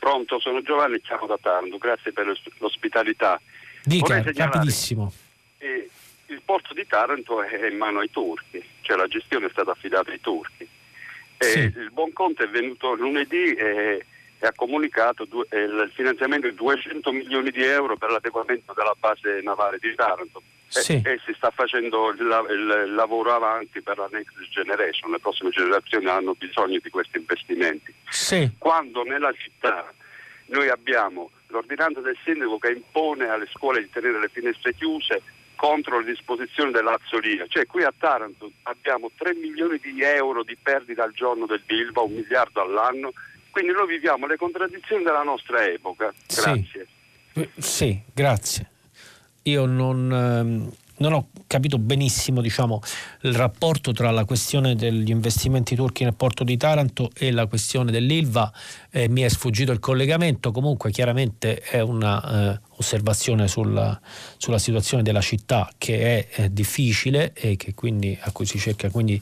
Pronto, 0.00 0.40
sono 0.40 0.62
Giovanni, 0.62 1.00
chiamo 1.02 1.26
da 1.26 1.38
Taranto, 1.40 1.76
grazie 1.76 2.10
per 2.12 2.26
l'os- 2.26 2.42
l'ospitalità. 2.58 3.38
Dica, 3.84 4.22
rapidissimo. 4.34 5.12
il 6.26 6.40
porto 6.44 6.72
di 6.72 6.86
Taranto 6.86 7.42
è 7.42 7.66
in 7.66 7.76
mano 7.76 7.98
ai 8.00 8.10
turchi, 8.10 8.64
cioè 8.80 8.96
la 8.96 9.06
gestione 9.06 9.46
è 9.46 9.50
stata 9.50 9.72
affidata 9.72 10.10
ai 10.10 10.20
turchi. 10.20 10.66
E 11.36 11.44
Sì. 11.44 11.58
Il 11.58 11.90
buon 11.92 12.12
conto 12.12 12.42
è 12.42 12.48
venuto 12.48 12.94
lunedì 12.94 13.52
e, 13.54 14.04
e 14.38 14.46
ha 14.46 14.52
comunicato 14.54 15.26
due- 15.26 15.46
eh, 15.50 15.60
il 15.64 15.90
finanziamento 15.94 16.48
di 16.48 16.54
200 16.54 17.12
milioni 17.12 17.50
di 17.50 17.62
euro 17.62 17.96
per 17.96 18.10
l'adeguamento 18.10 18.72
della 18.72 18.94
base 18.98 19.40
navale 19.42 19.78
di 19.78 19.94
Taranto. 19.94 20.42
E- 20.72 20.80
Sì. 20.82 21.02
E, 21.04 21.20
si 21.24 21.32
sta 21.36 21.50
facendo 21.50 22.10
il, 22.10 22.24
la- 22.26 22.46
il 22.48 22.94
lavoro 22.94 23.34
avanti 23.34 23.80
per 23.82 23.98
la 23.98 24.08
next 24.12 24.36
generation, 24.50 25.10
le 25.10 25.18
prossime 25.18 25.50
generazioni 25.50 26.06
hanno 26.06 26.34
bisogno 26.34 26.78
di 26.80 26.90
questi 26.90 27.18
investimenti 27.18 27.92
Sì, 28.08 28.48
quando 28.56 29.02
nella 29.02 29.32
città 29.32 29.92
noi 30.46 30.68
abbiamo 30.68 31.30
l'ordinanza 31.48 32.00
del 32.00 32.16
sindaco 32.24 32.58
che 32.58 32.70
impone 32.70 33.28
alle 33.28 33.48
scuole 33.52 33.80
di 33.80 33.90
tenere 33.90 34.20
le 34.20 34.28
finestre 34.28 34.72
chiuse 34.74 35.22
contro 35.56 35.98
le 35.98 36.04
disposizioni 36.06 36.70
dell'Azzolia, 36.70 37.46
cioè 37.48 37.66
qui 37.66 37.82
a 37.82 37.92
Taranto 37.96 38.50
abbiamo 38.62 39.10
3 39.16 39.34
milioni 39.34 39.78
di 39.78 40.00
euro 40.02 40.42
di 40.44 40.56
perdita 40.56 41.02
al 41.02 41.12
giorno 41.12 41.46
del 41.46 41.62
Bilba, 41.66 42.00
un 42.00 42.12
miliardo 42.14 42.62
all'anno, 42.62 43.12
quindi 43.50 43.72
noi 43.72 43.88
viviamo 43.88 44.26
le 44.26 44.36
contraddizioni 44.36 45.02
della 45.02 45.22
nostra 45.24 45.64
epoca. 45.66 46.14
Sì. 46.26 46.40
Grazie. 46.40 46.86
Eh, 47.34 47.48
Sì, 47.58 48.00
grazie. 48.14 48.70
Io 49.48 49.64
non, 49.64 50.12
ehm, 50.12 50.70
non 51.00 51.12
ho 51.12 51.28
capito 51.46 51.78
benissimo 51.78 52.40
diciamo, 52.40 52.80
il 53.22 53.34
rapporto 53.34 53.92
tra 53.92 54.10
la 54.10 54.24
questione 54.24 54.76
degli 54.76 55.10
investimenti 55.10 55.74
turchi 55.74 56.04
nel 56.04 56.14
porto 56.14 56.44
di 56.44 56.56
Taranto 56.56 57.10
e 57.14 57.30
la 57.32 57.46
questione 57.46 57.90
dell'Ilva. 57.90 58.52
Eh, 58.90 59.08
mi 59.08 59.22
è 59.22 59.28
sfuggito 59.28 59.72
il 59.72 59.78
collegamento, 59.78 60.52
comunque 60.52 60.90
chiaramente 60.90 61.60
è 61.60 61.80
una 61.80 62.54
eh, 62.54 62.60
sulla, 63.46 64.00
sulla 64.36 64.58
situazione 64.58 65.02
della 65.02 65.20
città 65.20 65.70
che 65.76 66.00
è 66.00 66.42
eh, 66.42 66.52
difficile 66.52 67.32
e 67.34 67.56
quindi, 67.74 68.16
a 68.20 68.30
cui 68.32 68.46
si 68.46 68.58
cerca 68.58 68.90
quindi 68.90 69.20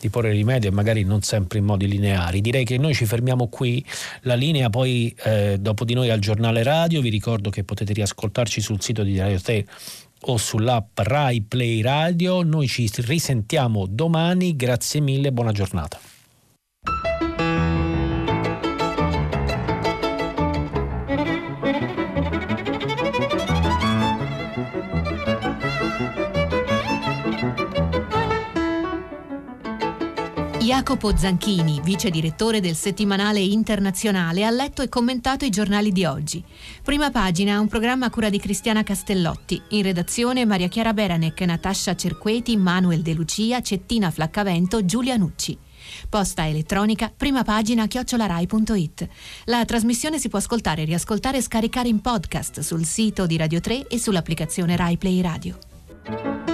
di 0.00 0.08
porre 0.10 0.30
rimedio 0.30 0.70
e 0.70 0.72
magari 0.72 1.04
non 1.04 1.22
sempre 1.22 1.58
in 1.58 1.64
modi 1.64 1.88
lineari. 1.88 2.40
Direi 2.40 2.64
che 2.64 2.78
noi 2.78 2.94
ci 2.94 3.06
fermiamo 3.06 3.48
qui, 3.48 3.84
la 4.22 4.34
linea 4.34 4.70
poi 4.70 5.14
eh, 5.24 5.56
dopo 5.58 5.84
di 5.84 5.94
noi 5.94 6.10
al 6.10 6.18
giornale 6.18 6.62
radio, 6.62 7.00
vi 7.00 7.10
ricordo 7.10 7.50
che 7.50 7.64
potete 7.64 7.92
riascoltarci 7.92 8.60
sul 8.60 8.80
sito 8.80 9.02
di 9.02 9.18
Radio 9.18 9.40
3 9.40 9.66
o 10.26 10.36
sull'app 10.36 10.98
Rai 11.00 11.42
Play 11.42 11.82
Radio, 11.82 12.42
noi 12.42 12.66
ci 12.66 12.90
risentiamo 12.96 13.86
domani, 13.86 14.56
grazie 14.56 15.00
mille, 15.00 15.32
buona 15.32 15.52
giornata. 15.52 16.13
Jacopo 30.74 31.16
Zanchini, 31.16 31.80
vice 31.84 32.10
direttore 32.10 32.58
del 32.58 32.74
settimanale 32.74 33.38
internazionale, 33.38 34.44
ha 34.44 34.50
letto 34.50 34.82
e 34.82 34.88
commentato 34.88 35.44
i 35.44 35.48
giornali 35.48 35.92
di 35.92 36.04
oggi. 36.04 36.42
Prima 36.82 37.12
pagina, 37.12 37.60
un 37.60 37.68
programma 37.68 38.06
a 38.06 38.10
cura 38.10 38.28
di 38.28 38.40
Cristiana 38.40 38.82
Castellotti. 38.82 39.62
In 39.68 39.82
redazione 39.82 40.44
Maria 40.44 40.66
Chiara 40.66 40.92
Beranec, 40.92 41.40
Natascia 41.42 41.94
Cerqueti, 41.94 42.56
Manuel 42.56 43.02
De 43.02 43.14
Lucia, 43.14 43.62
Cettina 43.62 44.10
Flaccavento, 44.10 44.84
Giulia 44.84 45.14
Nucci. 45.14 45.56
Posta 46.08 46.48
elettronica, 46.48 47.12
prima 47.16 47.44
pagina 47.44 47.86
chiocciolarai.it. 47.86 49.08
La 49.44 49.64
trasmissione 49.64 50.18
si 50.18 50.28
può 50.28 50.40
ascoltare, 50.40 50.82
riascoltare 50.82 51.36
e 51.36 51.42
scaricare 51.42 51.86
in 51.86 52.00
podcast 52.00 52.58
sul 52.58 52.84
sito 52.84 53.26
di 53.26 53.36
Radio 53.36 53.60
3 53.60 53.86
e 53.86 53.96
sull'applicazione 53.96 54.74
Rai 54.74 54.96
Play 54.96 55.20
Radio. 55.20 56.53